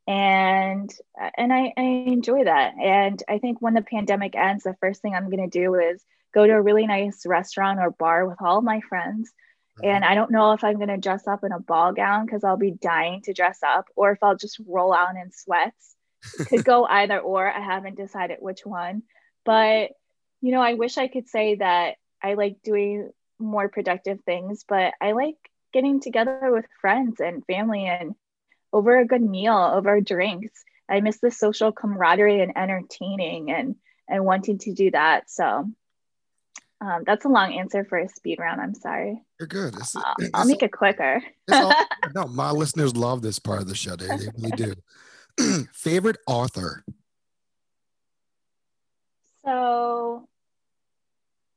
and 0.07 0.91
and 1.37 1.53
I, 1.53 1.73
I 1.77 1.81
enjoy 1.81 2.45
that. 2.45 2.73
And 2.77 3.21
I 3.29 3.37
think 3.37 3.61
when 3.61 3.73
the 3.73 3.81
pandemic 3.81 4.35
ends, 4.35 4.63
the 4.63 4.75
first 4.79 5.01
thing 5.01 5.13
I'm 5.13 5.29
gonna 5.29 5.47
do 5.47 5.75
is 5.75 6.03
go 6.33 6.45
to 6.45 6.53
a 6.53 6.61
really 6.61 6.87
nice 6.87 7.25
restaurant 7.25 7.79
or 7.79 7.91
bar 7.91 8.27
with 8.27 8.37
all 8.41 8.61
my 8.61 8.81
friends. 8.81 9.31
Mm-hmm. 9.79 9.89
And 9.89 10.05
I 10.05 10.15
don't 10.15 10.31
know 10.31 10.53
if 10.53 10.63
I'm 10.63 10.77
going 10.77 10.89
to 10.89 10.97
dress 10.97 11.27
up 11.27 11.43
in 11.43 11.51
a 11.51 11.59
ball 11.59 11.93
gown 11.93 12.25
because 12.25 12.43
I'll 12.43 12.57
be 12.57 12.71
dying 12.71 13.21
to 13.23 13.33
dress 13.33 13.59
up, 13.65 13.85
or 13.95 14.11
if 14.11 14.19
I'll 14.21 14.35
just 14.35 14.59
roll 14.67 14.93
out 14.93 15.15
in 15.15 15.31
sweats. 15.31 15.95
Could 16.47 16.63
go 16.63 16.85
either 16.89 17.19
or. 17.19 17.49
I 17.49 17.61
haven't 17.61 17.97
decided 17.97 18.37
which 18.39 18.65
one. 18.65 19.03
But, 19.43 19.91
you 20.41 20.51
know, 20.51 20.61
I 20.61 20.75
wish 20.75 20.97
I 20.97 21.07
could 21.07 21.27
say 21.27 21.55
that 21.55 21.95
I 22.21 22.35
like 22.35 22.57
doing 22.63 23.11
more 23.39 23.69
productive 23.69 24.19
things, 24.25 24.63
but 24.67 24.93
I 25.01 25.13
like 25.13 25.37
getting 25.73 25.99
together 25.99 26.51
with 26.51 26.65
friends 26.79 27.19
and 27.19 27.45
family 27.45 27.87
and 27.87 28.13
over 28.71 28.99
a 28.99 29.07
good 29.07 29.21
meal, 29.21 29.55
over 29.55 29.99
drinks. 29.99 30.63
I 30.87 30.99
miss 30.99 31.19
the 31.19 31.31
social 31.31 31.71
camaraderie 31.71 32.41
and 32.41 32.57
entertaining 32.57 33.51
and 33.51 33.75
and 34.07 34.25
wanting 34.25 34.57
to 34.59 34.73
do 34.73 34.91
that. 34.91 35.29
So 35.29 35.69
um, 36.81 37.03
that's 37.05 37.25
a 37.25 37.29
long 37.29 37.53
answer 37.53 37.85
for 37.85 37.99
a 37.99 38.09
speed 38.09 38.39
round. 38.39 38.59
I'm 38.59 38.73
sorry. 38.73 39.21
You're 39.39 39.47
good. 39.47 39.75
It's, 39.75 39.95
I'll, 39.95 40.15
it's, 40.17 40.31
I'll 40.33 40.45
make 40.45 40.63
it 40.63 40.71
quicker. 40.71 41.23
all, 41.51 41.73
no, 42.15 42.27
my 42.27 42.49
listeners 42.49 42.95
love 42.95 43.21
this 43.21 43.37
part 43.37 43.61
of 43.61 43.67
the 43.67 43.75
show. 43.75 43.95
They, 43.95 44.07
they 44.07 44.29
really 44.35 44.51
do. 44.51 44.73
Favorite 45.73 46.17
author? 46.25 46.83
So 49.45 50.27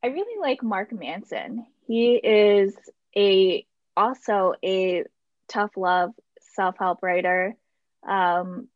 I 0.03 0.09
really 0.09 0.39
like 0.41 0.63
Mark 0.63 0.93
Manson. 0.93 1.67
He 1.87 2.17
is 2.17 2.75
a 3.17 3.67
also 3.97 4.55
a 4.63 5.05
tough 5.49 5.71
love 5.77 6.11
self-help 6.55 7.03
writer. 7.03 7.57
Um, 8.07 8.69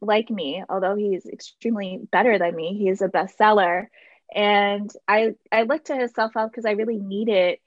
like 0.00 0.30
me, 0.30 0.64
although 0.68 0.96
he's 0.96 1.26
extremely 1.26 2.00
better 2.10 2.40
than 2.40 2.56
me, 2.56 2.76
he's 2.76 3.02
a 3.02 3.08
bestseller 3.08 3.86
and 4.34 4.90
i 5.06 5.34
i 5.50 5.62
looked 5.62 5.86
to 5.88 5.96
his 5.96 6.12
self-help 6.12 6.50
because 6.50 6.64
i 6.64 6.72
really 6.72 6.98
needed 6.98 7.58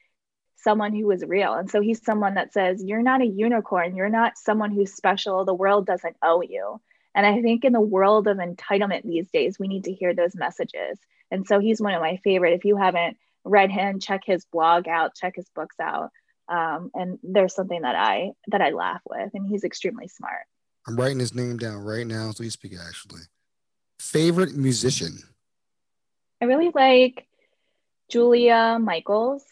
someone 0.66 0.94
who 0.94 1.06
was 1.06 1.24
real. 1.24 1.54
And 1.54 1.70
so 1.70 1.80
he's 1.80 2.04
someone 2.04 2.34
that 2.34 2.52
says 2.52 2.84
you're 2.84 3.04
not 3.04 3.22
a 3.22 3.26
unicorn. 3.26 3.96
You're 3.96 4.10
not 4.10 4.38
someone 4.38 4.72
who's 4.72 4.94
special. 4.94 5.46
The 5.46 5.54
world 5.54 5.86
doesn't 5.86 6.18
owe 6.22 6.42
you. 6.42 6.82
And 7.14 7.26
i 7.26 7.42
think 7.42 7.64
in 7.64 7.72
the 7.72 7.80
world 7.80 8.28
of 8.28 8.38
entitlement 8.38 9.04
these 9.04 9.30
days 9.30 9.58
we 9.58 9.70
need 9.70 9.86
to 9.86 9.94
hear 9.94 10.14
those 10.14 10.36
messages. 10.36 11.00
And 11.32 11.48
so 11.48 11.60
he's 11.60 11.80
one 11.80 11.94
of 11.94 12.02
my 12.02 12.18
favorite. 12.24 12.54
If 12.54 12.66
you 12.66 12.76
haven't 12.76 13.16
read 13.46 13.72
him 13.72 14.00
check 14.00 14.22
his 14.26 14.44
blog 14.52 14.88
out 14.88 15.16
check 15.16 15.36
his 15.36 15.48
books 15.56 15.76
out. 15.80 16.10
Um, 16.50 16.92
and 16.94 17.20
there's 17.24 17.56
something 17.56 17.82
that 17.84 17.96
i 17.96 18.32
that 18.48 18.62
i 18.62 18.72
laugh 18.72 19.02
with 19.08 19.30
and 19.34 19.48
he's 19.48 19.64
extremely 19.64 20.08
smart. 20.08 20.46
I'm 20.88 20.98
writing 20.98 21.20
his 21.20 21.34
name 21.34 21.58
down 21.58 21.78
right 21.78 22.08
now 22.08 22.30
as 22.30 22.40
we 22.40 22.50
speak 22.50 22.74
actually. 22.76 23.22
Favorite 24.00 24.56
musician 24.56 25.20
I 26.42 26.46
really 26.46 26.72
like 26.74 27.28
Julia 28.10 28.78
Michaels. 28.80 29.44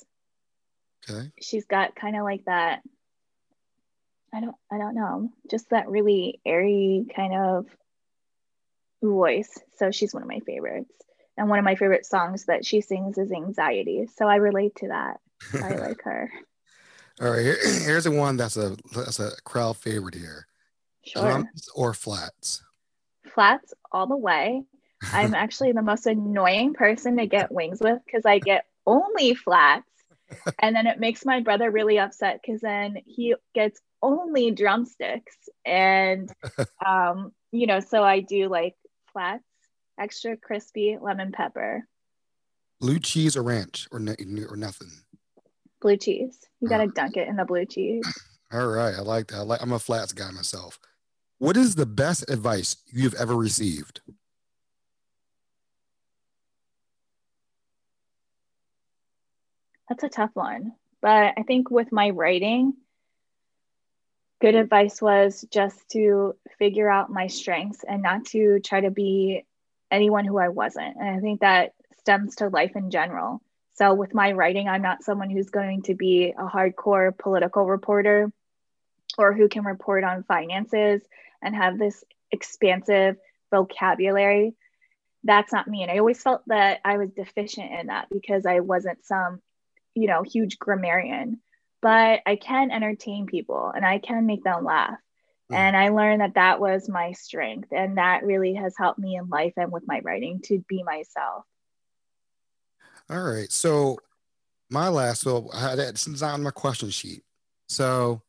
Okay. 1.09 1.31
She's 1.41 1.65
got 1.65 1.95
kind 1.95 2.15
of 2.15 2.23
like 2.23 2.45
that. 2.45 2.81
I 4.33 4.41
don't. 4.41 4.55
I 4.71 4.77
don't 4.77 4.95
know. 4.95 5.29
Just 5.49 5.69
that 5.69 5.89
really 5.89 6.39
airy 6.45 7.05
kind 7.15 7.33
of 7.33 7.65
voice. 9.01 9.59
So 9.77 9.91
she's 9.91 10.13
one 10.13 10.23
of 10.23 10.29
my 10.29 10.39
favorites. 10.39 10.93
And 11.37 11.49
one 11.49 11.59
of 11.59 11.65
my 11.65 11.75
favorite 11.75 12.05
songs 12.05 12.45
that 12.45 12.65
she 12.65 12.81
sings 12.81 13.17
is 13.17 13.31
Anxiety. 13.31 14.07
So 14.15 14.27
I 14.27 14.35
relate 14.35 14.75
to 14.77 14.89
that. 14.89 15.19
I 15.53 15.75
like 15.75 16.01
her. 16.03 16.31
All 17.21 17.31
right, 17.31 17.41
here, 17.41 17.57
here's 17.85 18.05
the 18.05 18.11
one 18.11 18.37
that's 18.37 18.57
a 18.57 18.75
that's 18.95 19.19
a 19.19 19.31
crowd 19.43 19.77
favorite 19.77 20.15
here. 20.15 20.47
Sure. 21.05 21.43
or 21.75 21.93
flats. 21.93 22.63
Flats 23.33 23.73
all 23.91 24.07
the 24.07 24.15
way. 24.15 24.63
I'm 25.11 25.33
actually 25.33 25.71
the 25.71 25.81
most 25.81 26.05
annoying 26.05 26.73
person 26.73 27.17
to 27.17 27.27
get 27.27 27.51
wings 27.51 27.79
with 27.81 27.99
because 28.05 28.25
I 28.25 28.39
get 28.39 28.65
only 28.85 29.33
flats. 29.35 29.85
And 30.59 30.75
then 30.75 30.87
it 30.87 30.99
makes 30.99 31.25
my 31.25 31.41
brother 31.41 31.69
really 31.69 31.99
upset 31.99 32.39
because 32.41 32.61
then 32.61 32.97
he 33.05 33.35
gets 33.53 33.79
only 34.01 34.49
drumsticks. 34.49 35.35
And, 35.63 36.31
um, 36.85 37.33
you 37.51 37.67
know, 37.67 37.79
so 37.79 38.03
I 38.03 38.21
do 38.21 38.49
like 38.49 38.75
flats, 39.11 39.43
extra 39.99 40.35
crispy 40.35 40.97
lemon 40.99 41.31
pepper. 41.31 41.87
Blue 42.81 42.99
cheese 42.99 43.37
or 43.37 43.43
ranch 43.43 43.87
or, 43.91 43.99
or 43.99 44.57
nothing? 44.57 44.91
Blue 45.81 45.97
cheese. 45.97 46.39
You 46.59 46.67
got 46.67 46.79
to 46.79 46.87
dunk 46.87 47.15
it 47.15 47.27
in 47.27 47.35
the 47.35 47.45
blue 47.45 47.65
cheese. 47.65 48.03
All 48.51 48.67
right. 48.67 48.95
I 48.95 49.01
like 49.01 49.27
that. 49.27 49.37
I 49.37 49.41
like, 49.41 49.61
I'm 49.61 49.71
a 49.71 49.79
flats 49.79 50.13
guy 50.13 50.31
myself. 50.31 50.79
What 51.37 51.57
is 51.57 51.75
the 51.75 51.85
best 51.85 52.29
advice 52.29 52.77
you've 52.91 53.15
ever 53.15 53.35
received? 53.35 54.01
That's 59.89 60.03
a 60.03 60.09
tough 60.09 60.31
one. 60.33 60.73
But 61.01 61.33
I 61.37 61.43
think 61.45 61.69
with 61.69 61.91
my 61.91 62.09
writing, 62.11 62.73
good 64.41 64.55
advice 64.55 65.01
was 65.01 65.45
just 65.51 65.77
to 65.91 66.35
figure 66.57 66.89
out 66.89 67.09
my 67.09 67.27
strengths 67.27 67.83
and 67.83 68.01
not 68.01 68.25
to 68.27 68.59
try 68.59 68.81
to 68.81 68.91
be 68.91 69.45
anyone 69.91 70.25
who 70.25 70.37
I 70.37 70.49
wasn't. 70.49 70.95
And 70.97 71.09
I 71.09 71.19
think 71.19 71.41
that 71.41 71.73
stems 71.99 72.35
to 72.37 72.49
life 72.49 72.75
in 72.75 72.89
general. 72.89 73.41
So 73.75 73.93
with 73.93 74.13
my 74.13 74.33
writing, 74.33 74.67
I'm 74.67 74.81
not 74.81 75.03
someone 75.03 75.29
who's 75.29 75.49
going 75.49 75.83
to 75.83 75.95
be 75.95 76.33
a 76.37 76.45
hardcore 76.45 77.17
political 77.17 77.65
reporter 77.65 78.31
or 79.17 79.33
who 79.33 79.47
can 79.47 79.63
report 79.63 80.03
on 80.03 80.23
finances 80.23 81.01
and 81.41 81.55
have 81.55 81.77
this 81.77 82.03
expansive 82.31 83.17
vocabulary. 83.51 84.53
That's 85.23 85.53
not 85.53 85.67
me. 85.67 85.83
And 85.83 85.91
I 85.91 85.99
always 85.99 86.21
felt 86.21 86.41
that 86.47 86.81
I 86.83 86.97
was 86.97 87.11
deficient 87.11 87.71
in 87.71 87.87
that 87.87 88.09
because 88.11 88.45
I 88.45 88.59
wasn't 88.59 89.05
some, 89.05 89.41
you 89.95 90.07
know, 90.07 90.23
huge 90.23 90.59
grammarian. 90.59 91.39
But 91.81 92.21
I 92.25 92.37
can 92.37 92.71
entertain 92.71 93.25
people 93.25 93.71
and 93.75 93.85
I 93.85 93.99
can 93.99 94.25
make 94.25 94.43
them 94.43 94.63
laugh. 94.63 94.97
Mm. 95.51 95.55
And 95.55 95.77
I 95.77 95.89
learned 95.89 96.21
that 96.21 96.35
that 96.35 96.59
was 96.59 96.87
my 96.87 97.11
strength. 97.11 97.69
And 97.71 97.97
that 97.97 98.23
really 98.23 98.53
has 98.53 98.75
helped 98.77 98.99
me 98.99 99.17
in 99.17 99.27
life 99.27 99.53
and 99.57 99.71
with 99.71 99.83
my 99.85 99.99
writing 100.03 100.39
to 100.45 100.63
be 100.67 100.83
myself. 100.83 101.43
All 103.09 103.21
right. 103.21 103.51
So 103.51 103.97
my 104.69 104.87
last, 104.87 105.21
so 105.21 105.49
I 105.53 105.59
had 105.59 105.79
that 105.79 105.97
since 105.97 106.21
on 106.21 106.43
my 106.43 106.51
question 106.51 106.89
sheet. 106.89 107.23
So 107.67 108.21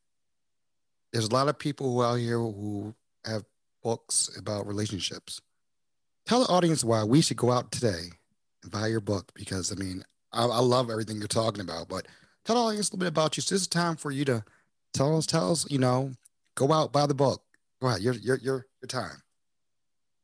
there's 1.13 1.29
a 1.29 1.33
lot 1.33 1.49
of 1.49 1.59
people 1.59 2.03
out 2.03 2.17
here 2.17 2.39
who 2.39 2.95
have 3.25 3.45
books 3.83 4.37
about 4.37 4.67
relationships. 4.67 5.41
Tell 6.27 6.41
the 6.41 6.53
audience 6.53 6.83
why 6.83 7.05
we 7.05 7.21
should 7.21 7.37
go 7.37 7.53
out 7.53 7.71
today 7.71 8.11
and 8.63 8.73
buy 8.73 8.89
your 8.89 9.01
book 9.01 9.31
because 9.35 9.71
I 9.71 9.77
mean, 9.77 10.03
I, 10.35 10.47
I 10.47 10.59
love 10.59 10.91
everything 10.91 11.19
you're 11.19 11.29
talking 11.29 11.61
about, 11.61 11.89
but 11.89 12.07
tell 12.45 12.59
audience 12.59 12.91
a 12.91 12.93
little 12.93 13.05
bit 13.05 13.09
about 13.09 13.37
you. 13.37 13.43
So 13.43 13.55
this 13.55 13.63
is 13.63 13.69
time 13.69 13.97
for 13.97 14.11
you 14.11 14.25
to 14.27 14.45
tell 14.93 15.17
us, 15.17 15.27
tell 15.27 15.53
us, 15.53 15.67
you 15.71 15.79
know, 15.79 16.13
go 16.55 16.73
out, 16.73 16.93
buy 16.93 17.07
the 17.07 17.15
book. 17.15 17.43
Go 17.81 17.89
ahead, 17.89 18.01
your 18.01 18.15
your 18.15 18.37
your 18.39 18.67
your 18.83 18.89
time. 18.89 19.23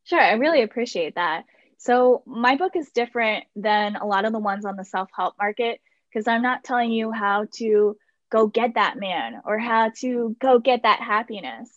Sure, 0.04 0.20
I 0.20 0.32
really 0.32 0.62
appreciate 0.62 1.14
that. 1.14 1.44
So 1.78 2.22
my 2.26 2.56
book 2.56 2.76
is 2.76 2.90
different 2.90 3.44
than 3.56 3.96
a 3.96 4.06
lot 4.06 4.24
of 4.24 4.32
the 4.32 4.38
ones 4.38 4.64
on 4.64 4.76
the 4.76 4.84
self-help 4.84 5.34
market 5.38 5.80
because 6.12 6.28
I'm 6.28 6.42
not 6.42 6.64
telling 6.64 6.90
you 6.90 7.10
how 7.12 7.46
to 7.54 7.96
go 8.30 8.46
get 8.46 8.74
that 8.74 8.98
man 8.98 9.40
or 9.44 9.58
how 9.58 9.90
to 10.00 10.36
go 10.40 10.58
get 10.58 10.82
that 10.82 11.00
happiness. 11.00 11.70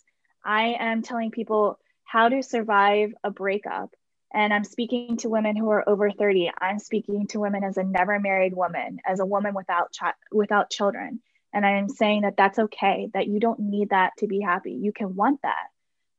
I 0.44 0.76
am 0.78 1.02
telling 1.02 1.30
people 1.30 1.78
how 2.04 2.28
to 2.28 2.42
survive 2.42 3.12
a 3.22 3.30
breakup. 3.30 3.94
And 4.34 4.52
I'm 4.52 4.64
speaking 4.64 5.16
to 5.18 5.28
women 5.28 5.54
who 5.54 5.70
are 5.70 5.88
over 5.88 6.10
30. 6.10 6.50
I'm 6.60 6.80
speaking 6.80 7.28
to 7.28 7.40
women 7.40 7.62
as 7.62 7.76
a 7.76 7.84
never 7.84 8.18
married 8.18 8.52
woman, 8.52 8.98
as 9.06 9.20
a 9.20 9.26
woman 9.26 9.54
without 9.54 9.94
chi- 9.98 10.12
without 10.32 10.70
children. 10.70 11.20
And 11.52 11.64
I 11.64 11.78
am 11.78 11.88
saying 11.88 12.22
that 12.22 12.36
that's 12.36 12.58
okay, 12.58 13.08
that 13.14 13.28
you 13.28 13.38
don't 13.38 13.60
need 13.60 13.90
that 13.90 14.10
to 14.18 14.26
be 14.26 14.40
happy. 14.40 14.72
You 14.72 14.92
can 14.92 15.14
want 15.14 15.40
that. 15.42 15.68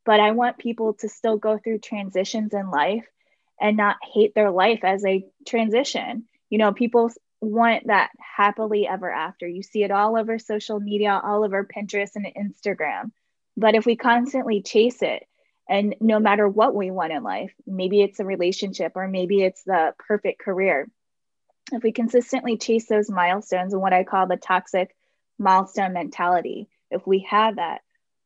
But 0.06 0.22
I 0.22 0.32
want 0.32 0.58
people 0.58 0.94
to 1.02 1.10
still 1.10 1.38
go 1.38 1.58
through 1.58 1.80
transitions 1.80 2.54
in 2.54 2.72
life 2.72 3.06
and 3.60 3.76
not 3.76 3.98
hate 4.14 4.34
their 4.34 4.50
life 4.50 4.80
as 4.84 5.04
a 5.04 5.26
transition. 5.46 6.24
You 6.50 6.60
know, 6.60 6.72
people 6.72 7.12
want 7.42 7.88
that 7.88 8.12
happily 8.18 8.88
ever 8.88 9.12
after. 9.12 9.46
You 9.46 9.62
see 9.62 9.84
it 9.84 9.92
all 9.92 10.18
over 10.18 10.40
social 10.40 10.80
media, 10.80 11.20
all 11.22 11.44
over 11.44 11.66
Pinterest 11.66 12.16
and 12.16 12.28
Instagram. 12.28 13.12
But 13.58 13.76
if 13.76 13.86
we 13.86 13.98
constantly 13.98 14.62
chase 14.62 15.02
it, 15.02 15.28
and 15.68 15.96
no 16.00 16.20
matter 16.20 16.48
what 16.48 16.76
we 16.76 16.92
want 16.92 17.12
in 17.12 17.24
life, 17.24 17.54
maybe 17.66 18.02
it's 18.02 18.20
a 18.20 18.26
relationship 18.26 18.94
or 18.96 19.08
maybe 19.08 19.42
it's 19.42 19.64
the 19.64 19.94
perfect 20.08 20.40
career, 20.40 20.90
if 21.72 21.82
we 21.82 21.92
consistently 21.92 22.58
chase 22.58 22.88
those 22.88 23.10
milestones 23.10 23.74
and 23.74 23.82
what 23.82 23.94
I 23.94 24.04
call 24.04 24.28
the 24.28 24.38
toxic 24.38 24.96
milestone 25.40 25.94
mentality, 25.94 26.68
if 26.92 27.06
we 27.08 27.28
have 27.30 27.56
that, 27.56 27.82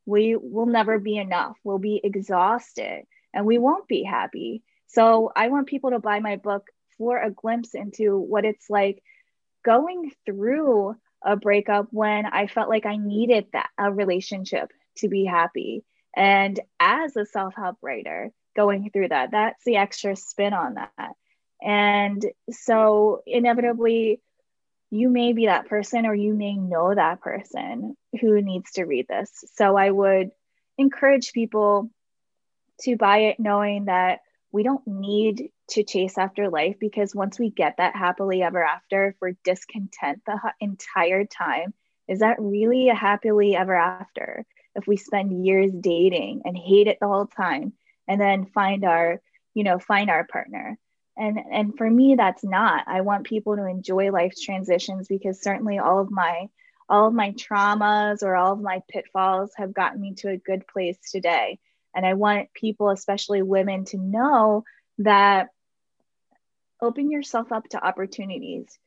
we 0.05 0.35
will 0.35 0.65
never 0.65 0.99
be 0.99 1.17
enough. 1.17 1.55
We'll 1.63 1.79
be 1.79 2.01
exhausted 2.03 3.03
and 3.33 3.45
we 3.45 3.57
won't 3.57 3.87
be 3.87 4.03
happy. 4.03 4.63
So 4.87 5.31
I 5.35 5.47
want 5.49 5.67
people 5.67 5.91
to 5.91 5.99
buy 5.99 6.19
my 6.19 6.35
book 6.35 6.67
for 6.97 7.21
a 7.21 7.31
glimpse 7.31 7.73
into 7.73 8.17
what 8.17 8.43
it's 8.43 8.69
like 8.69 9.01
going 9.63 10.11
through 10.25 10.95
a 11.23 11.35
breakup 11.35 11.87
when 11.91 12.25
I 12.25 12.47
felt 12.47 12.69
like 12.69 12.85
I 12.85 12.97
needed 12.97 13.47
that 13.53 13.69
a 13.77 13.91
relationship 13.91 14.71
to 14.97 15.07
be 15.07 15.25
happy. 15.25 15.83
And 16.16 16.60
as 16.80 17.16
a 17.16 17.26
self-help 17.26 17.78
writer, 17.82 18.32
going 18.55 18.89
through 18.89 19.10
that, 19.10 19.32
that's 19.32 19.64
the 19.64 19.78
extra 19.78 20.16
spin 20.16 20.53
on 20.53 20.76
that. 20.76 21.14
And 21.62 22.26
so 22.51 23.22
inevitably 23.26 24.22
you 24.91 25.10
may 25.10 25.34
be 25.34 25.45
that 25.45 25.68
person 25.68 26.05
or 26.05 26.16
you 26.16 26.34
may 26.34 26.55
know 26.55 26.93
that 26.93 27.22
person 27.22 27.95
who 28.20 28.41
needs 28.41 28.72
to 28.72 28.86
read 28.86 29.07
this. 29.07 29.30
So 29.55 29.78
I 29.78 29.91
would 29.91 30.32
encourage 30.78 31.34
people 31.34 31.89
to 32.82 32.95
buy 32.95 33.20
it 33.20 33.39
knowing 33.39 33.86
that 33.86 34.20
we 34.51 34.64
don't 34.64 34.88
need 34.88 35.51
to 35.72 35.84
chase 35.84 36.18
after 36.18 36.49
life 36.49 36.78
because 36.80 37.14
once 37.14 37.38
we 37.38 37.51
get 37.51 37.76
that 37.78 37.95
happily 37.95 38.41
ever 38.41 38.64
after, 38.64 39.10
if 39.10 39.16
we're 39.22 39.36
discontent 39.43 40.22
the 40.26 40.39
entire 40.60 41.26
time, 41.26 41.74
is 42.07 42.20
that 42.20 42.38
really 42.39 42.89
a 42.89 42.95
happily 42.95 43.55
ever 43.55 43.76
after? 43.76 44.45
If 44.76 44.88
we 44.88 44.97
spend 44.97 45.45
years 45.45 45.72
dating 45.80 46.41
and 46.45 46.57
hate 46.57 46.88
it 46.88 46.97
the 46.99 47.07
whole 47.07 47.28
time 47.28 47.74
and 48.07 48.20
then 48.20 48.45
find 48.45 48.86
our, 48.86 49.22
you 49.53 49.63
know, 49.63 49.80
find 49.80 50.09
our 50.09 50.26
partner. 50.26 50.78
And 51.17 51.39
and 51.51 51.78
for 51.78 51.89
me, 51.89 52.15
that's 52.15 52.43
not. 52.43 52.86
I 52.88 53.01
want 53.01 53.26
people 53.26 53.55
to 53.57 53.65
enjoy 53.65 54.11
life's 54.11 54.41
transitions 54.41 55.07
because 55.07 55.41
certainly 55.41 55.80
all 55.80 55.99
of 55.99 56.11
my 56.11 56.47
all 56.88 57.07
of 57.07 57.13
my 57.13 57.32
traumas 57.32 58.24
or 58.24 58.36
all 58.36 58.53
of 58.53 58.61
my 58.61 58.82
pitfalls 58.89 59.51
have 59.57 59.74
gotten 59.74 60.01
me 60.01 60.15
to 60.15 60.30
a 60.30 60.38
good 60.38 60.65
place 60.67 60.97
today. 61.11 61.59
And 61.93 62.05
I 62.05 62.13
want 62.13 62.53
people, 62.53 62.89
especially 62.89 63.41
women, 63.41 63.86
to 63.86 63.97
know 63.97 64.63
that 64.99 65.49
open 66.82 67.11
yourself 67.11 67.51
up 67.51 67.67
to 67.70 67.86
opportunities 67.86 68.80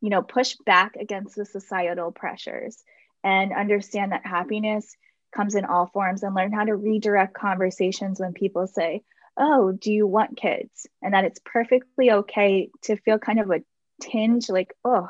you 0.00 0.10
know 0.10 0.22
push 0.22 0.56
back 0.66 0.96
against 0.96 1.36
the 1.36 1.44
societal 1.44 2.12
pressures 2.12 2.82
and 3.24 3.52
understand 3.52 4.12
that 4.12 4.26
happiness 4.26 4.96
comes 5.34 5.54
in 5.54 5.64
all 5.64 5.86
forms 5.86 6.22
and 6.22 6.34
learn 6.34 6.52
how 6.52 6.64
to 6.64 6.74
redirect 6.74 7.34
conversations 7.34 8.20
when 8.20 8.32
people 8.32 8.66
say 8.66 9.02
oh 9.36 9.72
do 9.72 9.92
you 9.92 10.06
want 10.06 10.36
kids 10.36 10.86
and 11.02 11.14
that 11.14 11.24
it's 11.24 11.40
perfectly 11.44 12.10
okay 12.10 12.70
to 12.82 12.96
feel 12.96 13.18
kind 13.18 13.40
of 13.40 13.50
a 13.50 13.62
tinge 14.00 14.48
like 14.48 14.72
oh 14.84 15.08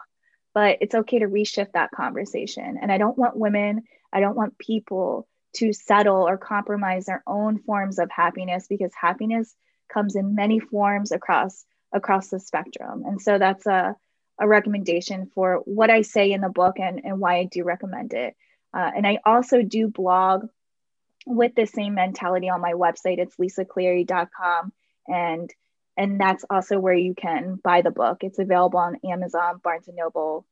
but 0.55 0.79
it's 0.81 0.95
okay 0.95 1.21
to 1.21 1.27
reshift 1.27 1.73
that 1.73 1.91
conversation 1.91 2.79
and 2.81 2.91
i 2.91 2.99
don't 2.99 3.19
want 3.19 3.37
women 3.37 3.83
i 4.13 4.21
don't 4.21 4.37
want 4.37 4.59
people 4.59 5.27
to 5.55 5.73
settle 5.73 6.29
or 6.29 6.37
compromise 6.37 7.07
their 7.07 7.23
own 7.27 7.59
forms 7.59 7.99
of 7.99 8.11
happiness 8.11 8.67
because 8.69 8.93
happiness 8.95 9.55
comes 9.93 10.15
in 10.15 10.35
many 10.35 10.61
forms 10.61 11.13
across 11.13 11.65
across 11.93 12.29
the 12.29 12.41
spectrum. 12.41 13.05
And 13.07 13.21
so 13.21 13.39
that's 13.39 13.67
a, 13.67 13.97
a 14.39 14.49
recommendation 14.49 15.31
for 15.35 15.63
what 15.65 15.91
I 15.91 16.03
say 16.03 16.33
in 16.33 16.41
the 16.41 16.49
book 16.49 16.79
and, 16.79 17.01
and 17.05 17.19
why 17.19 17.39
I 17.39 17.45
do 17.45 17.65
recommend 17.65 18.13
it. 18.13 18.37
Uh, 18.75 18.91
and 18.97 19.07
I 19.07 19.19
also 19.25 19.63
do 19.63 19.89
blog 19.89 20.49
with 21.27 21.55
the 21.55 21.67
same 21.67 21.95
mentality 21.95 22.49
on 22.49 22.61
my 22.61 22.73
website. 22.73 23.19
It's 23.19 23.37
lisacleary.com. 23.37 24.73
And 25.07 25.53
and 25.97 26.21
that's 26.21 26.45
also 26.49 26.79
where 26.79 26.95
you 26.95 27.15
can 27.15 27.59
buy 27.63 27.83
the 27.83 27.91
book. 27.91 28.19
It's 28.23 28.39
available 28.39 28.79
on 28.79 28.99
Amazon, 29.05 29.61
Barnes 29.63 29.89
and 29.89 29.97
Noble, 29.97 30.47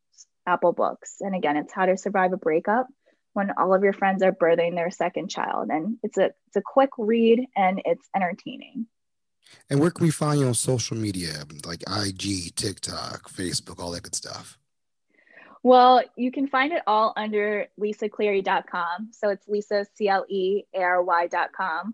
Apple 0.45 0.73
Books. 0.73 1.17
And 1.21 1.37
again, 1.37 1.57
it's 1.57 1.73
how 1.73 1.87
to 1.87 1.97
survive 1.97 2.33
a 2.33 2.37
breakup 2.37 2.89
when 3.33 3.53
all 3.57 3.73
of 3.73 3.85
your 3.85 3.93
friends 3.93 4.25
are 4.25 4.33
birthing 4.33 4.75
their 4.75 4.91
second 4.91 5.29
child. 5.29 5.69
And 5.71 5.99
it's 6.03 6.19
a 6.19 6.33
it's 6.47 6.57
a 6.57 6.63
quick 6.63 6.91
read 6.99 7.47
and 7.57 7.81
it's 7.85 8.09
entertaining. 8.15 8.87
And 9.71 9.79
where 9.79 9.91
can 9.91 10.05
we 10.05 10.11
find 10.11 10.41
you 10.41 10.47
on 10.47 10.55
social 10.55 10.97
media, 10.97 11.45
like 11.65 11.83
IG, 11.83 12.57
TikTok, 12.57 13.31
Facebook, 13.31 13.79
all 13.81 13.93
that 13.93 14.03
good 14.03 14.15
stuff? 14.15 14.59
Well, 15.67 16.01
you 16.15 16.31
can 16.31 16.47
find 16.47 16.73
it 16.73 16.85
all 16.87 17.13
under 17.17 17.67
lisacleary.com. 17.77 19.09
So 19.11 19.31
it's 19.31 19.49
Lisa, 19.49 19.85
C 19.97 20.07
L 20.07 20.25
E 20.29 20.63
A 20.73 20.81
R 20.81 21.03
Y.com. 21.03 21.93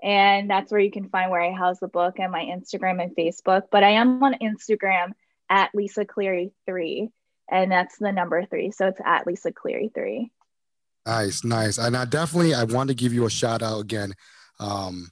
And 0.00 0.48
that's 0.48 0.70
where 0.70 0.80
you 0.80 0.92
can 0.92 1.08
find 1.08 1.28
where 1.28 1.42
I 1.42 1.50
house 1.50 1.80
the 1.80 1.88
book 1.88 2.20
and 2.20 2.30
my 2.30 2.44
Instagram 2.44 3.02
and 3.02 3.16
Facebook. 3.16 3.62
But 3.72 3.82
I 3.82 3.90
am 3.90 4.22
on 4.22 4.34
Instagram 4.34 5.14
at 5.50 5.74
Lisa 5.74 6.04
Cleary 6.04 6.52
3. 6.66 7.10
And 7.50 7.72
that's 7.72 7.98
the 7.98 8.12
number 8.12 8.46
three. 8.46 8.70
So 8.70 8.86
it's 8.86 9.00
at 9.04 9.26
Lisa 9.26 9.50
Cleary 9.50 9.90
3. 9.92 10.30
Nice, 11.04 11.42
nice. 11.42 11.78
And 11.78 11.96
I 11.96 12.04
definitely 12.04 12.54
I 12.54 12.62
want 12.62 12.88
to 12.90 12.94
give 12.94 13.12
you 13.12 13.26
a 13.26 13.30
shout 13.30 13.64
out 13.64 13.80
again. 13.80 14.14
Um, 14.60 15.10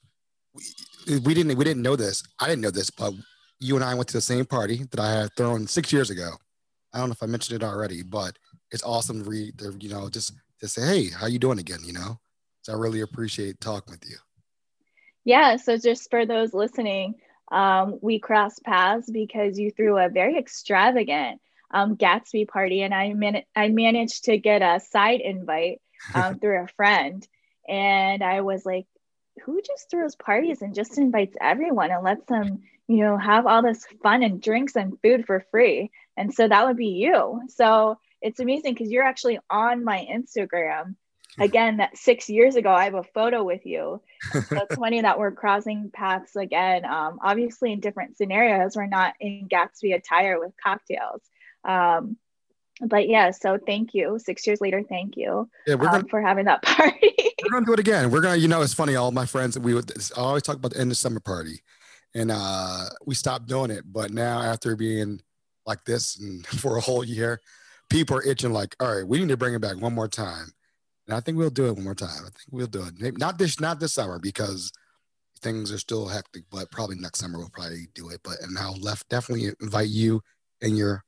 we 1.09 1.35
didn't 1.35 1.59
we 1.59 1.65
didn't 1.65 1.83
know 1.83 1.97
this. 1.97 2.23
I 2.39 2.47
didn't 2.47 2.63
know 2.63 2.71
this, 2.71 2.89
but 2.89 3.15
you 3.59 3.75
and 3.75 3.85
I 3.85 3.95
went 3.95 4.07
to 4.11 4.17
the 4.17 4.21
same 4.21 4.45
party 4.45 4.85
that 4.93 5.01
I 5.01 5.11
had 5.11 5.35
thrown 5.35 5.67
six 5.67 5.93
years 5.93 6.11
ago. 6.11 6.35
I 6.97 7.01
don't 7.01 7.11
know 7.11 7.13
if 7.13 7.23
I 7.23 7.27
mentioned 7.27 7.63
it 7.63 7.67
already, 7.67 8.03
but 8.03 8.39
it's 8.71 8.83
awesome 8.83 9.23
to 9.23 9.29
read. 9.29 9.61
You 9.81 9.91
know, 9.91 10.09
just 10.09 10.33
to 10.61 10.67
say, 10.67 10.81
hey, 10.81 11.11
how 11.11 11.27
you 11.27 11.39
doing 11.39 11.59
again? 11.59 11.81
You 11.85 11.93
know, 11.93 12.19
so 12.63 12.73
I 12.73 12.77
really 12.77 13.03
appreciate 13.03 13.61
talking 13.61 13.93
with 13.93 14.09
you. 14.09 14.17
Yeah. 15.23 15.57
So 15.57 15.77
just 15.77 16.09
for 16.09 16.25
those 16.25 16.55
listening, 16.55 17.17
um, 17.53 17.99
we 18.01 18.19
crossed 18.19 18.65
paths 18.65 19.11
because 19.11 19.59
you 19.59 19.71
threw 19.71 19.99
a 19.99 20.09
very 20.09 20.39
extravagant 20.39 21.39
um, 21.71 21.97
Gatsby 21.97 22.49
party, 22.49 22.81
and 22.81 22.95
I 22.95 23.13
man- 23.13 23.45
I 23.55 23.69
managed 23.69 24.25
to 24.25 24.39
get 24.39 24.63
a 24.63 24.81
side 24.81 25.21
invite 25.21 25.83
um, 26.15 26.39
through 26.41 26.65
a 26.65 26.69
friend, 26.77 27.27
and 27.69 28.23
I 28.23 28.41
was 28.41 28.65
like, 28.65 28.87
who 29.45 29.61
just 29.61 29.91
throws 29.91 30.17
parties 30.17 30.63
and 30.63 30.75
just 30.75 30.97
invites 30.97 31.37
everyone 31.39 31.91
and 31.91 32.03
lets 32.03 32.25
them, 32.25 32.63
you 32.89 32.99
know, 32.99 33.17
have 33.17 33.47
all 33.47 33.63
this 33.63 33.85
fun 34.03 34.23
and 34.23 34.41
drinks 34.41 34.77
and 34.77 34.99
food 35.03 35.27
for 35.27 35.45
free? 35.51 35.91
And 36.17 36.33
so 36.33 36.49
that 36.49 36.67
would 36.67 36.77
be 36.77 36.89
you. 36.89 37.43
So 37.49 37.99
it's 38.23 38.41
amazing 38.41 38.75
because 38.75 38.91
you're 38.91 39.05
actually 39.05 39.39
on 39.51 39.85
my 39.85 40.07
Instagram. 40.11 40.97
Again, 41.39 41.79
that 41.79 41.99
six 41.99 42.31
years 42.31 42.57
ago, 42.57 42.73
I 42.73 42.85
have 42.85 42.95
a 42.95 43.03
photo 43.03 43.45
with 43.45 43.67
you. 43.67 44.01
so 44.33 44.41
it's 44.51 44.77
funny 44.77 45.03
that 45.03 45.19
we're 45.19 45.33
crossing 45.33 45.91
paths 45.93 46.35
again. 46.35 46.87
Um, 46.87 47.19
obviously, 47.23 47.73
in 47.73 47.81
different 47.81 48.17
scenarios, 48.17 48.75
we're 48.75 48.87
not 48.87 49.13
in 49.21 49.47
Gatsby 49.47 49.95
attire 49.95 50.41
with 50.41 50.53
cocktails. 50.63 51.21
Um, 51.63 52.17
but 52.81 53.09
yeah, 53.09 53.31
so 53.31 53.59
thank 53.59 53.95
you. 53.95 54.19
Six 54.19 54.47
years 54.47 54.61
later, 54.61 54.83
thank 54.83 55.17
you 55.17 55.49
yeah, 55.67 55.75
we're 55.75 55.87
um, 55.87 55.93
gonna, 55.93 56.09
for 56.09 56.21
having 56.21 56.45
that 56.47 56.63
party. 56.63 57.15
we're 57.43 57.51
gonna 57.51 57.67
do 57.67 57.73
it 57.73 57.79
again. 57.79 58.11
We're 58.11 58.21
gonna, 58.21 58.37
you 58.37 58.49
know, 58.49 58.63
it's 58.63 58.75
funny. 58.75 58.97
All 58.97 59.13
my 59.13 59.27
friends, 59.27 59.59
we 59.59 59.75
would 59.75 59.91
I 60.17 60.21
always 60.21 60.43
talk 60.43 60.57
about 60.57 60.73
the 60.73 60.81
end 60.81 60.91
of 60.91 60.97
summer 60.97 61.21
party, 61.21 61.61
and 62.17 62.31
uh, 62.33 62.87
we 63.05 63.15
stopped 63.15 63.47
doing 63.47 63.71
it. 63.71 63.85
But 63.87 64.11
now, 64.11 64.41
after 64.41 64.75
being 64.75 65.21
like 65.67 65.85
this 65.85 66.19
and 66.19 66.45
for 66.47 66.77
a 66.77 66.81
whole 66.81 67.05
year, 67.05 67.41
people 67.91 68.17
are 68.17 68.27
itching. 68.27 68.53
Like, 68.53 68.75
all 68.81 68.97
right, 68.97 69.07
we 69.07 69.19
need 69.19 69.29
to 69.29 69.37
bring 69.37 69.55
it 69.55 69.61
back 69.61 69.77
one 69.77 69.95
more 69.95 70.09
time, 70.09 70.51
and 71.07 71.17
I 71.17 71.21
think 71.21 71.37
we'll 71.37 71.51
do 71.51 71.67
it 71.67 71.75
one 71.75 71.85
more 71.85 71.95
time. 71.95 72.21
I 72.21 72.31
think 72.31 72.49
we'll 72.51 72.67
do 72.67 72.85
it. 72.85 72.95
Maybe 72.99 73.19
not 73.19 73.39
this, 73.39 73.61
not 73.61 73.79
this 73.79 73.93
summer 73.93 74.19
because 74.19 74.73
things 75.41 75.71
are 75.71 75.79
still 75.79 76.09
hectic. 76.09 76.45
But 76.51 76.71
probably 76.71 76.97
next 76.97 77.19
summer 77.19 77.39
we'll 77.39 77.51
probably 77.51 77.89
do 77.95 78.09
it. 78.09 78.21
But 78.25 78.41
and 78.41 78.59
I'll 78.59 78.81
left 78.81 79.09
definitely 79.11 79.51
invite 79.61 79.89
you 79.89 80.23
and 80.63 80.77
your 80.77 81.05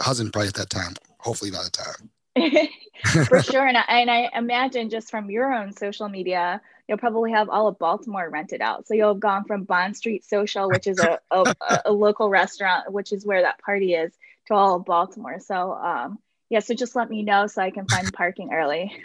husband 0.00 0.32
probably 0.32 0.48
at 0.48 0.54
that 0.54 0.70
time. 0.70 0.94
Hopefully 1.18 1.50
by 1.50 1.64
the 1.64 1.70
time. 1.70 2.10
For 3.26 3.42
sure. 3.42 3.66
And 3.66 3.76
I, 3.76 3.84
and 3.88 4.10
I 4.10 4.30
imagine 4.34 4.90
just 4.90 5.10
from 5.10 5.30
your 5.30 5.52
own 5.52 5.72
social 5.72 6.08
media, 6.08 6.60
you'll 6.88 6.98
probably 6.98 7.32
have 7.32 7.48
all 7.48 7.66
of 7.66 7.78
Baltimore 7.78 8.28
rented 8.28 8.60
out. 8.60 8.86
So 8.86 8.94
you'll 8.94 9.14
have 9.14 9.20
gone 9.20 9.44
from 9.44 9.64
Bond 9.64 9.96
Street 9.96 10.24
Social, 10.24 10.68
which 10.68 10.86
is 10.86 10.98
a, 11.00 11.20
a, 11.30 11.54
a 11.86 11.92
local 11.92 12.28
restaurant, 12.28 12.92
which 12.92 13.12
is 13.12 13.24
where 13.24 13.42
that 13.42 13.60
party 13.60 13.94
is, 13.94 14.12
to 14.46 14.54
all 14.54 14.76
of 14.76 14.84
Baltimore. 14.84 15.40
So, 15.40 15.72
um, 15.72 16.18
yeah, 16.50 16.60
so 16.60 16.74
just 16.74 16.94
let 16.94 17.08
me 17.08 17.22
know 17.22 17.46
so 17.46 17.62
I 17.62 17.70
can 17.70 17.86
find 17.86 18.12
parking 18.12 18.52
early. 18.52 18.92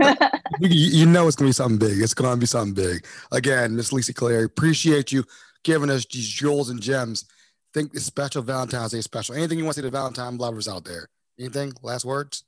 you, 0.59 0.69
you, 0.69 1.05
know 1.05 1.27
it's 1.27 1.37
gonna 1.37 1.49
be 1.49 1.53
something 1.53 1.79
big. 1.79 2.01
It's 2.01 2.13
gonna 2.13 2.37
be 2.37 2.45
something 2.45 2.73
big. 2.73 3.05
Again, 3.31 3.75
Miss 3.75 3.93
Lisa 3.93 4.13
Cleary, 4.13 4.43
appreciate 4.43 5.11
you 5.11 5.23
giving 5.63 5.89
us 5.89 6.05
these 6.05 6.27
jewels 6.27 6.69
and 6.69 6.81
gems 6.81 7.25
think 7.73 7.93
it's 7.93 8.05
special 8.05 8.41
Valentine's 8.41 8.91
Day 8.91 9.01
special. 9.01 9.35
Anything 9.35 9.59
you 9.59 9.65
want 9.65 9.75
to 9.75 9.81
say 9.81 9.87
to 9.87 9.91
Valentine 9.91 10.37
lovers 10.37 10.67
out 10.67 10.85
there? 10.85 11.07
Anything? 11.39 11.73
Last 11.81 12.05
words? 12.05 12.43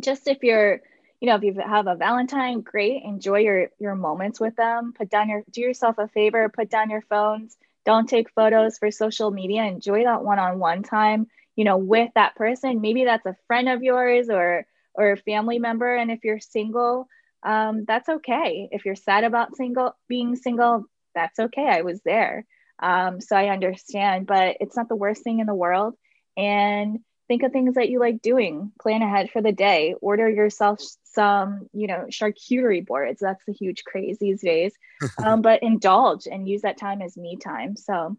Just 0.00 0.26
if 0.26 0.42
you're, 0.42 0.80
you 1.24 1.30
know, 1.30 1.36
if 1.36 1.42
you 1.42 1.54
have 1.58 1.86
a 1.86 1.94
Valentine, 1.94 2.60
great. 2.60 3.02
Enjoy 3.02 3.38
your 3.38 3.70
your 3.78 3.94
moments 3.94 4.38
with 4.38 4.56
them. 4.56 4.92
Put 4.92 5.08
down 5.08 5.30
your 5.30 5.42
do 5.50 5.62
yourself 5.62 5.96
a 5.96 6.06
favor, 6.06 6.50
put 6.50 6.68
down 6.68 6.90
your 6.90 7.00
phones. 7.00 7.56
Don't 7.86 8.06
take 8.06 8.28
photos 8.34 8.76
for 8.76 8.90
social 8.90 9.30
media. 9.30 9.64
Enjoy 9.64 10.04
that 10.04 10.22
one-on-one 10.22 10.82
time, 10.82 11.28
you 11.56 11.64
know, 11.64 11.78
with 11.78 12.10
that 12.14 12.34
person. 12.36 12.82
Maybe 12.82 13.06
that's 13.06 13.24
a 13.24 13.38
friend 13.46 13.70
of 13.70 13.82
yours 13.82 14.28
or 14.28 14.66
or 14.94 15.12
a 15.12 15.16
family 15.16 15.58
member. 15.58 15.96
And 15.96 16.10
if 16.10 16.24
you're 16.24 16.40
single, 16.40 17.08
um, 17.42 17.86
that's 17.86 18.10
okay. 18.10 18.68
If 18.70 18.84
you're 18.84 18.94
sad 18.94 19.24
about 19.24 19.56
single 19.56 19.96
being 20.06 20.36
single, 20.36 20.84
that's 21.14 21.38
okay. 21.38 21.66
I 21.70 21.80
was 21.80 22.02
there. 22.02 22.44
Um, 22.82 23.22
so 23.22 23.34
I 23.34 23.48
understand, 23.48 24.26
but 24.26 24.58
it's 24.60 24.76
not 24.76 24.90
the 24.90 24.94
worst 24.94 25.24
thing 25.24 25.38
in 25.38 25.46
the 25.46 25.54
world. 25.54 25.94
And 26.36 26.98
think 27.28 27.42
of 27.44 27.52
things 27.52 27.76
that 27.76 27.88
you 27.88 27.98
like 27.98 28.20
doing. 28.20 28.72
Plan 28.78 29.00
ahead 29.00 29.30
for 29.30 29.40
the 29.40 29.52
day. 29.52 29.94
Order 30.02 30.28
yourself 30.28 30.82
some, 31.14 31.68
you 31.72 31.86
know, 31.86 32.06
charcuterie 32.10 32.84
boards. 32.84 33.20
That's 33.20 33.44
the 33.46 33.52
huge 33.52 33.84
craze 33.84 34.18
these 34.18 34.40
days. 34.40 34.72
Um, 35.22 35.42
but 35.42 35.62
indulge 35.62 36.26
and 36.26 36.48
use 36.48 36.62
that 36.62 36.78
time 36.78 37.02
as 37.02 37.16
me 37.16 37.36
time. 37.36 37.76
So, 37.76 38.16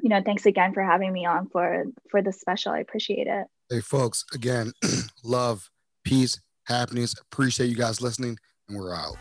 you 0.00 0.08
know, 0.08 0.20
thanks 0.24 0.44
again 0.46 0.72
for 0.72 0.82
having 0.82 1.12
me 1.12 1.24
on 1.24 1.48
for 1.48 1.84
for 2.10 2.20
the 2.22 2.32
special. 2.32 2.72
I 2.72 2.78
appreciate 2.78 3.26
it. 3.26 3.46
Hey, 3.68 3.80
folks, 3.80 4.24
again, 4.34 4.72
love, 5.24 5.70
peace, 6.04 6.40
happiness. 6.64 7.14
Appreciate 7.20 7.68
you 7.68 7.76
guys 7.76 8.00
listening, 8.00 8.38
and 8.68 8.78
we're 8.78 8.94
out. 8.94 9.16